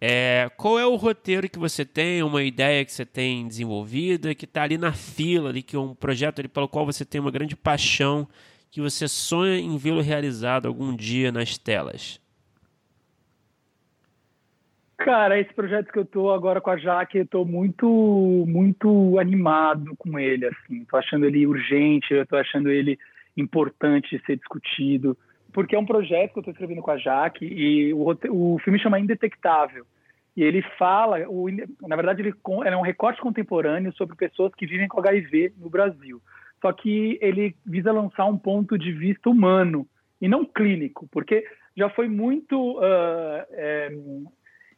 É, 0.00 0.50
qual 0.58 0.78
é 0.78 0.84
o 0.84 0.96
roteiro 0.96 1.48
que 1.48 1.58
você 1.58 1.82
tem, 1.82 2.22
uma 2.22 2.42
ideia 2.42 2.84
que 2.84 2.92
você 2.92 3.06
tem 3.06 3.48
desenvolvida, 3.48 4.34
que 4.34 4.44
está 4.44 4.62
ali 4.62 4.76
na 4.76 4.92
fila, 4.92 5.48
ali, 5.48 5.62
que 5.62 5.76
é 5.76 5.78
um 5.78 5.94
projeto 5.94 6.40
ali 6.40 6.48
pelo 6.48 6.68
qual 6.68 6.84
você 6.84 7.06
tem 7.06 7.18
uma 7.20 7.30
grande 7.30 7.56
paixão, 7.56 8.28
que 8.70 8.82
você 8.82 9.08
sonha 9.08 9.56
em 9.56 9.78
vê-lo 9.78 10.02
realizado 10.02 10.66
algum 10.66 10.94
dia 10.94 11.32
nas 11.32 11.56
telas? 11.56 12.20
Cara, 14.96 15.38
esse 15.38 15.52
projeto 15.52 15.92
que 15.92 15.98
eu 15.98 16.04
tô 16.04 16.30
agora 16.30 16.60
com 16.60 16.70
a 16.70 16.76
Jaque, 16.76 17.18
eu 17.18 17.26
tô 17.26 17.44
muito, 17.44 17.86
muito 18.46 19.18
animado 19.18 19.94
com 19.98 20.18
ele, 20.18 20.46
assim. 20.46 20.84
Tô 20.84 20.96
achando 20.96 21.26
ele 21.26 21.46
urgente, 21.46 22.14
eu 22.14 22.26
tô 22.26 22.36
achando 22.36 22.70
ele 22.70 22.98
importante 23.36 24.20
ser 24.24 24.36
discutido, 24.36 25.18
porque 25.52 25.74
é 25.74 25.78
um 25.78 25.86
projeto 25.86 26.32
que 26.32 26.38
eu 26.38 26.42
tô 26.44 26.50
escrevendo 26.52 26.82
com 26.82 26.92
a 26.92 26.96
Jaque 26.96 27.44
e 27.44 27.92
o, 27.92 28.16
o 28.30 28.58
filme 28.60 28.78
chama 28.78 29.00
Indetectável. 29.00 29.84
E 30.36 30.42
ele 30.42 30.62
fala, 30.78 31.28
o, 31.28 31.46
na 31.82 31.96
verdade, 31.96 32.22
ele, 32.22 32.34
ele 32.64 32.74
é 32.74 32.76
um 32.76 32.82
recorte 32.82 33.20
contemporâneo 33.20 33.92
sobre 33.94 34.16
pessoas 34.16 34.54
que 34.54 34.66
vivem 34.66 34.88
com 34.88 35.00
HIV 35.00 35.54
no 35.58 35.70
Brasil. 35.70 36.20
Só 36.60 36.72
que 36.72 37.18
ele 37.20 37.54
visa 37.64 37.92
lançar 37.92 38.26
um 38.26 38.38
ponto 38.38 38.78
de 38.78 38.92
vista 38.92 39.28
humano 39.28 39.86
e 40.20 40.28
não 40.28 40.44
clínico, 40.44 41.06
porque 41.12 41.44
já 41.76 41.88
foi 41.90 42.08
muito 42.08 42.78
uh, 42.78 43.44
é, 43.50 43.90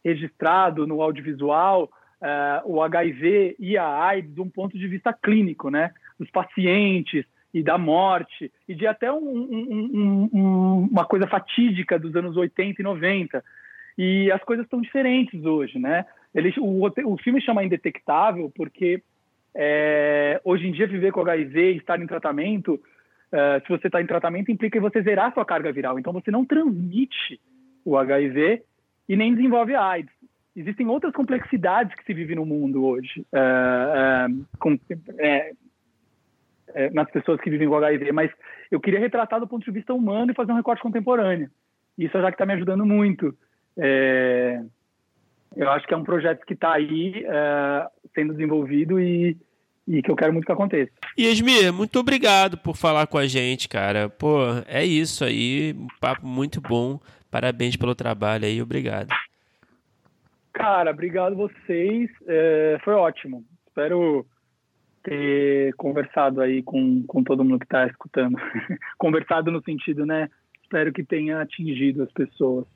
registrado 0.07 0.87
no 0.87 1.03
audiovisual 1.03 1.91
uh, 2.21 2.71
o 2.71 2.83
HIV 2.83 3.57
e 3.59 3.77
a 3.77 4.05
AIDS 4.05 4.35
de 4.35 4.41
um 4.41 4.49
ponto 4.49 4.79
de 4.79 4.87
vista 4.87 5.13
clínico, 5.13 5.71
né? 5.71 5.91
Dos 6.19 6.31
pacientes 6.31 7.25
e 7.53 7.63
da 7.63 7.79
morte, 7.79 8.53
e 8.69 8.75
de 8.75 8.87
até 8.87 9.11
um, 9.11 9.17
um, 9.19 10.31
um, 10.33 10.89
uma 10.91 11.07
coisa 11.07 11.27
fatídica 11.27 11.99
dos 11.99 12.15
anos 12.15 12.37
80 12.37 12.83
e 12.83 12.85
90. 12.85 13.43
E 13.97 14.31
as 14.31 14.43
coisas 14.45 14.67
estão 14.67 14.81
diferentes 14.81 15.45
hoje, 15.45 15.79
né? 15.79 16.05
Ele, 16.35 16.53
o, 16.59 16.87
o 17.07 17.17
filme 17.17 17.41
chama 17.41 17.65
Indetectável 17.65 18.53
porque 18.55 19.03
é, 19.55 20.39
hoje 20.45 20.69
em 20.69 20.73
dia 20.73 20.87
viver 20.87 21.13
com 21.13 21.23
HIV 21.23 21.73
e 21.73 21.77
estar 21.79 22.01
em 22.01 22.07
tratamento 22.07 22.75
uh, 22.75 23.65
se 23.65 23.69
você 23.69 23.87
está 23.87 24.03
em 24.03 24.07
tratamento, 24.07 24.53
implica 24.53 24.77
em 24.77 24.83
você 24.83 25.03
zerar 25.03 25.33
sua 25.33 25.45
carga 25.45 25.73
viral. 25.73 25.99
Então, 25.99 26.13
você 26.13 26.31
não 26.31 26.45
transmite 26.45 27.41
o 27.85 27.97
HIV 27.97 28.63
e 29.09 29.17
nem 29.17 29.35
desenvolve 29.35 29.75
a 29.75 29.85
AIDS. 29.85 30.13
Existem 30.55 30.87
outras 30.87 31.13
complexidades 31.13 31.95
que 31.95 32.05
se 32.05 32.15
vive 32.15 32.35
no 32.35 32.47
mundo 32.47 32.85
hoje, 32.85 33.21
uh, 33.33 34.31
uh, 34.33 34.47
com, 34.59 34.79
é, 35.19 35.53
é, 36.75 36.91
nas 36.91 37.11
pessoas 37.11 37.41
que 37.41 37.51
vivem 37.51 37.69
com 37.69 37.77
HIV, 37.77 38.13
mas 38.13 38.31
eu 38.71 38.81
queria 38.81 39.01
retratar 39.01 39.39
do 39.39 39.47
ponto 39.47 39.65
de 39.65 39.71
vista 39.71 39.93
humano 39.93 40.33
e 40.33 40.35
fazer 40.35 40.53
um 40.53 40.57
recorte 40.57 40.83
contemporâneo. 40.83 41.51
Isso 41.99 42.19
já 42.21 42.29
que 42.29 42.35
está 42.35 42.47
me 42.47 42.55
ajudando 42.55 42.85
muito. 42.85 43.37
É, 43.79 44.63
eu 45.57 45.71
acho 45.71 45.87
que 45.87 45.95
é 45.95 45.97
um 45.97 46.05
projeto 46.05 46.45
que 46.45 46.55
está 46.55 46.73
aí 46.73 47.25
é, 47.27 47.87
sendo 48.15 48.33
desenvolvido 48.33 49.01
e, 49.01 49.37
e 49.87 50.03
que 50.03 50.11
eu 50.11 50.17
quero 50.17 50.33
muito 50.33 50.47
que 50.47 50.53
aconteça. 50.53 50.91
Esmir, 51.17 51.73
muito 51.73 51.99
obrigado 51.99 52.59
por 52.59 52.77
falar 52.77 53.07
com 53.07 53.19
a 53.19 53.27
gente, 53.27 53.69
cara. 53.69 54.09
Pô, 54.09 54.39
é 54.67 54.85
isso 54.85 55.25
aí, 55.25 55.75
um 55.79 55.87
papo 56.01 56.27
muito 56.27 56.61
bom. 56.61 57.01
Parabéns 57.31 57.77
pelo 57.77 57.95
trabalho 57.95 58.45
aí, 58.45 58.61
obrigado. 58.61 59.09
Cara, 60.53 60.91
obrigado 60.91 61.37
vocês. 61.37 62.11
É, 62.27 62.79
foi 62.83 62.95
ótimo. 62.95 63.45
Espero 63.67 64.27
ter 65.03 65.73
conversado 65.75 66.41
aí 66.41 66.63
com, 66.63 67.05
com 67.07 67.23
todo 67.23 67.45
mundo 67.45 67.59
que 67.59 67.67
está 67.67 67.87
escutando. 67.87 68.37
conversado 68.99 69.53
no 69.53 69.63
sentido, 69.63 70.07
né? 70.07 70.29
Espero 70.63 70.93
que 70.93 71.05
tenha 71.05 71.41
atingido 71.41 72.03
as 72.03 72.11
pessoas. 72.11 72.67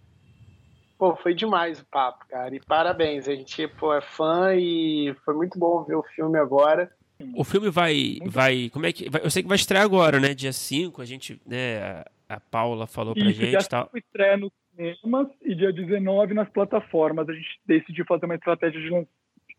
Pô, 0.97 1.17
foi 1.17 1.35
demais 1.35 1.81
o 1.81 1.87
papo, 1.87 2.27
cara. 2.29 2.55
E 2.55 2.61
parabéns. 2.61 3.27
A 3.27 3.35
gente 3.35 3.67
pô, 3.67 3.95
é 3.95 4.03
fã 4.03 4.55
e 4.55 5.15
foi 5.25 5.35
muito 5.35 5.59
bom 5.59 5.83
ver 5.83 5.97
o 5.97 6.03
filme 6.03 6.39
agora. 6.39 6.91
O 7.35 7.43
filme 7.43 7.71
vai. 7.71 8.19
vai 8.27 8.71
como 8.71 8.87
é 8.87 8.93
que. 8.93 9.09
Vai, 9.09 9.23
eu 9.25 9.31
sei 9.31 9.43
que 9.43 9.49
vai 9.49 9.57
estrear 9.57 9.83
agora, 9.83 10.21
né? 10.21 10.35
Dia 10.35 10.53
5. 10.53 11.01
A 11.01 11.05
gente. 11.05 11.41
Né, 11.47 12.05
a, 12.35 12.41
Paula 12.41 12.87
falou 12.87 13.15
pra 13.15 13.25
Isso, 13.25 13.41
gente. 13.41 13.51
Dia 13.51 13.69
tal. 13.69 13.91
estreia 13.95 14.37
nos 14.37 14.53
cinemas 14.71 15.29
e 15.43 15.55
dia 15.55 15.73
19 15.73 16.35
nas 16.35 16.49
plataformas. 16.49 17.29
A 17.29 17.33
gente 17.33 17.61
decidiu 17.67 18.05
fazer 18.07 18.27
uma 18.27 18.35
estratégia 18.35 18.81
de, 18.81 18.91
lan 18.91 19.05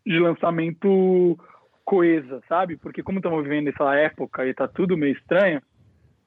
de 0.06 0.18
lançamento 0.18 1.38
coesa, 1.84 2.42
sabe? 2.48 2.76
Porque 2.76 3.02
como 3.02 3.18
estamos 3.18 3.42
vivendo 3.42 3.68
essa 3.68 3.94
época 3.94 4.46
e 4.46 4.54
tá 4.54 4.66
tudo 4.68 4.96
meio 4.96 5.14
estranho, 5.14 5.60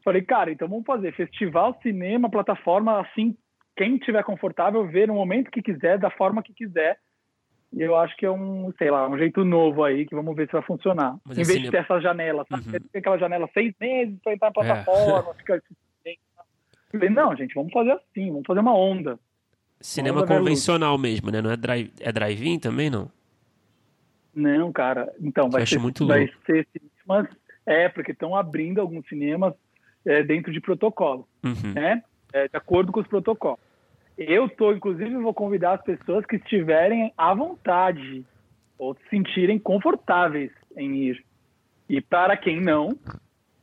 falei, 0.04 0.22
cara, 0.22 0.52
então 0.52 0.68
vamos 0.68 0.86
fazer 0.86 1.14
festival, 1.14 1.78
cinema, 1.82 2.30
plataforma, 2.30 3.00
assim 3.00 3.36
quem 3.76 3.98
tiver 3.98 4.24
confortável 4.24 4.88
ver 4.88 5.08
no 5.08 5.16
momento 5.16 5.52
que 5.52 5.62
quiser, 5.62 6.00
da 6.00 6.10
forma 6.10 6.42
que 6.42 6.54
quiser. 6.54 6.98
E 7.74 7.82
eu 7.82 7.96
acho 7.98 8.16
que 8.16 8.26
é 8.26 8.32
um, 8.32 8.72
sei 8.78 8.90
lá, 8.90 9.08
um 9.10 9.18
jeito 9.18 9.44
novo 9.44 9.84
aí 9.84 10.06
que 10.06 10.16
vamos 10.16 10.34
ver 10.34 10.48
se 10.48 10.54
vai 10.54 10.62
funcionar. 10.62 11.18
Mas 11.26 11.38
em 11.38 11.44
vez 11.44 11.62
de 11.62 11.70
ter 11.70 11.78
essa 11.78 12.00
janela, 12.00 12.46
sabe? 12.50 12.64
Uhum. 12.66 12.72
Tem 12.72 13.00
aquela 13.00 13.18
janela 13.18 13.50
seis 13.54 13.74
meses 13.80 14.18
para 14.24 14.34
entrar 14.34 14.48
na 14.48 14.52
é. 14.52 14.54
plataforma, 14.54 15.32
é. 15.32 15.34
fica 15.36 15.64
Falei, 16.92 17.10
não, 17.10 17.36
gente, 17.36 17.54
vamos 17.54 17.72
fazer 17.72 17.92
assim, 17.92 18.32
vamos 18.32 18.46
fazer 18.46 18.60
uma 18.60 18.76
onda. 18.76 19.20
Cinema 19.80 20.22
onda 20.22 20.28
convencional 20.28 20.98
mesmo, 20.98 21.30
né? 21.32 21.42
Não 21.42 21.52
é 21.52 21.58
drive, 21.58 21.92
é 22.00 22.12
drive-in 22.12 22.60
também, 22.60 22.90
não? 22.90 23.12
Não, 24.34 24.72
cara. 24.72 25.14
Então, 25.20 25.50
vai 25.50 25.66
ser, 25.66 25.80
muito 25.80 26.06
vai 26.06 26.30
ser 26.46 26.68
cinemas. 26.72 27.28
É, 27.66 27.90
porque 27.90 28.12
estão 28.12 28.36
abrindo 28.36 28.80
alguns 28.80 29.08
cinemas 29.08 29.54
é, 30.06 30.22
dentro 30.24 30.52
de 30.52 30.62
protocolo, 30.62 31.28
uhum. 31.44 31.74
né? 31.74 32.04
É, 32.32 32.48
de 32.48 32.56
acordo 32.56 32.92
com 32.92 33.00
os 33.00 33.08
protocolos. 33.08 33.60
Eu 34.18 34.48
tô, 34.48 34.72
inclusive, 34.72 35.16
vou 35.18 35.34
convidar 35.34 35.74
as 35.74 35.84
pessoas 35.84 36.26
que 36.26 36.36
estiverem 36.36 37.12
à 37.18 37.34
vontade 37.34 38.26
ou 38.78 38.94
se 38.96 39.10
sentirem 39.10 39.58
confortáveis 39.58 40.52
em 40.78 40.96
ir. 40.96 41.26
E 41.90 42.02
para 42.02 42.38
quem 42.38 42.62
não, 42.62 42.98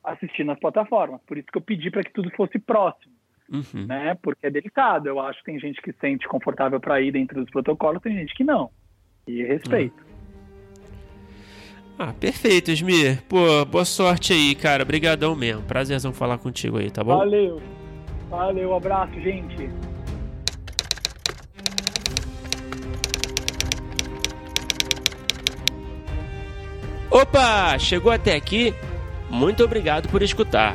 assistir 0.02 0.44
nas 0.44 0.58
plataformas. 0.58 1.20
Por 1.26 1.38
isso 1.38 1.48
que 1.50 1.58
eu 1.58 1.62
pedi 1.62 1.90
para 1.90 2.02
que 2.02 2.12
tudo 2.12 2.30
fosse 2.36 2.58
próximo. 2.58 3.11
Uhum. 3.52 3.86
Né? 3.86 4.16
Porque 4.22 4.46
é 4.46 4.50
delicado. 4.50 5.08
Eu 5.08 5.20
acho 5.20 5.38
que 5.40 5.44
tem 5.44 5.60
gente 5.60 5.80
que 5.82 5.92
se 5.92 5.98
sente 6.00 6.26
confortável 6.26 6.80
para 6.80 7.00
ir 7.00 7.12
dentro 7.12 7.38
dos 7.40 7.50
protocolos, 7.50 8.02
tem 8.02 8.16
gente 8.16 8.34
que 8.34 8.42
não. 8.42 8.70
E 9.28 9.42
respeito. 9.44 9.96
Uhum. 9.96 10.12
Ah, 11.98 12.12
perfeito, 12.12 12.70
Esmir. 12.70 13.22
Pô, 13.28 13.64
boa 13.66 13.84
sorte 13.84 14.32
aí, 14.32 14.54
cara. 14.54 14.82
Obrigadão 14.82 15.36
mesmo. 15.36 15.62
Prazerzão 15.62 16.12
falar 16.12 16.38
contigo 16.38 16.78
aí, 16.78 16.90
tá 16.90 17.04
bom? 17.04 17.16
Valeu. 17.18 17.60
Valeu, 18.30 18.74
abraço, 18.74 19.12
gente. 19.20 19.68
Opa, 27.10 27.78
chegou 27.78 28.10
até 28.10 28.34
aqui? 28.34 28.74
Muito 29.28 29.62
obrigado 29.62 30.08
por 30.08 30.22
escutar. 30.22 30.74